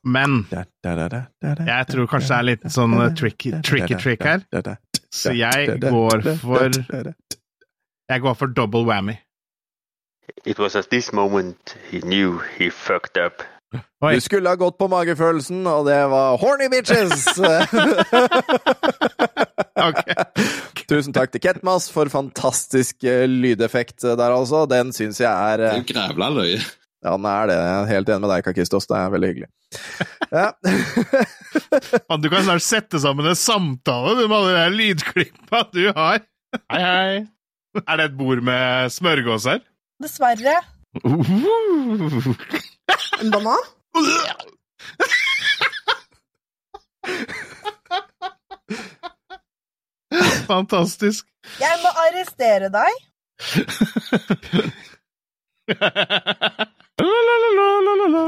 men 0.04 0.42
jeg 0.50 1.86
tror 1.88 2.08
kanskje 2.10 2.28
det 2.28 2.38
er 2.38 2.46
litt 2.48 2.64
sånn 2.74 2.96
tricky, 3.16 3.52
tricky 3.64 3.94
trick 4.00 4.24
her. 4.26 4.42
Så 5.12 5.32
jeg 5.36 5.76
går 5.84 6.24
for 6.42 6.80
Jeg 8.12 8.20
går 8.20 8.34
for 8.36 8.46
double 8.46 8.84
whammy. 8.84 9.16
It 10.44 10.58
was 10.58 10.76
at 10.76 10.90
this 10.90 11.12
moment 11.12 11.76
he 11.90 12.00
knew 12.00 12.40
he 12.58 12.70
fucked 12.70 13.16
up. 13.16 13.42
Oi. 14.04 14.14
Du 14.14 14.20
skulle 14.20 14.48
ha 14.50 14.54
gått 14.58 14.78
på 14.78 14.88
magefølelsen, 14.92 15.66
og 15.66 15.86
det 15.88 15.96
var 16.12 16.36
Horny 16.42 16.68
Bitches! 16.68 17.24
okay. 19.88 20.14
Tusen 20.90 21.12
takk 21.16 21.32
til 21.32 21.40
Ketmas 21.40 21.88
for 21.92 22.04
fantastisk 22.12 23.04
eh, 23.08 23.24
lydeffekt 23.30 24.04
der, 24.04 24.28
altså. 24.28 24.66
Den 24.68 24.92
syns 24.92 25.20
jeg 25.22 25.32
er 25.32 25.56
Den 25.62 25.70
eh, 25.70 25.76
er 25.80 25.84
grævla 25.88 26.28
løye. 26.36 26.60
Ja, 27.02 27.16
den 27.16 27.24
er 27.26 27.46
det. 27.48 27.56
Jeg 27.56 27.78
er 27.78 27.86
helt 27.94 28.08
enig 28.12 28.22
med 28.26 28.32
deg, 28.34 28.44
Kakistos. 28.46 28.86
Det 28.90 28.96
er 28.98 29.08
veldig 29.16 29.28
hyggelig. 29.32 29.50
Ja. 30.32 30.48
Du 32.16 32.28
kan 32.32 32.40
snart 32.44 32.62
sette 32.64 32.96
sammen 33.02 33.26
en 33.28 33.36
samtale 33.36 34.14
du, 34.16 34.22
med 34.30 34.36
alle 34.38 34.52
de 34.56 34.62
lydklippene 34.78 34.78
lydklippa 34.78 35.58
du 35.74 35.82
har. 35.92 36.18
Hei, 36.72 36.80
hei. 36.80 37.41
Er 37.88 37.96
det 37.96 38.04
et 38.10 38.16
bord 38.18 38.42
med 38.44 38.90
smørgåser? 38.92 39.58
Dessverre. 40.02 40.56
Uh, 41.04 41.24
En 43.22 43.30
banan? 43.32 43.62
fantastisk. 50.52 51.24
Jeg 51.60 51.78
må 51.82 51.88
arrestere 52.04 52.68
deg. 52.72 52.92
La-la-la-la-la-la. 57.02 58.24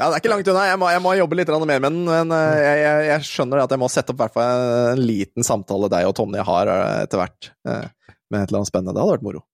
Ja, 0.00 0.06
det 0.08 0.14
er 0.16 0.22
ikke 0.22 0.30
langt 0.32 0.48
unna. 0.48 0.62
Jeg 0.64 0.78
må, 0.80 0.86
jeg 0.94 1.02
må 1.04 1.10
jobbe 1.18 1.36
litt 1.36 1.50
mer 1.52 1.66
med 1.68 1.82
den. 1.84 1.98
Men 2.08 2.30
eh, 2.32 2.58
jeg, 2.64 2.78
jeg, 2.80 3.02
jeg 3.10 3.26
skjønner 3.28 3.60
at 3.66 3.74
jeg 3.74 3.80
må 3.82 3.88
sette 3.92 4.14
opp 4.14 4.16
i 4.16 4.22
hvert 4.24 4.36
fall 4.38 4.62
en 4.94 5.02
liten 5.04 5.44
samtale 5.44 5.90
deg 5.92 6.08
og 6.08 6.14
Tonje 6.16 6.44
har 6.48 6.70
eh, 6.72 7.02
etter 7.04 7.20
hvert. 7.20 7.50
eh, 7.68 7.84
Med 8.32 8.40
et 8.46 8.48
eller 8.48 8.62
annet 8.62 8.70
spennende. 8.72 8.94
Det 8.96 9.02
hadde 9.04 9.16
vært 9.18 9.26
moro. 9.28 9.44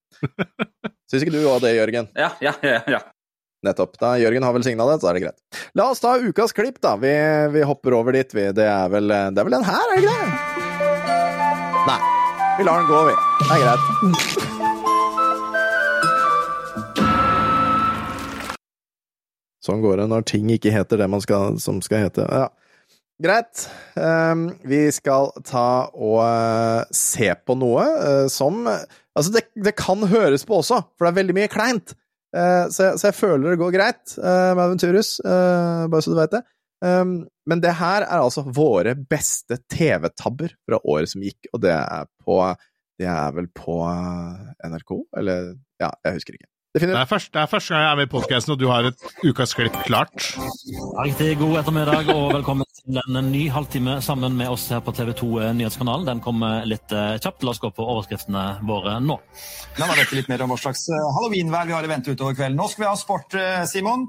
Syns 1.10 1.24
ikke 1.26 1.34
du 1.34 1.40
òg 1.50 1.58
det, 1.66 1.74
Jørgen? 1.80 2.06
Ja, 2.14 2.30
ja, 2.44 2.54
ja. 2.62 2.78
ja. 2.94 3.02
Nettopp. 3.66 3.98
Da 3.98 4.12
Jørgen 4.22 4.46
har 4.46 4.54
vel 4.54 4.62
signa 4.68 4.86
det, 4.86 5.00
så 5.02 5.10
er 5.10 5.18
det 5.18 5.24
greit. 5.26 5.62
La 5.74 5.88
oss 5.90 6.04
ta 6.04 6.14
ukas 6.22 6.54
klipp, 6.54 6.78
da. 6.84 6.94
Vi, 7.02 7.10
vi 7.56 7.66
hopper 7.66 7.98
over 7.98 8.14
dit, 8.14 8.30
vi. 8.38 8.46
Det 8.54 8.68
er 8.70 8.92
vel, 8.94 9.10
det 9.10 9.42
er 9.42 9.48
vel 9.50 9.58
den 9.58 9.66
her, 9.66 9.82
er 9.82 9.98
det 9.98 10.06
ikke 10.06 10.14
det? 10.14 10.30
Nei. 11.90 11.98
Vi 12.60 12.70
lar 12.70 12.84
den 12.84 12.90
gå, 12.92 13.02
vi. 13.10 13.18
Det 13.42 13.50
er 13.58 13.66
greit. 13.66 14.74
Sånn 19.66 19.82
går 19.82 20.00
det 20.00 20.06
når 20.12 20.26
ting 20.30 20.50
ikke 20.54 20.74
heter 20.74 21.00
det 21.00 21.10
man 21.10 21.22
skal, 21.24 21.58
som 21.62 21.82
skal 21.84 22.06
hete. 22.06 22.26
Ja. 22.30 22.48
Greit. 23.22 23.62
Ehm, 23.96 24.50
vi 24.68 24.86
skal 24.92 25.30
ta 25.46 25.88
og 25.94 26.18
eh, 26.20 26.82
se 26.92 27.30
på 27.48 27.56
noe 27.56 27.86
eh, 27.96 28.26
som 28.32 28.66
Altså, 29.16 29.30
det, 29.32 29.46
det 29.64 29.72
kan 29.78 30.02
høres 30.04 30.42
på 30.44 30.58
også, 30.58 30.82
for 30.92 31.06
det 31.06 31.08
er 31.08 31.20
veldig 31.22 31.34
mye 31.38 31.48
kleint. 31.48 31.94
Eh, 32.36 32.66
så, 32.68 32.90
jeg, 32.90 32.98
så 33.00 33.06
jeg 33.08 33.16
føler 33.16 33.54
det 33.54 33.60
går 33.62 33.70
greit 33.72 34.12
med 34.20 34.60
Aventurus, 34.60 35.14
bare 35.24 36.02
så 36.04 36.12
du 36.12 36.18
veit 36.18 36.34
det. 36.34 36.42
Um, 36.84 37.22
men 37.48 37.62
det 37.64 37.72
her 37.78 38.04
er 38.04 38.20
altså 38.20 38.44
våre 38.44 38.92
beste 39.08 39.56
TV-tabber 39.72 40.52
fra 40.68 40.82
året 40.84 41.08
som 41.14 41.24
gikk, 41.24 41.48
og 41.56 41.62
det 41.64 41.72
er 41.72 42.04
på 42.20 42.36
Det 43.00 43.08
er 43.08 43.32
vel 43.38 43.48
på 43.56 43.78
NRK? 44.60 44.92
Eller 45.16 45.54
Ja, 45.80 45.94
jeg 46.04 46.18
husker 46.18 46.36
ikke. 46.36 46.50
Det 46.76 46.92
er, 46.92 47.06
første, 47.08 47.30
det 47.32 47.40
er 47.40 47.48
første 47.48 47.72
gang 47.72 47.82
jeg 47.82 47.88
er 47.88 47.96
med 47.96 48.04
i 48.04 48.10
podkasten, 48.12 48.52
og 48.52 48.58
du 48.60 48.66
har 48.68 48.84
et 48.84 49.04
ukas 49.24 49.54
klipp 49.56 49.76
klart. 49.86 50.26
Riktig 51.00 51.30
god 51.40 51.54
ettermiddag 51.62 52.10
og 52.12 52.34
velkommen 52.34 52.68
til 52.68 52.98
en 53.00 53.30
ny 53.32 53.46
halvtime 53.48 53.94
sammen 54.04 54.36
med 54.36 54.50
oss 54.52 54.66
her 54.74 54.82
på 54.84 54.92
TV 54.92 55.14
2 55.16 55.30
Nyhetskanalen. 55.56 56.04
Den 56.10 56.20
kommer 56.20 56.66
litt 56.68 56.92
eh, 56.92 57.14
kjapt. 57.16 57.46
La 57.48 57.54
oss 57.54 57.62
gå 57.62 57.70
på 57.72 57.86
overskriftene 57.94 58.42
våre 58.68 58.98
nå. 59.00 59.16
La 59.80 59.88
meg 59.88 60.02
vite 60.02 60.18
litt 60.18 60.28
mer 60.28 60.44
om 60.44 60.52
hva 60.52 60.60
slags 60.60 60.84
eh, 60.92 61.08
halloweenvær 61.16 61.70
vi 61.70 61.76
har 61.78 61.88
i 61.88 61.92
vente 61.94 62.12
utover 62.12 62.36
kvelden. 62.36 62.60
Nå 62.60 62.68
skal 62.68 62.84
vi 62.84 62.90
ha 62.90 63.00
sport, 63.00 63.38
eh, 63.40 63.64
Simon. 63.72 64.04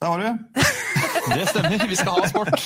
Der 0.00 0.14
var 0.14 0.24
du. 0.24 0.64
Det 1.36 1.50
stemmer, 1.52 1.84
vi 1.84 2.00
skal 2.00 2.16
ha 2.16 2.32
sport. 2.32 2.64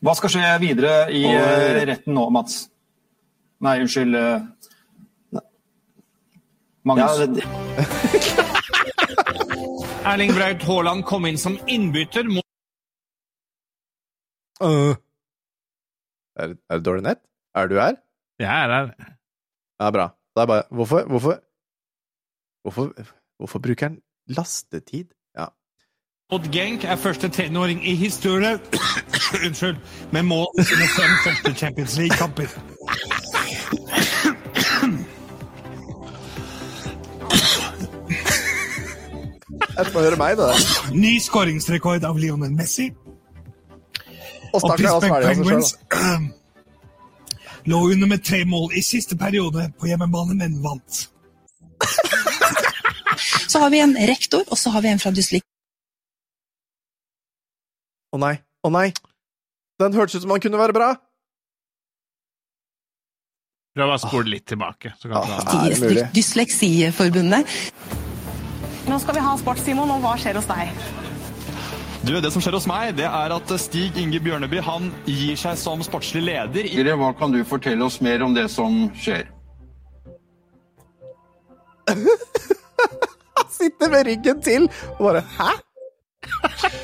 Hva 0.00 0.16
skal 0.16 0.38
skje 0.38 0.56
videre 0.64 0.96
i 1.12 1.26
eh, 1.28 1.82
retten 1.92 2.16
nå, 2.16 2.30
Mats? 2.32 2.62
Nei, 3.60 3.76
unnskyld. 3.84 4.16
Magnus? 6.84 7.18
Ja, 7.18 7.26
det- 7.26 7.46
Erling 10.12 10.32
Braut 10.34 10.62
Haaland 10.66 11.04
kom 11.06 11.26
inn 11.28 11.38
som 11.38 11.54
innbytter 11.70 12.24
mot 12.26 12.44
uh. 14.62 14.94
Er, 16.36 16.54
er 16.70 16.76
det 16.80 16.84
dårlig 16.86 17.02
nett? 17.06 17.20
Er 17.54 17.68
du 17.70 17.76
her? 17.78 17.94
Jeg 18.40 18.48
er 18.64 18.72
her. 18.74 18.90
Ja, 19.80 19.90
bra. 19.94 20.06
Det 20.34 20.42
er 20.42 20.46
bare 20.46 20.62
Hvorfor 20.70 21.04
Hvorfor 21.06 21.38
Hvorfor, 22.64 22.92
hvorfor 23.38 23.58
bruker 23.58 23.88
han 23.88 23.98
lastetid? 24.26 25.04
Ja. 25.36 25.46
Odd 26.32 26.46
Genk 26.54 26.84
er 26.84 26.96
første 26.96 27.28
tenåring 27.28 27.82
i 27.86 27.94
historien 27.94 28.58
Unnskyld. 29.46 29.76
Med 30.12 30.22
mål 30.22 30.46
i 30.58 30.62
sine 30.62 30.86
fem 30.96 31.12
første 31.26 31.54
Champions 31.58 31.96
League-kamper. 31.98 32.48
Jeg 39.72 39.88
får 39.92 40.04
høre 40.04 40.18
meg, 40.20 40.36
da. 40.36 40.50
Ny 40.92 41.14
skåringsrekord 41.22 42.04
av 42.04 42.18
Lionel 42.20 42.52
Messi. 42.56 42.90
Og 44.52 44.60
Pittsburgh 44.76 45.28
Penguins 45.30 45.70
selv, 45.72 46.26
lå 47.72 47.78
under 47.94 48.10
med 48.10 48.24
tre 48.26 48.42
mål 48.44 48.74
i 48.76 48.82
siste 48.84 49.16
periode 49.16 49.70
på 49.80 49.88
hjemmebane, 49.88 50.36
men 50.36 50.58
vant. 50.64 51.06
Så 53.52 53.60
har 53.62 53.70
vi 53.72 53.80
en 53.84 53.94
rektor, 54.08 54.44
og 54.48 54.58
så 54.58 54.70
har 54.72 54.80
vi 54.80 54.88
en 54.88 55.00
fra 55.00 55.10
dysleksi. 55.12 55.44
Å 58.12 58.20
nei. 58.20 58.34
Å 58.64 58.70
nei. 58.72 58.86
Den 59.80 59.92
hørtes 59.96 60.16
ut 60.20 60.24
som 60.24 60.32
han 60.32 60.40
kunne 60.40 60.60
være 60.60 60.76
bra. 60.76 60.88
Prøv 63.76 63.92
å 63.92 63.98
spole 64.00 64.32
litt 64.34 64.46
tilbake. 64.48 64.94
Så 65.00 65.08
kan 65.08 65.20
Ah, 65.20 65.66
er 65.68 65.76
mulig? 65.80 66.06
Dysleksiforbundet. 66.16 67.52
Nå 68.88 68.98
skal 68.98 69.14
vi 69.14 69.20
ha 69.22 69.36
sport, 69.38 69.58
Simon, 69.62 69.90
og 69.94 70.02
hva 70.02 70.16
skjer 70.18 70.34
hos 70.40 70.48
deg? 70.50 70.70
Du, 72.02 72.16
Det 72.20 72.32
som 72.34 72.42
skjer 72.42 72.56
hos 72.56 72.66
meg, 72.66 72.96
det 72.98 73.06
er 73.06 73.30
at 73.36 73.52
Stig 73.62 73.96
Inge 74.00 74.18
Bjørneby 74.24 74.58
han 74.66 74.88
gir 75.06 75.36
seg 75.38 75.56
som 75.60 75.82
sportslig 75.86 76.22
leder. 76.26 76.64
i- 76.66 76.82
Hva 76.98 77.12
kan 77.18 77.30
du 77.32 77.44
fortelle 77.44 77.84
oss 77.84 78.00
mer 78.00 78.22
om 78.26 78.34
det 78.34 78.48
som 78.50 78.90
skjer? 78.98 79.26
Han 81.92 83.48
sitter 83.50 83.90
med 83.90 84.06
ryggen 84.06 84.42
til 84.42 84.68
og 84.98 84.98
bare 85.06 85.20
Hæ? 85.38 85.50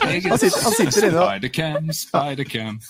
Han 0.03 0.39
sitter, 0.39 0.63
han 0.65 0.73
sitter 0.75 1.07
inne 1.09 1.21
og 1.23 1.29
Spidercam, 1.29 1.93
Spidercam. 1.93 2.81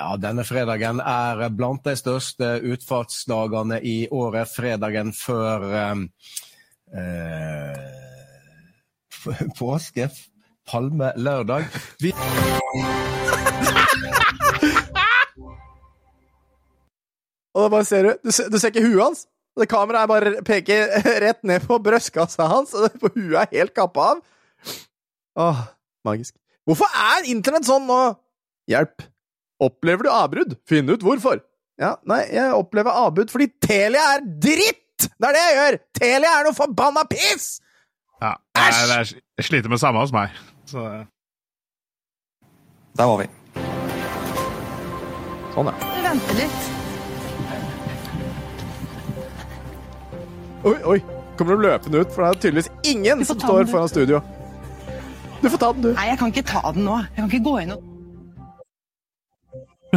Ja, 0.00 0.14
denne 0.16 0.44
fredagen 0.46 1.00
er 1.02 1.48
blant 1.52 1.82
de 1.84 1.92
største 1.98 2.60
utfartsdagene 2.72 3.80
i 3.84 4.06
året. 4.14 4.48
Fredagen 4.48 5.10
før 5.12 5.64
eh, 5.76 5.96
eh, 6.94 7.76
påske. 9.60 10.08
Palme 10.70 11.12
lørdag. 11.16 11.64
Vi 12.00 12.12
Og 17.50 17.64
da 17.64 17.68
bare 17.72 17.86
ser 17.86 18.02
du 18.06 18.10
Du 18.22 18.30
ser, 18.30 18.48
du 18.52 18.58
ser 18.58 18.70
ikke 18.70 18.86
huet 18.86 19.02
hans. 19.02 19.26
Det 19.58 19.66
Kameraet 19.68 20.06
er 20.06 20.10
bare 20.10 20.42
peker 20.46 20.92
rett 21.26 21.42
ned 21.44 21.64
på 21.66 21.78
brystkassa 21.82 22.46
hans, 22.48 22.72
og 22.74 22.94
på 23.02 23.10
huet 23.16 23.40
er 23.42 23.56
helt 23.58 23.74
kappa 23.76 24.12
av. 24.12 24.20
Åh, 25.40 25.58
magisk. 26.06 26.34
Hvorfor 26.68 26.88
er 26.94 27.28
internett 27.32 27.66
sånn 27.68 27.86
nå? 27.88 27.98
Hjelp. 28.70 29.02
Opplever 29.60 30.06
du 30.06 30.10
avbrudd? 30.12 30.54
Finn 30.70 30.88
ut 30.88 31.02
hvorfor. 31.04 31.42
Ja, 31.80 31.96
nei, 32.08 32.22
jeg 32.32 32.54
opplever 32.56 32.96
avbrudd 33.06 33.32
fordi 33.32 33.50
Telia 33.64 34.02
er 34.14 34.24
dritt! 34.24 34.86
Det 35.06 35.28
er 35.28 35.36
det 35.36 35.42
jeg 35.44 35.56
gjør! 35.58 35.76
Telia 36.00 36.30
er 36.38 36.46
noe 36.48 36.56
forbanna 36.56 37.04
piss! 37.10 37.46
Ja, 38.20 38.34
jeg, 38.58 38.72
jeg, 38.90 39.22
jeg 39.40 39.44
sliter 39.48 39.72
med 39.72 39.80
samme 39.80 40.02
hos 40.02 40.12
meg. 40.12 40.34
Så 40.68 40.82
Der 42.98 43.06
var 43.08 43.16
vi. 43.22 43.28
Sånn, 45.54 45.70
ja. 45.70 45.74
Vente 46.04 46.36
litt. 46.36 46.60
Oi, 50.68 50.76
oi. 50.84 50.98
Kommer 51.38 51.56
du 51.56 51.60
løpende 51.64 52.02
ut? 52.04 52.10
For 52.12 52.20
det 52.22 52.28
er 52.28 52.40
tydeligvis 52.44 52.70
ingen 52.84 53.24
som 53.24 53.40
står 53.40 53.64
foran 53.70 53.88
studio. 53.88 54.20
Du 55.40 55.48
får 55.48 55.58
ta 55.62 55.72
den, 55.72 55.82
du. 55.86 55.90
Nei, 55.96 56.06
jeg 56.10 56.18
kan 56.20 56.28
ikke 56.34 56.44
ta 56.50 56.60
den 56.76 56.84
nå. 56.84 56.98
Jeg 57.00 57.16
kan 57.16 57.30
ikke 57.30 57.46
gå 57.48 57.54
inn 57.62 57.72
og 57.72 57.80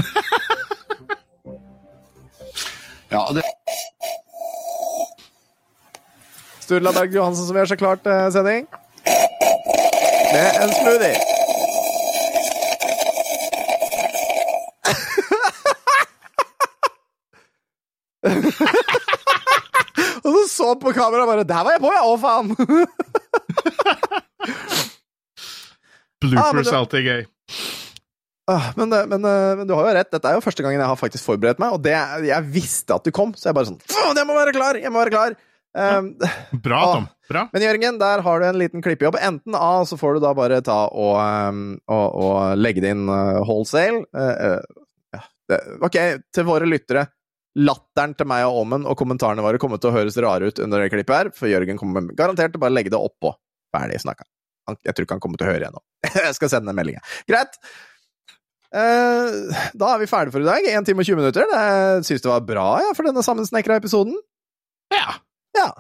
Ja, 3.14 3.28
det 3.36 3.44
Sturla 6.64 6.94
Berg 6.96 7.12
Johansen 7.12 7.50
som 7.50 7.58
gjør 7.60 7.68
seg 7.74 7.80
klar 7.82 8.00
til 8.00 8.32
sending. 8.32 8.64
Med 10.34 10.50
en 10.64 10.72
smoothie. 10.80 11.20
Og 20.24 20.32
så 20.32 20.48
så 20.48 20.68
han 20.70 20.80
på 20.80 20.94
kamera 20.96 21.26
bare 21.28 21.44
Der 21.44 21.64
var 21.66 21.72
jeg 21.76 21.82
på, 21.84 21.90
ja! 21.92 22.04
Å, 22.08 22.18
faen! 22.22 22.54
bloopers 26.24 26.70
Ah, 26.70 26.72
er 26.72 26.78
alltid 26.80 27.04
gøy. 27.04 27.26
Ah, 28.48 28.72
men, 28.80 28.88
men, 29.12 29.26
eh, 29.28 29.54
men 29.60 29.68
du 29.68 29.74
har 29.76 29.84
jo 29.90 29.96
rett. 29.98 30.08
Dette 30.12 30.28
er 30.30 30.34
jo 30.38 30.44
første 30.44 30.64
gangen 30.64 30.80
jeg 30.80 30.88
har 30.88 30.96
faktisk 31.00 31.26
forberedt 31.28 31.60
meg, 31.60 31.70
og 31.76 31.82
det, 31.84 31.96
jeg 32.28 32.44
visste 32.54 32.96
at 32.96 33.04
du 33.04 33.12
kom, 33.16 33.34
så 33.36 33.50
jeg 33.50 33.56
bare 33.58 33.68
sånn 33.72 33.80
jeg 34.16 34.28
må 34.30 34.34
være 34.38 34.54
klar! 34.56 34.74
Jeg 34.80 34.92
må 34.94 34.98
være 35.04 35.16
klar! 35.16 35.32
Um, 35.74 36.14
Bra, 36.64 36.80
ah. 36.80 36.94
Tom. 36.94 37.08
Bra. 37.30 37.48
Men 37.54 37.66
Jørgen, 37.66 37.98
der 38.02 38.22
har 38.26 38.40
du 38.40 38.46
en 38.48 38.60
liten 38.62 38.84
klippejobb. 38.86 39.18
Enten 39.22 39.58
A, 39.58 39.86
så 39.90 39.98
får 39.98 40.18
du 40.18 40.24
da 40.26 40.34
bare 40.38 40.62
ta 40.66 40.84
og, 40.92 41.18
um, 41.18 41.64
og, 41.90 42.08
og 42.26 42.62
legge 42.62 42.84
det 42.84 42.94
inn 42.94 43.08
uh, 43.10 43.42
wholesale. 43.42 44.04
Uh, 44.14 44.60
uh, 44.60 45.24
det, 45.50 45.60
ok, 45.84 46.00
til 46.34 46.48
våre 46.48 46.70
lyttere. 46.70 47.08
Latteren 47.64 48.16
til 48.18 48.30
meg 48.30 48.48
og 48.48 48.64
Åmen 48.64 48.86
og 48.90 48.98
kommentarene 48.98 49.44
våre 49.46 49.60
kommer 49.62 49.82
til 49.82 49.92
å 49.92 49.98
høres 49.98 50.18
rare 50.22 50.50
ut 50.50 50.62
under 50.64 50.82
det 50.82 50.94
klippet 50.94 51.18
her, 51.18 51.32
for 51.38 51.52
Jørgen 51.52 51.78
kommer 51.78 52.08
garantert 52.18 52.54
til 52.54 52.62
å 52.62 52.66
bare 52.66 52.74
legge 52.74 52.94
det 52.94 53.02
oppå. 53.02 53.36
Ferdig 53.74 54.00
snakka. 54.02 54.26
Jeg 54.86 54.96
tror 54.96 55.06
ikke 55.06 55.18
han 55.18 55.24
kommer 55.24 55.40
til 55.40 55.50
å 55.50 55.52
høre 55.52 55.66
igjen 55.66 55.76
nå. 55.76 55.84
Jeg 56.28 56.38
skal 56.38 56.54
sende 56.54 56.74
en 56.74 56.80
melding. 56.80 56.98
Greit. 57.30 57.60
Eh, 58.74 59.36
da 59.78 59.90
er 59.92 60.02
vi 60.02 60.10
ferdige 60.10 60.34
for 60.34 60.46
i 60.46 60.48
dag. 60.48 60.66
1 60.66 60.88
time 60.88 61.04
og 61.04 61.10
20 61.10 61.20
minutter. 61.20 61.46
Jeg 61.52 62.08
syns 62.08 62.26
det 62.26 62.32
var 62.32 62.48
bra 62.48 62.68
ja, 62.82 62.94
for 62.98 63.06
denne 63.06 63.26
sammensnekra 63.26 63.78
episoden. 63.82 64.16
Ja. 64.94 65.20
Ja. 65.64 65.72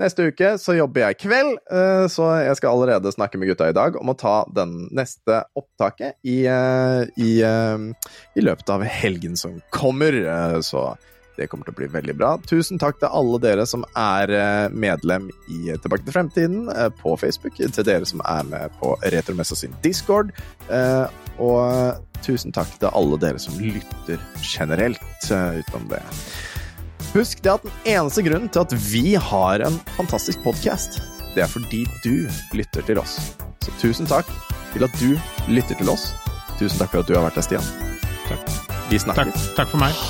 Neste 0.00 0.30
uke 0.30 0.54
så 0.56 0.74
jobber 0.78 1.02
jeg 1.02 1.18
kveld, 1.26 1.58
eh, 1.68 2.06
så 2.08 2.30
jeg 2.40 2.56
skal 2.56 2.72
allerede 2.72 3.12
snakke 3.12 3.36
med 3.36 3.50
gutta 3.50 3.68
i 3.68 3.76
dag 3.76 3.98
om 4.00 4.08
å 4.08 4.16
ta 4.16 4.46
den 4.56 4.86
neste 4.96 5.42
opptaket 5.58 6.16
i, 6.24 6.46
eh, 6.48 7.04
i, 7.20 7.42
eh, 7.44 8.08
i 8.32 8.44
løpet 8.44 8.72
av 8.72 8.84
helgen 8.88 9.36
som 9.36 9.60
kommer. 9.70 10.16
Så 10.64 10.96
det 11.36 11.48
kommer 11.48 11.68
til 11.68 11.74
å 11.74 11.76
bli 11.76 11.88
veldig 11.92 12.16
bra. 12.16 12.38
Tusen 12.48 12.80
takk 12.80 12.98
til 13.00 13.12
alle 13.12 13.38
dere 13.40 13.66
som 13.66 13.84
er 13.96 14.70
medlem 14.72 15.28
i 15.48 15.76
Tilbake 15.76 16.04
til 16.04 16.16
fremtiden 16.16 16.68
på 17.00 17.16
Facebook, 17.20 17.56
til 17.56 17.84
dere 17.84 18.08
som 18.08 18.20
er 18.24 18.44
med 18.44 18.70
på 18.80 18.96
Retromessa 19.04 19.56
sin 19.56 19.76
Discord, 19.82 20.32
og 21.38 22.00
tusen 22.24 22.52
takk 22.52 22.72
til 22.78 22.92
alle 22.92 23.20
dere 23.20 23.40
som 23.40 23.56
lytter 23.60 24.20
generelt 24.44 25.00
utenom 25.30 25.88
det. 25.88 26.02
Husk 27.10 27.42
det 27.42 27.50
at 27.50 27.64
den 27.66 27.72
eneste 27.90 28.22
grunnen 28.22 28.50
til 28.54 28.62
at 28.62 28.74
vi 28.92 29.14
har 29.18 29.64
en 29.66 29.78
fantastisk 29.96 30.42
podkast, 30.44 31.00
det 31.34 31.42
er 31.42 31.50
fordi 31.50 31.82
du 32.04 32.30
lytter 32.54 32.86
til 32.86 33.00
oss. 33.02 33.18
Så 33.64 33.74
tusen 33.82 34.06
takk 34.06 34.30
til 34.74 34.86
at 34.86 34.94
du 35.02 35.16
lytter 35.50 35.78
til 35.78 35.90
oss. 35.90 36.12
Tusen 36.60 36.78
takk 36.78 36.94
for 36.94 37.02
at 37.02 37.10
du 37.10 37.16
har 37.18 37.26
vært 37.26 37.40
her, 37.40 37.48
Stian. 37.48 37.70
Takk. 38.28 38.52
Vi 38.92 39.02
snakkes. 39.02 39.50
Takk, 39.50 39.56
takk 39.58 39.74
for 39.74 39.82
meg. 39.82 40.04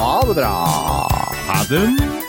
Ha 0.00 0.14
det 0.28 0.38
bra! 0.40 0.54
Ha 1.50 1.60
det. 1.68 2.25